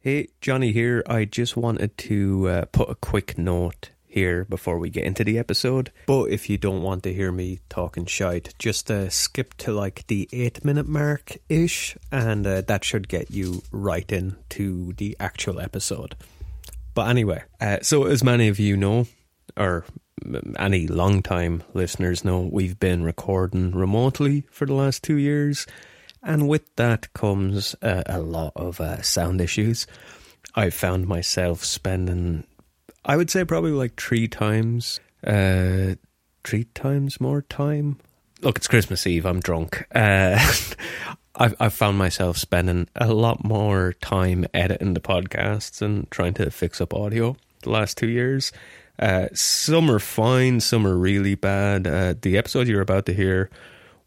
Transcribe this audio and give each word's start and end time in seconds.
Hey, 0.00 0.28
Johnny 0.40 0.70
here. 0.70 1.02
I 1.08 1.24
just 1.24 1.56
wanted 1.56 1.98
to 1.98 2.48
uh, 2.48 2.64
put 2.66 2.88
a 2.88 2.94
quick 2.94 3.36
note 3.36 3.90
here 4.06 4.44
before 4.44 4.78
we 4.78 4.90
get 4.90 5.02
into 5.02 5.24
the 5.24 5.36
episode. 5.40 5.90
But 6.06 6.26
if 6.26 6.48
you 6.48 6.56
don't 6.56 6.84
want 6.84 7.02
to 7.02 7.12
hear 7.12 7.32
me 7.32 7.58
talking 7.68 8.06
shite, 8.06 8.54
just 8.60 8.92
uh, 8.92 9.10
skip 9.10 9.54
to 9.54 9.72
like 9.72 10.06
the 10.06 10.28
eight 10.32 10.64
minute 10.64 10.86
mark 10.86 11.36
ish, 11.48 11.96
and 12.12 12.46
uh, 12.46 12.60
that 12.60 12.84
should 12.84 13.08
get 13.08 13.32
you 13.32 13.64
right 13.72 14.10
into 14.12 14.92
the 14.92 15.16
actual 15.18 15.58
episode. 15.58 16.14
But 16.94 17.08
anyway, 17.08 17.42
uh, 17.60 17.78
so 17.82 18.04
as 18.04 18.22
many 18.22 18.46
of 18.46 18.60
you 18.60 18.76
know, 18.76 19.08
or 19.56 19.84
any 20.60 20.86
long 20.86 21.22
time 21.22 21.64
listeners 21.74 22.24
know, 22.24 22.48
we've 22.52 22.78
been 22.78 23.02
recording 23.02 23.72
remotely 23.72 24.44
for 24.52 24.64
the 24.64 24.74
last 24.74 25.02
two 25.02 25.16
years. 25.16 25.66
And 26.22 26.48
with 26.48 26.74
that 26.76 27.12
comes 27.12 27.74
uh, 27.82 28.02
a 28.06 28.20
lot 28.20 28.52
of 28.56 28.80
uh, 28.80 29.02
sound 29.02 29.40
issues. 29.40 29.86
I 30.54 30.70
found 30.70 31.06
myself 31.06 31.64
spending, 31.64 32.44
I 33.04 33.16
would 33.16 33.30
say, 33.30 33.44
probably 33.44 33.70
like 33.70 34.00
three 34.00 34.28
times, 34.28 35.00
uh, 35.24 35.94
three 36.44 36.64
times 36.74 37.20
more 37.20 37.42
time. 37.42 37.98
Look, 38.40 38.58
it's 38.58 38.68
Christmas 38.68 39.06
Eve. 39.06 39.26
I'm 39.26 39.40
drunk. 39.40 39.84
Uh, 39.94 40.38
I've, 41.36 41.54
I've 41.60 41.74
found 41.74 41.98
myself 41.98 42.36
spending 42.36 42.88
a 42.96 43.12
lot 43.12 43.44
more 43.44 43.94
time 44.00 44.46
editing 44.52 44.94
the 44.94 45.00
podcasts 45.00 45.80
and 45.80 46.10
trying 46.10 46.34
to 46.34 46.50
fix 46.50 46.80
up 46.80 46.92
audio 46.92 47.36
the 47.62 47.70
last 47.70 47.96
two 47.96 48.08
years. 48.08 48.52
Uh, 48.98 49.28
some 49.32 49.90
are 49.90 50.00
fine, 50.00 50.58
some 50.58 50.84
are 50.86 50.96
really 50.96 51.36
bad. 51.36 51.86
Uh, 51.86 52.14
the 52.20 52.36
episode 52.36 52.66
you're 52.66 52.80
about 52.80 53.06
to 53.06 53.14
hear 53.14 53.48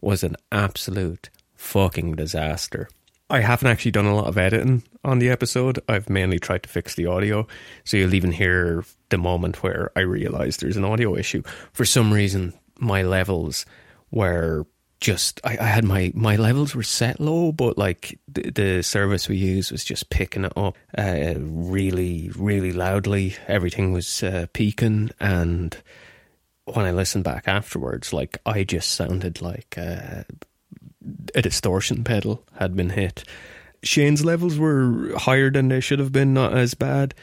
was 0.02 0.24
an 0.24 0.36
absolute 0.52 1.30
fucking 1.62 2.16
disaster. 2.16 2.90
I 3.30 3.40
haven't 3.40 3.70
actually 3.70 3.92
done 3.92 4.08
a 4.08 4.16
lot 4.16 4.28
of 4.28 4.38
editing 4.38 4.84
on 5.06 5.20
the 5.20 5.30
episode. 5.30 5.80
I've 5.88 6.10
mainly 6.10 6.40
tried 6.40 6.64
to 6.64 6.70
fix 6.70 6.96
the 6.96 7.06
audio. 7.06 7.48
So 7.86 7.96
you'll 7.96 8.16
even 8.16 8.34
hear 8.34 8.84
the 9.10 9.18
moment 9.18 9.64
where 9.64 9.92
I 9.96 10.02
realize 10.02 10.58
there's 10.58 10.76
an 10.76 10.84
audio 10.84 11.16
issue. 11.16 11.44
For 11.72 11.86
some 11.86 12.12
reason, 12.12 12.54
my 12.80 13.04
levels 13.04 13.66
were 14.10 14.66
just, 15.00 15.40
I, 15.46 15.58
I 15.62 15.66
had 15.68 15.86
my, 15.86 16.12
my 16.14 16.36
levels 16.36 16.76
were 16.76 16.84
set 16.84 17.22
low, 17.22 17.54
but 17.54 17.78
like 17.78 18.20
the, 18.28 18.50
the 18.50 18.84
service 18.84 19.30
we 19.30 19.38
use 19.38 19.72
was 19.72 19.86
just 19.86 20.10
picking 20.10 20.44
it 20.44 20.54
up 20.58 20.76
uh, 20.98 21.36
really, 21.38 22.32
really 22.36 22.74
loudly. 22.74 23.36
Everything 23.48 23.94
was 23.94 24.24
uh, 24.24 24.48
peaking. 24.52 25.12
And 25.22 25.78
when 26.66 26.86
I 26.86 26.92
listened 26.92 27.24
back 27.24 27.48
afterwards, 27.48 28.12
like 28.12 28.40
I 28.46 28.64
just 28.64 28.92
sounded 28.92 29.42
like. 29.42 29.76
Uh, 29.78 30.24
a 31.36 31.42
distortion 31.42 32.04
pedal 32.04 32.44
had 32.58 32.76
been 32.76 32.92
hit. 32.92 33.24
Shane's 33.84 34.24
levels 34.24 34.58
were 34.58 35.12
higher 35.18 35.50
than 35.50 35.70
they 35.70 35.80
should 35.80 36.00
have 36.00 36.12
been, 36.12 36.34
not 36.34 36.56
as 36.56 36.76
bad, 36.76 37.16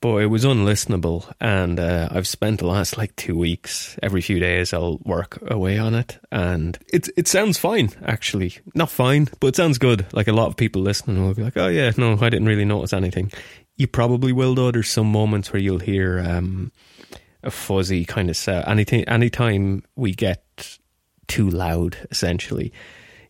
but 0.00 0.18
it 0.18 0.26
was 0.26 0.44
unlistenable. 0.44 1.32
And 1.40 1.80
uh, 1.80 2.08
I've 2.10 2.28
spent 2.28 2.60
the 2.60 2.66
last 2.66 2.96
like 2.96 3.16
two 3.16 3.36
weeks, 3.36 3.98
every 4.02 4.20
few 4.20 4.38
days, 4.38 4.72
I'll 4.72 4.98
work 4.98 5.38
away 5.50 5.78
on 5.78 5.94
it, 5.94 6.18
and 6.30 6.78
it 6.92 7.08
it 7.16 7.26
sounds 7.26 7.58
fine 7.58 7.90
actually. 8.04 8.58
Not 8.74 8.90
fine, 8.90 9.28
but 9.40 9.48
it 9.48 9.56
sounds 9.56 9.78
good. 9.78 10.06
Like 10.12 10.28
a 10.28 10.32
lot 10.32 10.48
of 10.48 10.56
people 10.56 10.82
listening 10.82 11.24
will 11.24 11.34
be 11.34 11.42
like, 11.42 11.56
"Oh 11.56 11.68
yeah, 11.68 11.92
no, 11.96 12.12
I 12.20 12.30
didn't 12.30 12.48
really 12.48 12.64
notice 12.64 12.92
anything." 12.92 13.32
You 13.76 13.88
probably 13.88 14.32
will 14.32 14.54
though. 14.54 14.70
There's 14.70 14.90
some 14.90 15.10
moments 15.10 15.52
where 15.52 15.60
you'll 15.60 15.80
hear 15.80 16.20
um, 16.20 16.70
a 17.42 17.50
fuzzy 17.50 18.04
kind 18.04 18.30
of 18.30 18.36
sound. 18.36 18.66
Anything, 18.68 19.04
anytime 19.08 19.82
we 19.96 20.12
get 20.12 20.78
too 21.26 21.50
loud, 21.50 21.96
essentially 22.12 22.72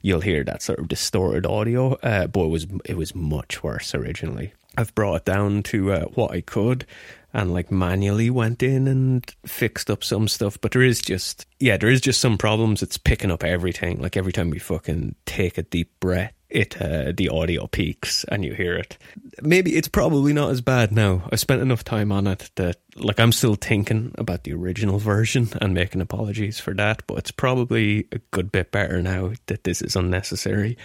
you'll 0.05 0.21
hear 0.21 0.45
that 0.45 0.63
sort 0.63 0.79
of 0.79 0.87
distorted 0.87 1.47
audio. 1.47 1.95
Uh, 1.95 2.27
but 2.27 2.45
it 2.45 2.51
was 2.51 2.67
it 2.85 2.97
was 2.97 3.15
much 3.15 3.65
worse 3.65 3.95
originally. 3.95 4.53
I've 4.77 4.95
brought 4.95 5.17
it 5.17 5.25
down 5.25 5.63
to 5.65 5.93
uh, 5.93 6.05
what 6.07 6.31
I 6.33 6.43
could, 6.43 6.87
and 7.33 7.53
like 7.53 7.73
manually 7.73 8.29
went 8.29 8.63
in 8.63 8.87
and 8.87 9.25
fixed 9.47 9.91
up 9.91 10.05
some 10.05 10.29
stuff. 10.29 10.61
But 10.61 10.73
there 10.73 10.83
is 10.83 11.01
just 11.01 11.47
yeah, 11.59 11.79
there 11.79 11.91
is 11.91 12.03
just 12.03 12.21
some 12.21 12.37
problems. 12.37 12.83
It's 12.83 12.99
picking 12.99 13.31
up 13.31 13.43
everything. 13.43 14.01
Like 14.01 14.17
every 14.17 14.33
time 14.33 14.51
we 14.51 14.59
fucking 14.59 15.15
take 15.25 15.57
a 15.57 15.63
deep 15.63 15.91
breath, 16.01 16.35
it 16.55 16.81
uh, 16.81 17.13
the 17.15 17.29
audio 17.29 17.67
peaks 17.67 18.25
and 18.29 18.45
you 18.45 18.55
hear 18.55 18.75
it. 18.75 18.97
Maybe 19.43 19.77
it's 19.77 19.89
probably 19.89 20.33
not 20.33 20.51
as 20.51 20.61
bad 20.61 20.93
now. 20.93 21.29
I 21.31 21.37
spent 21.37 21.61
enough 21.61 21.85
time 21.85 22.13
on 22.13 22.27
it 22.27 22.51
that 22.55 22.77
like 22.97 23.19
I'm 23.19 23.33
still 23.33 23.57
thinking 23.57 24.15
about 24.17 24.45
the 24.45 24.55
original 24.55 24.99
version 24.99 25.49
and 25.61 25.75
making 25.75 26.01
apologies 26.01 26.61
for 26.61 26.73
that, 26.75 27.03
but 27.07 27.19
it's 27.19 27.33
probably 27.33 28.07
a 28.13 28.19
good 28.31 28.53
bit 28.53 28.71
better 28.71 29.03
now 29.03 29.33
that 29.47 29.65
this 29.65 29.83
is 29.83 29.97
unnecessary. 29.97 30.79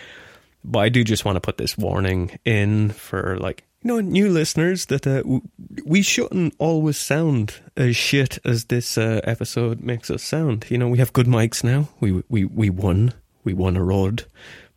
But 0.66 0.80
I 0.80 0.90
do 0.90 1.04
just 1.04 1.24
want 1.24 1.36
to 1.38 1.42
put 1.42 1.58
this 1.58 1.78
warning 1.78 2.38
in 2.44 2.90
for 2.90 3.38
like 3.40 3.64
you 3.84 3.90
know 3.90 4.00
new 4.02 4.30
listeners 4.30 4.88
that 4.88 5.06
uh, 5.06 5.24
we 5.86 6.02
shouldn't 6.02 6.56
always 6.58 6.98
sound 6.98 7.54
as 7.78 7.96
shit 7.96 8.40
as 8.44 8.66
this 8.66 8.98
uh, 8.98 9.22
episode 9.24 9.82
makes 9.82 10.10
us 10.10 10.24
sound. 10.24 10.66
You 10.70 10.80
know, 10.80 10.90
we 10.90 10.98
have 10.98 11.14
good 11.14 11.28
mics 11.28 11.64
now. 11.64 11.88
We 12.00 12.24
we 12.28 12.46
we 12.46 12.72
won. 12.72 13.14
We 13.46 13.54
won 13.54 13.78
a 13.78 13.84
road 13.84 14.26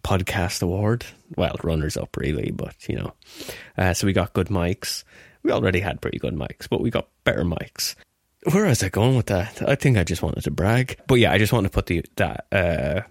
podcast 0.04 0.62
award. 0.62 1.04
Well, 1.36 1.56
runners 1.62 1.96
up 1.96 2.16
really, 2.16 2.50
but 2.50 2.88
you 2.88 2.96
know. 2.96 3.12
Uh, 3.76 3.94
so 3.94 4.06
we 4.06 4.12
got 4.12 4.32
good 4.32 4.48
mics. 4.48 5.04
We 5.42 5.50
already 5.50 5.80
had 5.80 6.00
pretty 6.00 6.18
good 6.18 6.34
mics, 6.34 6.68
but 6.68 6.80
we 6.80 6.90
got 6.90 7.08
better 7.24 7.44
mics. 7.44 7.94
Where 8.52 8.66
was 8.66 8.82
I 8.82 8.88
going 8.88 9.16
with 9.16 9.26
that? 9.26 9.62
I 9.68 9.76
think 9.76 9.96
I 9.96 10.04
just 10.04 10.22
wanted 10.22 10.44
to 10.44 10.50
brag. 10.50 10.98
But 11.06 11.16
yeah, 11.16 11.32
I 11.32 11.38
just 11.38 11.52
want 11.52 11.64
to 11.64 11.70
put 11.70 11.86
the 11.86 12.04
that 12.16 12.46
uh, 12.52 13.02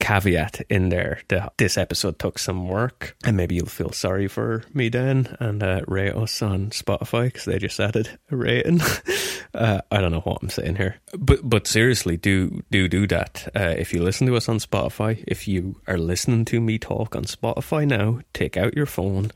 caveat 0.00 0.60
in 0.68 0.88
there 0.90 1.20
that 1.28 1.52
this 1.58 1.76
episode 1.76 2.18
took 2.18 2.38
some 2.38 2.68
work, 2.68 3.16
and 3.24 3.36
maybe 3.36 3.56
you'll 3.56 3.66
feel 3.66 3.92
sorry 3.92 4.28
for 4.28 4.62
me 4.72 4.88
then 4.88 5.36
and 5.40 5.62
uh, 5.62 5.82
rate 5.86 6.14
us 6.14 6.40
on 6.42 6.70
Spotify 6.70 7.24
because 7.24 7.44
they 7.44 7.58
just 7.58 7.80
added 7.80 8.18
a 8.30 8.36
rating. 8.36 8.80
uh, 9.54 9.80
I 9.90 10.00
don't 10.00 10.12
know 10.12 10.20
what 10.20 10.42
I'm 10.42 10.50
saying 10.50 10.76
here, 10.76 10.96
but 11.18 11.40
but 11.42 11.66
seriously, 11.66 12.16
do 12.16 12.62
do 12.70 12.88
do 12.88 13.06
that. 13.08 13.48
Uh, 13.54 13.74
if 13.76 13.92
you 13.92 14.02
listen 14.02 14.26
to 14.28 14.36
us 14.36 14.48
on 14.48 14.58
Spotify, 14.58 15.22
if 15.26 15.48
you 15.48 15.80
are 15.86 15.98
listening 15.98 16.44
to 16.46 16.60
me 16.60 16.78
talk 16.78 17.16
on 17.16 17.24
Spotify 17.24 17.86
now, 17.86 18.20
take 18.32 18.56
out 18.56 18.76
your 18.76 18.86
phone 18.86 19.30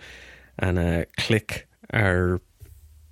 and 0.59 0.79
uh, 0.79 1.05
click 1.17 1.69
our 1.93 2.41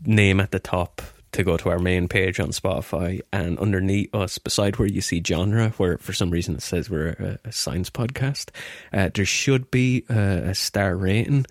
name 0.04 0.40
at 0.40 0.50
the 0.50 0.60
top 0.60 1.02
to 1.32 1.44
go 1.44 1.56
to 1.56 1.68
our 1.68 1.78
main 1.78 2.08
page 2.08 2.40
on 2.40 2.48
Spotify, 2.48 3.20
and 3.32 3.58
underneath 3.58 4.14
us, 4.14 4.38
beside 4.38 4.78
where 4.78 4.88
you 4.88 5.00
see 5.00 5.22
genre, 5.24 5.70
where 5.76 5.98
for 5.98 6.12
some 6.12 6.30
reason 6.30 6.54
it 6.54 6.62
says 6.62 6.90
we're 6.90 7.38
a, 7.44 7.48
a 7.48 7.52
science 7.52 7.90
podcast, 7.90 8.50
uh, 8.92 9.10
there 9.14 9.24
should 9.24 9.70
be 9.70 10.04
a, 10.08 10.50
a 10.50 10.54
star 10.54 10.96
rating. 10.96 11.46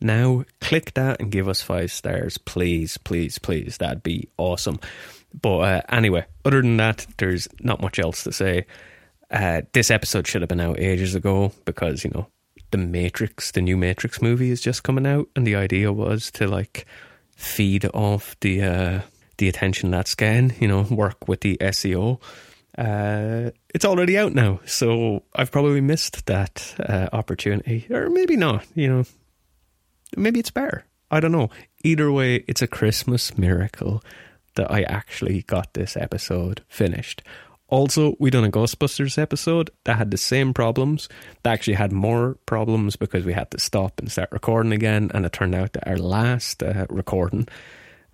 Now, 0.00 0.44
click 0.60 0.94
that 0.94 1.20
and 1.20 1.30
give 1.30 1.48
us 1.48 1.62
five 1.62 1.90
stars, 1.90 2.38
please, 2.38 2.98
please, 2.98 3.38
please. 3.38 3.78
That'd 3.78 4.02
be 4.02 4.28
awesome. 4.36 4.78
But 5.40 5.58
uh, 5.58 5.82
anyway, 5.88 6.26
other 6.44 6.62
than 6.62 6.76
that, 6.76 7.06
there's 7.18 7.48
not 7.60 7.80
much 7.80 7.98
else 7.98 8.24
to 8.24 8.32
say. 8.32 8.66
Uh, 9.30 9.62
this 9.72 9.90
episode 9.90 10.26
should 10.26 10.42
have 10.42 10.48
been 10.48 10.60
out 10.60 10.78
ages 10.78 11.14
ago 11.14 11.52
because, 11.64 12.04
you 12.04 12.10
know, 12.14 12.28
the 12.70 12.78
Matrix, 12.78 13.50
the 13.52 13.62
new 13.62 13.76
Matrix 13.76 14.20
movie 14.20 14.50
is 14.50 14.60
just 14.60 14.82
coming 14.82 15.06
out, 15.06 15.28
and 15.34 15.46
the 15.46 15.56
idea 15.56 15.92
was 15.92 16.30
to 16.32 16.46
like 16.46 16.86
feed 17.36 17.84
off 17.94 18.36
the 18.40 18.62
uh, 18.62 19.00
the 19.38 19.48
attention 19.48 19.90
that's 19.90 20.14
getting, 20.14 20.54
you 20.60 20.68
know, 20.68 20.82
work 20.82 21.28
with 21.28 21.40
the 21.40 21.56
SEO. 21.60 22.20
Uh, 22.76 23.50
it's 23.72 23.84
already 23.84 24.18
out 24.18 24.34
now, 24.34 24.60
so 24.66 25.22
I've 25.34 25.52
probably 25.52 25.80
missed 25.80 26.26
that 26.26 26.74
uh, 26.80 27.08
opportunity, 27.12 27.86
or 27.90 28.10
maybe 28.10 28.36
not. 28.36 28.66
You 28.74 28.88
know, 28.88 29.04
maybe 30.16 30.40
it's 30.40 30.50
better. 30.50 30.84
I 31.10 31.20
don't 31.20 31.32
know. 31.32 31.50
Either 31.84 32.10
way, 32.10 32.44
it's 32.48 32.62
a 32.62 32.66
Christmas 32.66 33.38
miracle 33.38 34.02
that 34.56 34.70
I 34.70 34.82
actually 34.82 35.42
got 35.42 35.74
this 35.74 35.96
episode 35.96 36.62
finished. 36.68 37.22
Also, 37.68 38.14
we 38.20 38.30
done 38.30 38.44
a 38.44 38.50
Ghostbusters 38.50 39.18
episode 39.18 39.70
that 39.84 39.96
had 39.96 40.10
the 40.10 40.16
same 40.16 40.52
problems. 40.52 41.08
That 41.42 41.52
actually 41.52 41.74
had 41.74 41.92
more 41.92 42.36
problems 42.46 42.96
because 42.96 43.24
we 43.24 43.32
had 43.32 43.50
to 43.52 43.58
stop 43.58 43.98
and 43.98 44.10
start 44.10 44.30
recording 44.32 44.72
again, 44.72 45.10
and 45.14 45.24
it 45.24 45.32
turned 45.32 45.54
out 45.54 45.72
that 45.72 45.88
our 45.88 45.96
last 45.96 46.62
uh, 46.62 46.86
recording 46.90 47.48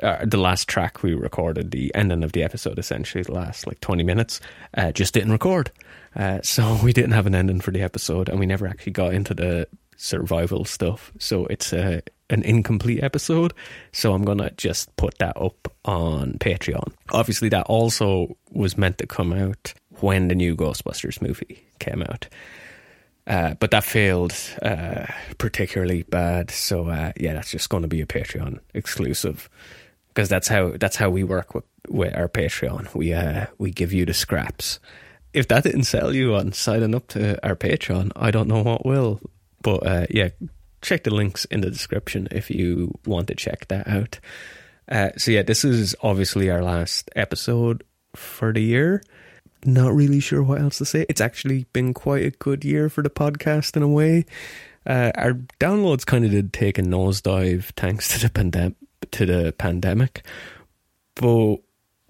uh, 0.03 0.25
the 0.25 0.37
last 0.37 0.69
track 0.69 1.03
we 1.03 1.15
recorded, 1.15 1.71
the 1.71 1.95
ending 1.95 2.25
of 2.25 2.33
the 2.33 2.43
episode, 2.43 2.79
essentially 2.79 3.23
the 3.23 3.33
last 3.33 3.67
like 3.67 3.81
20 3.81 4.03
minutes, 4.03 4.41
uh, 4.77 4.93
just 4.93 5.15
didn't 5.15 5.33
record. 5.33 5.71
Uh, 6.17 6.41
so 6.43 6.79
we 6.85 6.93
didn't 6.93 7.13
have 7.13 7.27
an 7.27 7.35
ending 7.35 7.61
for 7.61 7.71
the 7.71 7.83
episode, 7.83 8.29
and 8.29 8.39
we 8.39 8.47
never 8.47 8.67
actually 8.67 8.93
got 8.93 9.15
into 9.15 9.35
the 9.35 9.67
survival 9.97 10.65
stuff. 10.65 11.13
So 11.19 11.47
it's 11.47 11.73
uh, 11.73 12.01
an 12.31 12.43
incomplete 12.43 13.03
episode. 13.03 13.53
So 13.93 14.15
I'm 14.15 14.25
gonna 14.25 14.51
just 14.57 14.95
put 14.97 15.19
that 15.19 15.37
up 15.37 15.69
on 15.85 16.35
Patreon. 16.41 16.93
Obviously, 17.11 17.49
that 17.51 17.67
also 17.67 18.37
was 18.51 18.79
meant 18.79 18.99
to 18.99 19.07
come 19.07 19.33
out 19.33 19.75
when 20.01 20.29
the 20.29 20.35
new 20.35 20.57
Ghostbusters 20.57 21.21
movie 21.21 21.63
came 21.79 22.03
out. 22.03 22.29
Uh, 23.27 23.55
but 23.61 23.71
that 23.71 23.85
failed 23.85 24.35
uh, 24.63 25.07
particularly 25.39 26.03
bad. 26.05 26.51
So 26.51 26.89
uh, 26.89 27.13
yeah, 27.17 27.35
that's 27.35 27.51
just 27.51 27.69
going 27.69 27.83
to 27.83 27.89
be 27.89 28.01
a 28.01 28.07
Patreon 28.07 28.59
exclusive 28.75 29.49
because 30.15 30.29
that's 30.29 30.49
how 30.49 30.73
that's 30.79 30.97
how 30.97 31.11
we 31.11 31.25
work 31.25 31.55
with, 31.55 31.65
with 31.89 32.15
our 32.17 32.29
Patreon. 32.29 32.93
We 32.95 33.13
uh, 33.13 33.47
we 33.59 33.71
give 33.71 33.93
you 33.93 34.05
the 34.05 34.15
scraps. 34.15 34.81
If 35.33 35.49
that 35.49 35.63
didn't 35.63 35.85
sell 35.85 36.15
you 36.15 36.35
on 36.35 36.53
signing 36.53 36.95
up 36.95 37.07
to 37.09 37.45
our 37.47 37.55
Patreon, 37.55 38.13
I 38.17 38.31
don't 38.31 38.49
know 38.49 38.63
what 38.63 38.85
will. 38.85 39.21
But 39.63 39.87
uh, 39.87 40.07
yeah, 40.11 40.31
check 40.83 41.05
the 41.05 41.15
links 41.15 41.45
in 41.47 41.61
the 41.61 41.71
description 41.71 42.29
if 42.31 42.51
you 42.51 42.99
want 43.07 43.29
to 43.29 43.35
check 43.35 43.69
that 43.69 43.87
out. 43.87 44.19
Uh, 44.89 45.11
so 45.17 45.31
yeah, 45.31 45.43
this 45.43 45.65
is 45.65 45.95
obviously 46.03 46.51
our 46.51 46.63
last 46.63 47.11
episode 47.15 47.85
for 48.17 48.53
the 48.53 48.63
year. 48.63 49.03
Not 49.65 49.95
really 49.95 50.21
sure 50.21 50.43
what 50.43 50.61
else 50.61 50.79
to 50.79 50.85
say. 50.85 51.07
It's 51.09 51.21
actually 51.21 51.67
been 51.73 51.95
quite 51.95 52.25
a 52.25 52.31
good 52.31 52.65
year 52.65 52.89
for 52.89 53.03
the 53.03 53.11
podcast 53.11 53.77
in 53.77 53.83
a 53.83 53.89
way. 53.89 54.25
Uh, 54.87 55.13
our 55.15 55.35
downloads 55.61 56.07
kind 56.07 56.25
of 56.25 56.31
did 56.31 56.53
take 56.53 56.79
a 56.79 56.83
nosedive 56.83 57.65
thanks 57.77 58.09
to 58.09 58.21
the 58.21 58.31
pandemic. 58.31 58.75
To 59.13 59.27
the 59.27 59.53
pandemic, 59.57 60.25
but 61.15 61.57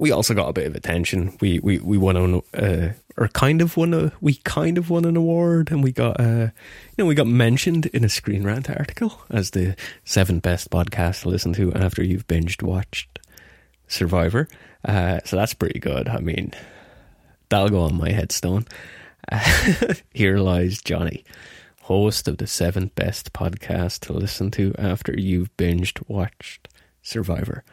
we 0.01 0.11
also 0.13 0.33
got 0.33 0.49
a 0.49 0.53
bit 0.55 0.67
of 0.67 0.75
attention. 0.75 1.37
We 1.41 1.59
we 1.61 1.79
we 1.79 1.99
won 1.99 2.17
on 2.17 2.43
uh, 2.55 2.95
or 3.19 3.29
kind 3.29 3.61
of 3.61 3.77
won 3.77 3.93
a 3.93 4.13
we 4.23 4.35
kind 4.35 4.79
of 4.79 4.89
won 4.89 5.05
an 5.05 5.15
award, 5.15 5.71
and 5.71 5.85
we 5.85 5.93
got 5.93 6.19
uh, 6.19 6.49
you 6.49 6.97
know 6.99 7.05
we 7.05 7.15
got 7.15 7.27
mentioned 7.27 7.87
in 7.87 8.03
a 8.03 8.09
Screen 8.09 8.43
Rant 8.43 8.71
article 8.71 9.21
as 9.29 9.51
the 9.51 9.77
seventh 10.05 10.43
best 10.43 10.71
podcast 10.71 11.23
to 11.23 11.29
listen 11.29 11.53
to 11.53 11.73
after 11.75 12.03
you've 12.03 12.27
binged 12.27 12.63
watched 12.63 13.19
Survivor. 13.89 14.49
Uh, 14.83 15.21
so 15.27 15.37
that's 15.37 15.53
pretty 15.53 15.79
good. 15.79 16.09
I 16.09 16.21
mean, 16.21 16.55
that'll 17.51 17.69
go 17.69 17.83
on 17.83 17.99
my 17.99 18.11
headstone. 18.11 18.67
here 20.15 20.39
lies 20.39 20.81
Johnny, 20.81 21.25
host 21.83 22.27
of 22.27 22.39
the 22.39 22.47
seventh 22.47 22.95
best 22.95 23.35
podcast 23.35 24.01
to 24.07 24.15
listen 24.15 24.51
to 24.53 24.75
after 24.79 25.15
you've 25.15 25.55
binged 25.59 26.03
watched 26.09 26.69
Survivor 27.02 27.64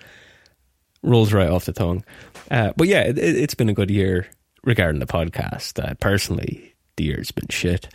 rolls 1.07 1.33
right 1.33 1.49
off 1.49 1.65
the 1.65 1.73
tongue. 1.73 2.03
Uh, 2.49 2.71
but 2.75 2.87
yeah, 2.87 3.01
it, 3.01 3.17
has 3.17 3.55
been 3.55 3.69
a 3.69 3.73
good 3.73 3.89
year 3.89 4.27
regarding 4.63 4.99
the 4.99 5.05
podcast. 5.07 5.83
Uh, 5.83 5.93
personally, 5.95 6.75
the 6.95 7.05
year's 7.05 7.31
been 7.31 7.47
shit. 7.49 7.87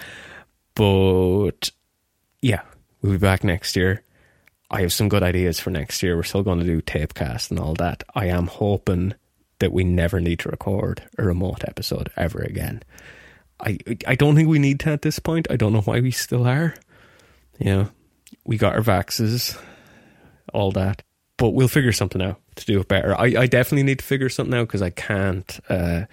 But 0.74 1.70
yeah, 2.40 2.62
we'll 3.00 3.12
be 3.12 3.18
back 3.18 3.44
next 3.44 3.76
year. 3.76 4.02
I 4.70 4.80
have 4.80 4.92
some 4.92 5.08
good 5.08 5.22
ideas 5.22 5.60
for 5.60 5.70
next 5.70 6.02
year. 6.02 6.16
We're 6.16 6.22
still 6.22 6.42
going 6.42 6.60
to 6.60 6.64
do 6.64 6.80
tapecast 6.80 7.50
and 7.50 7.60
all 7.60 7.74
that. 7.74 8.04
I 8.14 8.26
am 8.26 8.46
hoping 8.46 9.14
that 9.58 9.72
we 9.72 9.84
never 9.84 10.18
need 10.18 10.38
to 10.40 10.48
record 10.48 11.02
a 11.18 11.24
remote 11.24 11.62
episode 11.66 12.10
ever 12.16 12.40
again. 12.40 12.82
I 13.60 13.78
I 14.06 14.14
don't 14.14 14.34
think 14.34 14.48
we 14.48 14.58
need 14.58 14.80
to 14.80 14.90
at 14.90 15.02
this 15.02 15.18
point. 15.18 15.46
I 15.50 15.56
don't 15.56 15.72
know 15.72 15.82
why 15.82 16.00
we 16.00 16.10
still 16.10 16.46
are. 16.46 16.74
You 17.58 17.66
know, 17.66 17.88
we 18.44 18.56
got 18.56 18.74
our 18.74 18.80
vaxes, 18.80 19.56
all 20.52 20.72
that 20.72 21.02
but 21.36 21.50
we'll 21.50 21.68
figure 21.68 21.92
something 21.92 22.22
out 22.22 22.40
to 22.56 22.66
do 22.66 22.80
it 22.80 22.88
better. 22.88 23.18
I, 23.18 23.34
I 23.38 23.46
definitely 23.46 23.84
need 23.84 23.98
to 23.98 24.04
figure 24.04 24.28
something 24.28 24.54
out 24.54 24.68
because 24.68 24.82
I 24.82 24.90
can't 24.90 25.60
uh, 25.68 26.04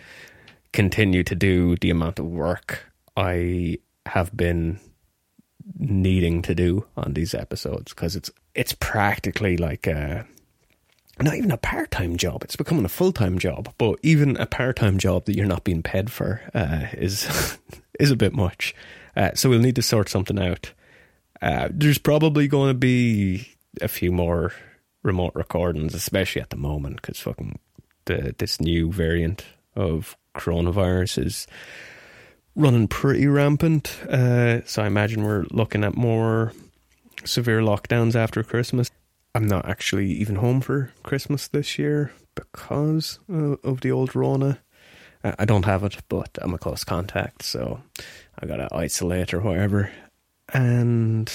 continue 0.73 1.23
to 1.23 1.35
do 1.35 1.75
the 1.77 1.89
amount 1.89 2.19
of 2.19 2.25
work 2.25 2.85
I 3.15 3.79
have 4.05 4.35
been 4.35 4.79
needing 5.77 6.41
to 6.41 6.55
do 6.55 6.85
on 6.97 7.13
these 7.13 7.33
episodes 7.33 7.93
because 7.93 8.15
it's 8.15 8.31
it's 8.55 8.73
practically 8.73 9.55
like 9.55 9.87
a 9.87 10.25
not 11.21 11.35
even 11.35 11.51
a 11.51 11.57
part 11.57 11.91
time 11.91 12.17
job. 12.17 12.43
It's 12.43 12.55
becoming 12.55 12.85
a 12.85 12.89
full 12.89 13.11
time 13.11 13.39
job. 13.39 13.73
But 13.77 13.99
even 14.01 14.37
a 14.37 14.45
part 14.45 14.77
time 14.77 14.97
job 14.97 15.25
that 15.25 15.35
you're 15.35 15.45
not 15.45 15.63
being 15.63 15.83
paid 15.83 16.11
for 16.11 16.41
uh, 16.53 16.87
is 16.93 17.57
is 17.99 18.11
a 18.11 18.15
bit 18.15 18.33
much. 18.33 18.73
Uh, 19.15 19.31
so 19.33 19.49
we'll 19.49 19.59
need 19.59 19.75
to 19.75 19.81
sort 19.81 20.09
something 20.09 20.39
out. 20.39 20.73
Uh, 21.41 21.69
there's 21.71 21.97
probably 21.97 22.47
going 22.47 22.69
to 22.69 22.77
be 22.77 23.49
a 23.81 23.87
few 23.87 24.11
more 24.11 24.53
remote 25.03 25.33
recordings, 25.35 25.93
especially 25.93 26.41
at 26.41 26.49
the 26.49 26.57
moment, 26.57 26.97
because 26.97 27.19
fucking 27.19 27.59
the 28.05 28.35
this 28.37 28.59
new 28.59 28.91
variant 28.91 29.45
of 29.75 30.17
coronavirus 30.35 31.25
is 31.25 31.47
running 32.55 32.87
pretty 32.87 33.27
rampant. 33.27 34.01
Uh, 34.09 34.61
so 34.65 34.83
I 34.83 34.87
imagine 34.87 35.23
we're 35.23 35.45
looking 35.51 35.83
at 35.83 35.95
more 35.95 36.53
severe 37.23 37.61
lockdowns 37.61 38.15
after 38.15 38.43
Christmas. 38.43 38.91
I'm 39.35 39.47
not 39.47 39.67
actually 39.67 40.11
even 40.13 40.37
home 40.37 40.61
for 40.61 40.91
Christmas 41.03 41.47
this 41.47 41.77
year 41.77 42.11
because 42.35 43.19
uh, 43.31 43.55
of 43.63 43.81
the 43.81 43.91
old 43.91 44.15
Rona. 44.15 44.59
I 45.21 45.43
don't 45.43 45.65
have 45.65 45.83
it, 45.83 45.97
but 46.07 46.37
I'm 46.41 46.53
a 46.53 46.57
close 46.57 46.85
contact, 46.85 47.43
so 47.43 47.81
I 48.39 48.45
gotta 48.45 48.69
isolate 48.73 49.33
or 49.33 49.41
whatever. 49.41 49.91
And 50.53 51.29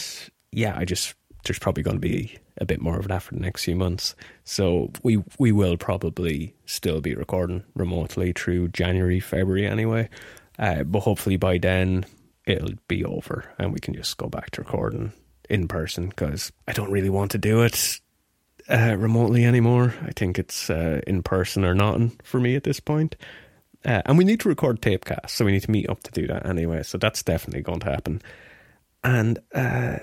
yeah, 0.53 0.75
I 0.75 0.87
just 0.87 1.15
there's 1.45 1.59
probably 1.59 1.83
to 1.83 1.99
be 1.99 2.39
a 2.59 2.65
bit 2.65 2.81
more 2.81 2.99
of 2.99 3.09
that 3.09 3.23
for 3.23 3.35
the 3.35 3.41
next 3.41 3.65
few 3.65 3.77
months. 3.77 4.15
So 4.45 4.91
we 5.03 5.23
we 5.39 5.53
will 5.53 5.77
probably 5.77 6.55
still 6.67 7.01
be 7.01 7.15
recording 7.15 7.65
remotely 7.75 8.33
through 8.33 8.69
January, 8.69 9.21
February 9.21 9.67
anyway. 9.67 10.09
Uh, 10.59 10.85
but 10.85 11.01
hopefully 11.01 11.37
by 11.37 11.59
then 11.59 12.07
it'll 12.47 12.75
be 12.89 13.05
over 13.05 13.45
and 13.59 13.73
we 13.73 13.81
can 13.81 13.95
just 13.95 14.17
go 14.17 14.29
back 14.29 14.51
to 14.51 14.61
recording 14.61 15.13
in 15.51 15.67
person 15.67 16.09
because 16.09 16.53
I 16.69 16.73
don't 16.73 16.93
really 16.93 17.11
want 17.11 17.33
to 17.33 17.39
do 17.39 17.63
it 17.63 18.01
uh, 18.69 18.97
remotely 18.97 19.45
anymore. 19.45 19.95
I 20.03 20.13
think 20.13 20.39
it's 20.39 20.71
uh, 20.71 21.01
in 21.07 21.23
person 21.23 21.65
or 21.65 21.75
not 21.75 22.01
for 22.23 22.41
me 22.41 22.55
at 22.55 22.65
this 22.65 22.81
point. 22.81 23.17
Uh, 23.85 24.01
and 24.07 24.17
we 24.17 24.25
need 24.25 24.41
to 24.41 24.49
record 24.49 24.81
tape 24.81 25.05
cast, 25.05 25.35
so 25.35 25.45
we 25.45 25.53
need 25.53 25.63
to 25.63 25.71
meet 25.71 25.91
up 25.91 26.03
to 26.03 26.11
do 26.11 26.27
that 26.27 26.47
anyway. 26.47 26.83
So 26.83 26.97
that's 26.97 27.23
definitely 27.23 27.61
going 27.61 27.81
to 27.81 27.91
happen. 27.91 28.23
And 29.03 29.39
uh, 29.55 29.99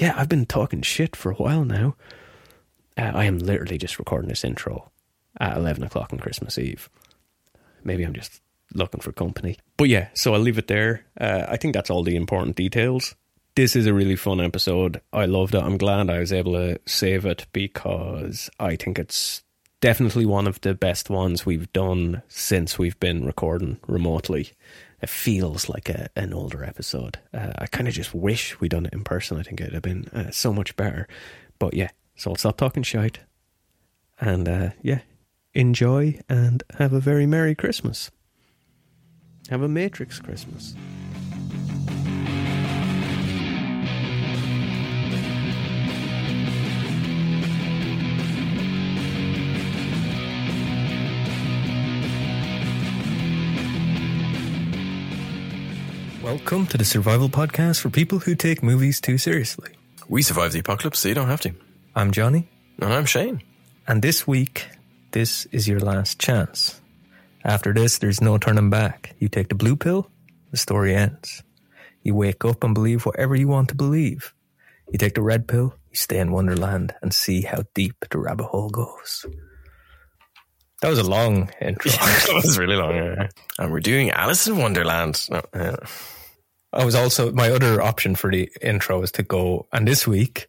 yeah, 0.00 0.14
I've 0.16 0.28
been 0.28 0.46
talking 0.46 0.82
shit 0.82 1.16
for 1.16 1.30
a 1.30 1.36
while 1.36 1.64
now. 1.64 1.96
Uh, 2.96 3.12
I 3.14 3.24
am 3.24 3.38
literally 3.38 3.78
just 3.78 3.98
recording 3.98 4.28
this 4.28 4.44
intro 4.44 4.90
at 5.38 5.56
11 5.56 5.82
o'clock 5.84 6.12
on 6.12 6.18
Christmas 6.18 6.58
Eve. 6.58 6.88
Maybe 7.84 8.04
I'm 8.04 8.14
just 8.14 8.40
looking 8.74 9.00
for 9.00 9.12
company. 9.12 9.58
But 9.76 9.88
yeah, 9.88 10.08
so 10.14 10.34
I'll 10.34 10.40
leave 10.40 10.58
it 10.58 10.68
there. 10.68 11.04
Uh, 11.20 11.44
I 11.48 11.56
think 11.56 11.74
that's 11.74 11.90
all 11.90 12.02
the 12.02 12.16
important 12.16 12.56
details. 12.56 13.14
This 13.54 13.76
is 13.76 13.86
a 13.86 13.94
really 13.94 14.16
fun 14.16 14.40
episode. 14.40 15.00
I 15.12 15.26
loved 15.26 15.54
it. 15.54 15.62
I'm 15.62 15.78
glad 15.78 16.10
I 16.10 16.18
was 16.18 16.32
able 16.32 16.52
to 16.52 16.78
save 16.86 17.24
it 17.24 17.46
because 17.52 18.50
I 18.60 18.76
think 18.76 18.98
it's 18.98 19.42
definitely 19.80 20.26
one 20.26 20.46
of 20.46 20.60
the 20.60 20.74
best 20.74 21.08
ones 21.10 21.46
we've 21.46 21.72
done 21.72 22.22
since 22.28 22.78
we've 22.78 22.98
been 23.00 23.24
recording 23.24 23.78
remotely 23.86 24.52
it 25.02 25.08
feels 25.08 25.68
like 25.68 25.88
a, 25.88 26.08
an 26.16 26.32
older 26.32 26.64
episode. 26.64 27.18
Uh, 27.32 27.52
I 27.58 27.66
kind 27.66 27.88
of 27.88 27.94
just 27.94 28.14
wish 28.14 28.58
we'd 28.60 28.70
done 28.70 28.86
it 28.86 28.92
in 28.92 29.04
person. 29.04 29.38
I 29.38 29.42
think 29.42 29.60
it'd 29.60 29.74
have 29.74 29.82
been 29.82 30.08
uh, 30.08 30.30
so 30.30 30.52
much 30.52 30.76
better. 30.76 31.06
But 31.58 31.74
yeah, 31.74 31.90
so 32.16 32.30
I'll 32.30 32.36
stop 32.36 32.56
talking 32.56 32.82
shite. 32.82 33.20
And 34.20 34.48
uh, 34.48 34.70
yeah, 34.82 35.00
enjoy 35.54 36.20
and 36.28 36.62
have 36.78 36.92
a 36.92 37.00
very 37.00 37.26
Merry 37.26 37.54
Christmas. 37.54 38.10
Have 39.50 39.62
a 39.62 39.68
Matrix 39.68 40.18
Christmas. 40.18 40.74
Welcome 56.26 56.66
to 56.66 56.76
the 56.76 56.84
Survival 56.84 57.28
Podcast 57.28 57.78
for 57.78 57.88
people 57.88 58.18
who 58.18 58.34
take 58.34 58.60
movies 58.60 59.00
too 59.00 59.16
seriously. 59.16 59.70
We 60.08 60.22
survived 60.22 60.54
the 60.54 60.58
apocalypse, 60.58 60.98
so 60.98 61.08
you 61.08 61.14
don't 61.14 61.28
have 61.28 61.40
to. 61.42 61.54
I'm 61.94 62.10
Johnny. 62.10 62.48
And 62.80 62.92
I'm 62.92 63.04
Shane. 63.04 63.44
And 63.86 64.02
this 64.02 64.26
week, 64.26 64.66
this 65.12 65.46
is 65.52 65.68
your 65.68 65.78
last 65.78 66.18
chance. 66.18 66.80
After 67.44 67.72
this, 67.72 67.98
there's 67.98 68.20
no 68.20 68.38
turning 68.38 68.70
back. 68.70 69.14
You 69.20 69.28
take 69.28 69.50
the 69.50 69.54
blue 69.54 69.76
pill, 69.76 70.10
the 70.50 70.56
story 70.56 70.96
ends. 70.96 71.44
You 72.02 72.16
wake 72.16 72.44
up 72.44 72.64
and 72.64 72.74
believe 72.74 73.06
whatever 73.06 73.36
you 73.36 73.46
want 73.46 73.68
to 73.68 73.76
believe. 73.76 74.34
You 74.90 74.98
take 74.98 75.14
the 75.14 75.22
red 75.22 75.46
pill, 75.46 75.76
you 75.90 75.96
stay 75.96 76.18
in 76.18 76.32
Wonderland 76.32 76.92
and 77.02 77.14
see 77.14 77.42
how 77.42 77.62
deep 77.72 78.04
the 78.10 78.18
rabbit 78.18 78.46
hole 78.46 78.70
goes. 78.70 79.24
That 80.82 80.88
was 80.88 80.98
a 80.98 81.08
long 81.08 81.50
intro. 81.60 81.90
that 81.92 82.42
was 82.42 82.58
really 82.58 82.74
long. 82.74 82.96
Yeah. 82.96 83.28
And 83.60 83.70
we're 83.70 83.78
doing 83.78 84.10
Alice 84.10 84.48
in 84.48 84.58
Wonderland. 84.58 85.24
No, 85.30 85.42
yeah. 85.54 85.76
I 86.72 86.84
was 86.84 86.94
also 86.94 87.32
my 87.32 87.50
other 87.50 87.80
option 87.80 88.14
for 88.14 88.30
the 88.30 88.50
intro 88.60 89.02
is 89.02 89.12
to 89.12 89.22
go. 89.22 89.66
And 89.72 89.86
this 89.86 90.06
week, 90.06 90.48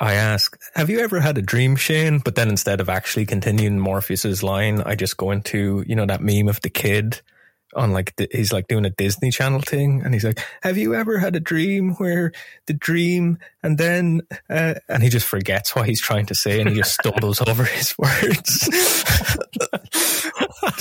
I 0.00 0.14
ask, 0.14 0.58
"Have 0.74 0.90
you 0.90 1.00
ever 1.00 1.20
had 1.20 1.38
a 1.38 1.42
dream, 1.42 1.76
Shane?" 1.76 2.18
But 2.18 2.34
then 2.34 2.48
instead 2.48 2.80
of 2.80 2.88
actually 2.88 3.26
continuing 3.26 3.78
Morpheus's 3.78 4.42
line, 4.42 4.82
I 4.82 4.94
just 4.96 5.16
go 5.16 5.30
into 5.30 5.84
you 5.86 5.94
know 5.94 6.06
that 6.06 6.22
meme 6.22 6.48
of 6.48 6.60
the 6.62 6.70
kid 6.70 7.20
on 7.74 7.92
like 7.92 8.14
the, 8.16 8.28
he's 8.32 8.52
like 8.52 8.68
doing 8.68 8.84
a 8.84 8.90
Disney 8.90 9.30
Channel 9.30 9.60
thing, 9.60 10.02
and 10.04 10.12
he's 10.12 10.24
like, 10.24 10.40
"Have 10.62 10.76
you 10.76 10.94
ever 10.94 11.18
had 11.18 11.36
a 11.36 11.40
dream 11.40 11.94
where 11.94 12.32
the 12.66 12.74
dream 12.74 13.38
and 13.62 13.78
then 13.78 14.22
uh, 14.50 14.74
and 14.88 15.02
he 15.02 15.08
just 15.08 15.26
forgets 15.26 15.76
what 15.76 15.86
he's 15.86 16.00
trying 16.00 16.26
to 16.26 16.34
say 16.34 16.60
and 16.60 16.68
he 16.68 16.76
just 16.76 16.94
stumbles 16.94 17.40
over 17.46 17.64
his 17.64 17.96
words." 17.98 18.68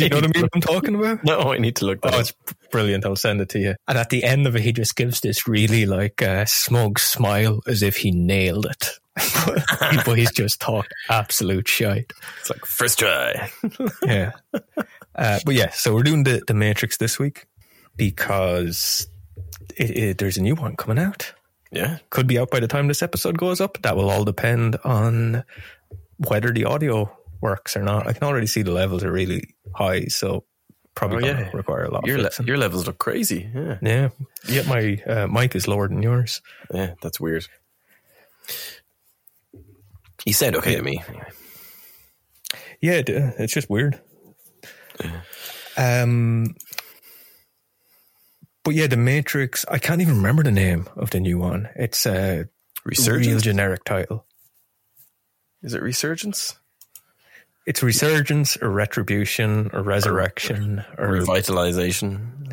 Do 0.10 0.16
you 0.16 0.22
know 0.22 0.28
what 0.28 0.38
I 0.38 0.40
mean? 0.42 0.50
I'm 0.56 0.62
talking 0.62 0.96
about? 0.96 1.24
No, 1.24 1.54
I 1.54 1.58
need 1.58 1.76
to 1.78 1.86
look. 1.86 2.02
That 2.02 2.14
oh, 2.14 2.18
up. 2.18 2.22
it's 2.22 2.34
brilliant. 2.72 3.06
I'll 3.06 3.16
send 3.16 3.42
it 3.42 3.50
to 3.50 3.60
you. 3.60 3.76
And 3.88 3.98
at 3.98 4.10
the 4.10 4.24
end 4.24 4.48
of 4.48 4.56
it, 4.56 4.62
he 4.62 4.74
just 4.74 4.96
gives 4.96 5.20
this 5.20 5.48
really 5.48 5.86
like 5.86 6.22
uh, 6.22 6.46
smug 6.46 7.00
smile 7.00 7.62
as 7.68 7.84
if 7.84 7.98
he 7.98 8.12
nailed 8.12 8.66
it. 8.66 8.90
but 10.06 10.18
he's 10.18 10.32
just 10.32 10.60
talked 10.60 10.94
absolute 11.10 11.68
shite. 11.68 12.14
It's 12.40 12.50
like 12.50 12.66
first 12.66 13.00
try. 13.00 13.52
yeah. 14.06 14.32
Uh, 15.16 15.40
but 15.46 15.54
yeah, 15.54 15.70
so 15.72 15.94
we're 15.94 16.04
doing 16.04 16.24
the, 16.24 16.42
the 16.48 16.54
Matrix 16.54 16.98
this 16.98 17.20
week 17.20 17.46
because 17.98 19.08
it, 19.76 19.98
it, 19.98 20.18
there's 20.18 20.38
a 20.38 20.42
new 20.42 20.56
one 20.56 20.76
coming 20.76 20.98
out. 20.98 21.34
Yeah. 21.72 22.00
Could 22.10 22.28
be 22.28 22.40
out 22.40 22.52
by 22.52 22.60
the 22.60 22.68
time 22.68 22.88
this 22.88 23.04
episode 23.04 23.38
goes 23.38 23.62
up. 23.62 23.82
That 23.82 23.96
will 23.96 24.10
all 24.10 24.26
depend 24.26 24.78
on 24.84 25.44
whether 26.18 26.52
the 26.52 26.66
audio 26.66 27.18
works 27.42 27.76
or 27.76 27.84
not. 27.84 28.08
I 28.08 28.14
can 28.14 28.24
already 28.24 28.48
see 28.48 28.62
the 28.62 28.72
levels 28.72 29.04
are 29.04 29.12
really 29.12 29.56
high, 29.76 30.06
so 30.06 30.46
probably 30.96 31.18
Oh, 31.30 31.34
gonna 31.34 31.46
yeah. 31.46 31.52
require 31.54 31.84
a 31.86 31.92
lot 31.92 32.06
Your 32.06 32.18
of 32.26 32.40
le- 32.40 32.46
your 32.46 32.58
levels 32.58 32.86
look 32.88 32.98
crazy. 33.00 33.50
Yeah. 33.54 33.78
yeah, 33.82 34.10
yeah. 34.48 34.62
My 34.68 35.02
uh, 35.08 35.28
mic 35.28 35.56
is 35.56 35.68
lower 35.68 35.88
than 35.88 36.02
yours. 36.04 36.42
Yeah, 36.74 36.94
that's 37.02 37.20
weird. 37.20 37.46
He 40.26 40.32
said 40.34 40.56
okay 40.56 40.76
to 40.76 40.84
me. 40.84 41.04
Yeah, 42.82 42.98
uh, 43.00 43.32
it's 43.40 43.54
just 43.54 43.70
weird. 43.70 44.00
Um, 45.78 46.56
but 48.64 48.76
yeah, 48.76 48.88
the 48.88 48.98
Matrix. 48.98 49.66
I 49.70 49.80
can't 49.80 50.02
even 50.02 50.18
remember 50.18 50.44
the 50.44 50.52
name 50.52 50.88
of 50.96 51.10
the 51.10 51.20
new 51.20 51.40
one. 51.40 51.70
It's 51.76 52.06
a 52.06 52.48
real 52.86 53.40
generic 53.40 53.84
title. 53.84 54.26
Is 55.64 55.74
it 55.74 55.82
Resurgence? 55.82 56.56
It's 57.66 57.84
resurgence 57.84 58.58
or 58.58 58.70
retribution 58.70 59.70
or 59.74 59.84
resurrection 59.84 60.84
or 60.98 61.10
Revitalization? 61.10 62.50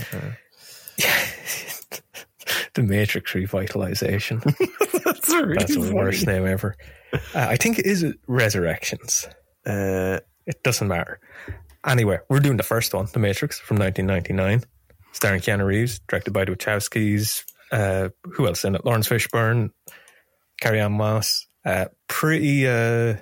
the 2.74 2.82
Matrix 2.82 3.32
revitalization. 3.32 4.42
that's 5.04 5.28
really 5.30 5.54
That's 5.54 5.74
the 5.74 5.92
worst 5.94 6.26
name 6.26 6.46
ever. 6.46 6.76
Uh, 7.12 7.18
I 7.34 7.56
think 7.56 7.78
it 7.78 7.86
is 7.86 8.04
Resurrections. 8.26 9.26
Uh, 9.66 10.20
It 10.46 10.62
doesn't 10.62 10.88
matter. 10.88 11.20
Anyway, 11.86 12.18
we're 12.28 12.40
doing 12.40 12.56
the 12.56 12.62
first 12.62 12.92
one, 12.92 13.06
The 13.12 13.18
Matrix 13.18 13.58
from 13.58 13.78
1999, 13.78 14.68
starring 15.12 15.40
Keanu 15.40 15.64
Reeves, 15.64 16.00
directed 16.08 16.32
by 16.32 16.44
the 16.44 16.52
Wachowskis. 16.52 17.44
Uh, 17.70 18.08
who 18.34 18.46
else 18.46 18.64
in 18.64 18.74
it? 18.74 18.84
Laurence 18.84 19.08
Fishburne, 19.08 19.70
Carrie-Anne 20.60 20.92
Moss. 20.92 21.46
Uh, 21.64 21.86
pretty, 22.08 22.66
uh, 22.66 23.16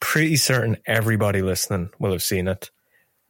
pretty 0.00 0.36
certain 0.36 0.76
everybody 0.86 1.42
listening 1.42 1.90
will 1.98 2.12
have 2.12 2.22
seen 2.22 2.48
it. 2.48 2.70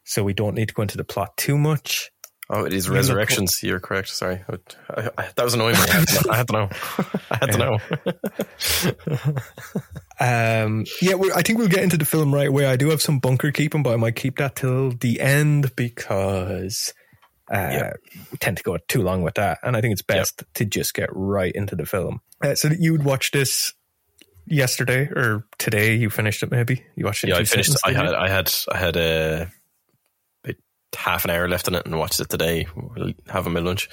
So 0.04 0.22
we 0.22 0.34
don't 0.34 0.54
need 0.54 0.68
to 0.68 0.74
go 0.74 0.82
into 0.82 0.96
the 0.96 1.04
plot 1.04 1.36
too 1.36 1.58
much. 1.58 2.10
oh, 2.48 2.64
it 2.64 2.72
is 2.72 2.88
Resurrections. 2.88 3.58
You're 3.62 3.80
correct. 3.80 4.08
Sorry. 4.08 4.44
I, 4.48 5.10
I, 5.18 5.28
that 5.34 5.42
was 5.44 5.54
annoying 5.54 5.74
me. 5.74 5.80
I 6.30 6.36
had 6.36 6.46
to 6.48 6.52
know. 6.52 6.68
I 7.30 7.36
had 7.36 7.50
to 7.52 7.58
know. 7.58 7.78
I 7.80 8.88
had 8.88 8.98
to 8.98 9.28
know. 9.34 9.34
Um, 10.18 10.86
yeah, 11.02 11.14
I 11.34 11.42
think 11.42 11.58
we'll 11.58 11.68
get 11.68 11.82
into 11.82 11.98
the 11.98 12.06
film 12.06 12.34
right 12.34 12.48
away. 12.48 12.64
I 12.64 12.76
do 12.76 12.88
have 12.88 13.02
some 13.02 13.18
bunker 13.18 13.52
keeping, 13.52 13.82
but 13.82 13.92
I 13.92 13.96
might 13.96 14.16
keep 14.16 14.38
that 14.38 14.56
till 14.56 14.92
the 14.92 15.20
end 15.20 15.76
because 15.76 16.94
uh, 17.52 17.68
Yep. 17.70 17.96
we 18.32 18.38
tend 18.38 18.56
to 18.56 18.62
go 18.62 18.78
too 18.88 19.02
long 19.02 19.20
with 19.22 19.34
that. 19.34 19.58
And 19.62 19.76
I 19.76 19.82
think 19.82 19.92
it's 19.92 20.00
best 20.00 20.42
to 20.54 20.64
just 20.64 20.94
get 20.94 21.10
right 21.12 21.52
into 21.54 21.76
the 21.76 21.84
film. 21.84 22.20
Uh, 22.42 22.54
so 22.54 22.70
that 22.70 22.80
you 22.80 22.92
would 22.92 23.04
watch 23.04 23.30
this 23.30 23.74
yesterday 24.46 25.06
or 25.06 25.46
today. 25.58 25.94
You 25.96 26.10
finished 26.10 26.42
it, 26.42 26.50
maybe 26.50 26.84
you 26.96 27.04
watched 27.04 27.24
it. 27.24 27.28
Yeah, 27.28 27.36
I 27.38 27.44
finished. 27.44 27.76
I 27.84 27.92
had, 27.92 28.14
I 28.14 28.28
had, 28.28 28.54
I 28.70 28.76
had 28.76 28.96
about 28.96 30.56
half 30.96 31.24
an 31.24 31.30
hour 31.30 31.48
left 31.48 31.68
in 31.68 31.74
it, 31.74 31.84
and 31.86 31.98
watched 31.98 32.20
it 32.20 32.28
today. 32.28 32.66
We'll 32.74 33.12
having 33.28 33.52
my 33.52 33.60
lunch. 33.60 33.88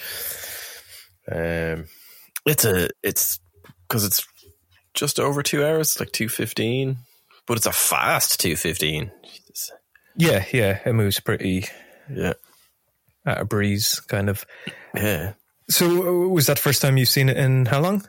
Um, 1.31 1.85
it's 2.45 2.65
a, 2.65 2.89
it's 3.01 3.39
because 3.87 4.05
it's 4.05 4.25
just 4.93 5.19
over 5.19 5.41
two 5.43 5.65
hours, 5.65 5.99
like 5.99 6.11
two 6.11 6.29
fifteen, 6.29 6.97
but 7.47 7.57
it's 7.57 7.65
a 7.65 7.71
fast 7.71 8.39
two 8.39 8.55
fifteen. 8.55 9.11
Yeah, 10.15 10.45
yeah, 10.53 10.79
it 10.85 10.93
moves 10.93 11.19
pretty 11.19 11.65
Yeah, 12.09 12.33
at 13.25 13.41
a 13.41 13.45
breeze, 13.45 13.99
kind 14.01 14.29
of. 14.29 14.45
yeah. 14.95 15.33
So, 15.69 15.85
uh, 15.87 16.27
was 16.27 16.47
that 16.47 16.57
the 16.57 16.61
first 16.61 16.81
time 16.81 16.97
you've 16.97 17.09
seen 17.09 17.29
it 17.29 17.37
in 17.37 17.65
how 17.65 17.79
long? 17.79 18.05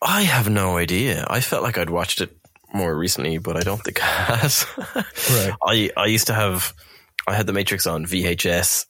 I 0.00 0.22
have 0.22 0.48
no 0.48 0.76
idea. 0.76 1.26
I 1.28 1.40
felt 1.40 1.62
like 1.62 1.78
I'd 1.78 1.90
watched 1.90 2.20
it 2.20 2.36
more 2.72 2.96
recently, 2.96 3.38
but 3.38 3.56
I 3.56 3.60
don't 3.60 3.82
think 3.82 4.02
I 4.02 4.06
has. 4.06 4.66
Right. 5.30 5.52
I 5.64 5.90
I 5.96 6.06
used 6.06 6.28
to 6.28 6.34
have 6.34 6.72
I 7.26 7.34
had 7.34 7.46
the 7.46 7.52
Matrix 7.52 7.86
on 7.86 8.06
VHS, 8.06 8.86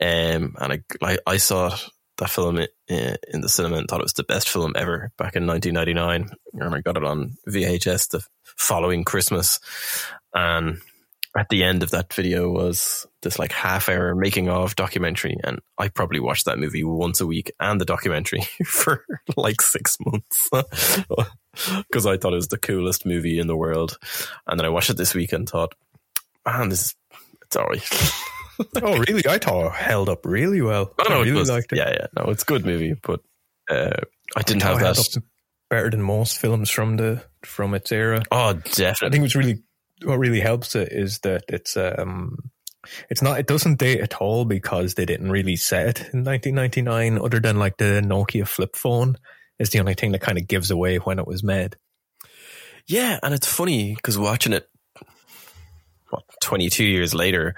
um, 0.00 0.54
and 0.58 0.72
I 0.72 0.80
I, 1.02 1.18
I 1.26 1.36
saw 1.36 1.76
that 2.18 2.30
film 2.30 2.58
i- 2.58 3.16
in 3.32 3.40
the 3.42 3.48
cinema 3.48 3.76
and 3.76 3.86
thought 3.88 4.00
it 4.00 4.04
was 4.04 4.12
the 4.14 4.24
best 4.24 4.48
film 4.48 4.72
ever 4.74 5.12
back 5.18 5.36
in 5.36 5.46
1999, 5.46 6.30
and 6.54 6.74
I 6.74 6.80
got 6.80 6.96
it 6.96 7.04
on 7.04 7.36
VHS 7.48 8.08
the 8.10 8.24
following 8.56 9.04
Christmas, 9.04 9.60
and 10.34 10.80
at 11.38 11.48
the 11.50 11.62
end 11.62 11.84
of 11.84 11.90
that 11.90 12.12
video 12.12 12.50
was 12.50 13.06
this 13.22 13.38
like 13.38 13.52
half 13.52 13.88
hour 13.88 14.14
making 14.14 14.48
of 14.48 14.74
documentary 14.74 15.36
and 15.44 15.60
I 15.78 15.86
probably 15.88 16.18
watched 16.18 16.46
that 16.46 16.58
movie 16.58 16.82
once 16.82 17.20
a 17.20 17.26
week 17.26 17.52
and 17.60 17.80
the 17.80 17.84
documentary 17.84 18.40
for 18.64 19.04
like 19.36 19.62
six 19.62 19.96
months 20.04 20.50
because 21.88 22.06
I 22.06 22.16
thought 22.16 22.32
it 22.32 22.36
was 22.36 22.48
the 22.48 22.58
coolest 22.58 23.06
movie 23.06 23.38
in 23.38 23.46
the 23.46 23.56
world 23.56 23.98
and 24.48 24.58
then 24.58 24.66
I 24.66 24.70
watched 24.70 24.90
it 24.90 24.96
this 24.96 25.14
week 25.14 25.32
and 25.32 25.48
thought 25.48 25.74
man 26.44 26.70
this 26.70 26.86
is 26.86 26.94
it's 27.42 27.56
oh, 28.82 28.98
really? 28.98 29.22
I 29.26 29.38
thought 29.38 29.66
it 29.66 29.72
held 29.72 30.08
up 30.08 30.26
really 30.26 30.60
well. 30.60 30.92
I 30.98 31.08
know 31.08 31.18
I 31.18 31.20
it 31.20 31.24
really 31.26 31.38
was, 31.38 31.50
liked 31.50 31.72
it. 31.72 31.76
yeah 31.76 31.90
yeah 31.90 32.06
no 32.16 32.30
it's 32.32 32.42
a 32.42 32.46
good 32.46 32.66
movie 32.66 32.94
but 33.00 33.20
uh, 33.70 34.00
I 34.36 34.42
didn't 34.42 34.62
thought 34.62 34.80
have 34.80 34.96
that 34.96 35.22
better 35.70 35.90
than 35.90 36.02
most 36.02 36.38
films 36.38 36.68
from 36.68 36.96
the 36.96 37.22
from 37.44 37.74
its 37.74 37.92
era. 37.92 38.22
oh 38.32 38.54
definitely 38.54 39.06
I 39.06 39.10
think 39.10 39.14
it 39.14 39.22
was 39.22 39.36
really 39.36 39.62
what 40.04 40.18
really 40.18 40.40
helps 40.40 40.74
it 40.74 40.92
is 40.92 41.18
that 41.20 41.44
it's 41.48 41.76
um 41.76 42.50
it's 43.10 43.22
not 43.22 43.38
it 43.38 43.46
doesn't 43.46 43.78
date 43.78 44.00
at 44.00 44.16
all 44.16 44.44
because 44.44 44.94
they 44.94 45.04
didn't 45.04 45.30
really 45.30 45.56
set 45.56 45.88
it 45.88 45.98
in 46.12 46.24
1999 46.24 47.18
other 47.18 47.40
than 47.40 47.58
like 47.58 47.76
the 47.76 48.02
Nokia 48.04 48.46
flip 48.46 48.76
phone 48.76 49.16
is 49.58 49.70
the 49.70 49.80
only 49.80 49.94
thing 49.94 50.12
that 50.12 50.20
kind 50.20 50.38
of 50.38 50.46
gives 50.46 50.70
away 50.70 50.96
when 50.98 51.18
it 51.18 51.26
was 51.26 51.42
made. 51.42 51.76
Yeah, 52.86 53.18
and 53.22 53.34
it's 53.34 53.46
funny 53.46 53.94
because 53.94 54.16
watching 54.16 54.52
it, 54.52 54.68
what, 56.10 56.22
22 56.42 56.84
years 56.84 57.14
later, 57.14 57.54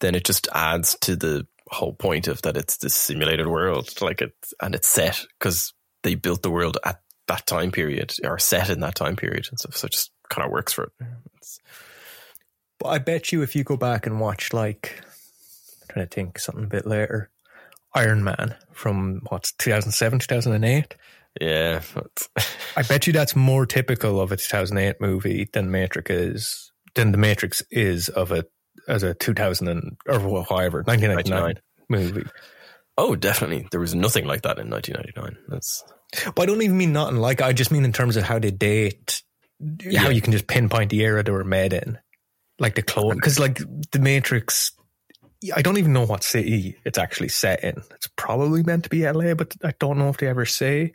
then 0.00 0.14
it 0.14 0.24
just 0.24 0.48
adds 0.54 0.96
to 1.00 1.16
the 1.16 1.46
whole 1.68 1.94
point 1.94 2.28
of 2.28 2.42
that 2.42 2.56
it's 2.56 2.76
this 2.76 2.94
simulated 2.94 3.46
world, 3.46 4.00
like 4.00 4.20
it, 4.20 4.32
and 4.60 4.74
it's 4.74 4.88
set 4.88 5.24
because 5.38 5.72
they 6.02 6.14
built 6.14 6.42
the 6.42 6.50
world 6.50 6.78
at 6.84 7.00
that 7.26 7.46
time 7.46 7.72
period 7.72 8.14
or 8.22 8.38
set 8.38 8.70
in 8.70 8.80
that 8.80 8.94
time 8.94 9.16
period 9.16 9.46
and 9.50 9.58
stuff. 9.58 9.76
So 9.76 9.88
just 9.88 10.12
kind 10.32 10.46
of 10.46 10.52
works 10.52 10.72
for 10.72 10.84
it. 10.84 11.06
It's, 11.36 11.60
But 12.78 12.88
I 12.88 12.98
bet 12.98 13.32
you 13.32 13.42
if 13.42 13.54
you 13.54 13.64
go 13.64 13.76
back 13.76 14.06
and 14.06 14.20
watch 14.20 14.52
like 14.52 15.02
I'm 15.82 15.94
trying 15.94 16.06
to 16.06 16.14
think 16.14 16.38
something 16.38 16.64
a 16.64 16.68
bit 16.68 16.86
later 16.86 17.30
Iron 17.94 18.24
Man 18.24 18.56
from 18.72 19.22
what's 19.28 19.52
2007 19.52 20.18
2008 20.18 20.96
yeah, 21.40 21.80
I 22.76 22.82
bet 22.82 23.06
you 23.06 23.12
that's 23.12 23.34
more 23.34 23.64
typical 23.64 24.20
of 24.20 24.32
a 24.32 24.36
2008 24.36 25.00
movie 25.00 25.48
than 25.52 25.70
Matrix 25.70 26.10
is 26.10 26.72
than 26.94 27.12
the 27.12 27.18
Matrix 27.18 27.62
is 27.70 28.08
of 28.10 28.32
a 28.32 28.44
as 28.88 29.02
a 29.02 29.14
2000 29.14 29.68
and, 29.68 29.96
or 30.06 30.18
whatever 30.18 30.82
1999 30.82 31.54
movie. 31.88 32.28
oh, 32.98 33.16
definitely. 33.16 33.66
There 33.70 33.80
was 33.80 33.94
nothing 33.94 34.26
like 34.26 34.42
that 34.42 34.58
in 34.58 34.68
1999. 34.68 35.42
That's 35.48 35.82
But 36.34 36.42
I 36.42 36.46
don't 36.46 36.62
even 36.62 36.76
mean 36.76 36.92
nothing 36.92 37.16
like 37.16 37.40
I 37.40 37.52
just 37.52 37.70
mean 37.70 37.84
in 37.84 37.92
terms 37.92 38.16
of 38.16 38.24
how 38.24 38.38
they 38.38 38.50
date, 38.50 39.22
Yeah. 39.84 40.00
how 40.00 40.08
you 40.10 40.20
can 40.20 40.32
just 40.32 40.46
pinpoint 40.46 40.90
the 40.90 41.00
era 41.02 41.22
they 41.22 41.32
were 41.32 41.44
made 41.44 41.72
in, 41.72 41.98
like 42.58 42.74
the 42.74 42.82
clone. 42.82 43.14
Because 43.14 43.38
like 43.38 43.60
the 43.92 43.98
Matrix, 43.98 44.72
I 45.54 45.62
don't 45.62 45.78
even 45.78 45.92
know 45.92 46.06
what 46.06 46.22
city 46.24 46.76
it's 46.84 46.98
actually 46.98 47.28
set 47.28 47.62
in. 47.64 47.82
It's 47.94 48.08
probably 48.16 48.62
meant 48.62 48.84
to 48.84 48.90
be 48.90 49.08
LA, 49.10 49.34
but 49.34 49.54
I 49.64 49.72
don't 49.78 49.98
know 49.98 50.08
if 50.08 50.18
they 50.18 50.28
ever 50.28 50.46
say. 50.46 50.94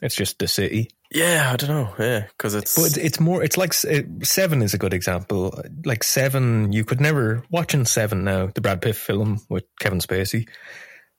It's 0.00 0.16
just 0.16 0.38
the 0.40 0.48
city. 0.48 0.90
yeah, 1.12 1.50
I 1.52 1.56
don't 1.56 1.70
know. 1.70 1.94
Yeah, 1.96 2.26
because 2.26 2.54
it's 2.56 2.74
But 2.74 2.96
it's, 3.02 3.20
more. 3.20 3.42
It's 3.44 3.56
like 3.56 3.72
Seven 3.72 4.62
is 4.62 4.74
a 4.74 4.78
good 4.78 4.92
example. 4.92 5.62
Like 5.84 6.02
Seven, 6.02 6.72
you 6.72 6.84
could 6.84 7.00
never 7.00 7.44
watching 7.50 7.84
Seven 7.84 8.24
now, 8.24 8.48
the 8.48 8.60
Brad 8.60 8.82
Pitt 8.82 8.96
film 8.96 9.40
with 9.48 9.64
Kevin 9.78 10.00
Spacey. 10.00 10.48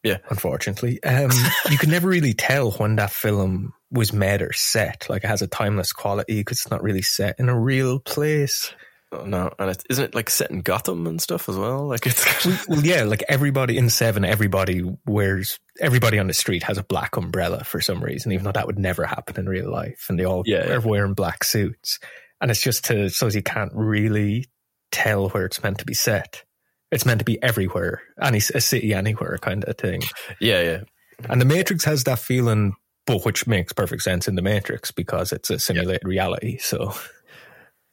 Yeah. 0.03 0.17
unfortunately, 0.29 1.01
um, 1.03 1.31
you 1.71 1.77
could 1.77 1.87
never 1.87 2.09
really 2.09 2.33
tell 2.33 2.71
when 2.71 2.97
that 2.97 3.11
film 3.11 3.71
was 3.93 4.12
made 4.12 4.41
or 4.41 4.51
set. 4.53 5.07
Like 5.09 5.23
it 5.23 5.27
has 5.27 5.41
a 5.41 5.47
timeless 5.47 5.93
quality 5.93 6.39
because 6.41 6.59
it's 6.59 6.71
not 6.71 6.83
really 6.83 7.01
set 7.01 7.39
in 7.39 7.47
a 7.47 7.57
real 7.59 8.00
place. 8.00 8.73
oh, 9.12 9.23
no, 9.25 9.51
and 9.59 9.69
it, 9.69 9.83
isn't 9.89 10.05
it 10.05 10.15
like 10.15 10.29
set 10.29 10.50
in 10.50 10.62
Gotham 10.62 11.05
and 11.05 11.21
stuff 11.21 11.47
as 11.47 11.55
well? 11.55 11.88
Like 11.88 12.05
it's 12.07 12.67
Well, 12.67 12.83
yeah, 12.83 13.03
like 13.03 13.23
everybody 13.29 13.77
in 13.77 13.89
Seven, 13.89 14.25
everybody 14.25 14.81
wears. 15.05 15.59
Everybody 15.79 16.17
on 16.19 16.27
the 16.27 16.33
street 16.33 16.63
has 16.63 16.77
a 16.77 16.83
black 16.83 17.15
umbrella 17.17 17.63
for 17.63 17.79
some 17.81 18.03
reason, 18.03 18.31
even 18.31 18.43
though 18.45 18.51
that 18.51 18.65
would 18.67 18.79
never 18.79 19.05
happen 19.05 19.39
in 19.39 19.47
real 19.47 19.71
life, 19.71 20.07
and 20.09 20.19
they 20.19 20.25
all 20.25 20.43
Yeah, 20.45 20.65
yeah. 20.67 20.73
are 20.73 20.79
wearing 20.81 21.13
black 21.13 21.43
suits. 21.43 22.00
And 22.41 22.51
it's 22.51 22.62
just 22.62 22.85
to 22.85 23.09
so 23.09 23.27
you 23.27 23.41
can't 23.43 23.71
really 23.73 24.45
tell 24.91 25.29
where 25.29 25.45
it's 25.45 25.62
meant 25.63 25.77
to 25.79 25.85
be 25.85 25.93
set. 25.93 26.43
It's 26.91 27.05
meant 27.05 27.19
to 27.19 27.25
be 27.25 27.41
everywhere, 27.41 28.01
any 28.21 28.38
a 28.38 28.62
city 28.62 28.93
anywhere 28.93 29.38
kind 29.41 29.63
of 29.63 29.77
thing. 29.77 30.01
yeah, 30.39 30.62
yeah. 30.62 30.81
And 31.29 31.39
the 31.39 31.45
Matrix 31.45 31.85
has 31.85 32.03
that 32.03 32.19
feeling, 32.19 32.73
but 33.05 33.25
which 33.25 33.48
makes 33.48 33.74
perfect 33.74 34.01
sense 34.01 34.27
in 34.27 34.36
the 34.36 34.41
Matrix 34.41 34.91
because 34.91 35.31
it's 35.31 35.50
a 35.50 35.60
simulated 35.60 36.07
reality. 36.07 36.57
So 36.57 36.93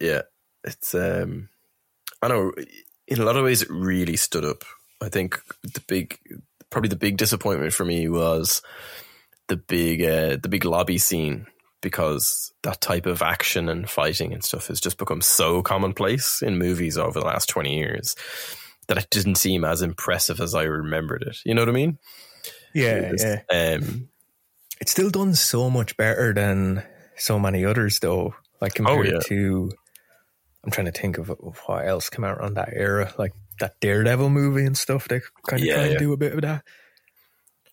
Yeah, 0.00 0.22
it's 0.64 0.94
um, 0.94 1.50
I 2.22 2.28
know 2.28 2.52
in 3.06 3.20
a 3.20 3.24
lot 3.24 3.36
of 3.36 3.44
ways 3.44 3.62
it 3.62 3.70
really 3.70 4.16
stood 4.16 4.44
up. 4.44 4.64
I 5.02 5.08
think 5.08 5.40
the 5.62 5.82
big, 5.86 6.18
probably 6.70 6.88
the 6.88 6.96
big 6.96 7.18
disappointment 7.18 7.72
for 7.72 7.84
me 7.84 8.08
was 8.08 8.62
the 9.48 9.56
big 9.56 10.02
uh, 10.02 10.38
the 10.42 10.48
big 10.48 10.64
lobby 10.64 10.98
scene 10.98 11.46
because 11.82 12.52
that 12.62 12.80
type 12.80 13.06
of 13.06 13.22
action 13.22 13.68
and 13.68 13.88
fighting 13.88 14.32
and 14.32 14.44
stuff 14.44 14.66
has 14.66 14.80
just 14.80 14.98
become 14.98 15.22
so 15.22 15.62
commonplace 15.62 16.42
in 16.42 16.58
movies 16.58 16.98
over 16.98 17.18
the 17.18 17.26
last 17.26 17.48
20 17.48 17.74
years 17.74 18.16
that 18.86 18.98
it 18.98 19.08
didn't 19.10 19.36
seem 19.36 19.64
as 19.64 19.80
impressive 19.80 20.40
as 20.40 20.54
I 20.54 20.64
remembered 20.64 21.22
it. 21.22 21.38
You 21.44 21.54
know 21.54 21.62
what 21.62 21.70
I 21.70 21.72
mean? 21.72 21.98
Yeah, 22.74 23.12
yeah. 23.16 23.40
Um, 23.50 24.09
It's 24.80 24.90
still 24.92 25.10
done 25.10 25.34
so 25.34 25.68
much 25.70 25.96
better 25.96 26.32
than 26.32 26.82
so 27.16 27.38
many 27.38 27.64
others, 27.64 27.98
though. 28.00 28.34
Like 28.60 28.74
compared 28.74 29.06
yeah. 29.06 29.20
to, 29.26 29.70
I'm 30.64 30.70
trying 30.70 30.86
to 30.86 30.92
think 30.92 31.18
of, 31.18 31.28
what 31.28 31.86
else 31.86 32.10
came 32.10 32.24
out 32.24 32.38
around 32.38 32.54
that 32.54 32.70
era, 32.72 33.12
like 33.18 33.32
that 33.60 33.78
Daredevil 33.80 34.30
movie 34.30 34.64
and 34.64 34.76
stuff. 34.76 35.06
They 35.08 35.20
kind 35.46 35.60
of 35.62 35.66
Yeah, 35.66 35.74
try 35.74 35.84
yeah. 35.86 35.92
to 35.94 35.98
do 35.98 36.12
a 36.12 36.16
bit 36.16 36.32
of 36.34 36.40
that. 36.42 36.64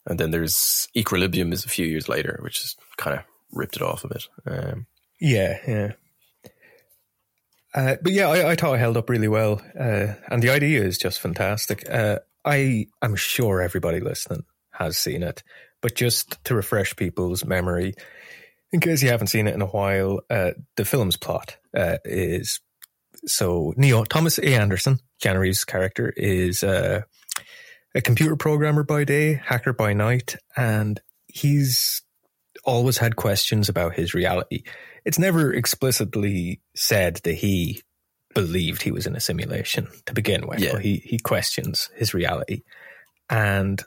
and 0.06 0.20
then 0.20 0.32
there's 0.32 0.88
Equilibrium 0.96 1.52
is 1.54 1.66
a 1.66 1.70
few 1.70 1.86
years 1.86 2.08
later, 2.10 2.40
which 2.42 2.62
is 2.62 2.76
kind 2.98 3.18
of 3.18 3.24
ripped 3.52 3.76
it 3.78 3.82
off 3.82 4.04
a 4.04 4.08
bit. 4.10 4.28
Um, 4.46 4.86
Yeah, 5.20 5.60
yeah. 5.68 5.92
Uh, 7.74 7.96
but 8.02 8.12
yeah, 8.12 8.28
I, 8.30 8.52
I 8.52 8.56
thought 8.56 8.74
it 8.76 8.80
held 8.80 8.98
up 8.98 9.10
really 9.10 9.28
well, 9.28 9.62
uh, 9.80 10.14
and 10.30 10.42
the 10.42 10.50
idea 10.50 10.84
is 10.84 10.98
just 10.98 11.20
fantastic. 11.20 11.84
Uh, 11.90 12.20
I 12.44 12.88
I'm 13.02 13.16
sure 13.16 13.62
everybody 13.62 14.00
listening 14.00 14.46
has 14.72 14.98
seen 14.98 15.22
it, 15.22 15.44
but 15.82 15.96
just 15.96 16.44
to 16.46 16.56
refresh 16.56 16.96
people's 16.96 17.46
memory, 17.46 17.94
in 18.72 18.80
case 18.80 19.02
you 19.02 19.10
haven't 19.10 19.28
seen 19.28 19.48
it 19.48 19.54
in 19.54 19.62
a 19.62 19.68
while, 19.68 20.22
uh, 20.30 20.52
the 20.76 20.86
film's 20.86 21.18
plot 21.18 21.58
uh, 21.76 21.98
is 22.04 22.60
so 23.26 23.74
Neo 23.78 24.04
Thomas 24.04 24.38
A. 24.38 24.56
Anderson, 24.56 25.00
Keanu 25.22 25.40
Reeves' 25.40 25.66
character, 25.66 26.14
is 26.16 26.64
uh, 26.64 27.02
a 27.96 28.02
computer 28.02 28.36
programmer 28.36 28.84
by 28.84 29.04
day, 29.04 29.34
hacker 29.34 29.74
by 29.74 29.94
night, 29.94 30.38
and 30.56 31.00
he's 31.28 32.04
always 32.64 32.98
had 32.98 33.16
questions 33.16 33.70
about 33.70 33.96
his 33.96 34.14
reality. 34.14 34.64
It's 35.06 35.20
never 35.20 35.54
explicitly 35.54 36.62
said 36.76 37.22
that 37.24 37.34
he 37.34 37.82
believed 38.36 38.82
he 38.82 38.92
was 38.92 39.08
in 39.08 39.16
a 39.16 39.20
simulation 39.20 39.88
to 40.06 40.14
begin 40.14 40.46
with. 40.48 40.60
Yeah. 40.60 40.74
But 40.74 40.82
he 40.82 40.98
he 40.98 41.18
questions 41.18 41.90
his 41.96 42.14
reality, 42.14 42.64
and 43.30 43.82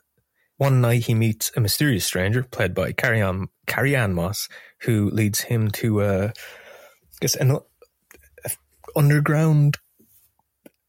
one 0.60 0.82
night 0.82 1.06
he 1.06 1.14
meets 1.14 1.50
a 1.56 1.60
mysterious 1.60 2.04
stranger 2.04 2.42
played 2.42 2.74
by 2.74 2.92
Carrie-Anne, 2.92 3.48
Carrie 3.66 3.96
Ann 3.96 4.12
Moss, 4.12 4.46
who 4.82 5.08
leads 5.08 5.40
him 5.40 5.70
to 5.70 6.02
a, 6.02 6.26
I 6.26 6.32
guess 7.20 7.34
an 7.34 7.56
underground 8.94 9.78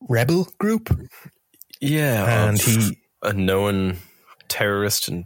rebel 0.09 0.49
group, 0.59 0.93
yeah, 1.79 2.47
and 2.47 2.61
he 2.61 2.97
a 3.23 3.31
known 3.31 3.99
terrorist 4.49 5.07
and 5.07 5.23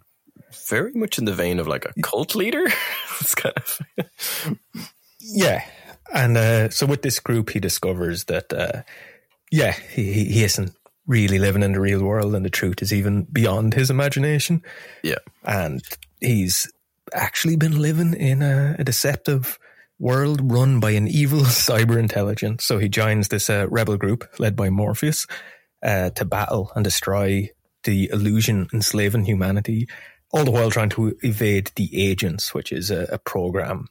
very 0.69 0.93
much 0.93 1.17
in 1.17 1.25
the 1.25 1.33
vein 1.33 1.57
of 1.57 1.67
like 1.67 1.85
a 1.85 2.01
cult 2.03 2.35
leader. 2.35 2.65
it's 3.19 3.33
kind 3.33 3.55
of 3.57 3.81
Yeah. 5.19 5.65
And 6.13 6.37
uh, 6.37 6.69
so 6.69 6.85
with 6.85 7.01
this 7.01 7.19
group, 7.19 7.49
he 7.49 7.59
discovers 7.59 8.25
that, 8.25 8.53
uh, 8.53 8.83
yeah, 9.51 9.71
he, 9.71 10.13
he 10.13 10.25
he 10.25 10.43
isn't 10.43 10.71
really 11.07 11.39
living 11.39 11.63
in 11.63 11.73
the 11.73 11.79
real 11.79 12.03
world 12.03 12.35
and 12.35 12.45
the 12.45 12.49
truth 12.49 12.81
is 12.81 12.93
even 12.93 13.23
beyond 13.25 13.73
his 13.73 13.89
imagination. 13.89 14.63
yeah, 15.03 15.19
And 15.43 15.81
he's 16.19 16.71
actually 17.13 17.55
been 17.55 17.79
living 17.79 18.13
in 18.13 18.41
a, 18.41 18.75
a 18.79 18.83
deceptive 18.83 19.59
world 19.99 20.51
run 20.51 20.79
by 20.79 20.91
an 20.91 21.07
evil 21.07 21.39
cyber 21.43 21.97
intelligence. 21.97 22.65
So 22.65 22.77
he 22.77 22.89
joins 22.89 23.27
this 23.27 23.49
uh, 23.49 23.67
rebel 23.69 23.97
group 23.97 24.27
led 24.39 24.55
by 24.55 24.69
Morpheus 24.69 25.27
uh, 25.83 26.09
to 26.11 26.25
battle 26.25 26.71
and 26.75 26.83
destroy 26.83 27.49
the 27.83 28.09
illusion 28.11 28.67
enslaving 28.73 29.25
humanity, 29.25 29.87
all 30.31 30.43
the 30.43 30.51
while 30.51 30.71
trying 30.71 30.89
to 30.89 31.15
evade 31.21 31.71
the 31.75 31.89
agents, 32.03 32.53
which 32.53 32.71
is 32.71 32.89
a, 32.89 33.03
a 33.11 33.19
program 33.19 33.87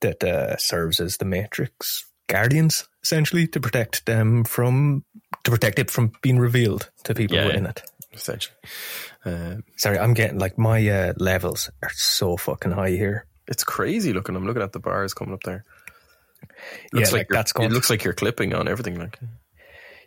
that 0.00 0.22
uh, 0.22 0.56
serves 0.58 1.00
as 1.00 1.16
the 1.16 1.24
Matrix 1.24 2.04
guardians, 2.28 2.86
essentially, 3.02 3.46
to 3.48 3.58
protect 3.58 4.06
them 4.06 4.44
from 4.44 5.04
to 5.44 5.50
protect 5.50 5.78
it 5.78 5.90
from 5.90 6.12
being 6.22 6.38
revealed 6.38 6.90
to 7.04 7.14
people 7.14 7.36
Yeah, 7.36 7.48
in 7.56 7.66
it. 7.66 7.82
essentially. 8.12 8.54
Um, 9.24 9.64
Sorry, 9.76 9.98
I'm 9.98 10.14
getting 10.14 10.38
like 10.38 10.58
my 10.58 10.86
uh, 10.88 11.12
levels 11.16 11.70
are 11.82 11.90
so 11.94 12.36
fucking 12.36 12.72
high 12.72 12.90
here. 12.90 13.26
it's 13.48 13.64
crazy 13.64 14.12
looking. 14.12 14.36
I'm 14.36 14.46
looking 14.46 14.62
at 14.62 14.72
the 14.72 14.80
bars 14.80 15.14
coming 15.14 15.34
up 15.34 15.42
there. 15.44 15.64
Yeah, 16.42 17.00
Looks 17.00 17.12
like, 17.12 17.26
you're- 17.28 17.36
that's 17.36 17.52
going. 17.52 17.70
It 17.70 17.72
looks 17.74 17.90
like 17.90 18.04
you're 18.04 18.14
clipping 18.14 18.54
on 18.54 18.68
everything. 18.68 18.98
Like, 18.98 19.18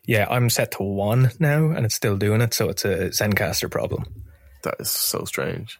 yeah, 0.05 0.27
I'm 0.29 0.49
set 0.49 0.71
to 0.73 0.83
one 0.83 1.31
now, 1.39 1.69
and 1.71 1.85
it's 1.85 1.95
still 1.95 2.17
doing 2.17 2.41
it. 2.41 2.53
So 2.53 2.69
it's 2.69 2.85
a 2.85 3.09
Zencastr 3.09 3.69
problem. 3.69 4.05
that 4.63 4.75
is 4.79 4.89
so 4.89 5.25
strange. 5.25 5.79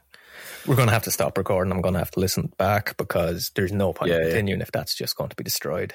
We're 0.68 0.76
going 0.76 0.88
to 0.88 0.94
have 0.94 1.04
to 1.04 1.12
stop 1.12 1.38
recording. 1.38 1.72
I'm 1.74 1.82
going 1.82 1.94
to 1.94 2.00
have 2.00 2.12
to 2.12 2.20
listen 2.20 2.52
back 2.58 2.96
because 2.98 3.52
there's 3.56 3.72
no 3.72 3.94
point 3.94 4.12
Yeah, 4.12 4.18
in 4.18 4.22
yeah. 4.24 4.28
continuing 4.30 4.62
if 4.62 4.72
that's 4.72 4.94
just 4.96 5.16
going 5.16 5.30
to 5.30 5.36
be 5.36 5.44
destroyed. 5.44 5.94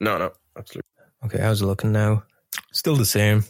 No, 0.00 0.18
no, 0.18 0.32
absolutely. 0.56 0.88
Okay, 1.24 1.38
how's 1.38 1.62
it 1.62 1.66
looking 1.66 1.92
now? 1.92 2.24
Still 2.72 2.96
the 2.96 3.04
same. 3.06 3.44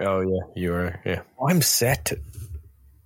Oh 0.00 0.20
yeah, 0.20 0.40
you 0.56 0.72
are. 0.74 1.00
Yeah, 1.04 1.22
I'm 1.46 1.62
set 1.62 2.06
to 2.06 2.20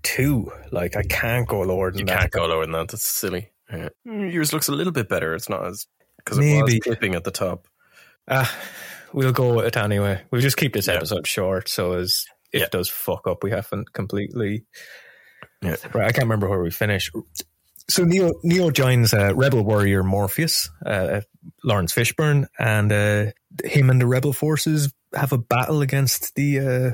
two. 0.02 0.50
Like 0.72 0.96
I 0.96 1.02
can't 1.02 1.46
go 1.46 1.60
lower 1.60 1.90
than 1.90 2.00
you 2.00 2.06
that. 2.06 2.12
You 2.12 2.18
can't 2.20 2.32
go 2.32 2.46
lower 2.46 2.64
than 2.64 2.72
that. 2.72 2.88
That's 2.88 3.02
silly. 3.04 3.50
Yeah. 3.70 3.88
Yours 4.04 4.52
looks 4.52 4.68
a 4.68 4.72
little 4.72 4.92
bit 4.92 5.08
better. 5.08 5.34
It's 5.34 5.48
not 5.48 5.66
as 5.66 5.86
because 6.18 6.38
it 6.38 6.62
was 6.62 6.78
clipping 6.82 7.14
at 7.14 7.24
the 7.24 7.30
top. 7.30 7.66
Ah, 8.26 8.54
we'll 9.12 9.32
go 9.32 9.54
with 9.54 9.66
it 9.66 9.76
anyway. 9.76 10.22
We'll 10.30 10.40
just 10.40 10.56
keep 10.56 10.72
this 10.72 10.86
Yeah. 10.86 10.94
episode 10.94 11.26
short, 11.26 11.68
so 11.68 11.92
as 11.94 12.24
if 12.52 12.60
Yeah. 12.60 12.66
it 12.66 12.72
does 12.72 12.88
fuck 12.88 13.26
up, 13.26 13.42
we 13.42 13.50
haven't 13.50 13.92
completely. 13.92 14.64
Yeah. 15.62 15.76
Right, 15.92 16.06
I 16.06 16.12
can't 16.12 16.24
remember 16.24 16.48
where 16.48 16.62
we 16.62 16.70
finished. 16.70 17.10
So 17.90 18.04
Neo 18.04 18.32
Neo 18.42 18.70
joins 18.70 19.14
uh, 19.14 19.34
Rebel 19.34 19.64
Warrior 19.64 20.02
Morpheus, 20.02 20.68
uh, 20.84 21.22
Laurence 21.64 21.94
Fishburne, 21.94 22.46
and 22.58 22.92
uh, 22.92 23.32
him 23.64 23.90
and 23.90 24.00
the 24.00 24.06
Rebel 24.06 24.32
forces 24.32 24.92
have 25.14 25.32
a 25.32 25.38
battle 25.38 25.80
against 25.80 26.34
the 26.34 26.60
uh, 26.60 26.90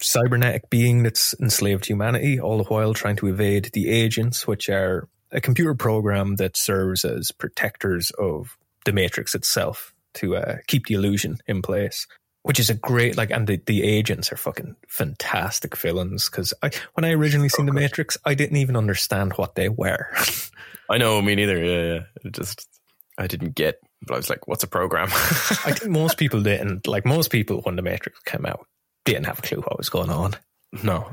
cybernetic 0.00 0.70
being 0.70 1.02
that's 1.02 1.34
enslaved 1.40 1.86
humanity, 1.86 2.38
all 2.38 2.58
the 2.58 2.64
while 2.64 2.94
trying 2.94 3.16
to 3.16 3.26
evade 3.26 3.70
the 3.72 3.88
agents, 3.88 4.46
which 4.46 4.68
are 4.68 5.08
a 5.32 5.40
computer 5.40 5.74
program 5.74 6.36
that 6.36 6.56
serves 6.56 7.04
as 7.04 7.32
protectors 7.32 8.10
of 8.18 8.56
the 8.84 8.92
Matrix 8.92 9.34
itself 9.34 9.92
to 10.14 10.36
uh, 10.36 10.56
keep 10.66 10.86
the 10.86 10.94
illusion 10.94 11.38
in 11.46 11.62
place. 11.62 12.06
Which 12.42 12.58
is 12.58 12.70
a 12.70 12.74
great 12.74 13.16
like, 13.16 13.30
and 13.30 13.46
the, 13.46 13.62
the 13.66 13.84
agents 13.84 14.32
are 14.32 14.36
fucking 14.36 14.74
fantastic 14.88 15.76
villains. 15.76 16.28
Because 16.28 16.52
I, 16.62 16.70
when 16.94 17.04
I 17.04 17.12
originally 17.12 17.48
seen 17.48 17.66
the 17.66 17.72
Matrix, 17.72 18.18
I 18.24 18.34
didn't 18.34 18.56
even 18.56 18.76
understand 18.76 19.34
what 19.34 19.54
they 19.54 19.68
were. 19.68 20.08
I 20.90 20.98
know, 20.98 21.22
me 21.22 21.36
neither. 21.36 21.64
Yeah, 21.64 21.94
yeah. 21.94 22.00
It 22.24 22.32
just 22.32 22.68
I 23.16 23.28
didn't 23.28 23.54
get, 23.54 23.78
but 24.02 24.14
I 24.14 24.16
was 24.16 24.28
like, 24.28 24.48
"What's 24.48 24.64
a 24.64 24.68
program?" 24.68 25.08
I 25.12 25.72
think 25.72 25.92
most 25.92 26.18
people 26.18 26.42
didn't. 26.42 26.88
Like 26.88 27.06
most 27.06 27.30
people, 27.30 27.60
when 27.62 27.76
the 27.76 27.82
Matrix 27.82 28.18
came 28.20 28.44
out, 28.44 28.66
didn't 29.04 29.26
have 29.26 29.38
a 29.38 29.42
clue 29.42 29.60
what 29.60 29.78
was 29.78 29.88
going 29.88 30.10
on. 30.10 30.34
no. 30.82 31.12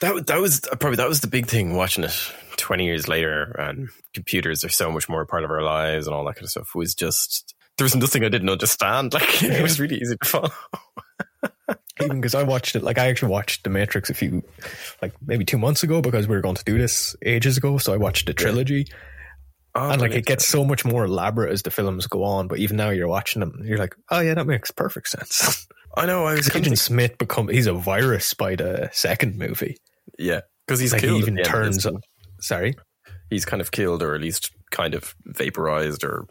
that 0.00 0.26
that 0.26 0.40
was 0.40 0.62
uh, 0.70 0.76
probably 0.76 0.96
that 0.96 1.08
was 1.08 1.20
the 1.20 1.26
big 1.26 1.46
thing 1.46 1.74
watching 1.74 2.04
it 2.04 2.32
20 2.56 2.84
years 2.84 3.08
later 3.08 3.56
and 3.58 3.88
computers 4.14 4.64
are 4.64 4.68
so 4.68 4.90
much 4.90 5.08
more 5.08 5.22
a 5.22 5.26
part 5.26 5.44
of 5.44 5.50
our 5.50 5.62
lives 5.62 6.06
and 6.06 6.14
all 6.14 6.24
that 6.24 6.34
kind 6.34 6.44
of 6.44 6.50
stuff 6.50 6.74
was 6.74 6.94
just 6.94 7.54
there 7.78 7.84
was 7.84 7.96
nothing 7.96 8.24
I 8.24 8.28
didn't 8.28 8.50
understand 8.50 9.14
like 9.14 9.42
it 9.42 9.62
was 9.62 9.80
really 9.80 9.96
easy 9.96 10.16
to 10.16 10.28
follow 10.28 10.50
Even 12.00 12.20
because 12.20 12.34
I 12.34 12.44
watched 12.44 12.76
it, 12.76 12.82
like 12.84 12.96
I 12.96 13.08
actually 13.08 13.32
watched 13.32 13.64
The 13.64 13.70
Matrix 13.70 14.08
a 14.08 14.14
few, 14.14 14.44
like 15.02 15.12
maybe 15.24 15.44
two 15.44 15.58
months 15.58 15.82
ago, 15.82 16.00
because 16.00 16.28
we 16.28 16.36
were 16.36 16.42
going 16.42 16.54
to 16.54 16.62
do 16.64 16.78
this 16.78 17.16
ages 17.24 17.56
ago. 17.56 17.76
So 17.78 17.92
I 17.92 17.96
watched 17.96 18.26
the 18.26 18.34
trilogy, 18.34 18.86
oh, 19.74 19.90
and 19.90 20.00
like 20.00 20.12
it 20.12 20.24
gets 20.24 20.46
so 20.46 20.64
much 20.64 20.84
more 20.84 21.04
elaborate 21.04 21.52
as 21.52 21.62
the 21.62 21.72
films 21.72 22.06
go 22.06 22.22
on. 22.22 22.46
But 22.46 22.58
even 22.58 22.76
now, 22.76 22.90
you're 22.90 23.08
watching 23.08 23.40
them, 23.40 23.62
you're 23.64 23.78
like, 23.78 23.96
oh 24.10 24.20
yeah, 24.20 24.34
that 24.34 24.46
makes 24.46 24.70
perfect 24.70 25.08
sense. 25.08 25.66
I 25.96 26.06
know 26.06 26.24
I 26.24 26.34
was 26.34 26.54
Agent 26.54 26.78
Smith 26.78 27.18
become 27.18 27.48
he's 27.48 27.66
a 27.66 27.72
virus 27.72 28.32
by 28.32 28.54
the 28.54 28.88
second 28.92 29.36
movie. 29.36 29.76
yeah 30.18 30.42
because 30.66 30.78
he's 30.78 30.92
Like 30.92 31.02
he 31.02 31.16
even 31.16 31.36
at 31.38 31.46
the 31.46 31.56
end 31.56 31.74
of 31.74 31.82
turns. 31.82 31.86
Sorry, 32.40 32.76
he's 33.28 33.44
kind 33.44 33.60
of 33.60 33.72
killed 33.72 34.04
or 34.04 34.14
at 34.14 34.20
least 34.20 34.52
kind 34.70 34.94
of 34.94 35.16
vaporized 35.24 36.04
or 36.04 36.28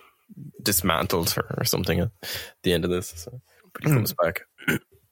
dismantled 0.62 1.34
or, 1.38 1.56
or 1.60 1.64
something 1.66 2.00
at 2.00 2.10
the 2.64 2.74
end 2.74 2.84
of 2.86 2.92
this 2.92 3.14
so, 3.16 3.42
but 3.74 3.84
he 3.84 3.90
Hmm. 3.90 3.96
comes 3.98 4.14
back 4.14 4.42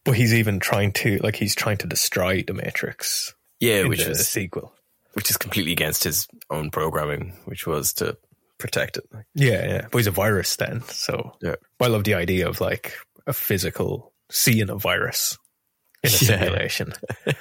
but 0.04 0.15
he's 0.15 0.34
even 0.34 0.60
trying 0.60 0.91
to 0.93 1.17
like 1.23 1.36
he's 1.36 1.56
trying 1.56 1.78
to 1.78 1.88
destroy 1.88 2.43
the 2.45 2.54
Matrix. 2.54 3.34
yeah 3.60 3.84
which 3.88 4.04
the 4.06 4.12
a 4.12 4.15
sequel. 4.15 4.73
which 5.13 5.30
is 5.30 5.38
completely 5.38 5.71
against 5.71 6.04
his 6.04 6.28
own 6.49 6.69
programming 6.71 7.34
which 7.45 7.65
was 7.65 7.93
to 7.93 8.17
protect 8.58 8.97
it 8.97 9.06
Yeah, 9.34 9.65
yeah. 9.67 9.88
But 9.91 9.97
he's 9.99 10.08
a 10.08 10.12
virus 10.12 10.56
then. 10.56 10.82
So 10.89 11.34
Yeah. 11.41 11.56
I 11.82 11.88
love 11.88 12.04
the 12.06 12.13
idea 12.13 12.47
of 12.47 12.62
like 12.62 12.93
a 13.28 13.34
physical 13.34 14.13
seeing 14.32 14.69
a 14.69 14.75
virus 14.78 15.38
in 16.04 16.10
a 16.10 16.12
Yeah. 16.13 16.17
simulation. 16.17 16.93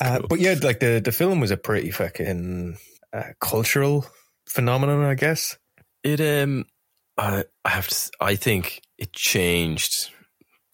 uh, 0.00 0.20
but 0.28 0.40
yeah, 0.40 0.54
like 0.62 0.80
the, 0.80 1.00
the 1.04 1.12
film 1.12 1.40
was 1.40 1.50
a 1.50 1.56
pretty 1.56 1.90
fucking 1.90 2.78
uh, 3.12 3.22
cultural 3.40 4.06
phenomenon, 4.48 5.04
I 5.04 5.14
guess. 5.14 5.56
It 6.08 6.20
um, 6.20 6.64
I 7.16 7.44
I 7.64 7.68
have 7.68 7.88
to. 7.88 8.10
I 8.20 8.36
think 8.36 8.80
it 8.96 9.12
changed 9.12 10.10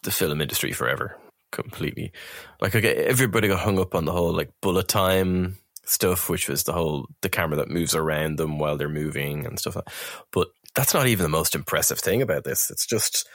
the 0.04 0.10
film 0.10 0.40
industry 0.40 0.72
forever 0.72 1.16
completely. 1.50 2.12
Like, 2.60 2.74
okay, 2.74 2.94
everybody 2.94 3.48
got 3.48 3.60
hung 3.60 3.78
up 3.78 3.94
on 3.94 4.04
the 4.04 4.12
whole 4.12 4.32
like 4.32 4.50
bullet 4.60 4.88
time 4.88 5.58
stuff, 5.84 6.28
which 6.28 6.48
was 6.48 6.64
the 6.64 6.72
whole 6.72 7.08
the 7.22 7.28
camera 7.28 7.56
that 7.56 7.68
moves 7.68 7.94
around 7.94 8.38
them 8.38 8.58
while 8.58 8.76
they're 8.76 8.88
moving 8.88 9.46
and 9.46 9.58
stuff. 9.58 9.76
Like 9.76 9.90
but 10.32 10.48
that's 10.74 10.94
not 10.94 11.06
even 11.06 11.22
the 11.22 11.28
most 11.28 11.54
impressive 11.54 11.98
thing 11.98 12.22
about 12.22 12.44
this. 12.44 12.70
It's 12.70 12.86
just 12.86 13.28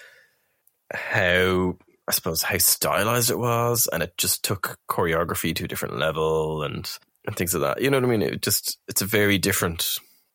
how 0.93 1.77
I 2.07 2.11
suppose 2.11 2.43
how 2.43 2.57
stylized 2.57 3.29
it 3.29 3.39
was, 3.39 3.87
and 3.91 4.01
it 4.01 4.17
just 4.17 4.43
took 4.43 4.77
choreography 4.89 5.55
to 5.55 5.65
a 5.65 5.67
different 5.67 5.97
level 5.97 6.63
and 6.63 6.89
and 7.25 7.35
things 7.35 7.53
like 7.53 7.75
that. 7.75 7.83
You 7.83 7.89
know 7.89 7.97
what 7.97 8.05
I 8.05 8.09
mean? 8.09 8.21
It 8.21 8.41
just 8.41 8.79
it's 8.87 9.01
a 9.01 9.05
very 9.05 9.37
different 9.37 9.85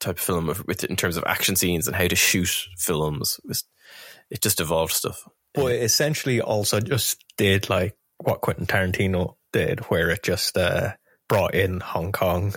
type 0.04 0.16
of 0.16 0.22
film 0.22 0.48
of, 0.48 0.64
with 0.66 0.84
in 0.84 0.96
terms 0.96 1.16
of 1.16 1.24
action 1.26 1.56
scenes 1.56 1.86
and 1.86 1.96
how 1.96 2.06
to 2.06 2.16
shoot 2.16 2.66
films. 2.78 3.40
It, 3.42 3.48
was, 3.48 3.64
it 4.30 4.42
just 4.42 4.60
evolved 4.60 4.92
stuff. 4.92 5.26
But 5.54 5.72
it 5.72 5.82
essentially 5.82 6.40
also 6.40 6.80
just 6.80 7.24
did 7.36 7.70
like 7.70 7.96
what 8.18 8.40
Quentin 8.40 8.66
Tarantino 8.66 9.36
did, 9.52 9.80
where 9.90 10.10
it 10.10 10.22
just 10.22 10.56
uh, 10.56 10.94
brought 11.28 11.54
in 11.54 11.80
Hong 11.80 12.12
Kong 12.12 12.54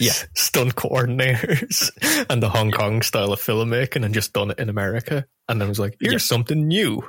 yeah. 0.00 0.12
stunt 0.34 0.74
coordinators 0.74 1.90
and 2.30 2.42
the 2.42 2.48
Hong 2.48 2.72
Kong 2.72 3.02
style 3.02 3.32
of 3.32 3.40
filmmaking 3.40 4.04
and 4.04 4.14
just 4.14 4.32
done 4.32 4.50
it 4.50 4.58
in 4.58 4.68
America. 4.68 5.26
And 5.48 5.60
then 5.60 5.68
was 5.68 5.78
like, 5.78 5.96
here's 6.00 6.12
yeah. 6.12 6.18
something 6.18 6.66
new. 6.66 7.08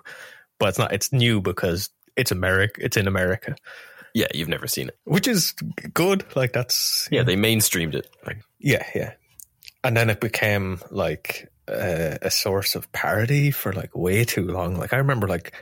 But 0.60 0.70
it's 0.70 0.80
not, 0.80 0.94
it's 0.94 1.12
new 1.12 1.42
because 1.42 1.90
it's 2.16 2.32
America, 2.32 2.84
it's 2.84 2.98
in 2.98 3.08
America. 3.08 3.56
Yeah, 4.14 4.28
you've 4.34 4.50
never 4.50 4.68
seen 4.68 4.88
it. 4.88 4.98
Which 5.04 5.28
is 5.28 5.52
good. 5.94 6.26
Like 6.36 6.54
that's 6.54 7.08
Yeah, 7.12 7.24
they 7.24 7.36
mainstreamed 7.36 7.94
it. 7.94 8.10
Like 8.26 8.42
Yeah, 8.60 8.84
yeah. 8.96 9.14
And 9.84 9.96
then 9.96 10.10
it 10.10 10.20
became 10.20 10.82
like 10.92 11.50
uh, 11.68 12.18
a 12.22 12.32
source 12.32 12.76
of 12.76 12.92
parody 12.92 13.52
for 13.52 13.74
like 13.74 13.96
way 13.96 14.26
too 14.26 14.48
long. 14.48 14.78
Like 14.78 14.94
I 14.94 14.98
remember 14.98 15.28
like 15.28 15.54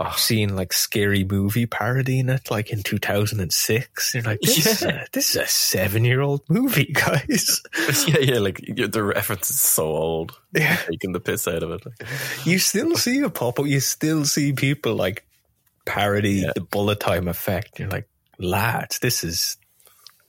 oh, 0.00 0.14
seeing 0.16 0.56
like 0.56 0.72
scary 0.72 1.24
movie 1.24 1.66
parodying 1.66 2.30
it 2.30 2.50
like 2.50 2.70
in 2.70 2.82
2006. 2.82 4.14
You're 4.14 4.22
like, 4.22 4.40
this, 4.40 4.82
yeah. 4.82 4.88
uh, 4.88 5.04
this 5.12 5.30
is 5.30 5.36
a 5.36 5.46
seven 5.46 6.04
year 6.04 6.22
old 6.22 6.42
movie, 6.48 6.86
guys. 6.92 7.62
yeah, 8.08 8.18
yeah, 8.18 8.38
like 8.38 8.60
the 8.66 9.02
reference 9.02 9.50
is 9.50 9.60
so 9.60 9.84
old. 9.84 10.38
Yeah. 10.52 10.76
Taking 10.76 11.12
the 11.12 11.20
piss 11.20 11.46
out 11.46 11.62
of 11.62 11.70
it. 11.70 11.82
You 12.44 12.58
still 12.58 12.96
see 12.96 13.18
it 13.18 13.34
pop 13.34 13.60
up. 13.60 13.66
You 13.66 13.80
still 13.80 14.24
see 14.24 14.52
people 14.52 14.94
like 14.94 15.26
parody 15.84 16.42
yeah. 16.42 16.52
the 16.54 16.62
bullet 16.62 17.00
time 17.00 17.28
effect. 17.28 17.78
You're 17.78 17.90
like, 17.90 18.08
lads, 18.38 18.98
this 19.00 19.22
is 19.22 19.58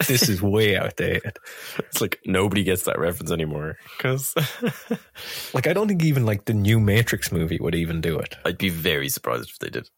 this 0.07 0.29
is 0.29 0.41
way 0.41 0.77
outdated. 0.77 1.37
It's 1.79 2.01
like 2.01 2.19
nobody 2.25 2.63
gets 2.63 2.83
that 2.83 2.99
reference 2.99 3.31
anymore 3.31 3.77
because, 3.97 4.33
like, 5.53 5.67
I 5.67 5.73
don't 5.73 5.87
think 5.87 6.03
even 6.03 6.25
like 6.25 6.45
the 6.45 6.53
new 6.53 6.79
Matrix 6.79 7.31
movie 7.31 7.57
would 7.59 7.75
even 7.75 8.01
do 8.01 8.17
it. 8.19 8.35
I'd 8.45 8.57
be 8.57 8.69
very 8.69 9.09
surprised 9.09 9.49
if 9.49 9.59
they 9.59 9.69
did. 9.69 9.89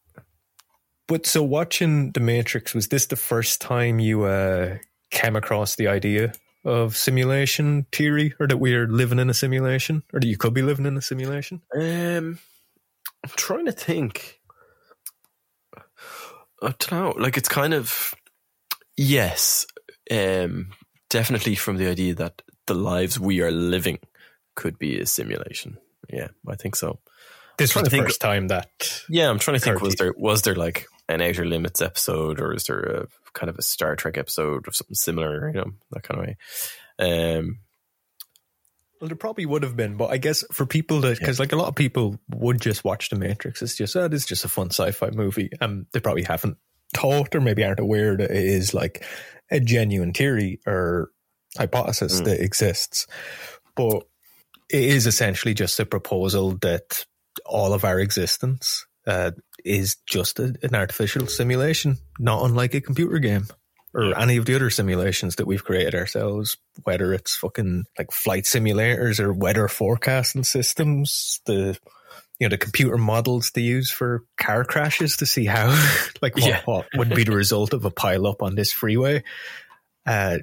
But 1.06 1.26
so, 1.26 1.42
watching 1.42 2.12
the 2.12 2.20
Matrix 2.20 2.74
was 2.74 2.88
this 2.88 3.06
the 3.06 3.16
first 3.16 3.60
time 3.60 3.98
you 3.98 4.24
uh, 4.24 4.78
came 5.10 5.36
across 5.36 5.76
the 5.76 5.88
idea 5.88 6.32
of 6.64 6.96
simulation 6.96 7.86
theory, 7.92 8.34
or 8.40 8.46
that 8.46 8.56
we're 8.56 8.86
living 8.86 9.18
in 9.18 9.28
a 9.28 9.34
simulation, 9.34 10.02
or 10.12 10.20
that 10.20 10.26
you 10.26 10.38
could 10.38 10.54
be 10.54 10.62
living 10.62 10.86
in 10.86 10.96
a 10.96 11.02
simulation? 11.02 11.60
Um, 11.76 12.38
I'm 13.22 13.30
trying 13.36 13.66
to 13.66 13.72
think. 13.72 14.40
I 15.76 16.74
don't 16.78 16.92
know. 16.92 17.14
Like, 17.18 17.36
it's 17.36 17.48
kind 17.48 17.74
of 17.74 18.14
yes 18.96 19.66
um, 20.10 20.70
definitely 21.10 21.54
from 21.54 21.76
the 21.76 21.88
idea 21.88 22.14
that 22.14 22.42
the 22.66 22.74
lives 22.74 23.18
we 23.18 23.40
are 23.40 23.50
living 23.50 23.98
could 24.54 24.78
be 24.78 24.98
a 24.98 25.06
simulation. 25.06 25.78
Yeah, 26.08 26.28
I 26.48 26.56
think 26.56 26.76
so. 26.76 27.00
This 27.56 27.74
was 27.74 27.84
the 27.84 27.90
think, 27.90 28.04
first 28.04 28.20
time 28.20 28.48
that. 28.48 29.02
Yeah, 29.08 29.30
I'm 29.30 29.38
trying 29.38 29.58
to 29.58 29.64
think. 29.64 29.80
Was 29.80 29.94
there 29.94 30.14
was 30.16 30.42
there 30.42 30.56
like 30.56 30.86
an 31.08 31.20
Outer 31.20 31.44
Limits 31.44 31.80
episode, 31.80 32.40
or 32.40 32.52
is 32.54 32.64
there 32.64 32.80
a 32.80 33.06
kind 33.32 33.48
of 33.48 33.58
a 33.58 33.62
Star 33.62 33.96
Trek 33.96 34.18
episode 34.18 34.66
of 34.66 34.74
something 34.74 34.94
similar? 34.94 35.48
You 35.48 35.54
know, 35.54 35.70
that 35.92 36.02
kind 36.02 36.20
of 36.20 36.26
way. 36.26 36.36
Um, 36.98 37.58
well, 39.00 39.08
there 39.08 39.16
probably 39.16 39.44
would 39.44 39.64
have 39.64 39.76
been, 39.76 39.96
but 39.96 40.10
I 40.10 40.16
guess 40.16 40.44
for 40.52 40.66
people 40.66 41.00
that, 41.02 41.18
because 41.18 41.38
yeah. 41.38 41.42
like 41.42 41.52
a 41.52 41.56
lot 41.56 41.68
of 41.68 41.74
people 41.74 42.18
would 42.30 42.60
just 42.60 42.84
watch 42.84 43.10
The 43.10 43.16
Matrix, 43.16 43.60
it's 43.60 43.76
just, 43.76 43.94
oh, 43.96 44.06
it's 44.06 44.24
just 44.24 44.44
a 44.44 44.48
fun 44.48 44.70
sci 44.70 44.92
fi 44.92 45.10
movie. 45.10 45.50
And 45.60 45.86
they 45.92 46.00
probably 46.00 46.22
haven't 46.22 46.56
thought 46.92 47.34
or 47.34 47.40
maybe 47.40 47.64
aren't 47.64 47.80
aware 47.80 48.16
that 48.16 48.30
it 48.30 48.36
is 48.36 48.74
like 48.74 49.04
a 49.50 49.60
genuine 49.60 50.12
theory 50.12 50.60
or 50.66 51.10
hypothesis 51.56 52.20
mm. 52.20 52.24
that 52.24 52.40
exists. 52.40 53.06
But 53.76 54.04
it 54.70 54.82
is 54.82 55.06
essentially 55.06 55.54
just 55.54 55.78
a 55.80 55.86
proposal 55.86 56.56
that 56.62 57.04
all 57.44 57.72
of 57.72 57.84
our 57.84 57.98
existence 57.98 58.86
uh, 59.06 59.32
is 59.64 59.96
just 60.06 60.38
a, 60.38 60.54
an 60.62 60.74
artificial 60.74 61.26
simulation, 61.26 61.98
not 62.18 62.44
unlike 62.44 62.74
a 62.74 62.80
computer 62.80 63.18
game 63.18 63.46
or 63.94 64.18
any 64.18 64.36
of 64.36 64.44
the 64.44 64.54
other 64.56 64.70
simulations 64.70 65.36
that 65.36 65.46
we've 65.46 65.64
created 65.64 65.94
ourselves, 65.94 66.56
whether 66.82 67.14
it's 67.14 67.36
fucking 67.36 67.84
like 67.96 68.10
flight 68.10 68.44
simulators 68.44 69.20
or 69.20 69.32
weather 69.32 69.68
forecasting 69.68 70.42
systems, 70.42 71.40
the 71.46 71.78
you 72.38 72.46
know 72.46 72.50
the 72.50 72.58
computer 72.58 72.98
models 72.98 73.50
they 73.52 73.62
use 73.62 73.90
for 73.90 74.24
car 74.36 74.64
crashes 74.64 75.16
to 75.18 75.26
see 75.26 75.44
how 75.44 75.68
like 76.22 76.34
what, 76.34 76.44
yeah. 76.44 76.62
what 76.64 76.86
would 76.94 77.10
be 77.10 77.24
the 77.24 77.32
result 77.36 77.72
of 77.72 77.84
a 77.84 77.90
pile 77.90 78.26
up 78.26 78.42
on 78.42 78.54
this 78.54 78.72
freeway. 78.72 79.22
Uh, 80.06 80.38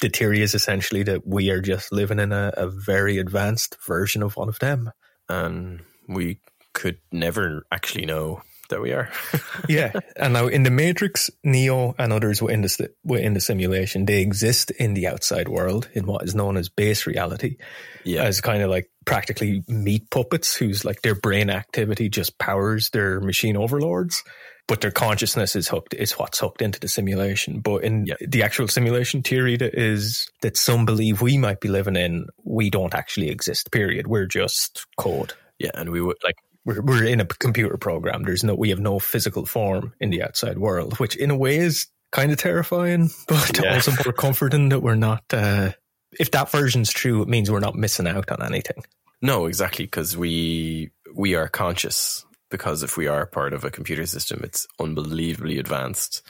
the 0.00 0.08
theory 0.08 0.42
is 0.42 0.54
essentially 0.54 1.02
that 1.04 1.26
we 1.26 1.50
are 1.50 1.60
just 1.60 1.92
living 1.92 2.18
in 2.18 2.32
a, 2.32 2.52
a 2.56 2.68
very 2.68 3.18
advanced 3.18 3.76
version 3.86 4.22
of 4.22 4.36
one 4.36 4.48
of 4.48 4.58
them, 4.58 4.90
and 5.28 5.80
we 6.08 6.40
could 6.72 6.98
never 7.12 7.64
actually 7.70 8.04
know 8.04 8.42
that 8.74 8.80
we 8.80 8.92
are. 8.92 9.08
yeah, 9.68 9.92
and 10.16 10.32
now 10.32 10.48
in 10.48 10.64
the 10.64 10.70
Matrix, 10.70 11.30
Neo 11.44 11.94
and 11.96 12.12
others 12.12 12.42
were 12.42 12.50
in 12.50 12.62
the 12.62 12.90
within 13.04 13.34
the 13.34 13.40
simulation. 13.40 14.04
They 14.04 14.20
exist 14.20 14.72
in 14.72 14.94
the 14.94 15.06
outside 15.06 15.48
world 15.48 15.88
in 15.94 16.06
what 16.06 16.24
is 16.24 16.34
known 16.34 16.56
as 16.56 16.68
base 16.68 17.06
reality, 17.06 17.56
yeah. 18.04 18.24
as 18.24 18.40
kind 18.40 18.62
of 18.62 18.70
like 18.70 18.90
practically 19.04 19.62
meat 19.68 20.10
puppets 20.10 20.56
whose 20.56 20.84
like 20.84 21.02
their 21.02 21.14
brain 21.14 21.50
activity 21.50 22.08
just 22.08 22.36
powers 22.38 22.90
their 22.90 23.20
machine 23.20 23.56
overlords. 23.56 24.22
But 24.66 24.80
their 24.80 24.90
consciousness 24.90 25.54
is 25.56 25.68
hooked 25.68 25.94
is 25.94 26.12
what's 26.12 26.40
hooked 26.40 26.62
into 26.62 26.80
the 26.80 26.88
simulation. 26.88 27.60
But 27.60 27.84
in 27.84 28.06
yeah. 28.06 28.14
the 28.20 28.42
actual 28.42 28.66
simulation 28.66 29.22
theory 29.22 29.56
that 29.58 29.74
is 29.74 30.26
that 30.40 30.56
some 30.56 30.84
believe 30.84 31.20
we 31.20 31.36
might 31.36 31.60
be 31.60 31.68
living 31.68 31.96
in, 31.96 32.26
we 32.42 32.70
don't 32.70 32.94
actually 32.94 33.28
exist. 33.28 33.70
Period. 33.70 34.06
We're 34.08 34.26
just 34.26 34.86
code. 34.96 35.34
Yeah, 35.58 35.70
and 35.74 35.90
we 35.90 36.00
would 36.00 36.16
like 36.24 36.36
we're, 36.64 36.82
we're 36.82 37.04
in 37.04 37.20
a 37.20 37.26
computer 37.26 37.76
program. 37.76 38.22
There's 38.22 38.44
no, 38.44 38.54
we 38.54 38.70
have 38.70 38.80
no 38.80 38.98
physical 38.98 39.46
form 39.46 39.94
in 40.00 40.10
the 40.10 40.22
outside 40.22 40.58
world, 40.58 40.98
which 40.98 41.16
in 41.16 41.30
a 41.30 41.36
way 41.36 41.56
is 41.56 41.86
kind 42.10 42.32
of 42.32 42.38
terrifying, 42.38 43.10
but 43.28 43.60
yeah. 43.62 43.74
also 43.74 43.92
more 44.04 44.12
comforting 44.12 44.70
that 44.70 44.80
we're 44.80 44.94
not, 44.94 45.24
uh, 45.32 45.72
if 46.18 46.30
that 46.30 46.50
version's 46.50 46.92
true, 46.92 47.22
it 47.22 47.28
means 47.28 47.50
we're 47.50 47.60
not 47.60 47.74
missing 47.74 48.06
out 48.06 48.30
on 48.30 48.42
anything. 48.42 48.84
No, 49.20 49.46
exactly. 49.46 49.86
Cause 49.86 50.16
we, 50.16 50.90
we 51.14 51.34
are 51.34 51.48
conscious 51.48 52.24
because 52.50 52.82
if 52.82 52.96
we 52.96 53.08
are 53.08 53.26
part 53.26 53.52
of 53.52 53.64
a 53.64 53.70
computer 53.70 54.06
system, 54.06 54.40
it's 54.44 54.66
unbelievably 54.78 55.58
advanced 55.58 56.22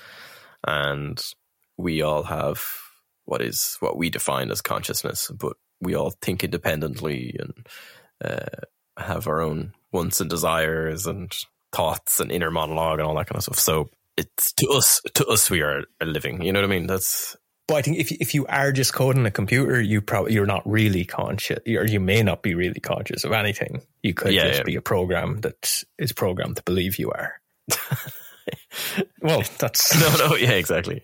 and 0.66 1.22
we 1.76 2.02
all 2.02 2.22
have 2.22 2.64
what 3.24 3.42
is 3.42 3.76
what 3.80 3.96
we 3.96 4.10
define 4.10 4.50
as 4.50 4.60
consciousness, 4.60 5.30
but 5.34 5.56
we 5.80 5.94
all 5.94 6.10
think 6.22 6.44
independently 6.44 7.36
and 7.38 7.66
uh, 8.24 8.60
have 8.96 9.26
our 9.26 9.40
own 9.40 9.74
wants 9.92 10.20
and 10.20 10.30
desires 10.30 11.06
and 11.06 11.32
thoughts 11.72 12.20
and 12.20 12.30
inner 12.30 12.50
monologue 12.50 12.98
and 12.98 13.06
all 13.06 13.14
that 13.16 13.26
kind 13.26 13.36
of 13.36 13.42
stuff. 13.42 13.58
So 13.58 13.90
it's 14.16 14.52
to 14.54 14.68
us, 14.68 15.00
to 15.14 15.26
us, 15.26 15.50
we 15.50 15.62
are, 15.62 15.84
living. 16.02 16.42
You 16.42 16.52
know 16.52 16.60
what 16.60 16.70
I 16.70 16.78
mean? 16.78 16.86
That's. 16.86 17.36
But 17.66 17.76
I 17.76 17.82
think 17.82 17.96
if 17.96 18.12
if 18.12 18.34
you 18.34 18.44
are 18.46 18.72
just 18.72 18.92
coding 18.92 19.24
a 19.24 19.30
computer, 19.30 19.80
you 19.80 20.02
probably 20.02 20.34
you're 20.34 20.44
not 20.44 20.62
really 20.70 21.06
conscious, 21.06 21.60
or 21.66 21.86
you 21.86 21.98
may 21.98 22.22
not 22.22 22.42
be 22.42 22.54
really 22.54 22.80
conscious 22.80 23.24
of 23.24 23.32
anything. 23.32 23.80
You 24.02 24.12
could 24.12 24.34
yeah, 24.34 24.48
just 24.48 24.58
yeah. 24.58 24.64
be 24.64 24.76
a 24.76 24.82
program 24.82 25.40
that 25.40 25.82
is 25.98 26.12
programmed 26.12 26.56
to 26.56 26.62
believe 26.62 26.98
you 26.98 27.10
are. 27.10 27.40
well, 29.22 29.42
that's 29.58 29.98
no, 29.98 30.28
no, 30.28 30.36
yeah, 30.36 30.50
exactly. 30.50 31.02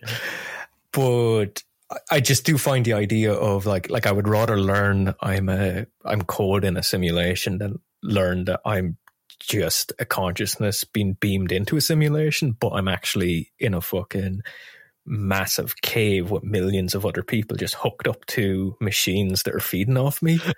But 0.91 1.63
I 2.09 2.19
just 2.19 2.45
do 2.45 2.57
find 2.57 2.85
the 2.85 2.93
idea 2.93 3.33
of 3.33 3.65
like 3.65 3.89
like 3.89 4.05
I 4.05 4.11
would 4.11 4.27
rather 4.27 4.57
learn 4.57 5.13
I'm 5.21 5.49
a 5.49 5.87
I'm 6.05 6.21
code 6.21 6.63
in 6.63 6.77
a 6.77 6.83
simulation 6.83 7.57
than 7.57 7.79
learn 8.01 8.45
that 8.45 8.61
I'm 8.65 8.97
just 9.39 9.91
a 9.99 10.05
consciousness 10.05 10.83
being 10.83 11.13
beamed 11.13 11.51
into 11.51 11.75
a 11.75 11.81
simulation, 11.81 12.51
but 12.51 12.71
I'm 12.71 12.87
actually 12.87 13.51
in 13.59 13.73
a 13.73 13.81
fucking 13.81 14.41
massive 15.05 15.75
cave 15.81 16.29
with 16.29 16.43
millions 16.43 16.93
of 16.93 17.05
other 17.05 17.23
people 17.23 17.57
just 17.57 17.73
hooked 17.73 18.07
up 18.07 18.23
to 18.27 18.75
machines 18.79 19.43
that 19.43 19.55
are 19.55 19.59
feeding 19.59 19.97
off 19.97 20.21
me. 20.21 20.39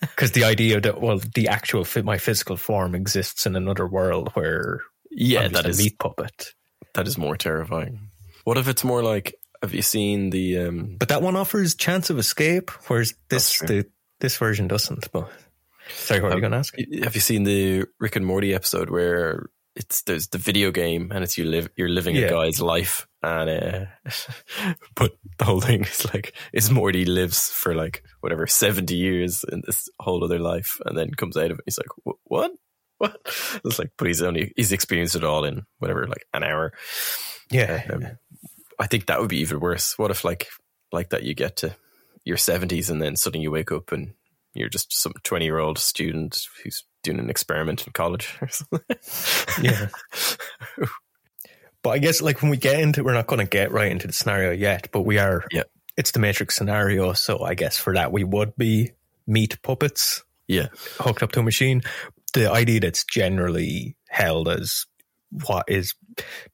Because 0.00 0.32
the 0.32 0.44
idea 0.44 0.80
that 0.80 1.00
well, 1.00 1.20
the 1.34 1.48
actual 1.48 1.84
my 2.04 2.18
physical 2.18 2.56
form 2.56 2.94
exists 2.94 3.46
in 3.46 3.56
another 3.56 3.86
world 3.86 4.30
where 4.34 4.80
yeah, 5.10 5.48
that 5.48 5.66
is 5.66 5.78
meat 5.78 5.98
puppet. 5.98 6.52
That 6.94 7.08
is 7.08 7.18
more 7.18 7.36
terrifying. 7.36 8.10
What 8.44 8.58
if 8.58 8.68
it's 8.68 8.84
more 8.84 9.02
like 9.02 9.34
have 9.64 9.74
you 9.74 9.82
seen 9.82 10.30
the? 10.30 10.58
Um, 10.58 10.96
but 10.98 11.08
that 11.08 11.22
one 11.22 11.36
offers 11.36 11.74
chance 11.74 12.10
of 12.10 12.18
escape, 12.18 12.70
whereas 12.88 13.14
this 13.28 13.58
the 13.60 13.86
this 14.20 14.36
version 14.36 14.68
doesn't. 14.68 15.10
But 15.12 15.28
sorry, 15.96 16.20
what 16.20 16.32
are 16.32 16.36
you 16.36 16.40
going 16.40 16.52
to 16.52 16.58
ask? 16.58 16.74
Have 17.02 17.14
you 17.14 17.20
seen 17.20 17.44
the 17.44 17.84
Rick 17.98 18.16
and 18.16 18.24
Morty 18.26 18.54
episode 18.54 18.90
where 18.90 19.46
it's 19.76 20.02
there's 20.02 20.28
the 20.28 20.38
video 20.38 20.70
game 20.70 21.10
and 21.12 21.24
it's 21.24 21.36
you 21.36 21.44
live 21.44 21.68
you're 21.76 21.88
living 21.88 22.14
Yeah. 22.14 22.26
a 22.26 22.30
guy's 22.30 22.60
life 22.60 23.08
and 23.24 23.50
uh, 23.50 23.86
but 24.94 25.12
the 25.38 25.44
whole 25.44 25.60
thing 25.60 25.82
is 25.82 26.04
like 26.14 26.32
is 26.52 26.70
Morty 26.70 27.04
lives 27.04 27.50
for 27.50 27.74
like 27.74 28.04
whatever 28.20 28.46
seventy 28.46 28.94
years 28.94 29.44
in 29.50 29.62
this 29.66 29.88
whole 29.98 30.22
other 30.22 30.38
life 30.38 30.80
and 30.86 30.96
then 30.96 31.10
comes 31.14 31.36
out 31.36 31.50
of 31.50 31.58
it. 31.58 31.64
He's 31.66 31.78
like, 31.78 32.16
what? 32.24 32.52
What? 32.98 33.16
It's 33.64 33.80
like, 33.80 33.90
but 33.98 34.06
he's 34.06 34.22
only 34.22 34.52
he's 34.54 34.70
experienced 34.70 35.16
it 35.16 35.24
all 35.24 35.44
in 35.44 35.62
whatever 35.78 36.06
like 36.06 36.24
an 36.32 36.44
hour. 36.44 36.72
Yeah. 37.50 37.82
Um, 37.92 38.06
I 38.78 38.86
think 38.86 39.06
that 39.06 39.20
would 39.20 39.30
be 39.30 39.38
even 39.38 39.60
worse. 39.60 39.98
What 39.98 40.10
if 40.10 40.24
like 40.24 40.48
like 40.92 41.10
that 41.10 41.24
you 41.24 41.34
get 41.34 41.56
to 41.56 41.76
your 42.24 42.36
seventies 42.36 42.90
and 42.90 43.00
then 43.00 43.16
suddenly 43.16 43.42
you 43.42 43.50
wake 43.50 43.72
up 43.72 43.92
and 43.92 44.14
you're 44.54 44.68
just 44.68 44.92
some 44.92 45.12
twenty 45.22 45.44
year 45.44 45.58
old 45.58 45.78
student 45.78 46.38
who's 46.62 46.84
doing 47.02 47.18
an 47.18 47.30
experiment 47.30 47.86
in 47.86 47.92
college 47.92 48.36
or 48.40 48.48
something. 48.48 48.80
yeah. 49.62 49.88
But 51.82 51.90
I 51.90 51.98
guess 51.98 52.22
like 52.22 52.40
when 52.40 52.50
we 52.50 52.56
get 52.56 52.80
into, 52.80 53.04
we're 53.04 53.12
not 53.12 53.26
going 53.26 53.40
to 53.40 53.46
get 53.46 53.70
right 53.70 53.92
into 53.92 54.06
the 54.06 54.12
scenario 54.12 54.52
yet, 54.52 54.88
but 54.90 55.02
we 55.02 55.18
are. 55.18 55.44
Yeah. 55.52 55.64
It's 55.96 56.10
the 56.10 56.18
Matrix 56.18 56.56
scenario, 56.56 57.12
so 57.12 57.42
I 57.42 57.54
guess 57.54 57.78
for 57.78 57.94
that 57.94 58.10
we 58.10 58.24
would 58.24 58.56
be 58.56 58.92
meat 59.28 59.62
puppets 59.62 60.24
yeah. 60.48 60.68
hooked 60.98 61.22
up 61.22 61.30
to 61.32 61.40
a 61.40 61.42
machine. 61.42 61.82
The 62.32 62.50
idea 62.50 62.80
that's 62.80 63.04
generally 63.04 63.96
held 64.08 64.48
as 64.48 64.86
what 65.30 65.64
is 65.68 65.94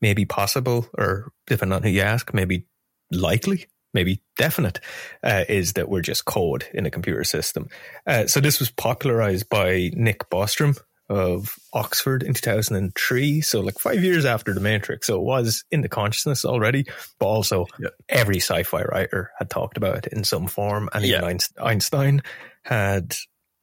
maybe 0.00 0.24
possible, 0.24 0.88
or 0.96 1.32
depending 1.46 1.76
on 1.76 1.82
who 1.82 1.90
you 1.90 2.00
ask, 2.02 2.32
maybe 2.32 2.66
likely, 3.12 3.66
maybe 3.92 4.22
definite, 4.36 4.80
uh, 5.22 5.44
is 5.48 5.74
that 5.74 5.88
we're 5.88 6.00
just 6.00 6.24
code 6.24 6.64
in 6.72 6.86
a 6.86 6.90
computer 6.90 7.24
system. 7.24 7.68
Uh, 8.06 8.26
so 8.26 8.40
this 8.40 8.58
was 8.58 8.70
popularized 8.70 9.48
by 9.48 9.90
Nick 9.94 10.30
Bostrom 10.30 10.78
of 11.08 11.56
Oxford 11.72 12.22
in 12.22 12.32
2003. 12.34 13.40
So 13.40 13.60
like 13.60 13.80
five 13.80 14.02
years 14.04 14.24
after 14.24 14.54
The 14.54 14.60
Matrix. 14.60 15.08
So 15.08 15.16
it 15.16 15.22
was 15.24 15.64
in 15.72 15.80
the 15.80 15.88
consciousness 15.88 16.44
already, 16.44 16.84
but 17.18 17.26
also 17.26 17.66
Yeah. 17.80 17.88
every 18.08 18.36
sci-fi 18.36 18.82
writer 18.84 19.32
had 19.36 19.50
talked 19.50 19.76
about 19.76 20.06
it 20.06 20.12
in 20.12 20.22
some 20.22 20.46
form. 20.46 20.88
And 20.92 21.04
even 21.04 21.38
Yeah. 21.38 21.64
Einstein 21.64 22.22
had 22.64 23.16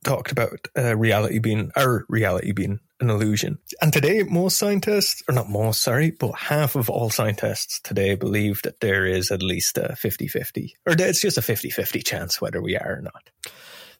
talked 0.03 0.33
about 0.33 0.67
uh, 0.77 0.95
reality 0.97 1.39
being 1.39 1.71
our 1.75 2.05
reality 2.09 2.51
being 2.51 2.79
an 2.99 3.09
illusion. 3.09 3.59
And 3.81 3.93
today, 3.93 4.23
most 4.23 4.57
scientists, 4.57 5.21
or 5.27 5.33
not 5.33 5.49
most, 5.49 5.81
sorry, 5.81 6.11
but 6.11 6.31
half 6.33 6.75
of 6.75 6.89
all 6.89 7.09
scientists 7.09 7.79
today 7.79 8.15
believe 8.15 8.61
that 8.63 8.79
there 8.79 9.05
is 9.05 9.31
at 9.31 9.43
least 9.43 9.77
a 9.77 9.95
50 9.95 10.27
50, 10.27 10.75
or 10.85 10.95
that 10.95 11.09
it's 11.09 11.21
just 11.21 11.37
a 11.37 11.41
50 11.41 11.69
50 11.69 12.01
chance 12.01 12.41
whether 12.41 12.61
we 12.61 12.75
are 12.75 12.97
or 12.97 13.01
not. 13.01 13.29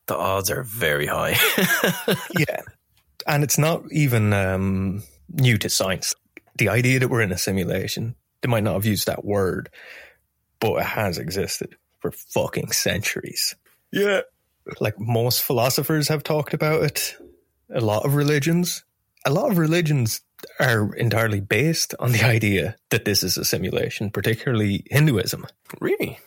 The 0.07 0.15
odds 0.15 0.49
are 0.49 0.63
very 0.63 1.05
high. 1.05 1.35
yeah. 2.37 2.61
And 3.27 3.43
it's 3.43 3.57
not 3.57 3.83
even 3.91 4.33
um, 4.33 5.03
new 5.29 5.57
to 5.57 5.69
science. 5.69 6.15
The 6.57 6.69
idea 6.69 6.99
that 6.99 7.09
we're 7.09 7.21
in 7.21 7.33
a 7.33 7.37
simulation, 7.37 8.15
they 8.41 8.49
might 8.49 8.63
not 8.63 8.73
have 8.73 8.85
used 8.85 9.07
that 9.07 9.25
word, 9.25 9.69
but 10.59 10.77
it 10.77 10.85
has 10.85 11.17
existed 11.17 11.75
for 11.99 12.11
fucking 12.11 12.71
centuries. 12.71 13.55
yeah. 13.91 14.21
like 14.79 14.99
most 14.99 15.43
philosophers 15.43 16.07
have 16.07 16.23
talked 16.23 16.53
about 16.53 16.83
it, 16.83 17.15
a 17.73 17.81
lot 17.81 18.05
of 18.05 18.15
religions, 18.15 18.85
a 19.27 19.33
lot 19.33 19.51
of 19.51 19.57
religions 19.57 20.21
are 20.59 20.93
entirely 20.95 21.39
based 21.41 21.93
on 21.99 22.11
the 22.11 22.23
idea 22.35 22.75
that 22.89 23.05
this 23.05 23.23
is 23.23 23.37
a 23.37 23.45
simulation, 23.45 24.09
particularly 24.11 24.83
Hinduism. 24.89 25.45
Really? 25.81 26.19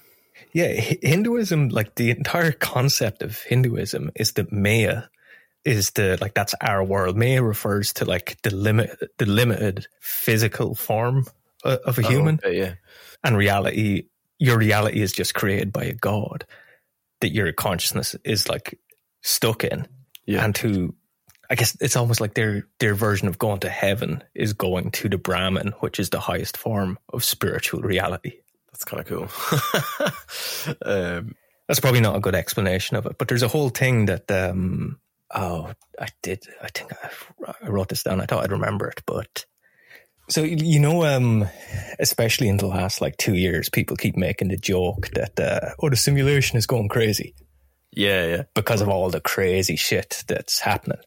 Yeah, 0.53 0.69
Hinduism, 0.73 1.69
like 1.69 1.95
the 1.95 2.11
entire 2.11 2.53
concept 2.53 3.23
of 3.23 3.39
Hinduism 3.39 4.11
is 4.17 4.33
that 4.33 4.53
Maya 4.53 5.05
is 5.65 5.91
the 5.91 6.19
like 6.21 6.35
that's 6.35 6.55
our 6.61 6.83
world. 6.83 7.17
Maya 7.17 7.43
refers 7.43 7.93
to 7.95 8.05
like 8.05 8.37
the 8.43 8.55
limit, 8.55 8.99
the 9.19 9.27
limited 9.27 9.87
physical 10.01 10.75
form 10.75 11.27
uh, 11.65 11.77
of 11.85 11.99
a 11.99 12.03
human 12.03 12.41
Oh, 12.43 12.49
okay, 12.49 12.59
yeah. 12.59 12.75
and 13.23 13.37
reality 13.37 14.05
your 14.39 14.57
reality 14.59 15.03
is 15.03 15.13
just 15.13 15.35
created 15.35 15.71
by 15.73 15.85
a 15.85 15.93
god 15.93 16.47
that 17.21 17.29
your 17.35 17.53
consciousness 17.53 18.17
is 18.25 18.49
like 18.49 18.79
stuck 19.23 19.63
in 19.65 19.87
Yeah. 20.27 20.43
and 20.45 20.55
to 20.57 20.95
i 21.51 21.55
guess 21.55 21.77
it's 21.81 21.97
almost 21.97 22.21
like 22.21 22.35
their 22.35 22.67
their 22.79 22.95
version 22.95 23.29
of 23.29 23.39
going 23.39 23.61
to 23.61 23.69
heaven 23.69 24.23
is 24.35 24.53
going 24.53 24.91
to 24.91 25.09
the 25.09 25.19
brahman 25.19 25.69
which 25.81 25.99
is 26.01 26.11
the 26.11 26.21
highest 26.21 26.57
form 26.57 26.99
of 27.13 27.25
spiritual 27.25 27.81
reality 27.81 28.39
That's 28.73 28.85
kind 28.85 29.01
of 29.01 29.07
cool. 29.07 30.77
um, 30.85 31.35
that's 31.69 31.81
probably 31.81 32.01
not 32.01 32.17
a 32.17 32.21
good 32.21 32.35
explanation 32.35 32.97
of 32.97 33.07
it 33.07 33.19
but 33.19 33.29
there's 33.29 33.43
a 33.43 33.49
whole 33.49 33.69
thing 33.69 34.07
that 34.07 34.31
um 34.31 34.99
oh 35.35 35.73
i 36.01 36.09
did 36.23 36.45
i 36.63 36.69
think 36.69 36.93
i, 37.03 37.55
I 37.63 37.69
wrote 37.69 37.89
this 37.89 38.03
down 38.03 38.21
i 38.21 38.27
thought 38.27 38.45
i'd 38.45 38.53
remember 38.53 38.89
it 38.89 39.03
but 39.07 39.45
so 40.29 40.43
you 40.43 40.79
know 40.79 41.05
um 41.05 41.47
especially 41.99 42.49
in 42.49 42.57
the 42.57 42.67
last 42.67 43.01
like 43.01 43.17
two 43.17 43.35
years 43.35 43.69
people 43.69 43.97
keep 43.97 44.17
making 44.17 44.49
the 44.49 44.57
joke 44.57 45.09
that 45.15 45.39
uh, 45.39 45.71
oh 45.81 45.91
the 45.91 45.97
simulation 45.97 46.57
is 46.57 46.67
going 46.67 46.89
crazy 46.89 47.35
yeah, 47.93 48.27
yeah. 48.27 48.43
because 48.55 48.81
of 48.81 48.89
all 48.89 49.11
the 49.11 49.21
crazy 49.21 49.77
shit 49.77 50.23
that's 50.29 50.61
happening 50.61 51.01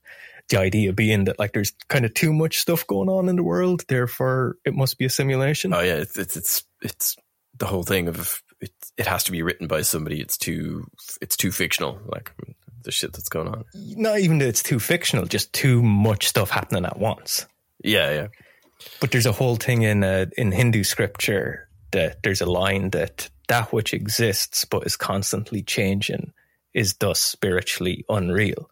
the 0.49 0.59
idea 0.59 0.93
being 0.93 1.25
that 1.25 1.39
like 1.39 1.53
there's 1.53 1.73
kind 1.87 2.05
of 2.05 2.13
too 2.13 2.33
much 2.33 2.57
stuff 2.57 2.85
going 2.87 3.09
on 3.09 3.29
in 3.29 3.35
the 3.35 3.43
world 3.43 3.83
therefore 3.87 4.57
it 4.65 4.73
must 4.73 4.97
be 4.97 5.05
a 5.05 5.09
simulation 5.09 5.73
Oh, 5.73 5.81
yeah. 5.81 5.95
It's 5.95 6.17
it's 6.17 6.35
it's, 6.37 6.63
it's 6.81 7.15
the 7.57 7.65
whole 7.65 7.83
thing 7.83 8.07
of 8.07 8.41
it. 8.61 8.71
It 8.97 9.07
has 9.07 9.23
to 9.25 9.31
be 9.31 9.41
written 9.41 9.67
by 9.67 9.81
somebody. 9.81 10.19
It's 10.21 10.37
too 10.37 10.85
it's 11.21 11.37
too 11.37 11.51
fictional. 11.51 11.99
Like 12.05 12.31
the 12.83 12.91
shit 12.91 13.13
that's 13.13 13.29
going 13.29 13.47
on. 13.47 13.63
not 13.73 14.19
even 14.19 14.39
that 14.39 14.49
it's 14.49 14.63
too 14.63 14.79
fictional 14.79 15.25
just 15.25 15.53
too 15.53 15.81
much 15.81 16.27
stuff 16.27 16.49
happening 16.49 16.85
at 16.85 16.99
once 16.99 17.45
Yeah, 17.83 18.11
yeah. 18.11 18.27
But 18.99 19.11
there's 19.11 19.25
a 19.25 19.31
whole 19.31 19.55
thing 19.55 19.83
in 19.83 20.03
uh, 20.03 20.25
in 20.37 20.51
Hindu 20.51 20.83
scripture 20.83 21.69
that 21.91 22.21
there's 22.23 22.41
a 22.41 22.45
line 22.45 22.89
that 22.89 23.29
that 23.47 23.71
which 23.71 23.93
exists 23.93 24.65
but 24.65 24.85
is 24.85 24.97
constantly 24.97 25.61
changing 25.63 26.33
is 26.73 26.95
thus 26.95 27.21
spiritually 27.21 28.03
unreal, 28.09 28.69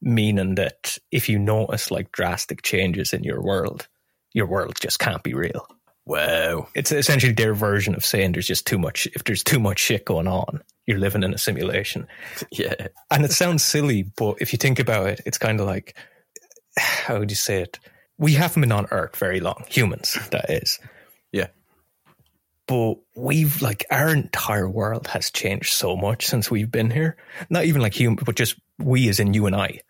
meaning 0.00 0.54
that 0.56 0.98
if 1.10 1.28
you 1.28 1.38
notice 1.38 1.90
like 1.90 2.12
drastic 2.12 2.62
changes 2.62 3.12
in 3.12 3.24
your 3.24 3.42
world, 3.42 3.88
your 4.32 4.46
world 4.46 4.76
just 4.80 4.98
can't 4.98 5.22
be 5.22 5.34
real. 5.34 5.66
Wow. 6.06 6.68
It's 6.74 6.90
essentially 6.90 7.34
their 7.34 7.52
version 7.52 7.94
of 7.94 8.04
saying 8.04 8.32
there's 8.32 8.46
just 8.46 8.66
too 8.66 8.78
much. 8.78 9.06
If 9.14 9.24
there's 9.24 9.44
too 9.44 9.58
much 9.58 9.78
shit 9.78 10.06
going 10.06 10.26
on, 10.26 10.62
you're 10.86 10.98
living 10.98 11.22
in 11.22 11.34
a 11.34 11.38
simulation. 11.38 12.06
Yeah. 12.50 12.88
And 13.10 13.24
it 13.24 13.32
sounds 13.32 13.62
silly, 13.62 14.04
but 14.16 14.36
if 14.40 14.52
you 14.52 14.56
think 14.56 14.78
about 14.78 15.08
it, 15.08 15.20
it's 15.26 15.38
kind 15.38 15.60
of 15.60 15.66
like 15.66 15.96
how 16.78 17.18
would 17.18 17.30
you 17.30 17.36
say 17.36 17.62
it? 17.62 17.78
We 18.16 18.32
haven't 18.32 18.62
been 18.62 18.72
on 18.72 18.86
Earth 18.90 19.16
very 19.16 19.40
long, 19.40 19.64
humans, 19.68 20.16
that 20.30 20.50
is. 20.50 20.78
Yeah. 21.30 21.48
But 22.68 22.96
we've 23.16 23.60
like 23.62 23.84
our 23.90 24.10
entire 24.10 24.68
world 24.68 25.08
has 25.08 25.30
changed 25.30 25.72
so 25.72 25.96
much 25.96 26.26
since 26.26 26.50
we've 26.50 26.70
been 26.70 26.90
here. 26.90 27.16
Not 27.50 27.64
even 27.64 27.82
like 27.82 27.94
human, 27.94 28.22
but 28.24 28.36
just 28.36 28.56
we 28.78 29.08
as 29.08 29.18
in 29.18 29.34
you 29.34 29.46
and 29.46 29.56
I, 29.56 29.80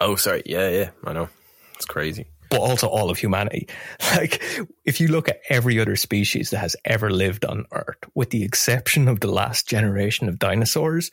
Oh, 0.00 0.14
sorry. 0.16 0.42
Yeah, 0.46 0.68
yeah. 0.70 0.90
I 1.04 1.12
know. 1.12 1.28
It's 1.74 1.84
crazy. 1.84 2.26
but 2.48 2.60
also 2.60 2.88
all 2.88 3.10
of 3.10 3.18
humanity. 3.18 3.68
Like 4.16 4.42
if 4.84 5.00
you 5.00 5.08
look 5.08 5.28
at 5.28 5.40
every 5.48 5.78
other 5.78 5.94
species 5.96 6.50
that 6.50 6.58
has 6.58 6.74
ever 6.84 7.10
lived 7.10 7.44
on 7.44 7.64
Earth, 7.72 7.98
with 8.14 8.30
the 8.30 8.42
exception 8.44 9.06
of 9.08 9.20
the 9.20 9.30
last 9.30 9.68
generation 9.68 10.28
of 10.28 10.38
dinosaurs, 10.38 11.10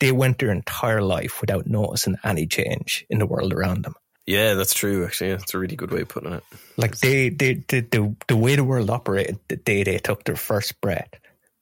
they 0.00 0.12
went 0.12 0.38
their 0.38 0.52
entire 0.52 1.02
life 1.02 1.40
without 1.40 1.66
noticing 1.66 2.16
any 2.22 2.46
change 2.46 3.04
in 3.10 3.18
the 3.18 3.26
world 3.26 3.52
around 3.52 3.82
them. 3.84 3.94
Yeah, 4.26 4.54
that's 4.54 4.74
true. 4.74 5.04
Actually, 5.04 5.30
yeah, 5.30 5.36
that's 5.36 5.54
a 5.54 5.58
really 5.58 5.76
good 5.76 5.92
way 5.92 6.00
of 6.02 6.08
putting 6.08 6.32
it. 6.32 6.42
Like 6.76 6.98
they, 6.98 7.28
they, 7.28 7.54
the, 7.68 7.80
the, 7.80 8.16
the 8.26 8.36
way 8.36 8.56
the 8.56 8.64
world 8.64 8.90
operated 8.90 9.38
the 9.48 9.56
day 9.56 9.84
they 9.84 9.98
took 9.98 10.24
their 10.24 10.36
first 10.36 10.80
breath 10.80 11.10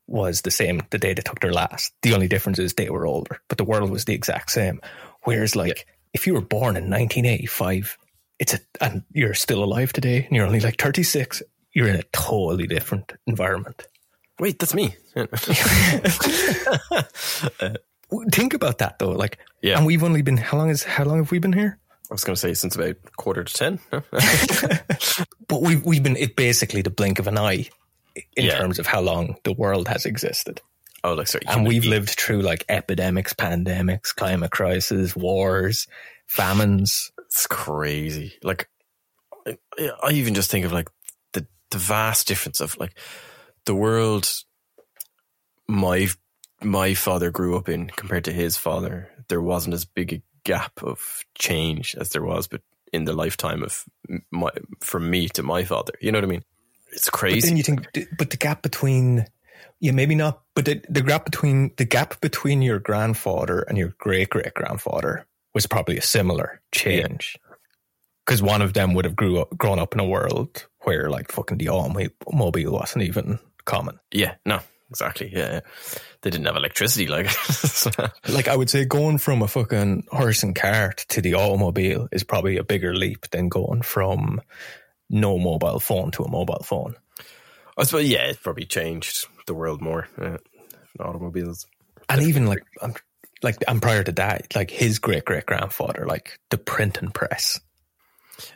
was 0.07 0.41
the 0.43 0.51
same 0.51 0.81
the 0.91 0.99
day 0.99 1.13
they 1.15 1.23
took 1.23 1.41
their 1.41 1.53
last. 1.53 1.93
The 2.03 2.15
only 2.15 2.29
difference 2.29 2.59
is 2.59 2.73
they 2.75 2.89
were 2.91 3.07
older, 3.07 3.41
but 3.49 3.59
the 3.59 3.65
world 3.65 3.91
was 3.91 4.05
the 4.07 4.15
exact 4.15 4.51
same. 4.51 4.81
Whereas, 5.25 5.55
like, 5.57 5.87
if 6.15 6.27
you 6.27 6.35
were 6.35 6.41
born 6.41 6.77
in 6.77 6.85
1985, 6.91 7.99
it's 8.39 8.55
a, 8.55 8.61
and 8.81 9.03
you're 9.13 9.35
still 9.35 9.63
alive 9.65 9.93
today, 9.93 10.25
and 10.25 10.35
you're 10.37 10.47
only 10.47 10.61
like 10.61 10.81
36, 10.81 11.43
you're 11.73 11.89
in 11.89 11.97
a 11.97 12.03
totally 12.13 12.67
different 12.67 13.13
environment. 13.27 13.83
Wait, 14.39 14.59
that's 14.59 14.75
me. 14.75 14.97
Uh, 17.61 17.75
think 18.31 18.55
about 18.55 18.79
that 18.79 18.99
though, 18.99 19.11
like, 19.11 19.39
Yeah. 19.63 19.77
and 19.79 19.87
we've 19.87 20.05
only 20.05 20.23
been 20.23 20.37
how 20.37 20.59
long 20.59 20.71
is 20.71 20.85
how 20.85 21.05
long 21.05 21.17
have 21.19 21.31
we 21.31 21.39
been 21.39 21.53
here? 21.53 21.79
I 22.11 22.15
was 22.15 22.25
going 22.25 22.35
to 22.35 22.41
say 22.41 22.55
since 22.55 22.77
about 22.77 22.97
quarter 23.17 23.45
to 23.45 23.53
ten. 23.53 23.79
But 25.49 25.63
we've 25.63 25.85
we've 25.85 26.03
been 26.03 26.17
it 26.17 26.37
basically 26.37 26.83
the 26.83 26.91
blink 26.91 27.19
of 27.19 27.27
an 27.27 27.39
eye 27.39 27.69
in 28.37 28.45
Yeah. 28.47 28.59
terms 28.59 28.79
of 28.79 28.87
how 28.87 29.01
long 29.01 29.37
the 29.45 29.53
world 29.53 29.89
has 29.89 30.05
existed. 30.07 30.61
oh, 31.05 31.15
like 31.15 31.29
sorry. 31.29 31.45
and 31.47 31.67
we've 31.67 31.85
lived 31.85 32.11
through 32.11 32.41
like 32.43 32.65
epidemics, 32.69 33.33
pandemics, 33.35 34.15
climate 34.15 34.51
crisis, 34.51 35.15
wars, 35.15 35.87
famines. 36.27 37.13
It's 37.27 37.47
crazy. 37.47 38.35
Like, 38.43 38.69
I, 39.47 39.59
I 40.03 40.11
even 40.13 40.35
just 40.35 40.51
think 40.51 40.65
of 40.65 40.73
like 40.73 40.89
the 41.33 41.47
the 41.71 41.79
vast 41.79 42.27
difference 42.29 42.61
of 42.61 42.77
like 42.79 42.97
the 43.67 43.75
world 43.75 44.33
my 45.69 46.09
my 46.63 46.95
father 46.95 47.31
grew 47.31 47.57
up 47.57 47.69
in 47.69 47.89
compared 47.89 48.25
to 48.25 48.33
his 48.33 48.57
father. 48.57 49.11
There 49.29 49.43
wasn't 49.43 49.75
as 49.75 49.85
big 49.85 50.13
a 50.13 50.23
gap 50.45 50.83
of 50.83 51.25
change 51.35 51.95
as 51.99 52.11
there 52.11 52.25
was, 52.25 52.47
but 52.47 52.63
in 52.93 53.05
the 53.05 53.13
lifetime 53.13 53.63
of 53.63 53.85
my 54.31 54.51
from 54.81 55.11
me 55.11 55.29
to 55.31 55.43
my 55.43 55.65
father. 55.65 55.93
You 56.01 56.13
know 56.13 56.19
what 56.19 56.25
I 56.25 56.29
mean? 56.29 56.45
It's 56.93 57.11
crazy. 57.11 57.41
But 57.41 57.47
then 57.47 57.57
you 57.57 57.63
think, 57.65 58.17
but 58.17 58.31
the 58.31 58.37
gap 58.37 58.63
between, 58.63 59.27
yeah, 59.81 59.91
maybe 59.91 60.15
not, 60.15 60.43
but 60.55 60.65
the, 60.65 60.81
the 60.89 61.03
gap 61.03 61.25
between 61.25 61.73
the 61.77 61.85
gap 61.85 62.21
between 62.21 62.63
your 62.63 62.79
grandfather 62.79 63.63
and 63.63 63.77
your 63.77 63.95
great 63.99 64.31
great 64.31 64.55
grandfather 64.55 65.27
was 65.55 65.67
probably 65.67 65.99
a 65.99 66.03
similar 66.03 66.61
change, 66.73 67.37
because 68.25 68.43
one 68.43 68.63
of 68.63 68.75
them 68.75 68.95
would 68.95 69.05
have 69.05 69.17
grew 69.17 69.41
up, 69.41 69.57
grown 69.57 69.79
up 69.79 69.95
in 69.95 70.01
a 70.01 70.07
world 70.07 70.67
where 70.83 71.11
like 71.11 71.33
fucking 71.33 71.59
the 71.59 71.69
automobile 71.69 72.73
wasn't 72.73 73.03
even 73.03 73.39
common. 73.65 73.99
yeah, 74.13 74.35
no, 74.47 74.61
exactly. 74.95 75.31
Yeah, 75.33 75.55
yeah. 75.55 75.61
they 76.23 76.31
didn't 76.31 76.47
have 76.47 76.57
electricity. 76.57 77.07
Like, 77.07 77.27
Like 78.29 78.49
I 78.49 78.57
would 78.57 78.71
say, 78.71 78.85
going 78.85 79.19
from 79.19 79.43
a 79.43 79.49
fucking 79.49 80.07
horse 80.11 80.43
and 80.43 80.55
cart 80.55 81.05
to 81.11 81.21
the 81.21 81.35
automobile 81.35 82.09
is 82.13 82.25
probably 82.25 82.57
a 82.57 82.65
bigger 82.65 82.95
leap 82.95 83.29
than 83.31 83.49
going 83.49 83.83
from 83.83 84.41
no 85.11 85.39
mobile 85.39 85.81
phone 85.81 86.11
to 86.13 86.23
a 86.23 86.31
mobile 86.31 86.63
phone. 86.65 86.95
I 87.77 87.85
suppose 87.85 88.09
yeah, 88.09 88.27
it 88.27 88.43
probably 88.43 88.67
changed 88.67 89.27
the 89.47 89.55
world 89.55 89.81
more. 89.83 90.09
Uh, 90.21 90.39
automobiles. 91.01 91.67
and 92.09 92.23
even 92.23 92.47
like 92.47 92.63
I'm 92.81 92.95
like 93.43 93.57
I'm 93.67 93.81
prior 93.81 94.05
to 94.05 94.13
that, 94.13 94.55
like 94.55 94.71
his 94.71 94.99
great 94.99 95.25
great 95.25 95.47
grandfather, 95.47 96.07
like 96.07 96.39
the 96.51 96.59
printing 96.59 97.11
press 97.11 97.61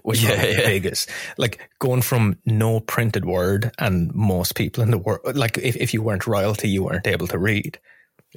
was 0.04 0.22
Yeah, 0.22 0.36
the 0.36 0.52
yeah. 0.52 0.66
biggest. 0.66 1.10
Like 1.36 1.68
going 1.78 2.02
from 2.02 2.38
no 2.44 2.80
printed 2.80 3.24
word 3.24 3.72
and 3.78 4.14
most 4.14 4.54
people 4.54 4.82
in 4.82 4.90
the 4.90 4.98
world, 4.98 5.36
like 5.36 5.58
if, 5.58 5.76
if 5.76 5.94
you 5.94 6.02
weren't 6.02 6.26
royalty, 6.26 6.68
you 6.68 6.82
weren't 6.84 7.06
able 7.06 7.26
to 7.28 7.38
read. 7.38 7.78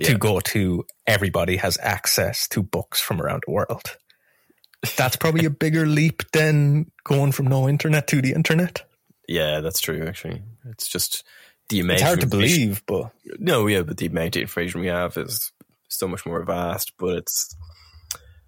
To 0.04 0.18
go 0.18 0.40
to 0.40 0.86
everybody 1.06 1.58
has 1.58 1.78
access 1.80 2.48
to 2.48 2.64
books 2.64 3.00
from 3.02 3.22
around 3.22 3.44
the 3.46 3.52
world. 3.52 3.98
That's 4.96 5.16
probably 5.18 5.46
a 5.46 5.50
bigger 5.66 5.86
leap 5.86 6.24
than 6.32 6.90
going 7.04 7.34
from 7.34 7.48
no 7.48 7.68
internet 7.70 8.08
to 8.08 8.22
the 8.22 8.34
internet. 8.34 8.84
Yeah, 9.28 9.60
that's 9.60 9.80
true. 9.80 10.08
Actually, 10.08 10.42
it's 10.66 10.88
just 10.88 11.24
the 11.70 11.82
amount. 11.82 12.00
It's 12.00 12.08
hard 12.08 12.22
to 12.22 12.28
believe, 12.28 12.84
but 12.88 13.12
No, 13.38 13.68
yeah, 13.68 13.84
but 13.84 13.98
the 13.98 14.08
amount 14.08 14.38
of 14.38 14.42
information 14.44 14.82
we 14.82 14.88
have 14.88 15.18
is 15.18 15.52
so 15.90 16.08
much 16.08 16.26
more 16.26 16.42
vast. 16.44 16.94
But 16.98 17.18
it's 17.18 17.56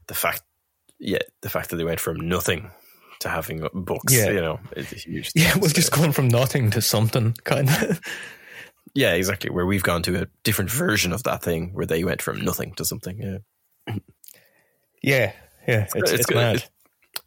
the 0.07 0.15
fact, 0.15 0.41
yeah, 0.97 1.19
the 1.41 1.49
fact 1.49 1.69
that 1.69 1.75
they 1.75 1.83
went 1.83 1.99
from 1.99 2.27
nothing 2.27 2.71
to 3.23 3.29
having 3.29 3.67
books. 3.73 4.13
Yeah. 4.15 4.29
you 4.29 4.41
know, 4.41 4.59
is 4.75 4.91
a 4.93 4.95
huge. 4.95 5.31
yeah, 5.35 5.51
thing. 5.51 5.61
well, 5.61 5.69
just 5.71 5.91
So, 5.93 5.97
going 5.97 6.11
from 6.13 6.27
nothing 6.29 6.69
to 6.71 6.81
something 6.81 7.33
kind 7.43 7.69
of. 7.69 7.99
yeah, 8.93 9.13
exactly. 9.13 9.49
Where 9.49 9.65
we've 9.65 9.83
gone 9.83 10.03
to 10.03 10.21
a 10.21 10.27
different 10.43 10.71
version 10.71 11.11
of 11.11 11.23
that 11.23 11.41
thing, 11.43 11.71
where 11.73 11.85
they 11.85 12.03
went 12.03 12.21
from 12.21 12.41
nothing 12.41 12.73
to 12.75 12.85
something. 12.85 13.17
Yeah, 13.87 13.95
Yeah, 15.01 15.33
yeah, 15.67 15.87
it's, 15.95 16.11
it's, 16.11 16.25
good. 16.25 16.35
mad. 16.37 16.55
It's, 16.55 16.69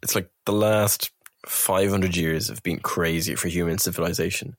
it's 0.03 0.15
like 0.15 0.29
the 0.45 0.53
last 0.53 1.11
five 1.45 1.89
hundred 1.89 2.15
years 2.15 2.47
have 2.49 2.63
been 2.63 2.79
crazy 2.79 3.35
for 3.35 3.47
human 3.47 3.77
civilization. 3.77 4.55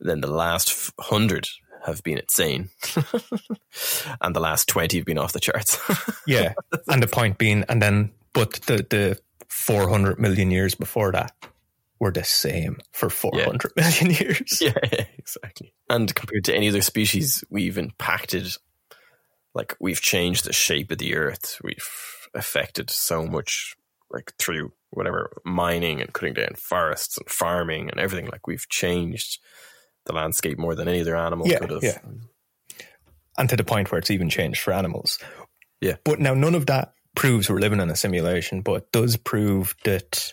Then 0.00 0.20
the 0.20 0.30
last 0.30 0.92
hundred 1.00 1.48
have 1.86 2.02
been 2.02 2.18
insane, 2.18 2.70
and 4.20 4.34
the 4.36 4.40
last 4.40 4.68
twenty 4.68 4.98
have 4.98 5.06
been 5.06 5.18
off 5.18 5.32
the 5.32 5.40
charts. 5.40 5.78
Yeah, 6.26 6.52
and 6.88 7.02
the 7.02 7.06
point 7.06 7.38
being, 7.38 7.64
and 7.70 7.80
then, 7.80 8.10
but 8.34 8.52
the 8.66 8.76
the 8.90 9.18
four 9.48 9.88
hundred 9.88 10.18
million 10.18 10.50
years 10.50 10.74
before 10.74 11.12
that 11.12 11.32
were 12.00 12.12
the 12.12 12.24
same 12.24 12.78
for 12.92 13.10
four 13.10 13.32
hundred 13.40 13.72
million 13.76 14.10
years. 14.10 14.58
yeah, 14.60 15.04
exactly. 15.18 15.72
And 15.90 16.14
compared 16.14 16.44
to 16.44 16.54
any 16.54 16.68
other 16.68 16.82
species, 16.82 17.42
we've 17.50 17.78
impacted, 17.78 18.48
like 19.54 19.76
we've 19.80 20.00
changed 20.00 20.44
the 20.44 20.52
shape 20.52 20.90
of 20.90 20.98
the 20.98 21.14
earth. 21.16 21.58
We've 21.62 21.88
affected 22.34 22.90
so 22.90 23.24
much, 23.26 23.74
like 24.10 24.32
through 24.38 24.72
whatever 24.90 25.32
mining 25.44 26.00
and 26.00 26.12
cutting 26.12 26.34
down 26.34 26.54
forests 26.56 27.18
and 27.18 27.28
farming 27.28 27.90
and 27.90 27.98
everything. 28.00 28.28
Like 28.30 28.46
we've 28.46 28.68
changed 28.68 29.40
the 30.06 30.12
landscape 30.14 30.58
more 30.58 30.74
than 30.74 30.88
any 30.88 31.00
other 31.00 31.16
animal 31.16 31.46
Yeah, 31.48 31.58
could 31.58 31.70
have. 31.70 31.82
yeah. 31.82 31.98
and 33.36 33.48
to 33.50 33.56
the 33.56 33.64
point 33.64 33.90
where 33.90 33.98
it's 33.98 34.10
even 34.10 34.30
changed 34.30 34.60
for 34.60 34.72
animals. 34.72 35.18
Yeah. 35.80 35.96
but 36.04 36.18
now 36.20 36.34
none 36.34 36.54
of 36.54 36.66
that 36.66 36.92
proves 37.18 37.50
we're 37.50 37.58
living 37.58 37.80
in 37.80 37.90
a 37.90 37.96
simulation, 37.96 38.60
but 38.60 38.74
it 38.74 38.92
does 38.92 39.16
prove 39.16 39.74
that 39.82 40.32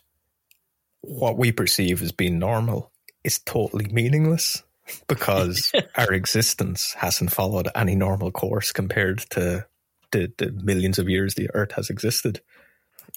what 1.01 1.35
we 1.35 1.51
perceive 1.51 1.99
as 2.03 2.11
being 2.11 2.37
normal 2.37 2.91
is 3.23 3.39
totally 3.39 3.87
meaningless 3.91 4.61
because 5.07 5.71
our 5.95 6.13
existence 6.13 6.93
hasn't 6.93 7.31
followed 7.31 7.67
any 7.73 7.95
normal 7.95 8.31
course 8.31 8.71
compared 8.71 9.17
to 9.31 9.65
the, 10.11 10.31
the 10.37 10.51
millions 10.51 10.99
of 10.99 11.09
years 11.09 11.33
the 11.33 11.49
Earth 11.55 11.71
has 11.71 11.89
existed. 11.89 12.39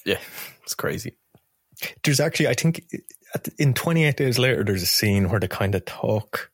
yeah, 0.03 0.19
it's 0.63 0.73
crazy. 0.73 1.13
there's 2.03 2.19
actually, 2.19 2.47
I 2.47 2.55
think, 2.55 2.91
in 3.59 3.75
28 3.75 4.17
Days 4.17 4.39
Later, 4.39 4.63
there's 4.63 4.81
a 4.81 4.87
scene 4.87 5.29
where 5.29 5.39
they 5.39 5.47
kind 5.47 5.75
of 5.75 5.85
talk 5.85 6.49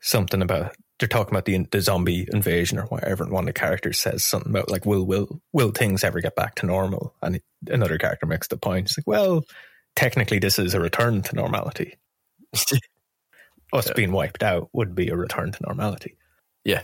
something 0.00 0.42
about. 0.42 0.76
They're 1.00 1.08
talking 1.08 1.32
about 1.32 1.46
the 1.46 1.58
the 1.70 1.80
zombie 1.80 2.28
invasion 2.32 2.78
or 2.78 2.84
whatever, 2.84 3.24
and 3.24 3.32
one 3.32 3.44
of 3.44 3.46
the 3.54 3.58
characters 3.58 3.98
says 3.98 4.22
something 4.22 4.50
about 4.50 4.70
like, 4.70 4.84
"Will 4.86 5.04
will 5.04 5.40
will 5.52 5.70
things 5.72 6.04
ever 6.04 6.20
get 6.20 6.36
back 6.36 6.56
to 6.56 6.66
normal?" 6.66 7.14
And 7.22 7.40
another 7.66 7.96
character 7.98 8.26
makes 8.26 8.48
the 8.48 8.58
point. 8.58 8.88
It's 8.90 8.98
like, 8.98 9.06
"Well, 9.06 9.44
technically, 9.96 10.38
this 10.38 10.58
is 10.58 10.74
a 10.74 10.80
return 10.80 11.22
to 11.22 11.34
normality. 11.34 11.96
Us 13.72 13.86
Yeah. 13.86 13.92
being 13.94 14.12
wiped 14.12 14.42
out 14.42 14.68
would 14.72 14.94
be 14.94 15.08
a 15.08 15.16
return 15.16 15.52
to 15.52 15.62
normality." 15.66 16.16
Yeah. 16.64 16.82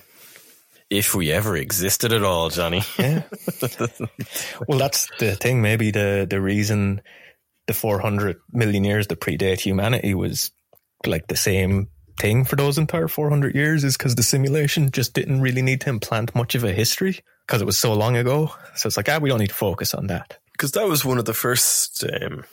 If 0.89 1.15
we 1.15 1.33
ever 1.33 1.57
existed 1.57 2.13
at 2.13 2.23
all, 2.23 2.49
Johnny. 2.49 2.83
Yeah. 2.99 3.25
well, 4.69 4.79
that's 4.79 5.09
the 5.19 5.35
thing. 5.39 5.61
Maybe 5.61 5.91
the 5.91 6.27
the 6.29 6.41
reason 6.41 7.03
the 7.67 7.75
400 7.75 8.39
million 8.53 8.85
years 8.85 9.09
that 9.09 9.21
predate 9.21 9.61
humanity 9.61 10.15
was 10.15 10.53
like 11.05 11.27
the 11.27 11.37
same 11.37 11.89
thing 12.19 12.45
for 12.45 12.57
those 12.57 12.79
entire 12.79 13.09
400 13.09 13.55
years 13.55 13.85
is 13.85 13.97
because 13.97 14.15
the 14.15 14.23
simulation 14.23 14.91
just 14.91 15.13
didn't 15.15 15.41
really 15.41 15.63
need 15.63 15.81
to 15.83 15.91
implant 15.91 16.35
much 16.35 16.55
of 16.55 16.65
a 16.65 16.73
history 16.73 17.21
because 17.47 17.61
it 17.63 17.67
was 17.67 17.79
so 17.79 17.93
long 17.95 18.17
ago. 18.17 18.51
So 18.75 18.87
it's 18.87 18.97
like, 18.97 19.09
ah, 19.09 19.19
we 19.21 19.29
don't 19.29 19.41
need 19.41 19.49
to 19.49 19.55
focus 19.55 19.95
on 19.95 20.07
that. 20.09 20.39
because 20.53 20.73
that 20.73 20.89
was 20.89 21.05
one 21.05 21.19
of 21.19 21.27
the 21.27 21.35
first 21.35 22.03
um, 22.05 22.45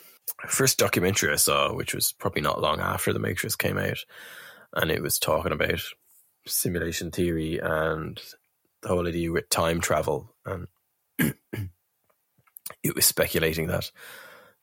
first 0.48 0.78
documentary 0.78 1.32
I 1.32 1.38
saw, 1.38 1.74
which 1.74 1.94
was 1.96 2.12
probably 2.12 2.42
not 2.42 2.62
long 2.62 2.80
after 2.82 3.14
The 3.14 3.20
Matrix 3.20 3.56
came 3.56 3.78
out, 3.78 4.00
and 4.74 4.92
it 4.92 5.02
was 5.02 5.18
talking 5.20 5.54
about 5.54 5.82
simulation 6.46 7.12
theory 7.12 7.60
and 7.60 8.20
the 8.82 8.90
whole 8.90 9.08
idea 9.08 9.32
with 9.32 9.50
time 9.50 9.80
travel, 9.80 10.36
and 10.46 10.68
it 11.18 12.96
was 12.96 13.06
speculating 13.06 13.68
that 13.68 13.90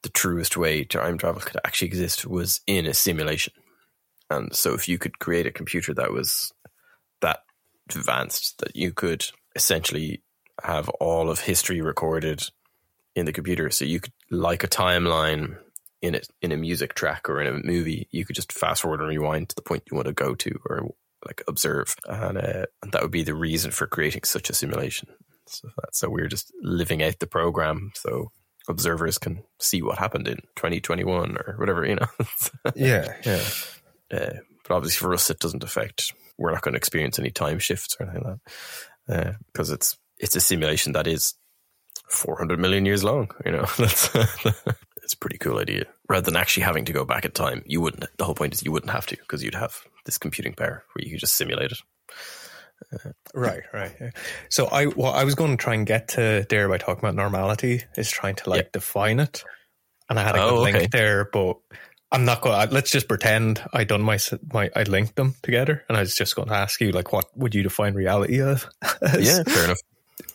the 0.03 0.11
truest 0.11 0.57
way 0.57 0.85
time 0.85 1.17
travel 1.17 1.41
could 1.41 1.61
actually 1.65 1.89
exist 1.89 2.27
was 2.27 2.61
in 2.67 2.85
a 2.87 2.93
simulation, 2.93 3.55
and 4.31 4.55
so 4.55 4.75
if 4.75 4.89
you 4.89 4.99
could 4.99 5.19
create 5.19 5.47
a 5.47 5.53
computer 5.53 5.93
that 5.95 6.13
was 6.13 6.53
that 7.21 7.41
advanced 7.89 8.59
that 8.59 8.75
you 8.77 8.93
could 8.93 9.25
essentially 9.55 10.23
have 10.63 10.89
all 11.01 11.31
of 11.31 11.41
history 11.41 11.81
recorded 11.81 12.43
in 13.15 13.27
the 13.27 13.33
computer. 13.33 13.71
So 13.71 13.85
you 13.85 14.01
could, 14.01 14.13
like 14.31 14.63
a 14.63 14.69
timeline 14.69 15.57
in 16.03 16.15
it 16.15 16.29
in 16.41 16.53
a 16.53 16.57
music 16.57 16.95
track 16.95 17.29
or 17.29 17.41
in 17.41 17.47
a 17.47 17.67
movie, 17.67 18.09
you 18.11 18.25
could 18.25 18.37
just 18.37 18.53
fast 18.53 18.83
forward 18.83 19.01
and 19.01 19.09
rewind 19.09 19.49
to 19.51 19.57
the 19.57 19.63
point 19.63 19.85
you 19.91 19.97
want 19.97 20.07
to 20.07 20.13
go 20.13 20.35
to 20.35 20.59
or 20.67 20.91
like 21.27 21.43
observe, 21.47 21.95
and, 22.07 22.39
uh, 22.39 22.67
and 22.83 22.93
that 22.93 23.03
would 23.03 23.11
be 23.11 23.23
the 23.23 23.35
reason 23.35 23.71
for 23.71 23.87
creating 23.87 24.23
such 24.25 24.49
a 24.49 24.55
simulation. 24.55 25.09
So 25.47 25.69
that's 25.83 25.99
so 25.99 26.09
we're 26.09 26.29
just 26.29 26.53
living 26.63 27.03
out 27.03 27.19
the 27.19 27.27
program, 27.27 27.93
so 27.95 28.31
observers 28.69 29.19
can 29.19 29.43
see 29.59 29.83
what 29.83 29.99
happened 29.99 30.29
in 30.29 30.37
2021 30.57 31.37
or 31.37 31.57
whatever, 31.59 31.85
you 31.85 31.97
know. 31.97 32.07
Yeah, 32.75 33.13
yeah. 33.27 33.45
Uh, 34.11 34.41
but 34.67 34.75
obviously 34.75 34.99
for 34.99 35.13
us, 35.15 35.31
it 35.31 35.39
doesn't 35.39 35.65
affect. 35.65 36.13
We're 36.39 36.53
not 36.53 36.63
going 36.63 36.73
to 36.75 36.79
experience 36.79 37.19
any 37.19 37.31
time 37.31 37.59
shifts 37.59 37.97
or 37.99 38.05
anything 38.07 38.25
like 38.25 38.39
that 39.09 39.37
because 39.53 39.71
it's 39.71 39.97
it's 40.19 40.37
a 40.37 40.41
simulation 40.41 40.93
that 40.93 41.07
is 41.07 41.35
400 42.09 42.59
million 42.59 42.87
years 42.87 43.05
long. 43.05 43.31
You 43.45 43.53
know, 43.53 43.67
that's 43.79 44.09
it's 45.03 45.13
a 45.15 45.19
pretty 45.21 45.39
cool 45.39 45.59
idea. 45.59 45.85
Rather 46.09 46.25
than 46.25 46.37
actually 46.37 46.63
having 46.65 46.85
to 46.87 46.93
go 46.93 47.05
back 47.05 47.25
in 47.25 47.31
time, 47.33 47.63
you 47.67 47.81
wouldn't. 47.81 48.05
The 48.17 48.25
whole 48.25 48.35
point 48.35 48.55
is 48.55 48.63
you 48.63 48.73
wouldn't 48.73 48.93
have 48.93 49.07
to 49.09 49.17
because 49.17 49.43
you'd 49.43 49.55
have 49.55 49.77
this 50.07 50.19
computing 50.19 50.55
power 50.55 50.85
where 50.93 51.05
you 51.05 51.11
could 51.11 51.21
just 51.21 51.37
simulate 51.37 51.73
it. 51.73 51.79
Right, 53.35 53.63
right. 53.73 53.93
So 54.49 54.67
I 54.67 54.87
what 54.87 55.15
I 55.15 55.25
was 55.25 55.35
going 55.35 55.51
to 55.57 55.63
try 55.63 55.75
and 55.75 55.87
get 55.87 56.09
to 56.09 56.47
there 56.49 56.69
by 56.69 56.79
talking 56.79 56.99
about 57.01 57.15
normality 57.15 57.83
is 57.97 58.11
trying 58.11 58.35
to 58.37 58.51
like 58.51 58.65
Yeah. 58.65 58.69
define 58.73 59.21
it, 59.21 59.45
and 60.09 60.19
I 60.19 60.23
had 60.23 60.35
a 60.35 60.39
good 60.39 60.53
Oh, 60.55 60.63
link 60.63 60.77
okay. 60.77 60.87
there, 60.91 61.27
but 61.31 61.59
I'm 62.13 62.25
not 62.25 62.41
going. 62.41 62.69
To 62.69 62.75
Let's 62.75 62.91
just 62.91 63.09
pretend 63.09 63.63
I 63.73 63.85
done 63.85 64.03
my 64.03 64.19
my 64.53 64.71
I 64.75 64.83
linked 64.83 65.17
them 65.17 65.35
together, 65.43 65.85
and 65.89 65.97
I 65.97 66.01
was 66.01 66.15
just 66.15 66.35
going 66.35 66.49
to 66.49 66.55
ask 66.55 66.81
you 66.81 66.91
like, 66.93 67.13
what 67.13 67.27
would 67.37 67.55
you 67.55 67.63
define 67.63 67.95
reality 67.95 68.41
as? 68.41 68.67
Yeah, 69.19 69.43
fair 69.45 69.65
enough. 69.65 69.79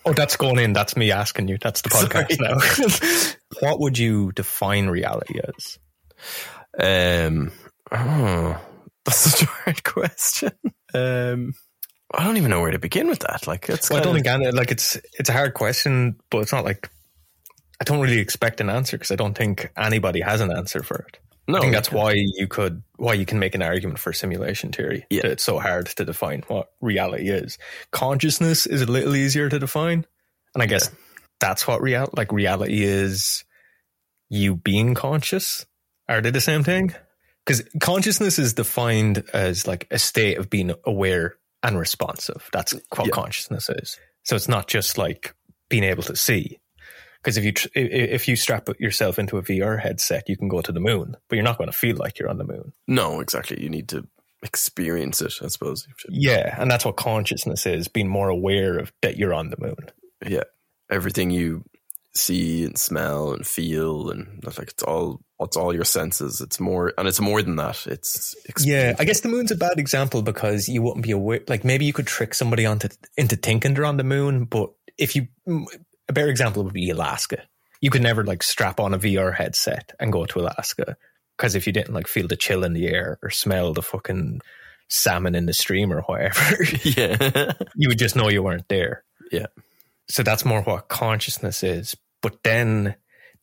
Oh, 0.06 0.14
that's 0.14 0.38
going 0.38 0.60
in. 0.60 0.74
That's 0.74 0.96
me 0.96 1.12
asking 1.12 1.48
you. 1.48 1.58
That's 1.60 1.82
the 1.82 1.90
podcast 1.90 2.40
now. 2.40 3.36
what 3.68 3.80
would 3.80 3.98
you 3.98 4.32
define 4.32 4.88
reality 4.88 5.40
as? 5.40 5.80
Um, 6.78 7.52
oh, 7.92 8.60
that's 9.04 9.18
such 9.18 9.44
a 9.44 9.46
hard 9.46 9.84
question. 9.84 10.52
Um, 10.94 11.54
I 12.14 12.24
don't 12.24 12.38
even 12.38 12.52
know 12.52 12.62
where 12.62 12.72
to 12.72 12.80
begin 12.80 13.08
with 13.08 13.20
that. 13.20 13.48
Like, 13.48 13.70
it's 13.70 13.90
Well, 13.90 14.00
I 14.00 14.04
don't 14.04 14.16
think 14.16 14.54
like 14.54 14.72
it's 14.72 14.96
it's 15.20 15.30
a 15.30 15.34
hard 15.34 15.54
question, 15.54 16.18
but 16.30 16.40
it's 16.40 16.52
not 16.52 16.66
like 16.66 16.90
I 17.82 17.84
don't 17.84 18.00
really 18.00 18.20
expect 18.20 18.62
an 18.62 18.70
answer 18.70 18.98
because 18.98 19.12
I 19.12 19.16
don't 19.16 19.36
think 19.36 19.72
anybody 19.76 20.22
has 20.22 20.42
an 20.42 20.56
answer 20.56 20.84
for 20.84 21.06
it. 21.08 21.20
No, 21.48 21.58
I 21.58 21.62
think 21.62 21.74
that's 21.74 21.92
why 21.92 22.14
you 22.16 22.48
could 22.48 22.82
why 22.98 23.14
you 23.14 23.26
can 23.26 23.38
make 23.40 23.54
an 23.56 23.62
argument 23.62 24.00
for 24.00 24.14
simulation 24.14 24.72
theory. 24.72 25.06
Yeah. 25.10 25.22
that 25.24 25.32
It's 25.34 25.44
so 25.44 25.60
hard 25.60 25.88
to 25.88 26.06
define 26.06 26.44
what 26.48 26.72
reality 26.82 27.30
is. 27.30 27.58
Consciousness 27.92 28.66
is 28.66 28.82
a 28.82 28.86
little 28.88 29.16
easier 29.16 29.48
to 29.50 29.60
define. 29.60 30.06
And 30.54 30.64
I 30.64 30.66
guess 30.66 30.90
that's 31.40 31.68
what 31.68 31.82
real 31.82 32.10
like 32.16 32.32
reality 32.32 32.84
is 32.84 33.44
you 34.30 34.56
being 34.56 34.96
conscious. 34.96 35.66
Are 36.10 36.22
they 36.22 36.32
the 36.32 36.42
same 36.42 36.64
thing? 36.64 36.94
Because 37.46 37.64
consciousness 37.80 38.40
is 38.40 38.54
defined 38.54 39.24
as 39.34 39.68
like 39.68 39.88
a 39.92 40.00
state 40.00 40.38
of 40.40 40.50
being 40.50 40.74
aware 40.84 41.36
and 41.62 41.78
responsive. 41.78 42.50
That's 42.52 42.74
what 42.74 43.06
Yeah. 43.08 43.12
consciousness 43.12 43.70
is. 43.70 44.00
So 44.24 44.36
it's 44.36 44.48
not 44.48 44.68
just 44.68 44.98
like 44.98 45.36
being 45.70 45.84
able 45.84 46.04
to 46.04 46.16
see. 46.16 46.60
Because 47.26 47.38
if 47.38 47.44
you 47.44 47.54
tr- 47.54 47.70
if 47.74 48.28
you 48.28 48.36
strap 48.36 48.70
yourself 48.80 49.18
into 49.18 49.40
a 49.40 49.42
VR 49.42 49.82
headset, 49.82 50.30
you 50.30 50.38
can 50.38 50.48
go 50.48 50.62
to 50.62 50.72
the 50.72 50.80
moon, 50.80 51.18
but 51.28 51.38
you're 51.38 51.44
not 51.44 51.58
going 51.58 51.72
to 51.72 51.76
feel 51.76 51.96
like 51.96 52.20
you're 52.20 52.30
on 52.30 52.38
the 52.38 52.44
moon. 52.44 52.72
no, 52.88 53.20
exactly. 53.20 53.60
You 53.60 53.68
need 53.68 53.90
to 53.90 54.08
experience 54.44 55.22
it. 55.22 55.34
I 55.42 55.48
suppose. 55.48 55.88
Yeah, 56.08 56.56
and 56.62 56.70
that's 56.70 56.86
what 56.86 56.98
consciousness 56.98 57.66
is: 57.66 57.88
being 57.88 58.08
more 58.08 58.30
aware 58.30 58.78
of 58.78 58.94
that 59.02 59.18
you're 59.18 59.34
on 59.34 59.50
the 59.50 59.58
moon. 59.60 59.90
Yeah, 60.24 60.44
everything 60.92 61.32
you 61.32 61.64
see 62.14 62.64
and 62.64 62.78
smell 62.78 63.34
and 63.34 63.46
feel 63.46 64.10
and 64.10 64.40
that's 64.42 64.58
like 64.58 64.70
it's 64.70 64.84
all 64.84 65.20
it's 65.40 65.58
all 65.58 65.74
your 65.74 65.84
senses. 65.84 66.42
It's 66.42 66.60
more 66.60 66.94
and 66.96 67.08
it's 67.08 67.20
more 67.20 67.42
than 67.42 67.56
that. 67.56 67.88
It's 67.88 68.36
Yeah, 68.64 68.94
I 69.00 69.04
guess 69.06 69.22
the 69.22 69.30
moon's 69.30 69.50
a 69.50 69.58
bad 69.58 69.80
example 69.80 70.22
because 70.22 70.70
you 70.70 70.84
wouldn't 70.84 71.04
be 71.04 71.12
aware. 71.12 71.42
Like 71.48 71.66
maybe 71.66 71.86
you 71.86 71.94
could 71.94 72.06
trick 72.06 72.36
somebody 72.36 72.68
onto 72.68 72.90
into 73.18 73.36
thinking 73.36 73.74
they're 73.74 73.84
on 73.84 73.98
the 73.98 74.04
moon, 74.04 74.46
but 74.46 74.70
if 74.98 75.16
you 75.16 75.28
a 76.08 76.14
better 76.14 76.30
example 76.30 76.64
would 76.64 76.74
be 76.74 76.90
Alaska. 76.90 77.44
You 77.82 77.90
could 77.90 78.04
never 78.04 78.24
like 78.24 78.44
strap 78.44 78.80
on 78.80 78.94
a 78.94 79.00
VR 79.00 79.36
headset 79.36 79.94
and 80.00 80.12
go 80.12 80.26
to 80.26 80.40
Alaska 80.40 80.98
because 81.38 81.56
if 81.56 81.68
you 81.68 81.74
didn't 81.74 81.94
like 81.94 82.08
feel 82.08 82.28
the 82.28 82.36
chill 82.38 82.64
in 82.64 82.74
the 82.74 82.88
air 82.88 83.20
or 83.22 83.30
smell 83.30 83.74
the 83.74 83.82
fucking 83.82 84.42
salmon 84.88 85.36
in 85.36 85.46
the 85.46 85.54
stream 85.54 85.92
or 85.92 86.02
whatever, 86.02 86.64
yeah. 86.84 87.54
you 87.76 87.90
would 87.90 87.98
just 88.00 88.16
know 88.16 88.30
you 88.30 88.44
weren't 88.44 88.68
there. 88.70 89.04
Yeah. 89.32 89.48
So 90.08 90.24
that's 90.24 90.46
more 90.46 90.62
what 90.62 90.88
consciousness 90.88 91.64
is. 91.64 91.96
But 92.22 92.44
then 92.44 92.96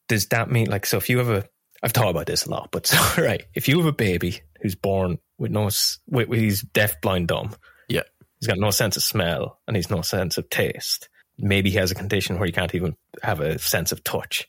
does 0.08 0.26
that 0.28 0.50
mean 0.50 0.68
like 0.68 0.86
so 0.86 0.96
if 0.96 1.08
you 1.08 1.18
have 1.18 1.28
a 1.30 1.44
I've 1.82 1.92
thought 1.92 2.10
about 2.10 2.26
this 2.26 2.46
a 2.46 2.50
lot, 2.50 2.68
but 2.70 2.86
so 2.88 3.22
right, 3.22 3.44
if 3.54 3.68
you 3.68 3.76
have 3.78 3.86
a 3.86 3.92
baby 3.92 4.40
who's 4.62 4.74
born 4.76 5.18
with 5.38 5.50
no 5.50 5.64
with, 6.08 6.28
with 6.28 6.38
he's 6.38 6.62
deaf, 6.62 7.00
blind, 7.00 7.28
dumb, 7.28 7.54
Yeah. 7.88 8.02
he's 8.40 8.46
got 8.48 8.58
no 8.58 8.70
sense 8.70 8.96
of 8.96 9.02
smell 9.02 9.60
and 9.66 9.76
he's 9.76 9.90
no 9.90 10.02
sense 10.02 10.38
of 10.38 10.48
taste. 10.48 11.08
Maybe 11.38 11.70
he 11.70 11.76
has 11.78 11.90
a 11.90 11.94
condition 11.94 12.38
where 12.38 12.46
he 12.46 12.52
can't 12.52 12.74
even 12.74 12.96
have 13.22 13.40
a 13.40 13.58
sense 13.58 13.92
of 13.92 14.04
touch. 14.04 14.48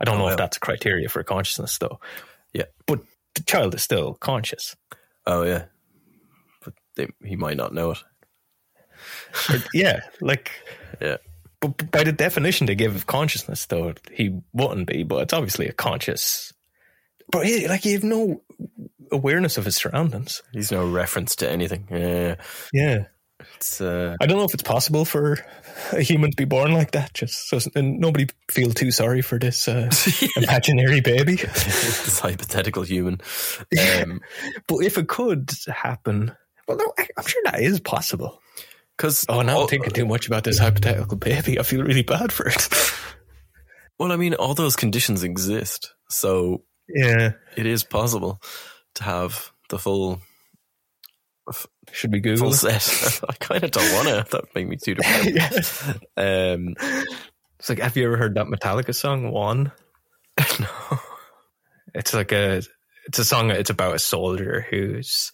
I 0.00 0.04
don't 0.04 0.16
Oh, 0.16 0.18
know 0.18 0.24
wow. 0.24 0.30
if 0.32 0.36
that's 0.36 0.56
a 0.56 0.60
criteria 0.60 1.08
for 1.08 1.22
consciousness 1.22 1.78
though. 1.78 1.98
Yeah. 2.52 2.64
but 2.86 3.00
the 3.34 3.42
child 3.44 3.74
is 3.74 3.82
still 3.82 4.14
conscious. 4.14 4.76
Oh 5.26 5.42
yeah. 5.44 5.64
But 6.64 6.74
they, 6.96 7.08
he 7.24 7.36
might 7.36 7.56
not 7.56 7.72
know 7.74 7.92
it. 7.92 7.98
Yeah, 9.72 10.00
like 10.20 10.50
Yeah. 11.00 11.16
But 11.60 11.76
b- 11.76 11.86
by 11.90 12.04
the 12.04 12.12
definition 12.12 12.66
they 12.66 12.74
give 12.74 12.96
of 12.96 13.06
consciousness, 13.06 13.66
though, 13.66 13.94
he 14.12 14.40
wouldn't 14.52 14.86
be. 14.88 15.02
But 15.04 15.22
it's 15.22 15.32
obviously 15.34 15.68
a 15.68 15.72
conscious. 15.72 16.52
But 17.30 17.46
he, 17.46 17.68
like, 17.68 17.82
he 17.82 17.92
have 17.92 18.02
no 18.04 18.42
awareness 19.12 19.58
of 19.58 19.66
his 19.66 19.76
surroundings. 19.76 20.42
He's 20.52 20.72
no 20.72 20.86
reference 20.88 21.36
to 21.36 21.50
anything. 21.50 21.86
Yeah. 21.90 22.36
Yeah, 22.72 23.04
It's 23.56 23.80
uh 23.80 24.16
I 24.20 24.26
don't 24.26 24.38
know 24.38 24.44
if 24.44 24.54
it's 24.54 24.62
possible 24.62 25.04
for 25.04 25.38
a 25.92 26.00
human 26.02 26.30
to 26.30 26.36
be 26.36 26.44
born 26.44 26.72
like 26.72 26.92
that. 26.92 27.14
Just 27.14 27.48
so 27.48 27.58
and 27.74 27.98
nobody 27.98 28.26
feel 28.50 28.70
too 28.72 28.90
sorry 28.90 29.22
for 29.22 29.38
this 29.38 29.68
uh, 29.68 29.90
imaginary 30.36 31.00
baby. 31.00 31.36
this 31.42 32.18
hypothetical 32.20 32.82
human. 32.82 33.20
Um 34.02 34.20
But 34.66 34.84
if 34.84 34.98
it 34.98 35.08
could 35.08 35.50
happen, 35.68 36.32
well, 36.68 36.76
no, 36.78 36.92
I- 36.98 37.08
I'm 37.18 37.26
sure 37.26 37.42
that 37.44 37.60
is 37.60 37.80
possible. 37.80 38.40
because 38.96 39.24
Oh, 39.28 39.42
now 39.42 39.62
I'm 39.62 39.68
thinking 39.68 39.92
too 39.92 40.06
much 40.06 40.26
about 40.26 40.44
this 40.44 40.58
hypothetical 40.58 41.16
baby. 41.16 41.58
I 41.58 41.62
feel 41.62 41.82
really 41.82 42.02
bad 42.04 42.32
for 42.32 42.46
it. 42.48 42.68
well, 43.98 44.12
I 44.12 44.16
mean, 44.16 44.34
all 44.34 44.54
those 44.54 44.76
conditions 44.76 45.22
exist, 45.22 45.94
so 46.08 46.62
yeah, 46.88 47.32
it 47.56 47.66
is 47.66 47.84
possible 47.84 48.40
to 48.96 49.04
have 49.04 49.52
the 49.68 49.78
full 49.78 50.20
should 51.92 52.12
we 52.12 52.20
Google? 52.20 52.52
full 52.52 52.68
it? 52.68 52.80
set. 52.80 53.20
I 53.28 53.32
kind 53.34 53.64
of 53.64 53.70
don't 53.70 53.92
want 53.94 54.08
to. 54.08 54.30
That 54.36 54.54
make 54.54 54.68
me 54.68 54.76
too 54.76 54.94
depressed. 54.94 55.84
yeah. 56.16 56.52
Um, 56.52 56.74
It's 57.58 57.68
like, 57.68 57.80
have 57.80 57.96
you 57.96 58.06
ever 58.06 58.16
heard 58.16 58.34
that 58.36 58.46
Metallica 58.46 58.94
song, 58.94 59.30
One? 59.32 59.72
no. 60.60 60.98
It's 61.94 62.14
like 62.14 62.32
a, 62.32 62.62
it's 63.06 63.18
a 63.18 63.24
song, 63.24 63.50
it's 63.50 63.68
about 63.70 63.96
a 63.96 63.98
soldier 63.98 64.66
who's 64.70 65.30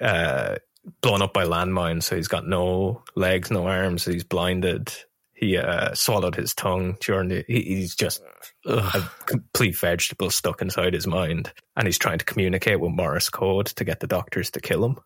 uh, 0.00 0.56
blown 1.00 1.22
up 1.22 1.32
by 1.32 1.44
landmines. 1.44 2.04
So 2.04 2.14
he's 2.14 2.28
got 2.28 2.46
no 2.46 3.02
legs, 3.16 3.50
no 3.50 3.66
arms, 3.66 4.04
he's 4.04 4.22
blinded. 4.24 4.92
He 5.32 5.56
uh, 5.56 5.94
swallowed 5.94 6.36
his 6.36 6.54
tongue 6.54 6.96
during 7.00 7.28
the, 7.28 7.44
he, 7.48 7.62
he's 7.62 7.96
just 7.96 8.22
Ugh. 8.66 8.94
a 8.94 9.10
complete 9.26 9.76
vegetable 9.76 10.30
stuck 10.30 10.62
inside 10.62 10.94
his 10.94 11.08
mind. 11.08 11.52
And 11.76 11.86
he's 11.88 11.98
trying 11.98 12.18
to 12.18 12.24
communicate 12.24 12.78
with 12.78 12.92
Morse 12.92 13.30
code 13.30 13.66
to 13.66 13.84
get 13.84 13.98
the 13.98 14.06
doctors 14.06 14.50
to 14.52 14.60
kill 14.60 14.84
him. 14.84 14.98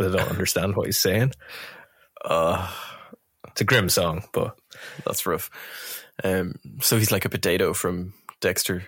But 0.00 0.12
they 0.12 0.18
don't 0.18 0.30
understand 0.30 0.76
what 0.76 0.86
he's 0.86 0.98
saying. 0.98 1.32
Uh, 2.24 2.72
It's 3.48 3.60
a 3.60 3.64
grim 3.64 3.90
song, 3.90 4.24
but 4.32 4.56
that's 5.04 5.26
rough. 5.26 5.50
Um, 6.24 6.54
so 6.80 6.96
he's 6.96 7.10
like 7.12 7.26
a 7.26 7.28
potato 7.28 7.74
from 7.74 8.14
Dexter. 8.40 8.84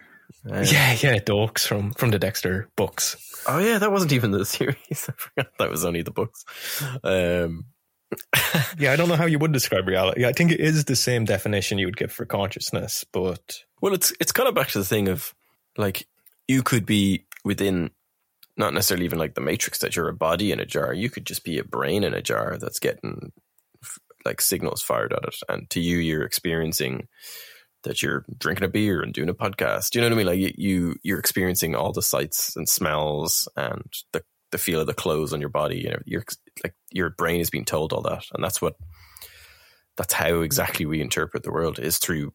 Um, 0.51 0.65
yeah, 0.65 0.93
yeah, 1.01 1.19
Doakes 1.19 1.67
from, 1.67 1.93
from 1.93 2.11
the 2.13 2.19
Dexter 2.19 2.71
books. 2.77 3.17
Oh 3.47 3.59
yeah, 3.59 3.77
that 3.79 3.93
wasn't 3.93 4.13
even 4.13 4.31
the 4.31 4.47
series. 4.57 4.77
I 4.91 5.13
forgot 5.13 5.53
that 5.59 5.71
was 5.71 5.85
only 5.85 6.01
the 6.01 6.13
books. 6.13 6.45
Um, 7.05 7.67
Yeah, 8.79 8.93
I 8.93 8.97
don't 8.97 9.09
know 9.11 9.17
how 9.17 9.27
you 9.27 9.39
would 9.39 9.53
describe 9.53 9.87
reality. 9.89 10.25
I 10.25 10.33
think 10.33 10.51
it 10.53 10.61
is 10.61 10.85
the 10.87 10.97
same 10.97 11.27
definition 11.27 11.77
you 11.79 11.87
would 11.87 11.97
give 11.99 12.11
for 12.13 12.25
consciousness, 12.25 13.05
but 13.13 13.65
well, 13.83 13.93
it's 13.93 14.13
it's 14.21 14.33
kind 14.33 14.49
of 14.49 14.55
back 14.55 14.69
to 14.69 14.79
the 14.79 14.85
thing 14.85 15.09
of 15.09 15.35
like 15.77 16.07
you 16.49 16.63
could 16.63 16.87
be 16.87 17.27
within 17.45 17.91
not 18.57 18.75
necessarily 18.75 19.07
even 19.07 19.19
like 19.19 19.35
the 19.35 19.41
matrix 19.41 19.79
that 19.79 19.97
you're 19.97 20.09
a 20.09 20.15
body 20.15 20.53
in 20.53 20.61
a 20.61 20.67
jar. 20.67 20.93
You 20.93 21.11
could 21.11 21.27
just 21.27 21.45
be 21.45 21.59
a 21.59 21.65
brain 21.65 22.05
in 22.05 22.15
a 22.15 22.23
jar 22.23 22.59
that's 22.61 22.79
getting 22.79 23.33
like 24.25 24.41
signals 24.41 24.83
fired 24.83 25.13
at 25.13 25.25
it, 25.25 25.35
and 25.49 25.69
to 25.71 25.81
you, 25.81 25.99
you're 25.99 26.23
experiencing 26.25 27.09
that 27.85 28.03
you're 28.03 28.25
drinking 28.39 28.65
a 28.65 28.69
beer 28.69 29.03
and 29.03 29.13
doing 29.13 29.29
a 29.29 29.35
podcast. 29.35 29.95
You 29.95 30.01
know 30.01 30.09
what 30.09 30.15
I 30.15 30.17
mean? 30.17 30.27
Like 30.27 30.39
you- 30.39 30.55
you 30.57 30.97
you're 31.03 31.19
experiencing 31.19 31.75
all 31.75 31.93
the 31.93 32.03
sights 32.03 32.57
and 32.57 32.69
smells 32.69 33.49
and 33.57 33.83
the 34.13 34.23
the 34.53 34.59
feel 34.59 34.81
of 34.81 34.87
the 34.87 34.95
clothes 34.95 35.33
on 35.33 35.41
your 35.41 35.51
body. 35.51 35.79
You 35.81 35.91
know, 35.91 35.99
you're 36.07 36.25
like 36.65 36.75
your 36.93 37.11
brain 37.11 37.41
is 37.41 37.51
being 37.51 37.65
told 37.65 37.93
all 37.93 38.03
that, 38.03 38.25
and 38.35 38.45
that's 38.45 38.63
what 38.63 38.77
that's 39.97 40.13
how 40.15 40.41
exactly 40.41 40.87
we 40.87 41.01
interpret 41.01 41.43
the 41.43 41.53
world 41.53 41.79
is 41.79 41.99
through 41.99 42.33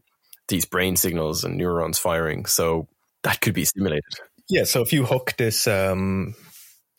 these 0.47 0.65
brain 0.65 0.95
signals 0.95 1.43
and 1.43 1.57
neurons 1.57 1.99
firing. 1.99 2.45
So 2.45 2.88
that 3.24 3.41
could 3.41 3.53
be 3.53 3.65
simulated. 3.65 4.03
Yeah. 4.49 4.63
So 4.63 4.81
if 4.81 4.93
you 4.93 5.05
hook 5.05 5.33
this 5.37 5.67
um, 5.67 6.35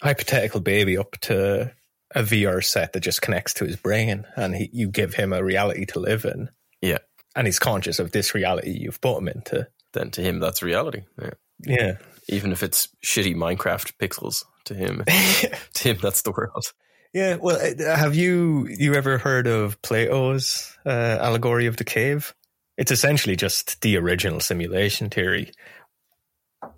hypothetical 0.03 0.61
baby 0.61 0.97
up 0.97 1.13
to 1.23 1.73
a 2.15 2.23
VR 2.23 2.65
set 2.65 2.93
that 2.93 3.01
just 3.01 3.23
connects 3.23 3.55
to 3.55 3.65
his 3.67 3.77
brain, 3.77 4.25
and 4.37 4.55
he, 4.55 4.71
you 4.73 4.89
give 4.89 5.15
him 5.15 5.33
a 5.33 5.43
reality 5.45 5.85
to 5.87 6.01
live 6.01 6.25
in, 6.25 6.49
Yeah. 6.81 6.99
and 7.37 7.47
he's 7.47 7.59
conscious 7.59 7.99
of 7.99 8.13
this 8.13 8.35
reality 8.35 8.71
you've 8.71 9.01
put 9.01 9.19
him 9.19 9.29
into, 9.29 9.69
Then 9.93 10.11
to 10.13 10.23
him, 10.23 10.41
that's 10.41 10.63
reality. 10.63 11.03
Yeah. 11.21 11.31
yeah, 11.67 11.93
Even 12.29 12.53
if 12.53 12.63
it's 12.63 12.89
shitty 13.05 13.35
Minecraft 13.35 13.93
pixels, 14.01 14.45
to 14.65 14.75
him, 14.75 15.05
to 15.75 15.89
him, 15.89 15.99
that's 16.01 16.23
the 16.23 16.31
world. 16.33 16.73
yeah. 17.13 17.37
Well, 17.37 17.57
uh, 17.57 17.97
have 17.97 18.15
you 18.15 18.67
you 18.71 18.95
ever 18.95 19.19
heard 19.19 19.47
of 19.47 19.81
Plato's 19.83 20.77
uh, 20.87 21.19
allegory 21.21 21.67
of 21.67 21.77
the 21.77 21.85
cave? 21.85 22.35
It's 22.77 22.93
essentially 22.93 23.35
just 23.35 23.81
the 23.81 23.97
original 23.97 24.41
simulation 24.41 25.11
theory. 25.11 25.53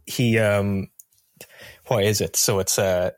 He 0.06 0.38
um 0.38 0.88
why 1.86 2.02
is 2.02 2.20
it? 2.20 2.36
So 2.36 2.58
it's 2.58 2.78
uh 2.78 3.10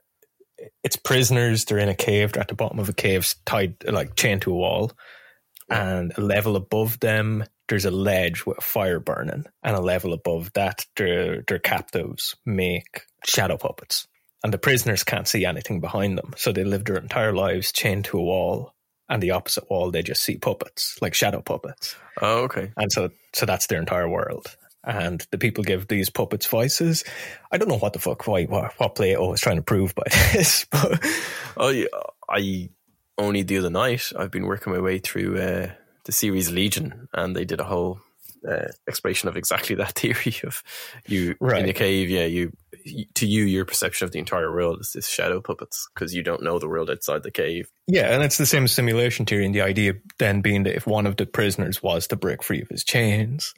it's 0.85 0.97
prisoners, 0.97 1.65
they're 1.65 1.79
in 1.79 1.89
a 1.89 1.95
cave, 1.95 2.33
they're 2.33 2.43
at 2.43 2.49
the 2.49 2.55
bottom 2.55 2.79
of 2.79 2.89
a 2.89 2.93
cave, 2.93 3.35
tied 3.45 3.77
like 3.87 4.15
chained 4.15 4.43
to 4.43 4.53
a 4.53 4.57
wall. 4.57 4.93
And 5.69 6.13
a 6.17 6.21
level 6.21 6.57
above 6.57 7.01
them, 7.01 7.45
there's 7.69 7.87
a 7.87 7.91
ledge 7.91 8.45
with 8.45 8.59
a 8.59 8.63
fire 8.63 9.01
burning. 9.01 9.47
And 9.63 9.77
a 9.77 9.81
level 9.81 10.13
above 10.13 10.53
that, 10.53 10.85
their 10.97 11.43
their 11.43 11.59
captives 11.59 12.37
make 12.45 13.03
shadow 13.25 13.57
puppets. 13.57 14.07
And 14.45 14.53
the 14.53 14.59
prisoners 14.59 15.05
can't 15.05 15.29
see 15.29 15.45
anything 15.45 15.81
behind 15.81 16.19
them. 16.19 16.35
So 16.37 16.53
they 16.53 16.65
live 16.65 16.85
their 16.85 16.97
entire 16.97 17.33
lives 17.33 17.73
chained 17.73 18.07
to 18.07 18.19
a 18.19 18.23
wall. 18.23 18.75
And 19.09 19.23
the 19.23 19.31
opposite 19.33 19.71
wall, 19.71 19.91
they 19.91 20.03
just 20.03 20.23
see 20.23 20.37
puppets, 20.37 20.97
like 21.01 21.15
shadow 21.15 21.43
puppets. 21.43 21.97
Oh, 22.21 22.45
okay. 22.45 22.73
And 22.77 22.91
so, 22.91 23.11
so 23.35 23.47
that's 23.47 23.67
their 23.67 23.79
entire 23.79 24.09
world. 24.09 24.57
And 24.85 25.25
the 25.31 25.39
people 25.39 25.63
give 25.63 25.87
these 25.87 26.11
puppets 26.11 26.47
voices. 26.47 27.05
I 27.53 27.57
don't 27.59 27.69
know 27.69 27.79
what 27.79 27.93
the 27.93 28.01
fuck, 28.01 28.27
why, 28.27 28.45
what, 28.45 28.73
what 28.79 28.95
Plato 28.97 29.31
was 29.31 29.41
trying 29.41 29.57
to 29.57 29.63
prove 29.63 29.95
by 29.95 30.03
this, 30.33 30.67
but 30.71 31.05
yeah. 31.73 31.87
I 32.29 32.71
only 33.19 33.43
the 33.43 33.59
other 33.59 33.71
night 33.71 34.11
I've 34.19 34.31
been 34.31 34.47
working 34.47 34.73
my 34.73 34.81
way 34.81 34.99
through 34.99 35.39
uh, 35.39 35.71
the 36.05 36.13
series 36.13 36.51
Legion, 36.51 37.09
and 37.13 37.37
they 37.37 37.45
did 37.45 37.61
a 37.61 37.65
whole 37.65 38.01
uh, 38.49 38.69
explanation 38.89 39.29
of 39.29 39.37
exactly 39.37 39.77
that 39.77 39.93
theory 39.93 40.35
of 40.45 40.63
you 41.07 41.37
Right. 41.41 41.63
in 41.63 41.69
a 41.69 41.73
cave. 41.73 42.11
Yeah, 42.11 42.25
you 42.25 42.53
to 43.15 43.27
you 43.27 43.45
your 43.45 43.65
perception 43.65 44.05
of 44.07 44.11
the 44.11 44.19
entire 44.19 44.51
world 44.51 44.81
is 44.81 44.93
this 44.93 45.09
shadow 45.09 45.41
puppets 45.41 45.89
because 45.95 46.13
you 46.15 46.25
don't 46.25 46.43
know 46.43 46.59
the 46.59 46.69
world 46.69 46.91
outside 46.91 47.23
the 47.23 47.31
cave. 47.31 47.69
Yeah, 47.87 48.13
and 48.13 48.23
it's 48.25 48.39
the 48.39 48.47
same 48.47 48.67
simulation 48.67 49.27
theory, 49.27 49.47
and 49.47 49.55
the 49.55 49.63
idea 49.63 49.95
then 50.19 50.41
being 50.41 50.65
that 50.65 50.75
if 50.75 50.87
one 50.87 51.07
of 51.07 51.17
the 51.17 51.27
prisoners 51.27 51.83
was 51.83 52.09
to 52.09 52.17
break 52.17 52.43
free 52.43 52.63
of 52.63 52.69
his 52.69 52.83
chains 52.83 53.55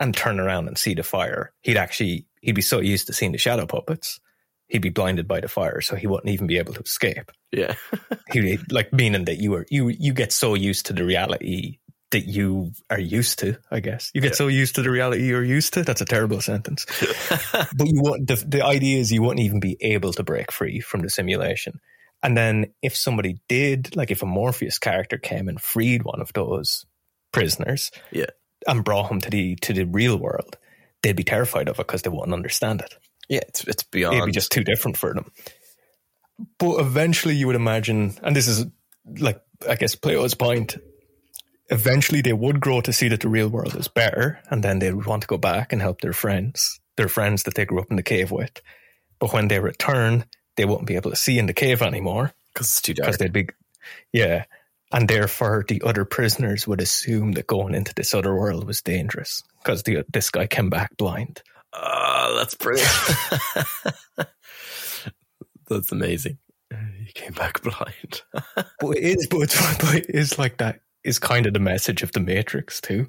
and 0.00 0.16
turn 0.16 0.40
around 0.40 0.66
and 0.66 0.76
see 0.78 0.94
the 0.94 1.02
fire, 1.02 1.52
he'd 1.62 1.76
actually 1.76 2.26
he'd 2.40 2.54
be 2.54 2.62
so 2.62 2.80
used 2.80 3.06
to 3.06 3.12
seeing 3.12 3.32
the 3.32 3.38
shadow 3.38 3.66
puppets, 3.66 4.18
he'd 4.68 4.82
be 4.82 4.88
blinded 4.90 5.28
by 5.28 5.40
the 5.40 5.48
fire, 5.48 5.80
so 5.80 5.94
he 5.94 6.06
wouldn't 6.06 6.32
even 6.32 6.46
be 6.46 6.58
able 6.58 6.72
to 6.74 6.80
escape. 6.80 7.30
Yeah, 7.52 7.74
He 8.32 8.58
like 8.70 8.92
meaning 8.92 9.26
that 9.26 9.38
you 9.38 9.50
were 9.52 9.66
you 9.70 9.88
you 9.88 10.12
get 10.14 10.32
so 10.32 10.54
used 10.54 10.86
to 10.86 10.92
the 10.92 11.04
reality 11.04 11.78
that 12.12 12.26
you 12.26 12.72
are 12.90 12.98
used 12.98 13.38
to. 13.38 13.56
I 13.70 13.78
guess 13.80 14.10
you 14.14 14.20
get 14.20 14.32
Yeah. 14.32 14.36
so 14.36 14.48
used 14.48 14.74
to 14.76 14.82
the 14.82 14.90
reality 14.90 15.24
you're 15.26 15.44
used 15.44 15.74
to. 15.74 15.82
That's 15.84 16.00
a 16.00 16.04
terrible 16.06 16.40
sentence, 16.40 16.86
but 17.52 17.86
you 17.86 18.00
want 18.02 18.26
the 18.26 18.36
the 18.36 18.64
idea 18.64 18.98
is 18.98 19.12
you 19.12 19.22
wouldn't 19.22 19.40
even 19.46 19.60
be 19.60 19.76
able 19.80 20.12
to 20.14 20.22
break 20.24 20.50
free 20.50 20.80
from 20.80 21.02
the 21.02 21.10
simulation. 21.10 21.78
And 22.22 22.36
then 22.36 22.66
if 22.82 22.94
somebody 22.96 23.40
did, 23.48 23.96
like 23.96 24.10
if 24.10 24.22
a 24.22 24.26
Morpheus 24.26 24.78
character 24.78 25.16
came 25.18 25.48
and 25.48 25.58
freed 25.60 26.02
one 26.02 26.20
of 26.20 26.32
those 26.34 26.84
prisoners, 27.32 27.90
Yeah. 28.12 28.26
And 28.66 28.84
brought 28.84 29.10
him 29.10 29.20
to 29.20 29.30
the 29.30 29.56
to 29.56 29.72
the 29.72 29.84
real 29.84 30.16
world, 30.16 30.56
they'd 31.02 31.16
be 31.16 31.24
terrified 31.24 31.68
of 31.68 31.78
it 31.78 31.86
because 31.86 32.02
they 32.02 32.10
wouldn't 32.10 32.34
understand 32.34 32.80
it. 32.82 32.94
yeah. 33.28 33.40
It's 33.48 33.64
it's 33.64 33.82
beyond. 33.82 34.16
It'd 34.16 34.26
be 34.26 34.32
just 34.32 34.52
too 34.52 34.64
different 34.64 34.96
for 34.96 35.14
them. 35.14 35.30
But 36.58 36.80
eventually, 36.80 37.34
you 37.36 37.46
would 37.46 37.56
imagine, 37.56 38.14
and 38.22 38.34
this 38.34 38.48
is 38.48 38.66
like 39.18 39.40
I 39.68 39.76
guess 39.76 39.94
Plato's 39.94 40.34
point. 40.34 40.78
Eventually, 41.72 42.20
they 42.20 42.32
would 42.32 42.60
grow 42.60 42.80
to 42.80 42.92
see 42.92 43.08
that 43.08 43.20
the 43.20 43.28
real 43.28 43.48
world 43.48 43.76
is 43.76 43.86
better, 43.86 44.40
and 44.50 44.64
then 44.64 44.80
they 44.80 44.92
would 44.92 45.06
want 45.06 45.22
to 45.22 45.28
go 45.28 45.38
back 45.38 45.72
and 45.72 45.80
help 45.80 46.00
their 46.00 46.12
friends, 46.12 46.80
their 46.96 47.08
friends 47.08 47.44
that 47.44 47.54
they 47.54 47.64
grew 47.64 47.80
up 47.80 47.90
in 47.90 47.96
the 47.96 48.02
cave 48.02 48.32
with. 48.32 48.60
But 49.20 49.32
when 49.32 49.46
they 49.48 49.60
return, 49.60 50.24
they 50.56 50.64
won't 50.64 50.86
be 50.86 50.96
able 50.96 51.10
to 51.10 51.16
see 51.16 51.38
in 51.38 51.46
the 51.46 51.52
cave 51.54 51.80
anymore 51.82 52.32
because 52.52 52.66
it's 52.68 52.82
too 52.82 52.94
dark. 52.94 53.06
because 53.06 53.18
they'd 53.18 53.32
be, 53.32 53.48
yeah, 54.12 54.46
and 54.92 55.08
therefore 55.08 55.64
the 55.66 55.82
other 55.84 56.04
prisoners 56.04 56.66
would 56.66 56.80
assume 56.80 57.32
that 57.32 57.46
going 57.46 57.74
into 57.74 57.94
this 57.94 58.14
other 58.14 58.34
world 58.34 58.66
was 58.66 58.82
dangerous 58.82 59.42
because 59.62 59.82
the 59.84 60.04
this 60.12 60.30
guy 60.30 60.46
came 60.46 60.70
back 60.70 60.96
blind. 60.96 61.42
Oh, 61.72 62.34
that's 62.36 62.54
brilliant. 62.56 62.88
that's 65.68 65.92
amazing. 65.92 66.38
He 67.06 67.12
came 67.12 67.32
back 67.32 67.62
blind. 67.62 68.22
But 68.80 68.96
it 68.96 69.04
is, 69.04 69.26
but 69.30 69.40
it's, 69.42 69.76
but 69.78 69.94
it 69.96 70.06
is 70.08 70.38
like 70.38 70.56
that 70.58 70.80
is 71.04 71.18
kind 71.18 71.46
of 71.46 71.52
the 71.52 71.60
message 71.60 72.02
of 72.02 72.12
the 72.12 72.20
Matrix 72.20 72.80
too. 72.80 73.08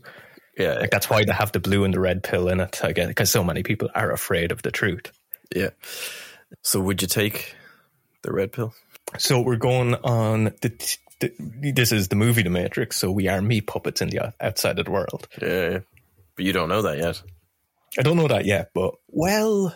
yeah, 0.57 0.73
Like 0.73 0.89
that's 0.91 1.09
why 1.09 1.23
they 1.23 1.31
have 1.33 1.51
the 1.53 1.59
blue 1.59 1.83
and 1.85 1.93
the 1.93 1.99
red 1.99 2.23
pill 2.23 2.47
in 2.49 2.59
it. 2.59 2.83
I 2.83 2.91
guess 2.91 3.07
because 3.07 3.31
so 3.31 3.43
many 3.43 3.63
people 3.63 3.89
are 3.95 4.11
afraid 4.11 4.51
of 4.51 4.61
the 4.63 4.71
truth. 4.71 5.11
yeah. 5.55 5.69
So, 6.63 6.81
would 6.81 7.01
you 7.01 7.07
take 7.07 7.55
the 8.23 8.33
red 8.33 8.51
pill? 8.51 8.73
So 9.17 9.41
we're 9.41 9.55
going 9.55 9.95
on 9.95 10.45
the. 10.61 10.97
This 11.39 11.91
is 11.91 12.07
the 12.07 12.15
movie 12.15 12.43
The 12.43 12.49
Matrix, 12.49 12.97
so 12.97 13.11
we 13.11 13.27
are 13.27 13.41
meat 13.41 13.67
puppets 13.67 14.01
in 14.01 14.09
the 14.09 14.33
outside 14.39 14.79
of 14.79 14.85
the 14.85 14.91
world. 14.91 15.27
Yeah, 15.41 15.69
yeah. 15.69 15.79
but 16.35 16.45
you 16.45 16.53
don't 16.53 16.69
know 16.69 16.81
that 16.81 16.97
yet. 16.97 17.21
I 17.97 18.01
don't 18.03 18.17
know 18.17 18.27
that 18.27 18.45
yet, 18.45 18.71
but 18.73 18.95
well, 19.09 19.75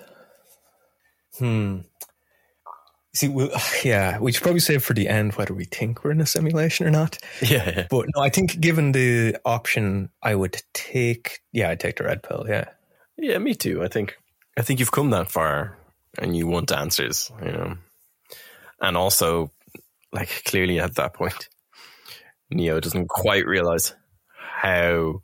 hmm. 1.37 1.79
See, 3.13 3.29
we 3.29 3.49
yeah, 3.83 4.19
we 4.19 4.31
should 4.31 4.43
probably 4.43 4.59
save 4.59 4.83
for 4.83 4.93
the 4.93 5.07
end 5.07 5.33
whether 5.33 5.53
we 5.53 5.65
think 5.65 6.03
we're 6.03 6.11
in 6.11 6.21
a 6.21 6.25
simulation 6.25 6.85
or 6.85 6.91
not. 6.91 7.17
Yeah, 7.41 7.69
yeah. 7.69 7.87
But 7.89 8.07
no, 8.15 8.21
I 8.21 8.29
think 8.29 8.59
given 8.59 8.91
the 8.91 9.37
option, 9.45 10.09
I 10.21 10.35
would 10.35 10.61
take. 10.73 11.39
Yeah, 11.51 11.69
I'd 11.69 11.79
take 11.79 11.97
the 11.97 12.03
red 12.03 12.23
pill. 12.23 12.45
Yeah, 12.47 12.65
Yeah, 13.17 13.37
me 13.39 13.55
too. 13.55 13.83
I 13.83 13.87
think 13.87 14.17
I 14.57 14.61
think 14.61 14.79
you've 14.79 14.91
come 14.91 15.09
that 15.11 15.31
far 15.31 15.77
and 16.17 16.35
you 16.35 16.47
want 16.47 16.71
answers, 16.71 17.31
you 17.43 17.51
know. 17.51 17.77
And 18.81 18.97
also, 18.97 19.51
like 20.15 20.43
clearly 20.45 20.79
at 20.79 20.95
that 20.95 21.13
point, 21.13 21.49
Neo 22.49 22.79
doesn't 22.79 23.07
quite 23.09 23.45
realize 23.45 23.93
how 24.37 25.21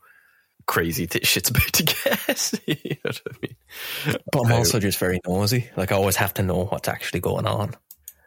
crazy 0.68 1.06
this 1.06 1.28
shit's 1.28 1.50
about 1.50 1.74
to 1.74 1.84
get. 1.84 2.54
you 2.68 2.76
know 3.04 3.12
what 3.12 3.22
I 3.28 3.36
mean? 3.42 4.16
but 4.32 4.46
I'm 4.46 4.52
also 4.54 4.80
just 4.80 5.00
very 5.00 5.20
nosy. 5.28 5.70
Like 5.76 5.92
I 5.92 5.96
always 5.96 6.18
have 6.18 6.34
to 6.36 6.44
know 6.44 6.66
what's 6.66 6.88
actually 6.88 7.20
going 7.22 7.48
on. 7.48 7.74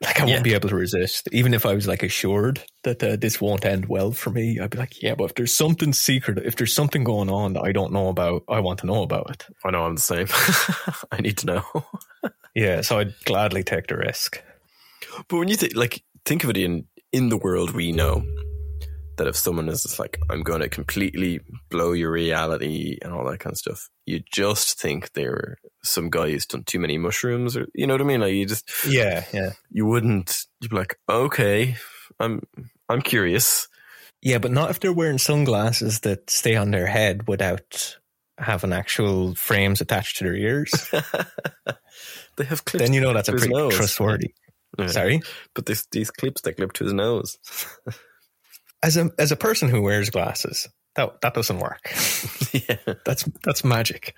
Like 0.02 0.20
I 0.20 0.26
Yeah. 0.26 0.32
won't 0.34 0.44
be 0.44 0.54
able 0.54 0.68
to 0.68 0.74
resist, 0.76 1.28
even 1.32 1.54
if 1.54 1.64
I 1.64 1.74
was 1.74 1.86
like 1.86 2.02
assured 2.02 2.62
that 2.82 3.02
uh, 3.02 3.16
this 3.16 3.40
won't 3.40 3.64
end 3.64 3.86
well 3.86 4.12
for 4.12 4.30
me. 4.30 4.58
I'd 4.60 4.70
be 4.70 4.76
like, 4.78 5.02
yeah, 5.02 5.14
but 5.14 5.24
if 5.24 5.34
there's 5.34 5.54
something 5.54 5.92
secret, 5.92 6.38
if 6.44 6.56
there's 6.56 6.74
something 6.74 7.04
going 7.04 7.30
on 7.30 7.54
that 7.54 7.62
I 7.62 7.72
don't 7.72 7.92
know 7.92 8.08
about, 8.08 8.42
I 8.48 8.60
want 8.60 8.80
to 8.80 8.86
know 8.86 9.02
about 9.02 9.30
it. 9.30 9.46
I 9.64 9.70
know 9.70 9.84
I'm 9.84 9.94
the 9.94 10.00
same. 10.00 10.26
I 11.12 11.20
need 11.22 11.38
to 11.38 11.46
know. 11.46 11.62
Yeah, 12.54 12.82
so 12.82 12.98
I'd 12.98 13.14
gladly 13.24 13.62
take 13.62 13.86
the 13.86 13.96
risk. 13.96 14.42
But 15.28 15.38
when 15.38 15.48
you 15.48 15.56
think, 15.56 15.74
like, 15.74 16.02
think 16.24 16.44
of 16.44 16.50
it 16.50 16.56
in 16.56 16.86
in 17.12 17.28
the 17.28 17.36
world 17.36 17.70
we 17.70 17.92
know, 17.92 18.24
that 19.16 19.28
if 19.28 19.36
someone 19.36 19.68
is 19.68 19.82
just 19.82 19.98
like, 19.98 20.18
I'm 20.28 20.42
going 20.42 20.60
to 20.60 20.68
completely 20.68 21.40
blow 21.70 21.92
your 21.92 22.10
reality 22.10 22.98
and 23.02 23.12
all 23.12 23.24
that 23.30 23.38
kind 23.38 23.52
of 23.52 23.58
stuff, 23.58 23.88
you 24.06 24.20
just 24.32 24.80
think 24.80 25.12
they're 25.12 25.58
some 25.82 26.10
guy 26.10 26.30
who's 26.30 26.46
done 26.46 26.64
too 26.64 26.80
many 26.80 26.98
mushrooms, 26.98 27.56
or 27.56 27.68
you 27.74 27.86
know 27.86 27.94
what 27.94 28.00
I 28.00 28.04
mean? 28.04 28.20
Like, 28.20 28.32
you 28.32 28.46
just 28.46 28.68
Yeah, 28.86 29.24
yeah. 29.32 29.50
you 29.70 29.86
wouldn't. 29.86 30.44
You'd 30.60 30.70
be 30.70 30.76
like, 30.76 30.98
okay, 31.08 31.76
I'm 32.18 32.42
I'm 32.88 33.02
curious. 33.02 33.68
Yeah, 34.22 34.38
but 34.38 34.52
not 34.52 34.70
if 34.70 34.80
they're 34.80 34.92
wearing 34.92 35.18
sunglasses 35.18 36.00
that 36.00 36.30
stay 36.30 36.56
on 36.56 36.70
their 36.70 36.86
head 36.86 37.28
without 37.28 37.98
having 38.38 38.72
actual 38.72 39.34
frames 39.34 39.80
attached 39.80 40.16
to 40.16 40.24
their 40.24 40.34
ears. 40.34 40.72
they 42.36 42.44
have 42.44 42.64
clips. 42.64 42.84
then 42.84 42.92
you 42.92 43.00
know 43.00 43.12
that's 43.12 43.28
a 43.28 43.32
pretty 43.32 43.52
nose. 43.52 43.76
trustworthy. 43.76 44.34
Yeah. 44.78 44.86
Sorry. 44.88 45.20
but 45.54 45.66
this, 45.66 45.86
these 45.92 46.10
clips 46.10 46.40
they 46.42 46.52
clip 46.52 46.72
to 46.74 46.84
his 46.84 46.92
nose. 46.92 47.38
As 48.82 48.98
a 48.98 49.08
as 49.18 49.32
a 49.32 49.36
person 49.36 49.70
who 49.70 49.80
wears 49.80 50.10
glasses, 50.10 50.68
that 50.94 51.22
that 51.22 51.32
doesn't 51.32 51.58
work. 51.58 51.80
yeah, 52.52 52.76
That's 53.06 53.24
that's 53.42 53.64
magic. 53.64 54.14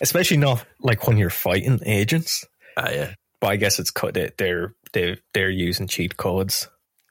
Especially 0.00 0.38
not 0.38 0.64
like 0.80 1.06
when 1.06 1.16
you're 1.18 1.30
fighting 1.30 1.78
agents. 1.86 2.44
ah, 2.76 2.90
yeah. 2.90 3.14
But 3.40 3.46
I 3.48 3.56
guess 3.56 3.78
it's 3.78 3.92
they're 4.38 4.74
they 4.92 5.18
they're 5.34 5.50
using 5.50 5.86
cheat 5.86 6.16
codes. 6.16 6.68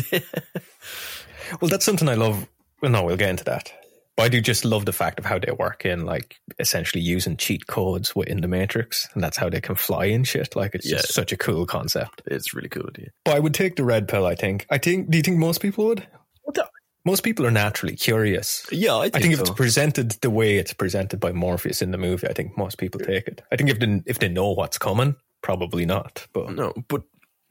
Well, 1.61 1.69
that's 1.69 1.85
something 1.85 2.07
I 2.07 2.15
love. 2.15 2.47
Well, 2.81 2.91
no, 2.91 3.03
we'll 3.03 3.17
get 3.17 3.29
into 3.29 3.43
that. 3.43 3.71
But 4.15 4.23
I 4.23 4.29
do 4.29 4.41
just 4.41 4.63
love 4.63 4.85
the 4.85 4.93
fact 4.93 5.17
of 5.17 5.25
how 5.25 5.39
they 5.39 5.51
work 5.51 5.85
in 5.85 6.05
like 6.05 6.35
essentially 6.59 7.01
using 7.01 7.35
cheat 7.35 7.65
codes 7.67 8.15
within 8.15 8.41
the 8.41 8.47
Matrix, 8.47 9.07
and 9.13 9.23
that's 9.23 9.37
how 9.37 9.49
they 9.49 9.61
can 9.61 9.75
fly 9.75 10.05
and 10.05 10.27
shit. 10.27 10.55
Like 10.55 10.75
it's 10.75 10.87
just 10.87 11.13
such 11.13 11.31
a 11.31 11.37
cool 11.37 11.65
concept. 11.65 12.21
it's 12.27 12.53
really 12.53 12.69
cool. 12.69 12.89
Yeah. 12.97 13.07
But 13.25 13.35
I 13.35 13.39
would 13.39 13.53
take 13.53 13.75
the 13.75 13.83
red 13.83 14.07
pill. 14.07 14.25
I 14.25 14.35
think. 14.35 14.67
I 14.69 14.77
think. 14.77 15.09
Do 15.09 15.17
you 15.17 15.23
think 15.23 15.37
most 15.37 15.61
people 15.61 15.85
would? 15.85 16.07
Most 17.05 17.23
people 17.23 17.45
are 17.45 17.51
naturally 17.51 17.97
curious. 17.97 18.65
Yeah, 18.71 18.95
I 18.95 19.03
think, 19.09 19.15
I 19.15 19.19
think 19.19 19.33
if 19.33 19.39
it's 19.41 19.49
presented 19.49 20.11
the 20.21 20.29
way 20.29 20.57
it's 20.57 20.73
presented 20.73 21.19
by 21.19 21.33
Morpheus 21.33 21.81
in 21.81 21.91
the 21.91 21.97
movie, 21.97 22.27
I 22.27 22.33
think 22.33 22.57
most 22.57 22.77
people 22.77 23.01
take 23.01 23.27
it. 23.27 23.41
I 23.51 23.57
think 23.57 23.69
if 23.69 23.79
they 23.79 24.01
if 24.05 24.19
they 24.19 24.29
know 24.29 24.51
what's 24.51 24.77
coming, 24.77 25.15
probably 25.41 25.85
not. 25.85 26.25
But 26.31 26.53
No, 26.53 26.71
but 26.87 27.03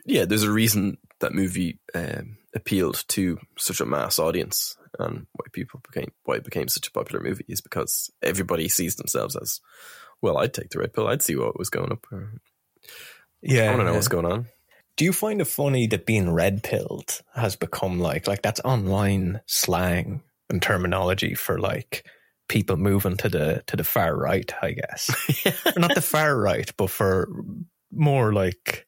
yeah, 0.06 0.24
there's 0.24 0.42
a 0.42 0.50
reason 0.50 0.96
that 1.20 1.34
movie 1.34 1.78
um, 1.94 2.38
appealed 2.54 3.04
to 3.08 3.38
such 3.58 3.80
a 3.80 3.84
mass 3.86 4.18
audience, 4.18 4.76
and 4.98 5.26
why 5.32 5.46
people 5.52 5.80
became 5.82 6.12
why 6.24 6.36
it 6.36 6.44
became 6.44 6.68
such 6.68 6.88
a 6.88 6.92
popular 6.92 7.22
movie 7.22 7.44
is 7.48 7.60
because 7.60 8.10
everybody 8.22 8.68
sees 8.68 8.96
themselves 8.96 9.36
as, 9.36 9.60
well, 10.20 10.38
I'd 10.38 10.54
take 10.54 10.70
the 10.70 10.78
red 10.78 10.92
pill. 10.92 11.08
I'd 11.08 11.22
see 11.22 11.36
what 11.36 11.58
was 11.58 11.70
going 11.70 11.92
up. 11.92 12.06
yeah, 13.42 13.64
I 13.64 13.68
want 13.68 13.80
to 13.80 13.84
know 13.84 13.90
yeah. 13.90 13.96
what's 13.96 14.08
going 14.08 14.26
on. 14.26 14.46
Do 14.96 15.04
you 15.04 15.12
find 15.12 15.40
it 15.40 15.46
funny 15.46 15.86
that 15.88 16.06
being 16.06 16.30
red 16.30 16.62
pilled 16.62 17.22
has 17.34 17.56
become 17.56 17.98
like 17.98 18.26
like 18.26 18.42
that's 18.42 18.60
online 18.64 19.40
slang 19.46 20.22
and 20.50 20.60
terminology 20.60 21.34
for 21.34 21.58
like 21.58 22.04
people 22.48 22.76
moving 22.76 23.16
to 23.16 23.28
the 23.28 23.62
to 23.66 23.76
the 23.76 23.84
far 23.84 24.14
right, 24.14 24.52
I 24.62 24.72
guess. 24.72 25.10
Not 25.76 25.94
the 25.94 26.02
far 26.02 26.38
right, 26.38 26.70
but 26.76 26.90
for 26.90 27.28
more 27.90 28.32
like 28.32 28.86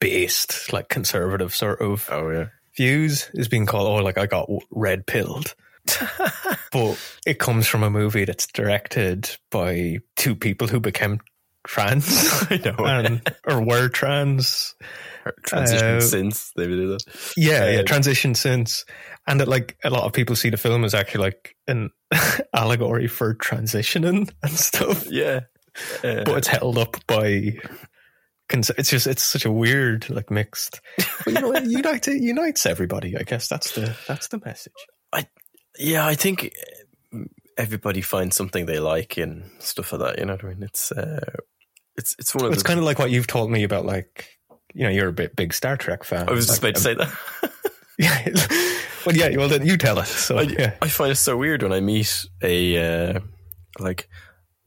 based, 0.00 0.72
like 0.72 0.88
conservative 0.88 1.54
sort 1.54 1.80
of 1.80 2.08
Oh 2.10 2.30
yeah, 2.30 2.46
views 2.76 3.30
is 3.34 3.48
being 3.48 3.66
called 3.66 3.88
oh 3.88 4.02
like 4.04 4.18
I 4.18 4.26
got 4.26 4.48
red 4.70 5.06
pilled. 5.06 5.54
but 6.72 7.18
it 7.26 7.38
comes 7.40 7.66
from 7.66 7.82
a 7.82 7.90
movie 7.90 8.24
that's 8.24 8.46
directed 8.46 9.28
by 9.50 9.98
two 10.16 10.36
people 10.36 10.68
who 10.68 10.78
became 10.78 11.18
trans 11.66 12.06
I 12.50 12.56
know. 12.64 12.84
and 12.84 13.36
or 13.46 13.62
were 13.64 13.88
trans 13.88 14.74
Transition 15.44 15.96
uh, 15.96 16.00
since 16.00 16.50
they 16.56 16.66
did 16.66 16.88
that. 16.88 17.32
yeah, 17.36 17.70
yeah, 17.70 17.82
transition 17.82 18.34
since, 18.34 18.84
and 19.28 19.38
that 19.38 19.46
like 19.46 19.76
a 19.84 19.90
lot 19.90 20.02
of 20.02 20.12
people 20.12 20.34
see 20.34 20.50
the 20.50 20.56
film 20.56 20.82
as 20.84 20.94
actually 20.94 21.22
like 21.22 21.54
an 21.68 21.90
allegory 22.54 23.06
for 23.06 23.34
transitioning 23.34 24.28
and 24.42 24.52
stuff, 24.52 25.06
Yeah, 25.08 25.40
uh, 26.02 26.24
but 26.24 26.38
it's 26.38 26.48
held 26.48 26.78
up 26.78 26.96
by. 27.06 27.56
It's 28.52 28.90
just 28.90 29.06
it's 29.06 29.22
such 29.22 29.44
a 29.44 29.52
weird 29.52 30.08
like 30.10 30.30
mixed, 30.30 30.80
but 31.24 31.34
you 31.34 31.40
know 31.40 31.52
it 31.52 31.64
unites 31.66 32.08
it 32.08 32.22
unites 32.22 32.66
everybody. 32.66 33.16
I 33.16 33.22
guess 33.22 33.48
that's 33.48 33.72
the 33.74 33.96
that's 34.06 34.28
the 34.28 34.40
message. 34.44 34.72
I 35.12 35.26
yeah, 35.78 36.06
I 36.06 36.14
think 36.14 36.52
everybody 37.56 38.00
finds 38.00 38.36
something 38.36 38.66
they 38.66 38.78
like 38.78 39.16
and 39.16 39.50
stuff 39.58 39.92
like 39.92 40.00
that. 40.02 40.18
You 40.18 40.26
know 40.26 40.34
what 40.34 40.44
I 40.44 40.48
mean? 40.48 40.62
It's 40.62 40.92
uh, 40.92 41.24
it's 41.96 42.14
it's 42.18 42.34
one 42.34 42.46
of 42.46 42.52
It's 42.52 42.62
kind 42.62 42.78
of 42.78 42.84
like 42.84 42.98
what 42.98 43.10
you've 43.10 43.26
told 43.26 43.50
me 43.50 43.64
about, 43.64 43.84
like 43.86 44.28
you 44.74 44.84
know, 44.84 44.90
you're 44.90 45.08
a 45.08 45.12
bit 45.12 45.36
big 45.36 45.52
Star 45.52 45.76
Trek 45.76 46.04
fan. 46.04 46.28
I 46.28 46.32
was 46.32 46.46
just 46.46 46.62
Like, 46.62 46.76
about 46.76 46.76
to 46.76 46.82
say 46.82 46.94
that. 46.94 47.52
Yeah. 47.98 48.28
well, 49.06 49.14
yeah. 49.14 49.36
Well, 49.36 49.48
then 49.48 49.66
you 49.66 49.76
tell 49.76 49.98
us. 49.98 50.08
So 50.08 50.38
I, 50.38 50.42
yeah. 50.42 50.74
I 50.80 50.88
find 50.88 51.12
it 51.12 51.16
so 51.16 51.36
weird 51.36 51.62
when 51.62 51.72
I 51.74 51.80
meet 51.80 52.24
a 52.42 52.78
uh, 53.14 53.20
like 53.78 54.08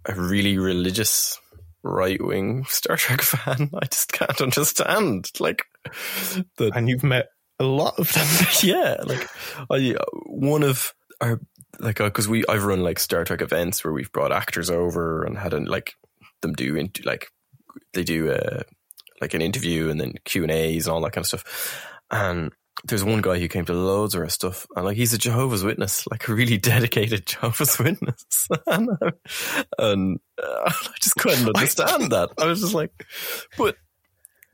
a 0.06 0.14
really 0.14 0.58
religious 0.60 1.38
right 1.86 2.22
wing 2.22 2.66
Star 2.66 2.98
Trek 2.98 3.22
fan. 3.22 3.70
I 3.74 3.86
just 3.86 4.12
can't 4.12 4.42
understand. 4.42 5.30
Like 5.40 5.66
the 6.58 6.72
And 6.74 6.90
you've 6.90 7.04
met 7.04 7.30
a 7.60 7.64
lot 7.64 7.98
of 8.00 8.12
them. 8.12 8.28
yeah, 8.64 8.98
like 9.04 9.30
I 9.72 9.96
one 10.26 10.64
of 10.64 10.94
our 11.22 11.40
like 11.80 11.98
because 11.98 12.28
we 12.28 12.44
I've 12.50 12.66
run 12.66 12.82
like 12.82 13.00
Star 13.00 13.24
Trek 13.24 13.42
events 13.42 13.84
where 13.84 13.94
we've 13.94 14.12
brought 14.12 14.32
actors 14.32 14.70
over 14.70 15.24
and 15.24 15.38
had 15.38 15.54
an, 15.54 15.66
like 15.66 15.94
them 16.42 16.54
do 16.54 16.76
into 16.76 17.04
like 17.04 17.28
they 17.94 18.04
do 18.04 18.32
uh 18.32 18.64
like 19.22 19.34
an 19.34 19.42
interview 19.42 19.90
and 19.90 20.00
then 20.00 20.14
Q 20.26 20.44
and 20.44 20.52
A's 20.52 20.88
and 20.88 20.94
all 20.94 21.02
that 21.02 21.14
kind 21.14 21.24
of 21.24 21.28
stuff. 21.28 21.92
And 22.12 22.52
there's 22.88 23.04
one 23.04 23.22
guy 23.22 23.40
who 23.40 23.48
came 23.48 23.66
to 23.66 23.74
loads 23.74 24.16
of 24.16 24.22
our 24.22 24.30
stuff 24.30 24.68
and 24.76 24.86
like 24.86 24.98
he's 24.98 25.14
a 25.14 25.18
Jehovah's 25.18 25.64
Witness, 25.64 26.06
like 26.08 26.28
a 26.28 26.34
really 26.34 26.58
dedicated 26.72 27.26
Jehovah's 27.26 27.78
Witness, 27.80 28.48
and, 28.68 28.90
uh, 29.02 29.12
and 29.80 30.20
uh, 30.42 30.72
I 30.72 30.94
just 31.02 31.16
couldn't 31.16 31.48
understand 31.48 32.12
that. 32.12 32.30
I 32.38 32.46
was 32.46 32.62
just 32.62 32.74
like, 32.74 32.92
but 33.58 33.76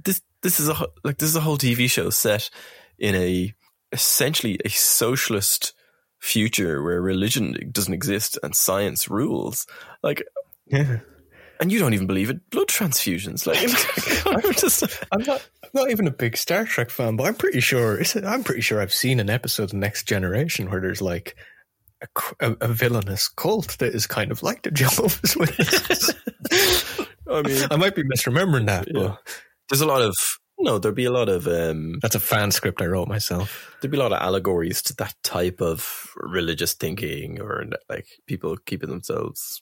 this 0.03 0.21
this 0.41 0.59
is 0.59 0.69
a 0.69 0.87
like 1.03 1.17
this 1.17 1.29
is 1.29 1.35
a 1.35 1.41
whole 1.41 1.57
TV 1.57 1.89
show 1.89 2.09
set 2.09 2.49
in 2.97 3.15
a 3.15 3.53
essentially 3.91 4.59
a 4.63 4.69
socialist 4.69 5.73
future 6.19 6.81
where 6.83 7.01
religion 7.01 7.55
doesn't 7.71 7.93
exist 7.93 8.37
and 8.43 8.55
science 8.55 9.09
rules. 9.09 9.65
Like, 10.03 10.23
Yeah. 10.67 10.99
And 11.61 11.71
you 11.71 11.79
don't 11.79 11.93
even 11.93 12.07
believe 12.07 12.29
in 12.29 12.41
blood 12.49 12.67
transfusions. 12.67 13.45
Like, 13.47 13.59
I'm 14.45 14.51
just 14.53 14.83
I'm 15.11 15.21
not. 15.23 15.47
I'm 15.63 15.69
not 15.73 15.91
even 15.91 16.07
a 16.07 16.11
big 16.11 16.35
Star 16.35 16.65
Trek 16.65 16.89
fan, 16.89 17.15
but 17.15 17.27
I'm 17.27 17.35
pretty 17.35 17.61
sure. 17.61 18.01
I'm 18.25 18.43
pretty 18.43 18.61
sure 18.61 18.81
I've 18.81 18.93
seen 18.93 19.19
an 19.21 19.29
episode 19.29 19.65
of 19.65 19.73
Next 19.73 20.07
Generation 20.07 20.69
where 20.69 20.81
there's 20.81 21.01
like 21.01 21.35
a 22.39 22.67
villainous 22.67 23.27
cult 23.29 23.77
that 23.77 23.93
is 23.93 24.07
kind 24.07 24.31
of 24.31 24.41
like 24.43 24.63
the 24.63 24.71
Jehovah's 24.71 25.37
Witnesses. 25.37 26.13
I 27.31 27.41
mean, 27.43 27.63
I 27.69 27.75
might 27.77 27.95
be 27.95 28.03
misremembering 28.03 28.65
that, 28.65 28.87
Yeah. 28.93 29.01
but 29.09 29.19
there's 29.69 29.81
a 29.81 29.85
lot 29.85 30.01
of 30.01 30.15
no. 30.61 30.79
There'd 30.79 30.95
be 30.95 31.05
a 31.05 31.11
lot 31.11 31.29
of 31.29 31.47
um, 31.47 31.99
that's 32.01 32.15
a 32.15 32.19
fan 32.19 32.51
script 32.51 32.81
I 32.81 32.85
wrote 32.85 33.07
myself. 33.07 33.75
there'd 33.81 33.91
be 33.91 33.97
a 33.97 34.01
lot 34.01 34.13
of 34.13 34.21
allegories 34.21 34.81
to 34.83 34.95
that 34.97 35.15
type 35.23 35.61
of 35.61 36.11
religious 36.15 36.73
thinking, 36.73 37.41
or 37.41 37.65
like 37.89 38.07
people 38.27 38.57
keeping 38.57 38.89
themselves 38.89 39.61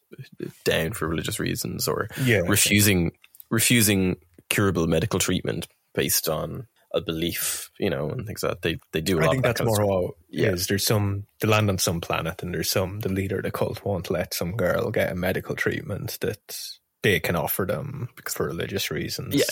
down 0.66 0.94
for 0.94 1.08
religious 1.08 1.40
reasons, 1.40 1.88
or 1.88 2.08
Yeah, 2.24 2.42
refusing 2.48 3.12
refusing 3.50 4.18
curable 4.50 4.88
medical 4.88 5.20
treatment 5.20 5.68
based 5.96 6.30
on 6.30 6.68
a 6.94 7.02
belief, 7.02 7.70
you 7.80 7.90
know, 7.90 8.10
and 8.10 8.26
things 8.26 8.42
like 8.42 8.54
that. 8.54 8.62
They 8.62 8.80
they 8.94 9.02
do 9.02 9.20
a 9.20 9.22
I 9.22 9.26
lot 9.26 9.32
think 9.34 9.46
of 9.46 9.50
that 9.56 9.64
that's 9.64 9.78
more 9.80 9.86
what 9.86 10.16
Yeah. 10.30 10.50
is. 10.52 10.68
There's 10.68 10.86
some 10.86 11.26
they 11.40 11.48
land 11.48 11.70
on 11.70 11.78
some 11.78 12.02
planet, 12.02 12.42
and 12.44 12.54
there's 12.54 12.70
some 12.70 13.00
the 13.02 13.10
leader 13.10 13.38
of 13.38 13.44
the 13.44 13.52
cult 13.52 13.84
won't 13.86 14.10
let 14.10 14.34
some 14.34 14.56
girl 14.58 14.90
get 14.92 15.12
a 15.12 15.16
medical 15.16 15.56
treatment 15.56 16.18
that 16.22 16.60
they 17.04 17.20
can 17.20 17.36
offer 17.36 17.66
them 17.66 18.10
for 18.28 18.48
religious 18.48 18.90
reasons. 18.92 19.36
Yeah. 19.36 19.44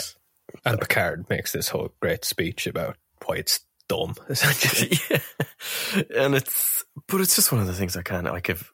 And 0.66 0.80
Picard 0.80 1.30
makes 1.30 1.52
this 1.52 1.70
whole 1.70 1.94
great 2.02 2.26
speech 2.26 2.68
about 2.68 2.98
why 3.26 3.36
it's 3.38 3.60
dumb. 3.90 4.16
Essentially, 4.30 4.98
yeah. 5.10 6.04
And 6.16 6.36
it's 6.36 6.84
but 7.08 7.22
it's 7.22 7.36
just 7.36 7.52
one 7.52 7.62
of 7.62 7.68
the 7.68 7.74
things 7.74 7.96
I 7.98 8.02
of 8.28 8.34
like 8.34 8.50
if 8.50 8.72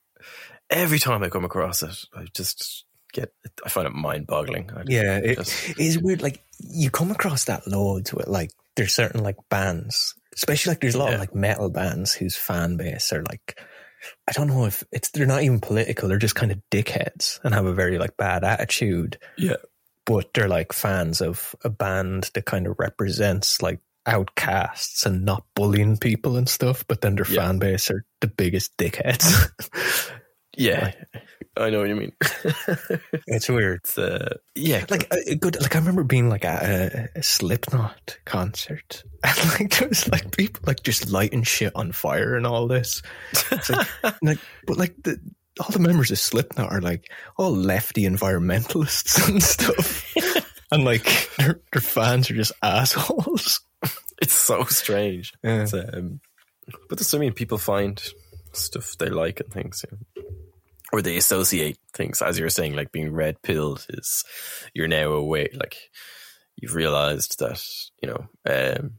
every 0.69 0.99
time 0.99 1.23
I 1.23 1.29
come 1.29 1.45
across 1.45 1.83
it, 1.83 1.95
I 2.15 2.25
just 2.35 2.85
get 3.13 3.31
I 3.65 3.69
find 3.69 3.87
it 3.87 3.93
mind 3.93 4.27
boggling. 4.27 4.69
yeah, 4.87 5.17
it 5.17 5.37
Just- 5.37 5.79
is 5.79 5.99
weird. 5.99 6.21
Like 6.21 6.43
you 6.59 6.89
come 6.89 7.11
across 7.11 7.45
that 7.45 7.67
loads 7.67 8.13
with 8.13 8.27
like 8.27 8.51
there's 8.75 8.93
certain 8.93 9.21
like 9.23 9.37
bands, 9.49 10.15
especially 10.35 10.71
like 10.71 10.81
there's 10.81 10.95
a 10.95 10.99
lot 10.99 11.09
Yeah. 11.09 11.15
of 11.15 11.19
like 11.19 11.35
metal 11.35 11.69
bands 11.69 12.13
whose 12.13 12.35
fan 12.35 12.77
base 12.77 13.11
are 13.13 13.23
like. 13.23 13.59
I 14.27 14.33
don't 14.33 14.47
know 14.47 14.65
if 14.65 14.83
it's 14.91 15.11
they're 15.11 15.25
not 15.25 15.43
even 15.43 15.61
political. 15.61 16.09
They're 16.09 16.17
just 16.17 16.35
kind 16.35 16.51
of 16.51 16.59
dickheads 16.69 17.39
and 17.45 17.53
have 17.53 17.65
a 17.65 17.73
very 17.73 17.97
like 17.97 18.17
bad 18.17 18.43
attitude. 18.43 19.17
Yeah. 19.37 19.55
But 20.05 20.33
they're 20.33 20.47
like 20.47 20.73
fans 20.73 21.21
of 21.21 21.55
a 21.63 21.69
band 21.69 22.29
that 22.33 22.45
kind 22.45 22.67
of 22.67 22.75
represents 22.79 23.61
like 23.61 23.79
outcasts 24.05 25.05
and 25.05 25.23
not 25.23 25.45
bullying 25.55 25.97
people 25.97 26.35
and 26.37 26.47
stuff. 26.49 26.85
But 26.87 27.01
then 27.01 27.15
their 27.15 27.25
Yeah. 27.29 27.41
fan 27.47 27.59
base 27.59 27.89
are 27.91 28.03
the 28.21 28.27
biggest 28.27 28.75
dickheads. 28.77 29.49
Yeah. 30.55 30.91
I 31.57 31.71
know 31.71 31.79
what 31.79 31.89
you 31.89 31.95
mean. 31.95 32.11
it's 33.25 33.49
weird. 33.49 33.79
it's 33.83 33.97
uh, 33.97 34.35
yeah, 34.53 34.85
Like 34.87 35.11
a, 35.11 35.31
a 35.31 35.35
good, 35.35 35.59
like 35.59 35.75
I 35.75 35.79
remember 35.79 36.03
being 36.03 36.29
like 36.29 36.45
at 36.45 36.61
a, 36.93 37.09
a 37.15 37.23
Slipknot 37.23 38.19
concert, 38.25 39.03
and 39.23 39.49
like 39.59 39.75
there 39.79 39.87
was 39.89 40.07
like 40.09 40.35
people 40.37 40.61
like 40.67 40.83
just 40.83 41.09
lighting 41.09 41.41
shit 41.41 41.71
on 41.75 41.91
fire 41.91 42.35
and 42.35 42.45
all 42.45 42.67
this. 42.67 43.01
It's 43.51 43.69
like, 43.71 43.87
like 44.21 44.37
but 44.67 44.77
like 44.77 44.93
the 45.03 45.19
all 45.59 45.69
the 45.71 45.79
members 45.79 46.11
of 46.11 46.19
Slipknot 46.19 46.71
are 46.71 46.81
like 46.81 47.11
all 47.37 47.55
lefty 47.55 48.03
environmentalists 48.03 49.27
and 49.27 49.41
stuff, 49.43 50.13
and 50.71 50.83
like 50.83 51.29
their 51.37 51.61
their 51.71 51.81
fans 51.81 52.29
are 52.29 52.35
just 52.35 52.53
assholes. 52.61 53.61
it's 54.21 54.33
so 54.33 54.63
strange. 54.65 55.33
Yeah. 55.43 55.63
It's, 55.63 55.73
um, 55.73 56.21
but 56.89 56.97
there's 56.97 57.07
so 57.07 57.19
many 57.19 57.31
people 57.31 57.57
find 57.57 58.01
stuff 58.53 58.97
they 58.97 59.09
like 59.09 59.39
and 59.39 59.51
things, 59.51 59.83
know, 59.91 60.23
or 60.91 61.01
they 61.01 61.17
associate 61.17 61.77
things. 61.93 62.21
As 62.21 62.37
you 62.37 62.45
were 62.45 62.49
saying, 62.49 62.75
like 62.75 62.91
being 62.91 63.13
red 63.13 63.41
pilled 63.41 63.85
is 63.89 64.23
you're 64.73 64.87
now 64.87 65.11
aware, 65.11 65.49
like 65.53 65.77
you've 66.55 66.75
realized 66.75 67.39
that 67.39 67.63
you 68.01 68.09
know 68.09 68.27
um, 68.49 68.93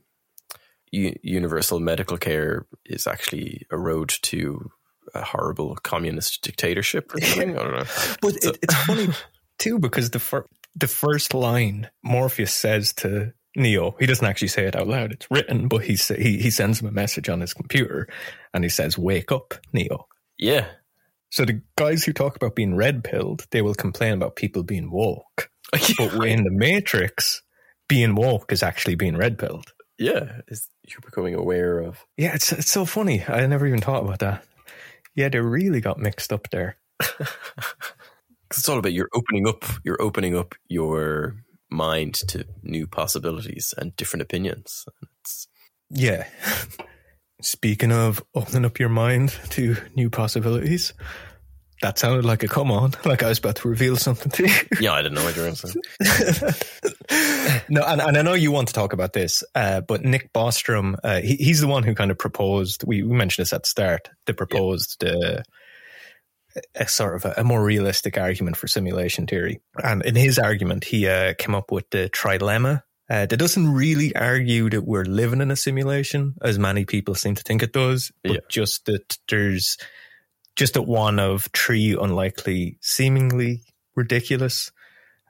u- 0.90 1.18
universal 1.22 1.80
medical 1.80 2.16
care 2.16 2.66
is 2.84 3.06
actually 3.06 3.66
a 3.70 3.78
road 3.78 4.14
to 4.22 4.70
a 5.14 5.22
horrible 5.22 5.76
communist 5.76 6.42
dictatorship 6.42 7.14
or 7.14 7.20
something. 7.20 7.58
I 7.58 7.62
don't 7.62 7.72
know. 7.72 7.84
But 8.20 8.34
it, 8.36 8.58
it's 8.62 8.74
funny 8.84 9.08
too 9.58 9.78
because 9.78 10.10
the 10.10 10.18
fir- 10.20 10.46
the 10.76 10.88
first 10.88 11.34
line 11.34 11.88
Morpheus 12.02 12.52
says 12.52 12.92
to 12.94 13.32
Neo, 13.56 13.94
he 14.00 14.06
doesn't 14.06 14.26
actually 14.26 14.48
say 14.48 14.66
it 14.66 14.74
out 14.76 14.88
loud. 14.88 15.12
It's 15.12 15.30
written, 15.30 15.68
but 15.68 15.84
he 15.84 15.96
sa- 15.96 16.14
he 16.14 16.38
he 16.38 16.50
sends 16.50 16.80
him 16.80 16.88
a 16.88 16.92
message 16.92 17.28
on 17.28 17.40
his 17.40 17.54
computer, 17.54 18.08
and 18.52 18.64
he 18.64 18.70
says, 18.70 18.98
"Wake 18.98 19.30
up, 19.30 19.54
Neo." 19.72 20.06
Yeah, 20.38 20.66
So 21.30 21.44
the 21.44 21.62
guys 21.76 22.02
who 22.04 22.12
talk 22.12 22.34
about 22.34 22.56
being 22.56 22.74
red 22.74 23.04
pilled, 23.04 23.46
they 23.52 23.62
will 23.62 23.74
complain 23.74 24.14
about 24.14 24.34
people 24.36 24.64
being 24.64 24.90
woke. 24.90 25.48
But 25.96 26.26
in 26.26 26.42
the 26.44 26.50
Matrix, 26.50 27.42
being 27.88 28.14
woke 28.16 28.52
is 28.52 28.62
actually 28.64 28.96
being 28.96 29.16
red 29.16 29.38
pilled. 29.38 29.72
yeah, 29.98 30.40
is 30.48 30.68
you're 30.88 31.00
becoming 31.04 31.34
aware 31.36 31.78
of 31.78 32.04
Yeah, 32.16 32.34
it's 32.34 32.50
it's 32.52 32.70
so 32.70 32.84
funny. 32.84 33.24
I 33.28 33.46
never 33.46 33.66
even 33.68 33.80
thought 33.80 34.02
about 34.02 34.18
that. 34.18 34.44
Yeah, 35.14 35.28
they 35.28 35.40
really 35.40 35.80
got 35.80 35.98
mixed 35.98 36.32
up 36.32 36.50
there. 36.50 36.76
because 38.54 38.58
it's 38.58 38.68
all 38.68 38.78
about 38.78 38.92
you're 38.92 39.08
opening 39.14 39.48
up 39.48 39.64
you're 39.82 40.00
opening 40.00 40.36
up 40.36 40.54
your 40.68 41.36
mind 41.70 42.14
to 42.14 42.44
new 42.62 42.86
possibilities 42.86 43.74
and 43.76 43.96
different 43.96 44.22
opinions 44.22 44.86
it's 45.24 45.48
Yeah. 45.90 46.26
Speaking 47.42 47.92
of 47.92 48.22
opening 48.34 48.64
up 48.64 48.78
your 48.78 48.88
mind 48.88 49.34
to 49.50 49.76
new 49.96 50.08
possibilities, 50.08 50.94
that 51.84 51.98
sounded 51.98 52.24
like 52.24 52.42
a 52.42 52.48
come 52.48 52.70
on, 52.70 52.92
like 53.04 53.22
I 53.22 53.28
was 53.28 53.38
about 53.38 53.56
to 53.56 53.68
reveal 53.68 53.96
something 53.96 54.32
to 54.32 54.48
you. 54.48 54.54
yeah 54.80 54.92
i 54.92 55.02
didn't 55.02 55.14
know 55.14 55.24
what 55.24 55.36
you 55.36 55.42
were 55.42 55.48
going 55.48 55.56
to 55.56 56.54
say 56.58 57.64
no, 57.68 57.82
and, 57.86 58.00
and 58.00 58.16
I 58.16 58.22
know 58.22 58.34
you 58.34 58.50
want 58.52 58.68
to 58.68 58.74
talk 58.74 58.92
about 58.92 59.12
this, 59.12 59.44
uh, 59.54 59.80
but 59.82 60.02
Nick 60.04 60.32
Bostrom, 60.32 60.96
uh, 61.04 61.20
he, 61.20 61.36
he's 61.36 61.60
the 61.60 61.66
one 61.66 61.82
who 61.82 61.94
kind 61.94 62.10
of 62.10 62.18
proposed. 62.18 62.84
We, 62.86 63.02
we 63.02 63.14
mentioned 63.16 63.44
this 63.44 63.52
at 63.52 63.62
the 63.64 63.68
start. 63.68 64.10
They 64.26 64.32
proposed 64.32 65.04
uh, 65.04 65.42
a 66.74 66.88
sort 66.88 67.16
of 67.16 67.24
a, 67.24 67.34
a 67.38 67.44
more 67.44 67.62
realistic 67.62 68.16
argument 68.18 68.56
for 68.56 68.66
simulation 68.68 69.26
theory, 69.26 69.60
and 69.82 70.02
in 70.04 70.14
his 70.16 70.38
argument, 70.38 70.84
he 70.84 71.06
uh, 71.08 71.34
came 71.38 71.54
up 71.54 71.70
with 71.70 71.88
the 71.90 72.08
trilemma. 72.10 72.82
Uh, 73.10 73.26
that 73.26 73.36
doesn't 73.36 73.70
really 73.74 74.16
argue 74.16 74.70
that 74.70 74.80
we're 74.86 75.04
living 75.04 75.42
in 75.42 75.50
a 75.50 75.56
simulation, 75.56 76.34
as 76.40 76.58
many 76.58 76.86
people 76.86 77.14
seem 77.14 77.34
to 77.34 77.42
think 77.42 77.62
it 77.62 77.72
does, 77.72 78.10
but 78.22 78.32
Yeah. 78.32 78.38
just 78.48 78.86
that 78.86 79.18
there's 79.28 79.76
just 80.56 80.74
that 80.74 80.82
one 80.82 81.18
of 81.18 81.48
three 81.54 81.96
unlikely, 82.00 82.78
seemingly 82.80 83.62
ridiculous 83.96 84.70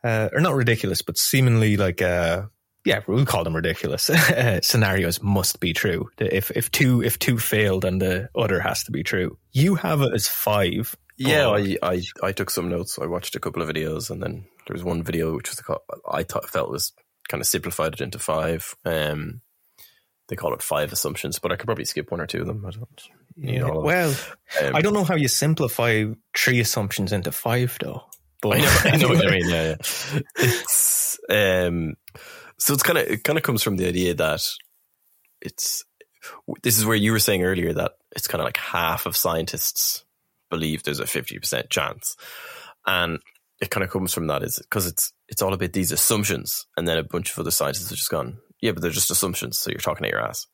uh, 0.05 0.29
or 0.33 0.41
not 0.41 0.55
ridiculous, 0.55 1.01
but 1.03 1.17
seemingly 1.17 1.77
like, 1.77 2.03
uh, 2.03 2.43
yeah, 2.85 3.01
we'll 3.07 3.25
call 3.25 3.45
them 3.45 3.57
ridiculous 3.57 4.11
scenarios 4.63 5.23
must 5.23 5.59
be 5.61 5.73
true. 5.73 6.11
If 6.19 6.51
if 6.51 6.71
two 6.71 7.03
if 7.03 7.19
two 7.19 7.39
fail, 7.39 7.81
then 7.81 7.99
the 7.99 8.29
other 8.37 8.61
has 8.61 8.85
to 8.85 8.91
be 8.93 9.03
true. 9.03 9.39
You 9.53 9.77
have 9.77 10.03
it 10.03 10.13
as 10.13 10.29
five. 10.29 10.95
yeah 11.17 11.49
I, 11.49 11.77
I 11.81 12.03
i 12.25 12.33
took 12.33 12.51
some 12.51 12.69
notes 12.69 12.99
i 12.99 13.07
watched 13.07 13.37
a 13.37 13.41
couple 13.41 13.63
of 13.63 13.69
videos 13.69 14.11
and 14.11 14.21
then 14.21 14.47
there 14.67 14.75
was 14.75 14.83
one 14.83 15.05
video 15.05 15.37
which 15.37 15.49
was 15.49 15.63
i 16.11 16.25
thought 16.25 16.51
felt 16.51 16.73
was 16.73 16.93
kind 17.29 17.41
of 17.41 17.47
simplified 17.47 17.93
it 17.95 18.01
into 18.01 18.19
five 18.19 18.75
um 18.85 19.41
they 20.29 20.37
call 20.37 20.55
it 20.55 20.63
five 20.63 20.93
assumptions, 20.93 21.39
but 21.39 21.53
I 21.53 21.57
could 21.57 21.67
probably 21.67 21.85
skip 21.85 22.11
one 22.11 22.21
or 22.21 22.27
two 22.27 22.41
of 22.41 22.47
them. 22.47 22.65
I 22.67 22.71
don't 22.71 22.89
all 23.63 23.79
of 23.79 23.85
well, 23.85 24.15
Um, 24.63 24.77
I 24.77 24.81
don't 24.81 24.95
know 24.95 25.05
how 25.05 25.17
you 25.17 25.29
simplify 25.29 26.05
three 26.37 26.61
assumptions 26.61 27.13
into 27.13 27.33
five, 27.33 27.77
though. 27.81 28.05
But 28.41 28.57
I 28.57 28.59
know, 28.59 28.77
I 28.85 28.97
know 28.97 29.09
what 29.09 29.25
you 29.25 29.31
mean. 29.31 29.49
Yeah, 29.49 29.69
yeah. 29.69 30.21
It's 30.37 31.19
um, 31.31 31.95
so 32.59 32.75
it's 32.75 32.83
kind 32.83 32.99
of 32.99 33.07
it 33.07 33.25
kind 33.25 33.39
of 33.39 33.43
comes 33.43 33.63
from 33.63 33.77
the 33.77 33.87
idea 33.87 34.15
that 34.15 34.49
it's 35.41 35.85
this 36.63 36.79
is 36.79 36.87
where 36.87 36.97
you 36.97 37.13
were 37.13 37.19
saying 37.19 37.43
earlier 37.43 37.73
that 37.73 37.93
it's 38.15 38.29
kind 38.29 38.41
of 38.41 38.47
like 38.47 38.57
half 38.57 39.07
of 39.07 39.17
scientists 39.17 40.05
believe 40.51 40.83
there's 40.83 41.01
a 41.01 41.07
fifty 41.07 41.39
percent 41.39 41.71
chance, 41.71 42.17
and 42.87 43.19
it 43.61 43.71
kind 43.71 43.85
of 43.85 43.91
comes 43.91 44.13
from 44.13 44.27
that 44.29 44.43
is 44.43 44.59
because 44.59 44.87
it's 44.87 45.13
it's 45.29 45.43
all 45.43 45.55
about 45.55 45.73
these 45.73 45.93
assumptions, 45.93 46.67
and 46.77 46.87
then 46.87 46.99
a 46.99 47.03
bunch 47.03 47.33
of 47.33 47.39
other 47.39 47.51
scientists 47.51 47.91
have 47.91 47.99
just 47.99 48.11
gone, 48.11 48.39
yeah, 48.65 48.73
but 48.73 48.83
they're 48.83 48.91
just 48.91 49.11
assumptions, 49.11 49.59
so 49.59 49.71
you're 49.71 49.79
talking 49.79 50.07
at 50.07 50.13
your 50.13 50.23
ass. 50.23 50.47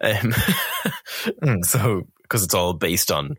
Um, 0.00 0.34
Mm. 1.42 1.64
So 1.64 2.06
because 2.22 2.44
it's 2.44 2.54
all 2.54 2.74
based 2.74 3.10
on 3.10 3.36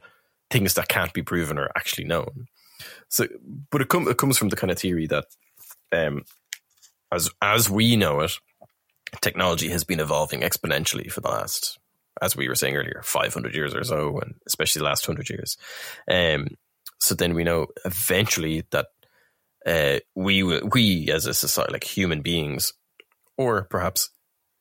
things 0.50 0.74
that 0.74 0.88
can't 0.90 1.14
be 1.14 1.22
proven 1.22 1.58
or 1.58 1.70
actually 1.76 2.06
known. 2.06 2.48
So, 3.08 3.28
but 3.72 3.82
it, 3.82 3.88
it 3.94 4.18
comes 4.18 4.38
from 4.38 4.50
the 4.50 4.56
kind 4.56 4.72
of 4.72 4.80
theory 4.80 5.08
that, 5.08 5.26
um, 5.92 6.24
as 7.12 7.30
as 7.42 7.70
we 7.70 7.96
know 7.96 8.22
it, 8.22 8.34
technology 9.22 9.70
has 9.70 9.84
been 9.84 10.00
evolving 10.00 10.42
exponentially 10.42 11.12
for 11.12 11.22
the 11.22 11.30
last, 11.30 11.80
as 12.22 12.36
we 12.36 12.48
were 12.48 12.56
saying 12.56 12.76
earlier, 12.76 13.02
five 13.04 13.34
hundred 13.34 13.56
years 13.56 13.74
or 13.74 13.84
so, 13.84 14.20
and 14.20 14.36
especially 14.48 14.80
the 14.80 14.86
last 14.86 15.06
hundred 15.06 15.30
years. 15.30 15.58
Um, 16.10 16.48
so 17.00 17.16
then 17.16 17.34
we 17.34 17.44
know 17.44 17.68
eventually 17.86 18.64
that 18.72 18.88
uh, 19.66 20.00
we 20.16 20.44
we 20.44 21.12
as 21.12 21.26
a 21.26 21.34
society, 21.34 21.74
like 21.74 21.84
human 21.84 22.22
beings, 22.22 22.74
or 23.40 23.64
perhaps 23.64 24.10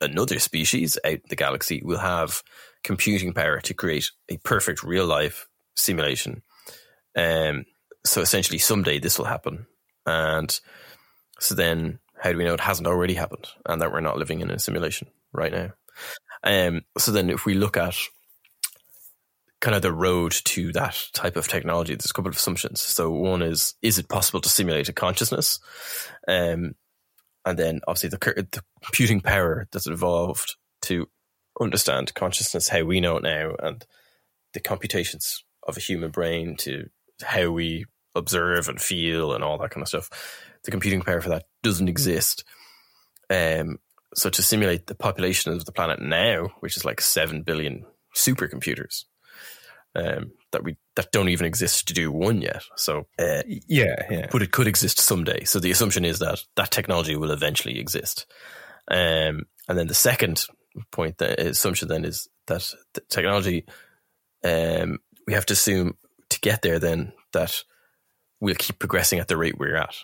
another 0.00 0.38
species 0.38 0.96
out 1.04 1.14
in 1.14 1.22
the 1.28 1.34
galaxy, 1.34 1.82
will 1.84 1.98
have 1.98 2.44
computing 2.84 3.32
power 3.32 3.60
to 3.60 3.74
create 3.74 4.12
a 4.28 4.36
perfect 4.38 4.84
real 4.84 5.04
life 5.04 5.48
simulation. 5.74 6.42
Um, 7.16 7.64
so 8.06 8.20
essentially, 8.20 8.58
someday 8.58 9.00
this 9.00 9.18
will 9.18 9.26
happen. 9.26 9.66
And 10.06 10.58
so 11.40 11.56
then, 11.56 11.98
how 12.16 12.30
do 12.30 12.38
we 12.38 12.44
know 12.44 12.54
it 12.54 12.60
hasn't 12.60 12.86
already 12.86 13.14
happened 13.14 13.48
and 13.66 13.82
that 13.82 13.92
we're 13.92 14.00
not 14.00 14.16
living 14.16 14.40
in 14.40 14.50
a 14.52 14.60
simulation 14.60 15.08
right 15.32 15.52
now? 15.52 15.72
Um, 16.44 16.82
so 16.96 17.10
then, 17.10 17.30
if 17.30 17.44
we 17.46 17.54
look 17.54 17.76
at 17.76 17.96
kind 19.60 19.74
of 19.74 19.82
the 19.82 19.92
road 19.92 20.36
to 20.44 20.70
that 20.74 21.08
type 21.14 21.36
of 21.36 21.48
technology, 21.48 21.96
there's 21.96 22.12
a 22.12 22.14
couple 22.14 22.30
of 22.30 22.36
assumptions. 22.36 22.80
So 22.80 23.10
one 23.10 23.42
is, 23.42 23.74
is 23.82 23.98
it 23.98 24.08
possible 24.08 24.40
to 24.40 24.48
simulate 24.48 24.88
a 24.88 24.92
consciousness? 24.92 25.58
Um, 26.28 26.76
and 27.48 27.58
then 27.58 27.80
obviously 27.88 28.10
the, 28.10 28.18
the 28.50 28.62
computing 28.84 29.22
power 29.22 29.66
that's 29.72 29.86
involved 29.86 30.56
to 30.82 31.08
understand 31.58 32.12
consciousness, 32.12 32.68
how 32.68 32.82
we 32.82 33.00
know 33.00 33.16
it 33.16 33.22
now, 33.22 33.54
and 33.58 33.86
the 34.52 34.60
computations 34.60 35.42
of 35.66 35.78
a 35.78 35.80
human 35.80 36.10
brain 36.10 36.56
to 36.56 36.90
how 37.22 37.50
we 37.50 37.86
observe 38.14 38.68
and 38.68 38.82
feel 38.82 39.32
and 39.32 39.42
all 39.42 39.56
that 39.56 39.70
kind 39.70 39.80
of 39.80 39.88
stuff. 39.88 40.10
The 40.64 40.70
computing 40.70 41.00
power 41.00 41.22
for 41.22 41.30
that 41.30 41.46
doesn't 41.62 41.88
exist. 41.88 42.44
Um, 43.30 43.78
so 44.14 44.28
to 44.28 44.42
simulate 44.42 44.86
the 44.86 44.94
population 44.94 45.50
of 45.50 45.64
the 45.64 45.72
planet 45.72 46.02
now, 46.02 46.50
which 46.60 46.76
is 46.76 46.84
like 46.84 47.00
seven 47.00 47.44
billion 47.44 47.86
supercomputers, 48.14 49.04
um, 49.94 50.32
that 50.52 50.64
we 50.64 50.76
that 50.96 51.12
don't 51.12 51.28
even 51.28 51.46
exist 51.46 51.88
to 51.88 51.94
do 51.94 52.10
one 52.10 52.40
yet. 52.40 52.62
So, 52.76 53.06
uh, 53.18 53.42
yeah, 53.46 54.06
yeah. 54.10 54.26
but 54.30 54.42
it 54.42 54.52
could 54.52 54.66
exist 54.66 55.00
someday. 55.00 55.44
So 55.44 55.60
the 55.60 55.70
assumption 55.70 56.04
is 56.04 56.18
that 56.20 56.40
that 56.56 56.70
technology 56.70 57.16
will 57.16 57.30
eventually 57.30 57.78
exist. 57.78 58.26
Um, 58.90 59.44
and 59.68 59.78
then 59.78 59.86
the 59.86 59.94
second 59.94 60.46
point, 60.90 61.18
the 61.18 61.48
assumption 61.48 61.88
then 61.88 62.04
is 62.04 62.28
that 62.46 62.72
the 62.94 63.02
technology, 63.08 63.66
um, 64.44 64.98
we 65.26 65.34
have 65.34 65.46
to 65.46 65.52
assume 65.52 65.96
to 66.30 66.40
get 66.40 66.62
there 66.62 66.78
then 66.78 67.12
that 67.32 67.62
we'll 68.40 68.54
keep 68.54 68.78
progressing 68.78 69.18
at 69.18 69.28
the 69.28 69.36
rate 69.36 69.58
we're 69.58 69.76
at, 69.76 69.94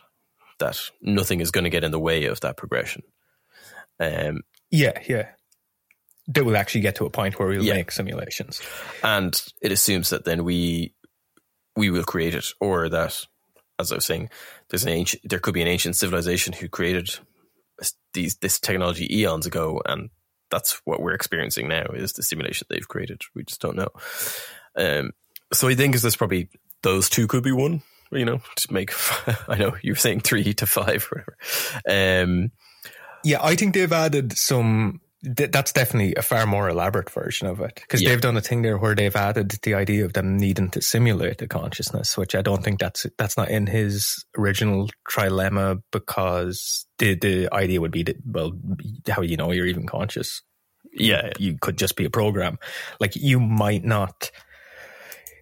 that 0.58 0.78
nothing 1.00 1.40
is 1.40 1.50
going 1.50 1.64
to 1.64 1.70
get 1.70 1.84
in 1.84 1.92
the 1.92 2.00
way 2.00 2.26
of 2.26 2.40
that 2.40 2.56
progression. 2.56 3.02
Um, 4.00 4.42
Yeah, 4.70 5.00
yeah. 5.08 5.28
They 6.26 6.42
will 6.42 6.56
actually 6.56 6.80
get 6.80 6.96
to 6.96 7.06
a 7.06 7.10
point 7.10 7.38
where 7.38 7.48
we'll 7.48 7.62
Yeah. 7.64 7.74
make 7.74 7.90
simulations. 7.90 8.60
and 9.02 9.40
it 9.62 9.72
assumes 9.72 10.10
that 10.10 10.24
then 10.24 10.44
we 10.44 10.94
we 11.76 11.90
will 11.90 12.04
create 12.04 12.34
it, 12.34 12.46
or 12.60 12.88
that, 12.88 13.26
as 13.80 13.90
I 13.90 13.96
was 13.96 14.04
saying, 14.06 14.30
there's 14.70 14.84
an 14.84 14.90
ancient, 14.90 15.22
there 15.28 15.40
could 15.40 15.54
be 15.54 15.62
an 15.62 15.68
ancient 15.68 15.96
civilization 15.96 16.52
who 16.52 16.68
created 16.68 17.10
these 18.12 18.36
this 18.36 18.60
technology 18.60 19.12
eons 19.18 19.44
ago, 19.46 19.82
and 19.84 20.10
that's 20.50 20.80
what 20.84 21.00
we're 21.00 21.14
experiencing 21.14 21.66
now 21.68 21.84
is 21.94 22.12
the 22.12 22.22
simulation 22.22 22.66
they've 22.70 22.86
created. 22.88 23.22
We 23.34 23.42
just 23.44 23.60
don't 23.60 23.76
know. 23.76 23.88
Um, 24.76 25.10
so 25.52 25.68
I 25.68 25.74
think 25.74 25.94
is 25.96 26.02
this 26.02 26.14
probably 26.16 26.48
those 26.82 27.08
two 27.10 27.26
could 27.26 27.42
be 27.42 27.52
one. 27.52 27.82
You 28.12 28.24
know, 28.24 28.40
to 28.56 28.72
make 28.72 28.92
I 29.48 29.56
know 29.58 29.74
you 29.82 29.92
were 29.92 29.96
saying 29.96 30.20
three 30.20 30.54
to 30.54 30.66
five, 30.66 31.08
or 31.10 31.24
whatever. 31.84 32.22
Um, 32.22 32.52
Yeah, 33.24 33.42
I 33.42 33.56
think 33.56 33.74
they've 33.74 33.92
added 33.92 34.38
some. 34.38 35.00
Th- 35.36 35.50
That's 35.50 35.72
definitely 35.72 36.14
a 36.16 36.22
far 36.22 36.46
more 36.46 36.68
elaborate 36.68 37.10
version 37.10 37.46
of 37.48 37.60
it 37.60 37.74
because 37.76 38.02
Yeah. 38.02 38.10
they've 38.10 38.20
done 38.20 38.36
a 38.36 38.40
thing 38.40 38.62
there 38.62 38.78
where 38.78 38.94
they've 38.94 39.14
added 39.16 39.50
the 39.62 39.74
idea 39.74 40.04
of 40.04 40.12
them 40.12 40.36
needing 40.36 40.70
to 40.70 40.80
simulate 40.82 41.38
the 41.38 41.46
consciousness, 41.48 42.16
which 42.16 42.34
I 42.34 42.42
don't 42.42 42.62
think 42.62 42.80
that's 42.80 43.06
that's 43.18 43.36
not 43.36 43.48
in 43.50 43.66
his 43.66 44.24
original 44.38 44.88
trilemma 45.10 45.82
because 45.90 46.86
the 46.98 47.14
the 47.14 47.48
idea 47.52 47.80
would 47.80 47.92
be 47.92 48.02
that 48.04 48.16
well, 48.24 48.52
how 49.08 49.22
you 49.22 49.36
know 49.36 49.50
you're 49.52 49.66
even 49.66 49.86
conscious? 49.86 50.42
yeah, 50.96 51.32
you 51.40 51.58
could 51.60 51.76
just 51.76 51.96
be 51.96 52.04
a 52.04 52.10
program. 52.10 52.56
Like 53.00 53.16
you 53.16 53.40
might 53.40 53.84
not. 53.84 54.30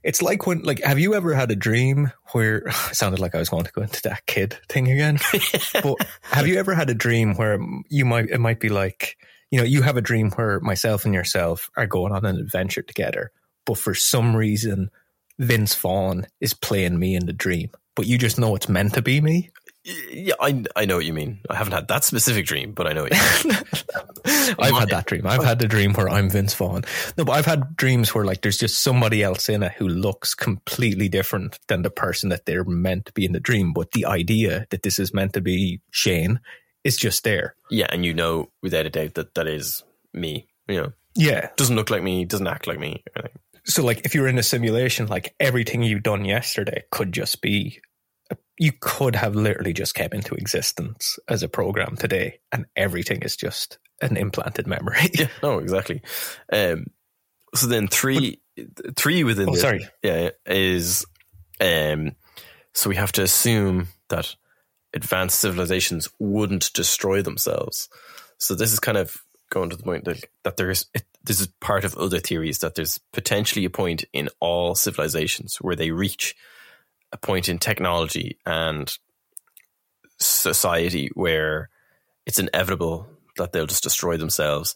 It's 0.03 0.21
like 0.23 0.47
when, 0.49 0.63
like, 0.63 0.83
have 0.83 0.99
you 0.99 1.15
ever 1.15 1.33
had 1.35 1.51
a 1.51 1.57
dream 1.57 2.11
where 2.33 2.57
it 2.67 2.73
sounded 2.97 3.21
like 3.21 3.35
I 3.35 3.39
was 3.39 3.49
going 3.51 3.65
to 3.65 3.73
go 3.73 3.83
into 3.83 4.03
that 4.03 4.27
kid 4.27 4.57
thing 4.69 4.91
again? 4.91 5.19
but 5.83 5.97
have 6.23 6.47
you 6.49 6.57
ever 6.59 6.75
had 6.75 6.91
a 6.91 6.95
dream 6.95 7.35
where 7.35 7.59
you 7.89 8.05
might, 8.05 8.31
it 8.31 8.39
might 8.39 8.61
be 8.61 8.69
like, 8.69 9.17
you 9.53 9.59
know, 9.59 9.65
you 9.65 9.83
have 9.83 9.99
a 9.99 10.03
dream 10.03 10.31
where 10.31 10.59
myself 10.61 11.05
and 11.05 11.15
yourself 11.15 11.71
are 11.77 11.87
going 11.87 12.13
on 12.13 12.25
an 12.25 12.39
adventure 12.39 12.83
together, 12.83 13.31
but 13.67 13.77
for 13.77 13.95
some 13.95 14.35
reason, 14.35 14.91
Vince 15.39 15.75
Vaughn 15.75 16.27
is 16.41 16.55
playing 16.55 16.99
me 16.99 17.15
in 17.15 17.27
the 17.27 17.35
dream, 17.35 17.71
but 17.95 18.07
you 18.07 18.17
just 18.17 18.39
know 18.39 18.57
it's 18.57 18.69
meant 18.69 18.95
to 18.95 19.03
be 19.03 19.21
me. 19.21 19.51
yeah. 19.85 20.35
I 20.41 20.65
I 20.75 20.87
know 20.87 20.97
what 20.97 21.05
you 21.05 21.13
mean. 21.13 21.41
I 21.51 21.57
haven't 21.57 21.75
had 21.75 21.89
that 21.89 22.03
specific 22.03 22.47
dream, 22.47 22.73
but 22.73 22.87
I 22.87 22.95
know. 22.95 23.03
What 23.03 23.13
you 23.13 23.51
mean. 23.51 23.59
I've 24.59 24.79
had 24.79 24.89
that 24.89 25.07
dream. 25.07 25.27
I've 25.27 25.45
had 25.45 25.59
the 25.59 25.69
dream 25.69 25.93
where 25.93 26.09
I'm 26.09 26.31
Vince 26.31 26.55
Vaughn. 26.55 26.85
No, 27.19 27.25
but 27.25 27.33
I've 27.33 27.47
had 27.47 27.77
dreams 27.77 28.15
where 28.15 28.25
like 28.25 28.41
there's 28.41 28.59
just 28.59 28.83
somebody 28.83 29.23
else 29.23 29.51
in 29.51 29.63
it 29.63 29.73
who 29.73 29.87
looks 29.87 30.35
completely 30.35 31.11
different 31.11 31.59
than 31.69 31.83
the 31.83 31.91
person 31.91 32.31
that 32.31 32.47
they're 32.47 32.65
meant 32.65 33.07
to 33.07 33.13
be 33.13 33.27
in 33.27 33.33
the 33.33 33.41
dream. 33.41 33.75
But 33.75 33.91
the 33.91 34.07
idea 34.07 34.67
that 34.71 34.83
this 34.83 34.99
is 34.99 35.13
meant 35.13 35.35
to 35.35 35.43
be 35.43 35.81
Shane 35.91 36.41
is 36.85 36.97
just 36.97 37.25
there. 37.25 37.55
Yeah, 37.71 37.87
and 37.91 38.05
you 38.05 38.15
know 38.15 38.51
without 38.63 38.87
a 38.87 38.91
doubt 38.91 39.15
that 39.15 39.35
that 39.35 39.47
is 39.47 39.83
me. 40.13 40.47
You 40.69 40.77
know, 40.83 40.93
Yeah. 41.15 41.49
doesn't 41.57 41.77
look 41.77 41.91
like 41.91 42.03
me, 42.03 42.25
doesn't 42.25 42.47
act 42.47 42.67
like 42.67 42.79
me. 42.79 43.03
So 43.65 43.85
like 43.85 44.03
if 44.05 44.15
you're 44.15 44.29
in 44.29 44.39
a 44.39 44.43
simulation, 44.43 45.07
like 45.07 45.35
everything 45.39 45.83
you've 45.83 46.03
done 46.03 46.25
yesterday 46.25 46.85
could 46.91 47.13
just 47.13 47.41
be 47.43 47.81
you 48.59 48.73
could 48.81 49.15
have 49.17 49.35
literally 49.35 49.73
just 49.73 49.95
came 49.95 50.09
into 50.13 50.35
existence 50.35 51.19
as 51.29 51.43
a 51.43 51.49
program 51.49 51.97
today 51.97 52.39
and 52.53 52.65
everything 52.77 53.23
is 53.23 53.37
just 53.37 53.79
an 54.01 54.17
implanted 54.17 54.67
memory. 54.67 54.97
Yeah, 55.19 55.29
no, 55.43 55.59
exactly. 55.59 56.01
Um, 56.53 56.87
so 57.55 57.67
then 57.67 57.89
three, 57.89 58.41
three 58.97 59.25
within 59.25 59.49
Oh, 59.49 59.53
this, 59.53 59.61
sorry. 59.63 59.87
yeah, 60.03 60.31
is 60.47 61.05
um, 61.61 62.13
so 62.73 62.89
we 62.89 62.97
have 62.97 63.13
to 63.13 63.23
assume 63.23 63.89
that 64.09 64.35
advanced 64.95 65.39
civilizations 65.39 66.09
wouldn't 66.19 66.73
destroy 66.73 67.23
themselves. 67.23 67.89
So 68.39 68.55
this 68.55 68.73
is 68.73 68.81
kind 68.81 68.99
of 68.99 69.17
going 69.51 69.71
to 69.71 69.77
the 69.77 69.83
point 69.83 70.05
that, 70.05 70.25
that 70.45 70.57
there's 70.57 70.87
it, 70.95 71.05
this 71.25 71.41
is 71.41 71.47
part 71.61 71.85
of 71.85 71.97
other 71.97 72.19
theories 72.19 72.59
that 72.59 72.75
there's 72.75 72.99
potentially 73.13 73.65
a 73.65 73.71
point 73.71 74.05
in 74.13 74.29
all 74.41 74.75
civilizations 74.75 75.57
where 75.61 75.77
they 75.77 75.91
reach 75.91 76.35
a 77.13 77.17
point 77.17 77.49
in 77.49 77.59
technology 77.59 78.39
and 78.47 78.97
society 80.19 81.11
where 81.15 81.69
it's 82.27 82.39
inevitable 82.39 83.07
that 83.37 83.53
they'll 83.53 83.67
just 83.67 83.83
destroy 83.83 84.17
themselves, 84.17 84.75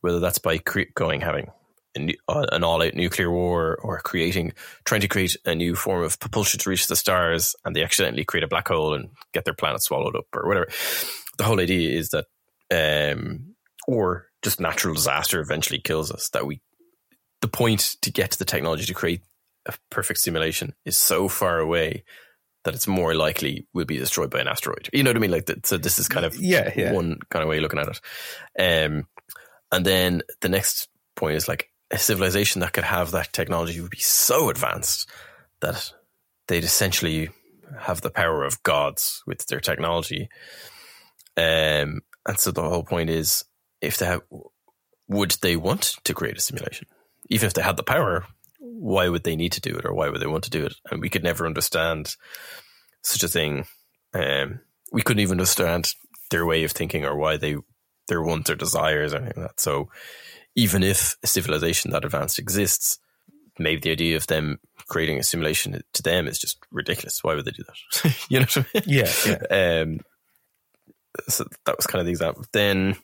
whether 0.00 0.20
that's 0.20 0.38
by 0.38 0.58
cre- 0.58 0.82
going 0.94 1.20
having 1.20 1.50
nu- 1.96 2.14
uh, 2.28 2.46
an 2.52 2.64
all-out 2.64 2.94
nuclear 2.94 3.30
war 3.30 3.76
or 3.82 4.00
creating 4.00 4.52
trying 4.84 5.00
to 5.00 5.08
create 5.08 5.36
a 5.44 5.54
new 5.54 5.74
form 5.74 6.04
of 6.04 6.18
propulsion 6.18 6.60
to 6.60 6.70
reach 6.70 6.86
the 6.86 6.96
stars, 6.96 7.54
and 7.64 7.74
they 7.74 7.82
accidentally 7.82 8.24
create 8.24 8.44
a 8.44 8.48
black 8.48 8.68
hole 8.68 8.94
and 8.94 9.10
get 9.32 9.44
their 9.44 9.54
planet 9.54 9.82
swallowed 9.82 10.16
up 10.16 10.26
or 10.34 10.46
whatever. 10.46 10.68
The 11.38 11.44
whole 11.44 11.60
idea 11.60 11.96
is 11.96 12.10
that, 12.10 12.26
um, 12.72 13.54
or 13.86 14.26
just 14.42 14.60
natural 14.60 14.94
disaster 14.94 15.40
eventually 15.40 15.80
kills 15.80 16.12
us. 16.12 16.28
That 16.30 16.46
we, 16.46 16.60
the 17.40 17.48
point 17.48 17.96
to 18.02 18.10
get 18.12 18.32
to 18.32 18.38
the 18.38 18.44
technology 18.44 18.84
to 18.86 18.94
create 18.94 19.22
a 19.66 19.74
perfect 19.90 20.20
simulation 20.20 20.74
is 20.84 20.96
so 20.98 21.28
far 21.28 21.58
away 21.58 22.04
that 22.64 22.74
it's 22.74 22.88
more 22.88 23.14
likely 23.14 23.66
we'll 23.72 23.84
be 23.86 23.98
destroyed 23.98 24.30
by 24.30 24.40
an 24.40 24.48
asteroid. 24.48 24.90
You 24.92 25.02
know 25.02 25.10
what 25.10 25.16
I 25.16 25.20
mean? 25.20 25.30
Like 25.30 25.46
that. 25.46 25.66
So 25.66 25.78
this 25.78 25.98
is 25.98 26.08
kind 26.08 26.26
of 26.26 26.36
Yeah, 26.36 26.72
yeah. 26.76 26.92
one 26.92 27.18
kind 27.30 27.42
of 27.42 27.48
way 27.48 27.56
of 27.56 27.62
looking 27.62 27.78
at 27.78 27.88
it. 27.88 28.00
Um, 28.58 29.06
And 29.70 29.84
then 29.84 30.22
the 30.40 30.48
next 30.48 30.88
point 31.14 31.36
is 31.36 31.46
like 31.46 31.70
a 31.90 31.98
civilization 31.98 32.60
that 32.60 32.72
could 32.72 32.84
have 32.84 33.10
that 33.12 33.32
technology 33.32 33.80
would 33.80 33.90
be 33.90 33.98
so 33.98 34.50
advanced 34.50 35.08
that 35.60 35.92
they'd 36.46 36.64
essentially 36.64 37.30
have 37.78 38.00
the 38.00 38.10
power 38.10 38.44
of 38.44 38.62
gods 38.62 39.22
with 39.26 39.46
their 39.46 39.60
technology. 39.60 40.28
Um, 41.36 42.00
and 42.26 42.38
so 42.38 42.50
the 42.50 42.62
whole 42.62 42.82
point 42.82 43.10
is 43.10 43.44
if 43.80 43.98
they 43.98 44.06
have, 44.06 44.22
would 45.08 45.32
they 45.42 45.56
want 45.56 45.96
to 46.04 46.14
create 46.14 46.36
a 46.36 46.40
simulation? 46.40 46.86
Even 47.30 47.46
if 47.46 47.54
they 47.54 47.62
had 47.62 47.76
the 47.76 47.82
power, 47.82 48.26
why 48.58 49.08
would 49.08 49.24
they 49.24 49.36
need 49.36 49.52
to 49.52 49.60
do 49.60 49.76
it 49.76 49.84
or 49.84 49.94
why 49.94 50.08
would 50.08 50.20
they 50.20 50.26
want 50.26 50.44
to 50.44 50.50
do 50.50 50.66
it? 50.66 50.74
And 50.90 51.00
we 51.00 51.08
could 51.08 51.22
never 51.22 51.46
understand 51.46 52.16
such 53.02 53.22
a 53.22 53.28
thing. 53.28 53.66
Um, 54.14 54.60
we 54.92 55.02
couldn't 55.02 55.22
even 55.22 55.38
understand 55.38 55.94
their 56.30 56.44
way 56.44 56.64
of 56.64 56.72
thinking 56.72 57.04
or 57.04 57.16
why 57.16 57.36
they 57.36 57.56
their 58.08 58.22
wants 58.22 58.50
or 58.50 58.54
desires 58.54 59.12
or 59.12 59.18
anything 59.18 59.42
like 59.42 59.50
that. 59.50 59.60
So 59.60 59.90
even 60.58 60.82
if 60.82 61.16
a 61.22 61.28
civilization 61.28 61.92
that 61.92 62.04
advanced 62.04 62.36
exists, 62.36 62.98
maybe 63.60 63.80
the 63.80 63.92
idea 63.92 64.16
of 64.16 64.26
them 64.26 64.58
creating 64.88 65.16
a 65.16 65.22
simulation 65.22 65.80
to 65.92 66.02
them 66.02 66.26
is 66.26 66.36
just 66.36 66.58
ridiculous. 66.72 67.22
Why 67.22 67.36
would 67.36 67.44
they 67.44 67.52
do 67.52 67.62
that? 67.62 68.16
you 68.28 68.40
know 68.40 68.46
what 68.46 68.56
I 68.56 68.66
mean? 68.74 68.82
Yeah, 68.84 69.12
yeah. 69.24 69.82
Um, 69.82 70.00
so 71.28 71.44
that 71.64 71.76
was 71.76 71.86
kind 71.86 72.00
of 72.00 72.06
the 72.06 72.10
example. 72.10 72.44
Then, 72.52 72.96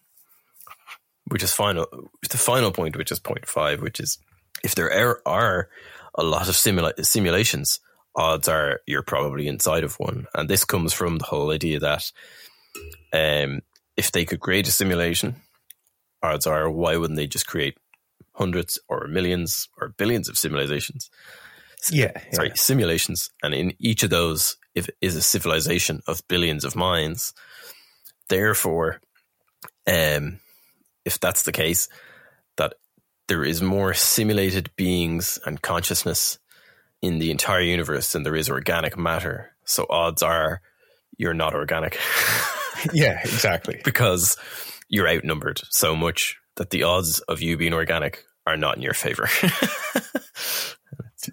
which 1.29 1.45
is 1.45 1.55
final, 1.55 1.87
the 2.29 2.39
final 2.39 2.73
point, 2.73 2.97
which 2.97 3.13
is 3.13 3.21
point 3.21 3.47
five, 3.47 3.81
which 3.81 4.01
is 4.01 4.19
if 4.65 4.75
there 4.75 4.93
are, 4.93 5.21
are 5.25 5.69
a 6.17 6.25
lot 6.25 6.49
of 6.49 6.57
simula- 6.57 7.07
simulations, 7.07 7.79
odds 8.17 8.49
are 8.49 8.81
you're 8.85 9.03
probably 9.03 9.47
inside 9.47 9.85
of 9.85 9.95
one. 10.01 10.27
And 10.35 10.51
this 10.51 10.65
comes 10.65 10.93
from 10.93 11.19
the 11.19 11.27
whole 11.27 11.53
idea 11.53 11.79
that 11.79 12.11
um, 13.13 13.61
if 13.97 14.11
they 14.11 14.25
could 14.25 14.41
create 14.41 14.67
a 14.67 14.73
simulation, 14.73 15.37
odds 16.25 16.47
are 16.47 16.71
why 16.71 16.97
wouldn't 16.97 17.17
they 17.17 17.27
just 17.27 17.47
create 17.47 17.77
hundreds 18.33 18.79
or 18.89 19.07
millions 19.07 19.69
or 19.81 19.89
billions 19.89 20.29
of 20.29 20.39
simulations? 20.39 21.11
Yeah, 21.91 22.13
Sorry, 22.33 22.49
yeah. 22.49 22.55
simulations. 22.55 23.31
And 23.43 23.55
in 23.55 23.75
each 23.79 24.03
of 24.03 24.11
those 24.11 24.57
if, 24.75 24.89
is 25.01 25.17
a 25.17 25.23
civilization 25.23 26.01
of 26.07 26.27
billions 26.29 26.65
of 26.65 26.77
minds. 26.77 27.33
Therefore, 28.29 29.01
um, 29.87 30.41
if 31.05 31.21
that's 31.21 31.43
the 31.43 31.53
case, 31.53 31.89
that 32.57 32.75
there 33.29 33.45
is 33.45 33.63
more 33.63 33.95
simulated 33.95 34.71
beings 34.77 35.39
and 35.45 35.61
consciousness 35.61 36.39
in 37.03 37.19
the 37.19 37.31
entire 37.31 37.61
universe 37.61 38.13
than 38.13 38.23
there 38.23 38.37
is 38.37 38.51
organic 38.51 38.97
matter. 38.97 39.53
So 39.65 39.87
odds 39.89 40.23
are 40.23 40.61
you're 41.17 41.35
not 41.35 41.55
organic. 41.55 41.99
yeah, 42.93 43.21
exactly. 43.23 43.81
because 43.85 44.37
you're 44.89 45.09
outnumbered 45.09 45.61
so 45.71 45.97
much 45.97 46.37
that 46.57 46.71
the 46.71 46.85
odds 46.85 47.21
of 47.21 47.43
you 47.43 47.57
being 47.57 47.73
organic 47.73 48.25
are 48.47 48.57
not 48.57 48.77
in 48.77 48.83
your 48.83 48.95
favor. 48.95 49.29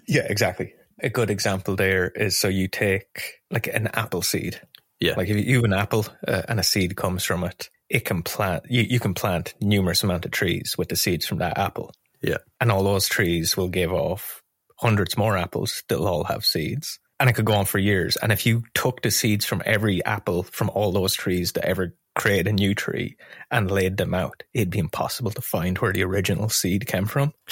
yeah, 0.08 0.26
exactly. 0.28 0.74
A 1.02 1.10
good 1.10 1.30
example 1.30 1.76
there 1.76 2.08
is 2.08 2.38
so 2.38 2.48
you 2.48 2.68
take 2.68 3.40
like 3.50 3.66
an 3.66 3.88
apple 3.88 4.22
seed. 4.22 4.60
Yeah. 5.00 5.14
Like 5.16 5.28
if 5.28 5.46
you 5.46 5.56
have 5.56 5.64
an 5.64 5.72
apple 5.72 6.06
uh, 6.26 6.42
and 6.48 6.60
a 6.60 6.62
seed 6.62 6.96
comes 6.96 7.24
from 7.24 7.44
it, 7.44 7.70
it 7.88 8.04
can 8.04 8.22
plant, 8.22 8.64
you, 8.70 8.82
you 8.82 9.00
can 9.00 9.14
plant 9.14 9.54
numerous 9.60 10.02
amount 10.02 10.24
of 10.24 10.30
trees 10.30 10.76
with 10.78 10.88
the 10.88 10.96
seeds 10.96 11.26
from 11.26 11.38
that 11.38 11.58
apple. 11.58 11.92
Yeah. 12.22 12.38
And 12.60 12.70
all 12.70 12.84
those 12.84 13.08
trees 13.08 13.56
will 13.56 13.68
give 13.68 13.92
off 13.92 14.42
hundreds 14.76 15.16
more 15.16 15.36
apples. 15.36 15.82
They'll 15.88 16.06
all 16.06 16.24
have 16.24 16.44
seeds. 16.44 16.98
And 17.18 17.28
it 17.28 17.34
could 17.34 17.44
go 17.44 17.54
on 17.54 17.66
for 17.66 17.78
years. 17.78 18.16
And 18.16 18.32
if 18.32 18.46
you 18.46 18.64
took 18.74 19.02
the 19.02 19.10
seeds 19.10 19.44
from 19.44 19.62
every 19.64 20.04
apple 20.04 20.44
from 20.44 20.70
all 20.70 20.92
those 20.92 21.14
trees 21.14 21.52
that 21.52 21.64
ever 21.64 21.94
create 22.14 22.46
a 22.46 22.52
new 22.52 22.74
tree 22.74 23.16
and 23.50 23.70
laid 23.70 23.96
them 23.96 24.14
out, 24.14 24.42
it'd 24.52 24.70
be 24.70 24.78
impossible 24.78 25.30
to 25.32 25.40
find 25.40 25.78
where 25.78 25.92
the 25.92 26.04
original 26.04 26.48
seed 26.48 26.86
came 26.86 27.06
from. 27.06 27.32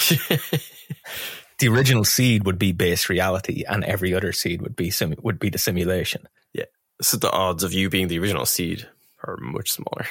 the 1.58 1.68
original 1.68 2.04
seed 2.04 2.44
would 2.44 2.58
be 2.58 2.72
base 2.72 3.08
reality, 3.08 3.64
and 3.68 3.84
every 3.84 4.14
other 4.14 4.32
seed 4.32 4.62
would 4.62 4.76
be 4.76 4.90
sim- 4.90 5.14
would 5.22 5.38
be 5.38 5.50
the 5.50 5.58
simulation. 5.58 6.26
Yeah. 6.52 6.64
So 7.00 7.16
the 7.16 7.30
odds 7.30 7.64
of 7.64 7.72
you 7.72 7.88
being 7.90 8.08
the 8.08 8.18
original 8.18 8.46
seed 8.46 8.88
are 9.24 9.36
much 9.38 9.72
smaller. 9.72 10.06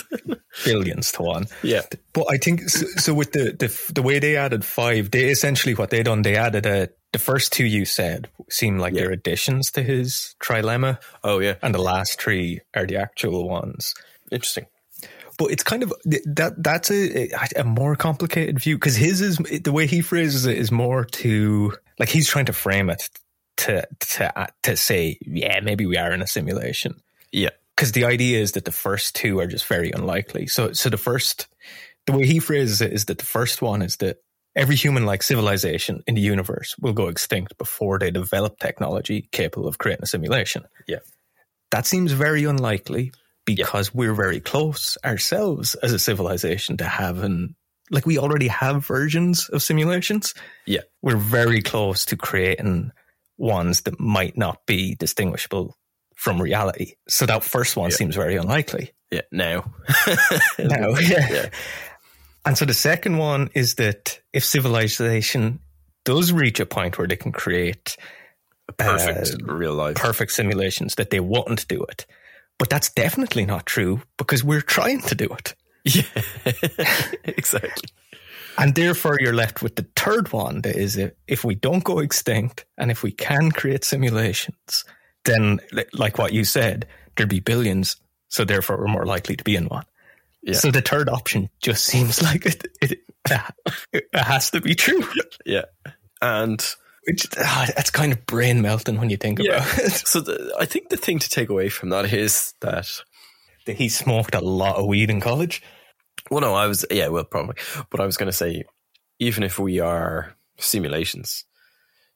Billions 0.64 1.12
to 1.12 1.22
one. 1.22 1.46
Yeah. 1.62 1.82
But 2.12 2.26
I 2.30 2.36
think 2.36 2.68
so, 2.68 2.86
so 2.96 3.14
with 3.14 3.32
the, 3.32 3.52
the 3.52 3.92
the 3.92 4.02
way 4.02 4.18
they 4.18 4.36
added 4.36 4.64
five, 4.64 5.10
they 5.10 5.30
essentially 5.30 5.74
what 5.74 5.90
they 5.90 6.02
done, 6.02 6.22
they 6.22 6.36
added 6.36 6.66
a 6.66 6.88
the 7.12 7.18
first 7.18 7.52
two 7.52 7.64
you 7.64 7.84
said 7.84 8.28
seem 8.50 8.78
like 8.78 8.94
Yeah. 8.94 9.02
they're 9.02 9.12
additions 9.12 9.70
to 9.72 9.82
his 9.82 10.34
trilemma, 10.40 10.98
Oh 11.24 11.38
yeah. 11.40 11.54
and 11.62 11.74
the 11.74 11.82
last 11.82 12.20
three 12.20 12.60
are 12.74 12.86
the 12.86 12.96
actual 12.96 13.48
ones. 13.48 13.94
Interesting. 14.30 14.66
But 15.38 15.52
it's 15.52 15.62
kind 15.62 15.82
of 15.84 15.92
that 16.04 16.54
that's 16.58 16.90
a 16.90 17.28
a 17.56 17.62
more 17.64 17.94
complicated 17.94 18.58
view 18.58 18.76
because 18.76 18.96
his 18.96 19.20
is 19.20 19.36
the 19.38 19.70
way 19.72 19.86
he 19.86 20.00
phrases 20.00 20.46
it 20.46 20.58
is 20.58 20.72
more 20.72 21.04
to 21.04 21.72
like 22.00 22.08
he's 22.08 22.28
trying 22.28 22.46
to 22.46 22.52
frame 22.52 22.90
it 22.90 23.08
to 23.58 23.86
to 24.00 24.38
uh, 24.40 24.46
to 24.64 24.76
say 24.76 25.16
yeah 25.24 25.60
maybe 25.60 25.86
we 25.86 25.96
are 25.96 26.10
in 26.12 26.22
a 26.22 26.26
simulation 26.26 26.94
Yeah. 27.30 27.50
because 27.76 27.92
the 27.92 28.04
idea 28.04 28.40
is 28.40 28.52
that 28.52 28.64
the 28.64 28.72
first 28.72 29.14
two 29.14 29.38
are 29.38 29.46
just 29.46 29.66
very 29.66 29.92
unlikely. 29.92 30.48
So 30.48 30.72
so 30.72 30.88
the 30.90 30.96
first 30.98 31.46
the 32.06 32.12
way 32.18 32.26
he 32.26 32.40
phrases 32.40 32.80
it 32.80 32.92
is 32.92 33.04
that 33.04 33.18
the 33.18 33.26
first 33.26 33.62
one 33.62 33.80
is 33.82 33.98
that 33.98 34.16
every 34.58 34.76
human 34.76 35.06
like 35.06 35.22
civilization 35.22 36.02
in 36.06 36.14
the 36.14 36.20
universe 36.20 36.74
will 36.78 36.92
go 36.92 37.08
extinct 37.08 37.56
before 37.56 37.98
they 37.98 38.10
develop 38.10 38.58
technology 38.58 39.28
capable 39.32 39.68
of 39.68 39.78
creating 39.78 40.02
a 40.02 40.06
simulation. 40.06 40.64
Yeah. 40.86 40.98
That 41.70 41.86
seems 41.86 42.12
very 42.12 42.44
unlikely 42.44 43.12
because 43.46 43.94
we're 43.94 44.14
very 44.14 44.40
close 44.40 44.98
ourselves 45.04 45.74
as 45.76 45.92
a 45.92 45.98
civilization 45.98 46.76
to 46.78 46.84
having 46.84 47.54
like 47.90 48.04
we 48.04 48.18
already 48.18 48.48
have 48.48 48.84
versions 48.84 49.48
of 49.48 49.62
simulations. 49.62 50.34
Yeah. 50.66 50.82
We're 51.00 51.16
very 51.16 51.62
close 51.62 52.04
to 52.06 52.16
creating 52.16 52.90
ones 53.38 53.82
that 53.82 53.98
might 53.98 54.36
not 54.36 54.66
be 54.66 54.94
distinguishable 54.96 55.74
from 56.16 56.42
reality. 56.42 56.94
So 57.08 57.24
that 57.26 57.44
first 57.44 57.76
one 57.76 57.90
Yeah. 57.90 57.96
seems 57.96 58.16
very 58.16 58.36
unlikely. 58.36 58.90
Yeah. 59.10 59.22
Now. 59.32 59.72
Now, 60.58 60.88
yeah. 61.00 61.28
Yeah. 61.30 61.48
And 62.48 62.56
so 62.56 62.64
the 62.64 62.72
second 62.72 63.18
one 63.18 63.50
is 63.54 63.74
that 63.74 64.20
if 64.32 64.42
civilization 64.42 65.60
does 66.06 66.32
reach 66.32 66.60
a 66.60 66.66
point 66.66 66.96
where 66.96 67.06
they 67.06 67.16
can 67.16 67.30
create 67.30 67.96
Perfect 68.78 69.42
Uh, 69.42 69.52
real 69.52 69.74
life. 69.74 69.96
perfect 69.96 70.32
simulations, 70.32 70.94
that 70.94 71.10
they 71.10 71.20
wouldn't 71.20 71.68
do 71.68 71.82
it. 71.84 72.06
But 72.58 72.70
that's 72.70 72.90
definitely 72.90 73.44
not 73.44 73.66
true 73.66 74.00
because 74.16 74.42
we're 74.42 74.62
trying 74.62 75.02
to 75.02 75.14
do 75.14 75.26
it. 75.26 75.54
yeah. 75.84 76.02
exactly. 77.24 77.90
And 78.56 78.74
therefore, 78.74 79.18
you're 79.20 79.34
left 79.34 79.62
with 79.62 79.76
the 79.76 79.86
third 79.94 80.32
one 80.32 80.62
that 80.62 80.74
is 80.74 80.98
if 81.26 81.44
we 81.44 81.54
don't 81.54 81.84
go 81.84 81.98
extinct 81.98 82.64
and 82.78 82.90
if 82.90 83.02
we 83.02 83.12
can 83.12 83.50
create 83.52 83.84
simulations, 83.84 84.84
then, 85.26 85.60
like 85.92 86.16
what 86.16 86.32
you 86.32 86.44
said, 86.44 86.86
there'd 87.16 87.28
be 87.28 87.40
billions. 87.40 87.96
So 88.28 88.44
therefore, 88.44 88.78
we're 88.78 88.88
more 88.88 89.06
likely 89.06 89.36
to 89.36 89.44
be 89.44 89.54
in 89.54 89.66
one. 89.66 89.84
Yeah. 90.48 90.54
So 90.58 90.70
the 90.70 90.80
third 90.80 91.08
option 91.08 91.50
just 91.62 91.84
seems 91.84 92.22
like 92.28 92.46
it, 92.46 92.66
it, 92.80 93.00
it 93.92 94.04
has 94.14 94.50
to 94.50 94.60
be 94.60 94.74
true. 94.74 95.04
Yeah. 95.44 95.66
And 96.22 96.64
Which 97.06 97.26
ah, 97.36 97.68
that's 97.76 97.90
kind 97.90 98.12
of 98.12 98.24
brain 98.26 98.62
melting 98.62 98.98
when 98.98 99.10
you 99.10 99.16
think 99.16 99.38
Yeah. 99.40 99.56
about 99.62 99.78
it. 99.78 99.92
so 99.92 100.20
the, 100.20 100.54
I 100.58 100.64
think 100.64 100.88
the 100.88 100.96
thing 100.96 101.18
to 101.20 101.28
take 101.28 101.48
away 101.50 101.68
from 101.68 101.90
that 101.90 102.12
is 102.12 102.54
that 102.62 102.88
That 103.66 103.76
he 103.76 103.88
smoked 103.88 104.34
a 104.34 104.40
lot 104.40 104.76
of 104.76 104.86
weed 104.86 105.10
in 105.10 105.20
college. 105.20 105.62
Well, 106.30 106.40
no, 106.40 106.54
I 106.54 106.66
was, 106.66 106.84
yeah, 106.90 107.08
well, 107.08 107.24
probably. 107.24 107.56
But 107.90 108.00
I 108.00 108.06
was 108.06 108.16
going 108.16 108.30
to 108.30 108.36
say, 108.36 108.64
even 109.18 109.42
if 109.42 109.58
we 109.58 109.80
are 109.80 110.34
simulations, 110.58 111.44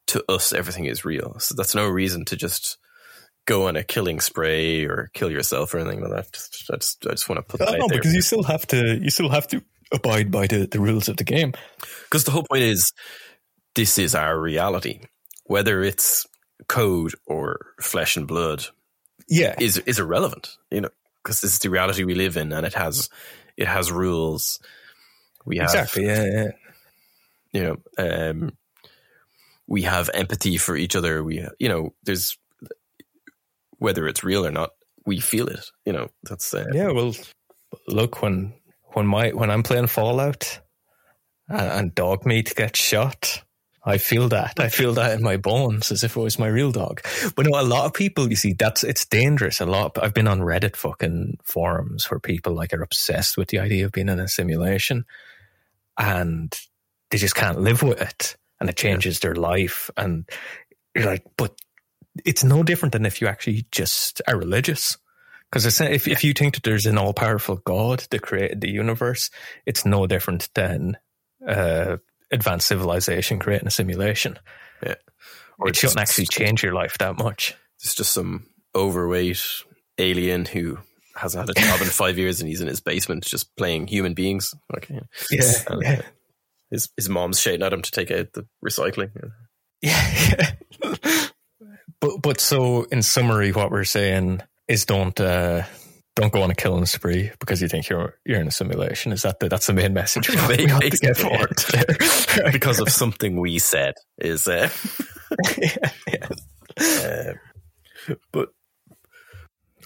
to 0.09 0.25
us, 0.29 0.53
everything 0.53 0.87
is 0.87 1.05
real. 1.05 1.39
So 1.39 1.55
that's 1.55 1.75
no 1.75 1.87
reason 1.89 2.25
to 2.27 2.37
just 2.37 2.77
go 3.47 3.67
on 3.69 3.77
a 3.77 3.83
killing 3.83 4.21
spray 4.21 4.85
or 4.85 5.11
kill 5.15 5.31
yourself 5.31 5.75
or 5.75 5.79
anything 5.79 6.01
like 6.01 6.11
that. 6.13 6.33
Just, 6.33 6.71
I 6.73 6.77
just, 6.77 7.07
I 7.07 7.11
just 7.11 7.29
want 7.29 7.39
to 7.39 7.43
put 7.43 7.59
that 7.61 7.79
no, 7.79 7.89
there. 7.89 7.99
because 7.99 8.15
you 8.15 8.23
still 8.23 8.43
have 8.45 8.67
to 8.69 8.99
you 8.99 9.11
still 9.11 9.29
have 9.31 9.47
to 9.49 9.63
abide 9.93 10.31
by 10.31 10.47
the, 10.47 10.67
the 10.67 10.81
rules 10.81 11.09
of 11.09 11.17
the 11.17 11.25
game. 11.25 11.53
Because 12.05 12.25
the 12.25 12.31
whole 12.31 12.45
point 12.45 12.63
is, 12.63 12.93
this 13.75 13.99
is 13.99 14.15
our 14.15 14.39
reality. 14.39 15.01
Whether 15.45 15.83
it's 15.83 16.27
code 16.69 17.13
or 17.27 17.59
flesh 17.81 18.17
and 18.17 18.27
blood 18.29 18.65
Yeah. 19.29 19.55
is 19.59 19.79
is 19.79 19.99
irrelevant, 19.99 20.57
you 20.71 20.81
know, 20.83 20.91
because 21.23 21.41
this 21.41 21.53
is 21.53 21.59
the 21.59 21.71
reality 21.71 22.05
we 22.05 22.15
live 22.15 22.37
in, 22.37 22.53
and 22.53 22.65
it 22.65 22.75
has 22.75 23.09
it 23.57 23.67
has 23.67 23.91
rules. 23.91 24.61
We 25.45 25.57
have 25.59 25.67
Exactly. 25.67 26.07
Yeah, 26.07 26.25
yeah. 26.25 26.49
you 27.53 27.63
know, 27.65 27.77
um, 27.99 28.53
we 29.67 29.83
have 29.83 30.09
empathy 30.15 30.57
for 30.57 30.77
each 30.77 30.95
other. 30.95 31.25
We, 31.25 31.47
you 31.59 31.69
know, 31.69 31.95
there's 32.05 32.39
whether 33.83 34.07
it's 34.07 34.23
real 34.23 34.47
or 34.47 34.53
not, 34.53 34.71
we 35.05 35.19
feel 35.21 35.49
it. 35.49 35.67
You 35.85 35.93
know, 35.93 36.09
that's 36.23 36.55
uh, 36.55 36.67
Yeah, 36.73 36.93
well, 36.93 37.15
look 37.89 38.23
when 38.23 38.55
when 38.93 39.07
my 39.07 39.31
when 39.31 39.51
I'm 39.51 39.63
playing 39.63 39.89
Fallout 39.89 40.61
and, 41.49 41.71
and 41.71 41.95
Dogmeat 41.95 42.55
gets 42.55 42.79
shot, 42.79 43.43
I 43.85 43.99
feel 43.99 44.29
that. 44.29 44.61
I 44.61 44.69
feel 44.69 44.95
that 44.95 45.13
in 45.13 45.23
my 45.23 45.37
bones 45.37 45.91
as 45.91 46.05
if 46.05 46.17
it 46.17 46.21
was 46.21 46.39
my 46.39 46.47
real 46.47 46.71
dog. 46.71 47.03
But 47.35 47.47
no, 47.47 47.61
a 47.61 47.63
lot 47.63 47.87
of 47.87 47.95
people, 47.95 48.31
you 48.31 48.37
see, 48.37 48.53
that's 48.53 48.85
it's 48.85 49.05
dangerous. 49.05 49.61
A 49.61 49.67
lot. 49.67 49.99
I've 50.01 50.15
been 50.15 50.29
on 50.29 50.41
Reddit 50.41 50.77
fucking 50.77 51.39
forums 51.43 52.11
where 52.11 52.21
people 52.21 52.55
like 52.55 52.73
are 52.73 52.83
obsessed 52.83 53.37
with 53.37 53.49
the 53.49 53.59
idea 53.59 53.85
of 53.85 53.93
being 53.93 54.09
in 54.09 54.21
a 54.21 54.29
simulation, 54.29 55.05
and 55.99 56.57
they 57.11 57.19
just 57.19 57.35
can't 57.35 57.61
live 57.61 57.83
with 57.83 58.01
it, 58.01 58.37
and 58.61 58.71
it 58.71 58.77
changes 58.77 59.19
their 59.19 59.35
life. 59.35 59.91
And 59.97 60.29
you're 60.95 61.07
like, 61.07 61.25
but 61.37 61.59
it's 62.25 62.45
no 62.45 62.63
different 62.63 62.93
than 62.93 63.07
if 63.07 63.21
you 63.21 63.27
actually 63.27 63.67
just 63.71 64.21
are 64.27 64.37
religious. 64.37 64.97
Because 65.51 65.81
if 65.81 66.09
if 66.09 66.25
you 66.25 66.33
think 66.33 66.55
that 66.55 66.63
there's 66.63 66.87
an 66.87 66.97
all 66.97 67.13
powerful 67.13 67.57
God 67.57 68.05
that 68.11 68.23
created 68.23 68.61
the 68.61 68.71
universe, 68.71 69.31
it's 69.67 69.85
no 69.85 70.07
different 70.07 70.49
than. 70.55 70.97
Uh, 71.47 71.97
advanced 72.33 72.67
civilization 72.67 73.39
creating 73.39 73.69
a 73.69 73.71
simulation. 73.71 74.39
Yeah. 74.83 74.95
Or 75.59 75.69
it 75.69 75.77
shouldn't 75.77 76.01
actually 76.01 76.27
change 76.27 76.63
your 76.63 76.73
life 76.73 76.99
that 76.99 77.19
much. 77.19 77.55
It's 77.81 77.95
just 77.95 78.13
some 78.13 78.47
overweight 78.75 79.43
alien 79.99 80.47
who 80.47 80.79
hasn't 81.15 81.47
had 81.47 81.57
a 81.57 81.61
job 81.61 81.81
in 81.83 81.87
five 81.89 82.19
years 82.19 82.41
and 82.41 82.49
he's 82.49 82.63
in 82.63 82.69
his 82.69 82.81
basement 82.81 83.25
just 83.25 83.55
playing 83.57 83.87
human 83.87 84.15
beings. 84.15 84.55
Okay. 84.77 85.01
Yeah. 85.31 85.53
yeah. 85.81 86.03
His 86.71 86.89
his 86.97 87.09
mom's 87.09 87.39
shouting 87.39 87.63
at 87.63 87.73
him 87.73 87.83
to 87.83 87.91
take 87.91 88.11
out 88.11 88.33
the 88.33 88.47
recycling. 88.65 89.11
Yeah. 89.83 90.53
but 92.03 92.21
but 92.21 92.41
so 92.41 92.83
in 92.91 93.01
summary, 93.01 93.53
what 93.53 93.71
we're 93.71 93.85
saying 93.85 94.43
is 94.69 94.85
don't 94.85 95.19
uh, 95.19 95.63
don't 96.17 96.33
go 96.33 96.43
on 96.43 96.51
a 96.51 96.55
killing 96.55 96.85
spree 96.85 97.31
because 97.39 97.63
you 97.63 97.69
think 97.69 97.89
you're 97.89 98.19
you're 98.27 98.41
in 98.41 98.49
a 98.49 98.51
simulation. 98.51 99.13
Is 99.13 99.23
that 99.23 99.39
the, 99.39 99.49
that's 99.49 99.69
the 99.69 99.73
main 99.73 99.95
message 99.95 100.29
we 100.29 100.37
have 100.37 100.49
to 100.81 100.91
get 100.91 101.17
forward 101.17 101.63
because 102.53 102.81
of 102.81 102.91
something 102.91 103.41
we 103.41 103.59
said 103.61 103.95
is 104.19 104.49
uh, 104.49 104.69
yeah, 105.57 105.77
yeah. 106.13 106.29
Uh, 106.81 108.15
but 108.33 108.49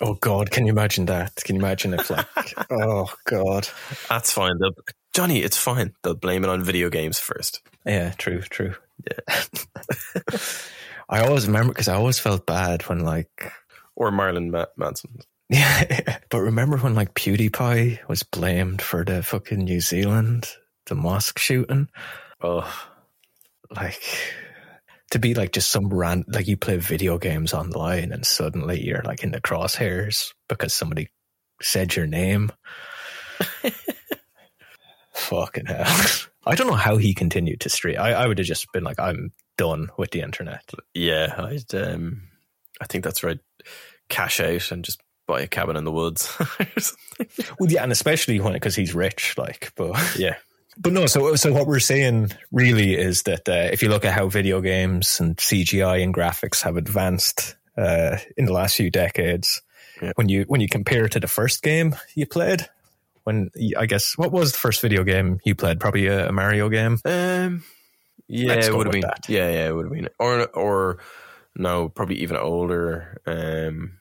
oh 0.00 0.14
god, 0.14 0.50
can 0.50 0.64
you 0.64 0.72
imagine 0.72 1.04
that? 1.06 1.36
Can 1.36 1.56
you 1.56 1.60
imagine 1.60 1.92
if 1.92 2.08
like 2.08 2.26
oh 2.70 3.12
god, 3.26 3.68
that's 4.08 4.32
fine. 4.32 4.58
They'll, 4.58 4.74
Johnny, 5.12 5.42
it's 5.42 5.58
fine. 5.58 5.92
They'll 6.02 6.14
blame 6.14 6.44
it 6.44 6.50
on 6.50 6.64
video 6.64 6.88
games 6.88 7.20
first. 7.20 7.60
Yeah, 7.84 8.12
true, 8.12 8.40
true. 8.40 8.74
Yeah, 9.06 9.36
I 11.09 11.20
always 11.20 11.46
remember 11.46 11.72
because 11.72 11.88
I 11.88 11.94
always 11.94 12.18
felt 12.18 12.46
bad 12.46 12.82
when 12.82 13.00
like 13.00 13.52
or 13.94 14.11
Marilyn 14.11 14.52
Manson. 14.76 15.18
Yeah, 15.48 16.18
but 16.28 16.40
remember 16.40 16.76
when 16.76 16.96
like 16.96 17.14
PewDiePie 17.14 18.09
was 18.09 18.24
blamed 18.24 18.82
for 18.82 19.04
the 19.04 19.22
fucking 19.22 19.61
New 19.61 19.80
Zealand 19.80 20.48
the 20.86 20.94
mosque 20.94 21.38
shooting? 21.38 21.88
Oh, 22.40 22.68
like 23.70 24.02
to 25.11 25.18
be 25.18 25.34
like 25.34 25.52
just 25.52 25.70
some 25.70 25.88
rand 25.88 26.24
like 26.28 26.48
you 26.48 26.57
play 26.57 26.78
video 26.78 27.18
games 27.18 27.52
online 27.52 28.12
and 28.12 28.26
suddenly 28.26 28.84
you're 28.84 29.02
like 29.02 29.22
in 29.22 29.30
the 29.30 29.40
crosshairs 29.40 30.32
because 30.48 30.74
somebody 30.74 31.11
said 31.62 31.94
your 31.94 32.07
name. 32.07 32.50
Fucking 35.14 35.66
hell. 35.66 36.07
I 36.46 36.54
don't 36.54 36.68
know 36.68 36.74
how 36.74 36.96
he 36.96 37.14
continued 37.14 37.61
to 37.61 37.68
stream. 37.68 37.98
I, 37.98 38.12
I 38.12 38.26
would 38.26 38.38
have 38.38 38.46
just 38.46 38.70
been 38.72 38.84
like, 38.84 39.00
I'm 39.00 39.32
done 39.57 39.90
with 39.96 40.11
the 40.11 40.20
internet. 40.20 40.70
Yeah, 40.94 41.34
I'd 41.36 41.74
um 41.74 42.22
I 42.80 42.86
think 42.86 43.04
that's 43.04 43.22
right. 43.22 43.38
Cash 44.09 44.40
out 44.40 44.70
and 44.70 44.84
just 44.84 45.00
buy 45.26 45.40
a 45.40 45.46
cabin 45.46 45.76
in 45.76 45.84
the 45.84 45.92
woods. 45.92 46.32
well, 47.59 47.70
yeah, 47.70 47.82
and 47.82 47.92
especially 47.92 48.40
when 48.40 48.52
because 48.52 48.76
he's 48.76 48.94
rich, 48.94 49.36
like, 49.36 49.72
but 49.76 49.96
yeah. 50.18 50.36
But 50.78 50.92
no, 50.92 51.07
so 51.07 51.34
so 51.36 51.52
what 51.52 51.66
we're 51.66 51.80
saying 51.80 52.32
really 52.52 52.94
is 52.94 53.22
that 53.22 53.48
uh, 53.48 53.70
if 53.72 53.82
you 53.82 53.88
look 53.88 54.04
at 54.04 54.12
how 54.12 54.28
video 54.28 54.61
games 54.61 55.20
and 55.20 55.36
CGI 55.36 56.02
and 56.02 56.14
graphics 56.14 56.62
have 56.62 56.76
advanced 56.76 57.57
uh, 57.78 58.18
in 58.36 58.44
the 58.44 58.52
last 58.52 58.76
few 58.76 58.90
decades, 58.90 59.62
yeah. 60.02 60.12
when 60.16 60.28
you 60.28 60.44
when 60.48 60.61
you 60.61 60.68
compare 60.68 61.07
it 61.07 61.12
to 61.12 61.20
the 61.20 61.28
first 61.28 61.62
game 61.62 61.96
you 62.14 62.26
played, 62.26 62.68
when 63.24 63.50
I 63.76 63.86
guess 63.86 64.18
what 64.18 64.32
was 64.32 64.52
the 64.52 64.59
first 64.59 64.82
video 64.82 65.02
game 65.02 65.40
you 65.44 65.54
played? 65.54 65.80
Probably 65.80 66.09
a, 66.09 66.28
a 66.28 66.32
Mario 66.32 66.68
game. 66.68 66.98
Um, 67.07 67.64
yeah, 68.29 68.55
it 68.55 68.74
would 68.74 68.87
have 68.87 68.93
been. 68.93 69.03
That. 69.03 69.29
Yeah, 69.29 69.51
yeah, 69.51 69.68
it 69.68 69.74
would 69.74 69.87
have 69.87 69.93
been. 69.93 70.09
Or 70.18 70.47
or 70.49 70.99
no, 71.55 71.89
probably 71.89 72.16
even 72.16 72.37
older. 72.37 73.20
Um, 73.27 73.99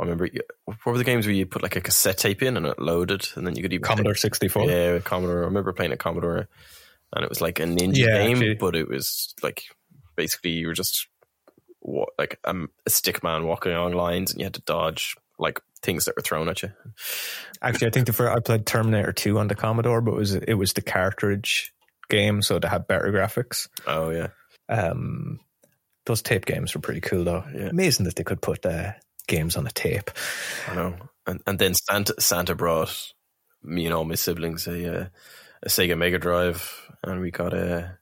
I 0.00 0.04
remember 0.04 0.28
what 0.64 0.86
were 0.86 0.98
the 0.98 1.04
games 1.04 1.26
where 1.26 1.34
you 1.34 1.46
put 1.46 1.62
like 1.62 1.76
a 1.76 1.80
cassette 1.80 2.18
tape 2.18 2.42
in 2.42 2.56
and 2.56 2.66
it 2.66 2.78
loaded, 2.78 3.26
and 3.34 3.46
then 3.46 3.56
you 3.56 3.62
could 3.62 3.72
even 3.72 3.82
Commodore 3.82 4.14
sixty 4.14 4.48
four. 4.48 4.64
Yeah, 4.64 5.00
Commodore. 5.00 5.42
I 5.42 5.46
remember 5.46 5.72
playing 5.72 5.92
a 5.92 5.96
Commodore, 5.96 6.48
and 7.12 7.24
it 7.24 7.28
was 7.28 7.40
like 7.40 7.58
a 7.58 7.64
ninja 7.64 7.96
yeah, 7.96 8.24
game, 8.24 8.36
actually. 8.36 8.54
but 8.54 8.76
it 8.76 8.88
was 8.88 9.34
like 9.42 9.64
basically 10.16 10.52
you 10.52 10.68
were 10.68 10.74
just 10.74 11.08
what 11.80 12.10
like 12.18 12.38
um, 12.44 12.70
a 12.86 12.90
stick 12.90 13.22
man 13.24 13.46
walking 13.46 13.72
along 13.72 13.92
lines, 13.92 14.30
and 14.30 14.40
you 14.40 14.44
had 14.44 14.54
to 14.54 14.62
dodge 14.62 15.16
like 15.38 15.60
things 15.82 16.04
that 16.04 16.16
were 16.16 16.22
thrown 16.22 16.48
at 16.48 16.62
you. 16.62 16.72
Actually, 17.60 17.88
I 17.88 17.90
think 17.90 18.06
the 18.06 18.12
first 18.12 18.36
I 18.36 18.40
played 18.40 18.66
Terminator 18.66 19.12
Two 19.12 19.38
on 19.38 19.48
the 19.48 19.56
Commodore, 19.56 20.00
but 20.00 20.12
it 20.12 20.18
was 20.18 20.34
it 20.34 20.54
was 20.54 20.74
the 20.74 20.82
cartridge 20.82 21.72
game, 22.08 22.42
so 22.42 22.58
to 22.58 22.68
have 22.68 22.88
better 22.88 23.10
graphics. 23.12 23.68
Oh 23.86 24.10
yeah. 24.10 24.28
Um, 24.68 25.40
those 26.06 26.22
tape 26.22 26.46
games 26.46 26.74
were 26.74 26.80
pretty 26.80 27.00
cool 27.00 27.24
though. 27.24 27.44
Yeah. 27.54 27.68
Amazing 27.68 28.06
that 28.06 28.16
they 28.16 28.24
could 28.24 28.42
put 28.42 28.64
uh, 28.64 28.92
games 29.26 29.56
on 29.56 29.66
a 29.66 29.70
tape. 29.70 30.10
I 30.68 30.74
know. 30.74 30.96
And 31.26 31.40
and 31.46 31.58
then 31.58 31.74
Santa 31.74 32.14
Santa 32.18 32.54
brought 32.54 33.12
me 33.62 33.84
and 33.84 33.94
all 33.94 34.04
my 34.04 34.14
siblings 34.14 34.66
a 34.66 35.02
uh, 35.02 35.06
a 35.62 35.68
Sega 35.68 35.96
Mega 35.96 36.18
Drive, 36.18 36.90
and 37.04 37.20
we 37.20 37.30
got 37.30 37.52
a 37.52 37.98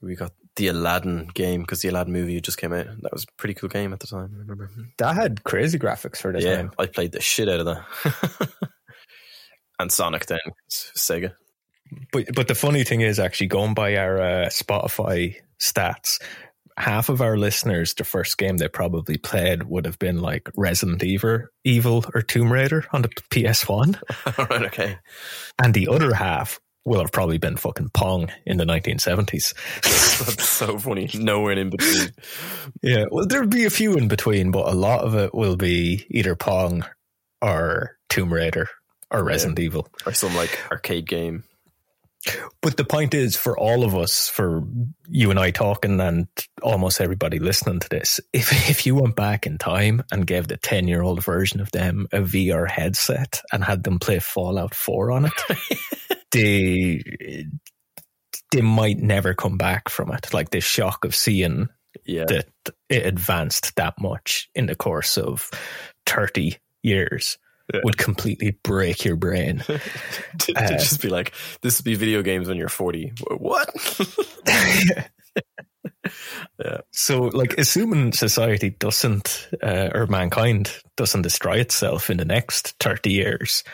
we 0.00 0.14
got 0.14 0.32
the 0.56 0.68
Aladdin 0.68 1.28
game 1.34 1.62
because 1.62 1.82
the 1.82 1.88
Aladdin 1.88 2.12
movie 2.12 2.40
just 2.40 2.58
came 2.58 2.72
out. 2.72 2.86
That 3.02 3.12
was 3.12 3.24
a 3.24 3.32
pretty 3.36 3.54
cool 3.54 3.68
game 3.68 3.92
at 3.92 4.00
the 4.00 4.06
time. 4.06 4.32
I 4.34 4.38
remember 4.40 4.70
that 4.98 5.14
had 5.14 5.44
crazy 5.44 5.78
graphics 5.78 6.18
for 6.18 6.32
the 6.32 6.40
yeah, 6.40 6.56
time. 6.56 6.72
I 6.78 6.86
played 6.86 7.12
the 7.12 7.20
shit 7.20 7.48
out 7.48 7.60
of 7.60 7.66
that. 7.66 8.48
and 9.78 9.92
Sonic 9.92 10.26
then 10.26 10.38
Sega. 10.70 11.34
But 12.12 12.26
but 12.34 12.48
the 12.48 12.54
funny 12.54 12.84
thing 12.84 13.00
is 13.00 13.18
actually 13.18 13.48
going 13.48 13.74
by 13.74 13.96
our 13.96 14.20
uh, 14.20 14.46
Spotify 14.46 15.36
stats, 15.60 16.18
half 16.78 17.08
of 17.08 17.20
our 17.20 17.36
listeners, 17.36 17.94
the 17.94 18.04
first 18.04 18.38
game 18.38 18.58
they 18.58 18.68
probably 18.68 19.16
played 19.16 19.64
would 19.64 19.86
have 19.86 19.98
been 19.98 20.20
like 20.20 20.50
Resident 20.56 21.02
Evil, 21.02 21.40
Evil 21.64 22.04
or 22.14 22.22
Tomb 22.22 22.52
Raider 22.52 22.84
on 22.92 23.02
the 23.02 23.08
PS1. 23.08 24.00
All 24.38 24.46
right, 24.46 24.66
okay. 24.66 24.98
And 25.62 25.74
the 25.74 25.88
other 25.88 26.14
half 26.14 26.60
will 26.84 27.00
have 27.00 27.12
probably 27.12 27.38
been 27.38 27.56
fucking 27.56 27.90
Pong 27.92 28.30
in 28.44 28.58
the 28.58 28.64
1970s. 28.64 29.54
That's 30.26 30.48
so 30.48 30.78
funny. 30.78 31.10
Nowhere 31.14 31.58
in 31.58 31.70
between. 31.70 32.10
Yeah, 32.82 33.06
well, 33.10 33.26
there'll 33.26 33.48
be 33.48 33.64
a 33.64 33.70
few 33.70 33.96
in 33.96 34.08
between, 34.08 34.50
but 34.52 34.68
a 34.68 34.74
lot 34.74 35.00
of 35.00 35.14
it 35.16 35.34
will 35.34 35.56
be 35.56 36.06
either 36.10 36.36
Pong 36.36 36.84
or 37.42 37.96
Tomb 38.08 38.32
Raider 38.32 38.68
or 39.10 39.24
Resident 39.24 39.58
yeah. 39.58 39.64
Evil. 39.64 39.88
Or 40.04 40.12
some 40.12 40.34
like 40.36 40.60
arcade 40.70 41.08
game. 41.08 41.42
But 42.62 42.76
the 42.76 42.84
point 42.84 43.14
is, 43.14 43.36
for 43.36 43.58
all 43.58 43.84
of 43.84 43.94
us, 43.94 44.28
for 44.28 44.64
you 45.08 45.30
and 45.30 45.38
I 45.38 45.50
talking, 45.50 46.00
and 46.00 46.26
almost 46.62 47.00
everybody 47.00 47.38
listening 47.38 47.80
to 47.80 47.88
this, 47.88 48.20
if 48.32 48.52
if 48.70 48.86
you 48.86 48.94
went 48.94 49.16
back 49.16 49.46
in 49.46 49.58
time 49.58 50.02
and 50.10 50.26
gave 50.26 50.48
the 50.48 50.56
ten 50.56 50.88
year 50.88 51.02
old 51.02 51.22
version 51.22 51.60
of 51.60 51.70
them 51.72 52.06
a 52.12 52.20
VR 52.20 52.68
headset 52.68 53.42
and 53.52 53.62
had 53.62 53.84
them 53.84 53.98
play 53.98 54.18
Fallout 54.18 54.74
Four 54.74 55.12
on 55.12 55.26
it, 55.26 56.22
they 56.32 57.46
they 58.52 58.60
might 58.60 58.98
never 58.98 59.34
come 59.34 59.58
back 59.58 59.88
from 59.88 60.12
it. 60.12 60.32
Like 60.32 60.50
the 60.50 60.60
shock 60.60 61.04
of 61.04 61.14
seeing 61.14 61.68
yeah. 62.04 62.24
that 62.26 62.48
it 62.88 63.06
advanced 63.06 63.76
that 63.76 63.94
much 64.00 64.48
in 64.54 64.66
the 64.66 64.76
course 64.76 65.18
of 65.18 65.50
thirty 66.04 66.58
years 66.82 67.38
yeah. 67.72 67.80
would 67.84 67.96
completely 67.96 68.58
break 68.62 69.04
your 69.04 69.16
brain. 69.16 69.58
to, 70.38 70.52
to 70.52 70.64
uh, 70.64 70.68
just 70.68 71.02
be 71.02 71.08
like, 71.08 71.32
this 71.62 71.78
would 71.78 71.84
be 71.84 71.94
video 71.94 72.22
games 72.22 72.48
when 72.48 72.56
you're 72.56 72.68
40. 72.68 73.12
What? 73.38 73.70
yeah. 76.58 76.78
So, 76.92 77.22
like, 77.22 77.54
assuming 77.58 78.12
society 78.12 78.70
doesn't, 78.70 79.48
uh, 79.62 79.90
or 79.94 80.06
mankind 80.06 80.72
doesn't 80.96 81.22
destroy 81.22 81.56
itself 81.56 82.10
in 82.10 82.18
the 82.18 82.24
next 82.24 82.74
30 82.80 83.10
years, 83.10 83.64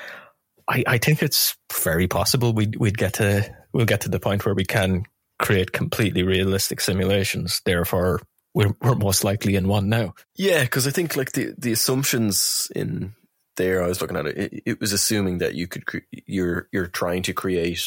I, 0.69 0.85
I 0.87 0.99
think 0.99 1.23
it's 1.23 1.57
very 1.73 2.09
possible 2.09 2.53
we'd, 2.53 2.77
we'd 2.77 2.99
get 2.99 3.15
to, 3.15 3.55
we'll 3.73 3.87
get 3.87 4.03
to 4.03 4.09
the 4.09 4.21
point 4.21 4.45
where 4.47 4.55
we 4.55 4.65
can 4.65 5.05
create 5.41 5.73
completely 5.73 6.23
realistic 6.23 6.81
simulations. 6.81 7.61
Therefore, 7.65 8.21
we're, 8.55 8.75
we're 8.81 8.95
most 8.95 9.25
likely 9.25 9.57
in 9.57 9.67
one 9.67 9.89
now. 9.89 10.15
Yeah, 10.37 10.63
because 10.63 10.87
I 10.87 10.91
think 10.91 11.17
like 11.17 11.33
the, 11.33 11.55
the 11.59 11.73
assumptions 11.73 12.71
in 12.75 13.15
there 13.57 13.83
I 13.83 13.87
was 13.89 14.01
looking 14.01 14.17
at 14.17 14.27
it, 14.27 14.37
it, 14.39 14.63
it 14.67 14.81
was 14.81 14.93
assuming 14.93 15.39
that 15.39 15.55
you 15.55 15.67
could 15.67 15.87
cre- 15.87 15.99
you're 16.27 16.69
you're 16.73 16.87
trying 16.87 17.23
to 17.25 17.33
create 17.33 17.83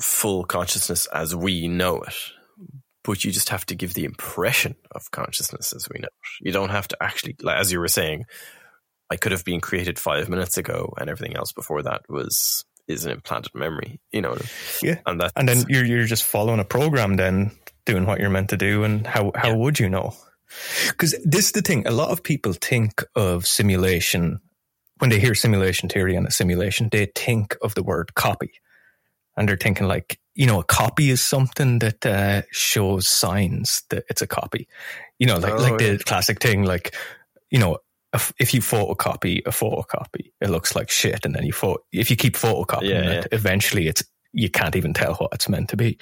full 0.00 0.44
consciousness 0.44 1.06
as 1.06 1.34
we 1.34 1.68
know 1.68 1.96
it, 2.02 2.14
but 3.04 3.24
you 3.24 3.32
just 3.32 3.48
have 3.48 3.64
to 3.66 3.74
give 3.74 3.94
the 3.94 4.04
impression 4.04 4.76
of 4.92 5.10
consciousness 5.10 5.72
as 5.72 5.88
we 5.92 6.00
know 6.00 6.06
it. 6.06 6.46
You 6.46 6.52
don't 6.52 6.70
have 6.70 6.88
to 6.88 6.96
actually, 7.02 7.36
like, 7.42 7.58
as 7.58 7.72
you 7.72 7.80
were 7.80 7.88
saying, 7.88 8.24
I 9.10 9.16
could 9.16 9.32
have 9.32 9.44
been 9.44 9.60
created 9.60 9.98
five 9.98 10.28
minutes 10.28 10.58
ago, 10.58 10.92
and 10.98 11.08
everything 11.08 11.36
else 11.36 11.52
before 11.52 11.82
that 11.82 12.02
was 12.08 12.64
is 12.88 13.04
an 13.04 13.12
implanted 13.12 13.54
memory. 13.54 14.00
You 14.12 14.20
know, 14.22 14.36
Yeah. 14.82 15.00
and 15.06 15.20
that 15.20 15.32
And 15.36 15.48
then 15.48 15.64
you're 15.68 15.84
you're 15.84 16.06
just 16.06 16.24
following 16.24 16.60
a 16.60 16.64
program, 16.64 17.16
then 17.16 17.52
doing 17.84 18.04
what 18.06 18.20
you're 18.20 18.30
meant 18.30 18.50
to 18.50 18.56
do. 18.56 18.84
And 18.84 19.06
how 19.06 19.32
how 19.34 19.48
Yeah. 19.50 19.56
would 19.56 19.78
you 19.80 19.88
know? 19.88 20.14
Because 20.88 21.14
this 21.24 21.46
is 21.46 21.52
the 21.52 21.62
thing. 21.62 21.86
A 21.86 21.90
lot 21.90 22.10
of 22.10 22.22
people 22.22 22.52
think 22.52 23.02
of 23.14 23.46
simulation 23.46 24.40
when 24.98 25.10
they 25.10 25.18
hear 25.20 25.34
simulation 25.34 25.88
theory 25.88 26.16
and 26.16 26.26
a 26.26 26.30
simulation. 26.30 26.88
They 26.90 27.06
think 27.14 27.56
of 27.62 27.74
the 27.74 27.82
word 27.82 28.14
copy, 28.14 28.52
and 29.36 29.48
they're 29.48 29.56
thinking 29.56 29.86
like 29.88 30.18
you 30.34 30.46
know 30.46 30.60
a 30.60 30.64
copy 30.64 31.10
is 31.10 31.20
something 31.22 31.78
that 31.80 32.04
uh, 32.06 32.42
shows 32.52 33.08
signs 33.08 33.82
that 33.90 34.04
it's 34.08 34.22
a 34.22 34.26
copy. 34.26 34.68
You 35.18 35.26
know, 35.26 35.38
like 35.38 35.54
Oh, 35.54 35.62
like 35.62 35.78
the 35.78 35.98
classic 36.04 36.40
thing, 36.40 36.64
like 36.64 36.94
you 37.50 37.58
know. 37.58 37.78
if- 38.14 38.32
If 38.38 38.54
you 38.54 38.62
photocopy 38.62 39.40
a 39.44 39.50
photocopy, 39.50 40.32
it 40.40 40.48
looks 40.48 40.74
like 40.74 40.88
shit, 40.90 41.26
and 41.26 41.34
then 41.34 41.44
you 41.44 41.52
photo. 41.52 41.82
If 41.92 42.08
you 42.10 42.16
keep 42.16 42.34
photocopying 42.36 43.04
Yeah, 43.04 43.20
it, 43.20 43.26
eventually 43.32 43.88
it's 43.88 44.02
you 44.32 44.50
can't 44.50 44.76
even 44.76 44.92
tell 44.92 45.14
what 45.14 45.32
it's 45.32 45.48
meant 45.48 45.70
to 45.70 45.76
be. 45.76 45.98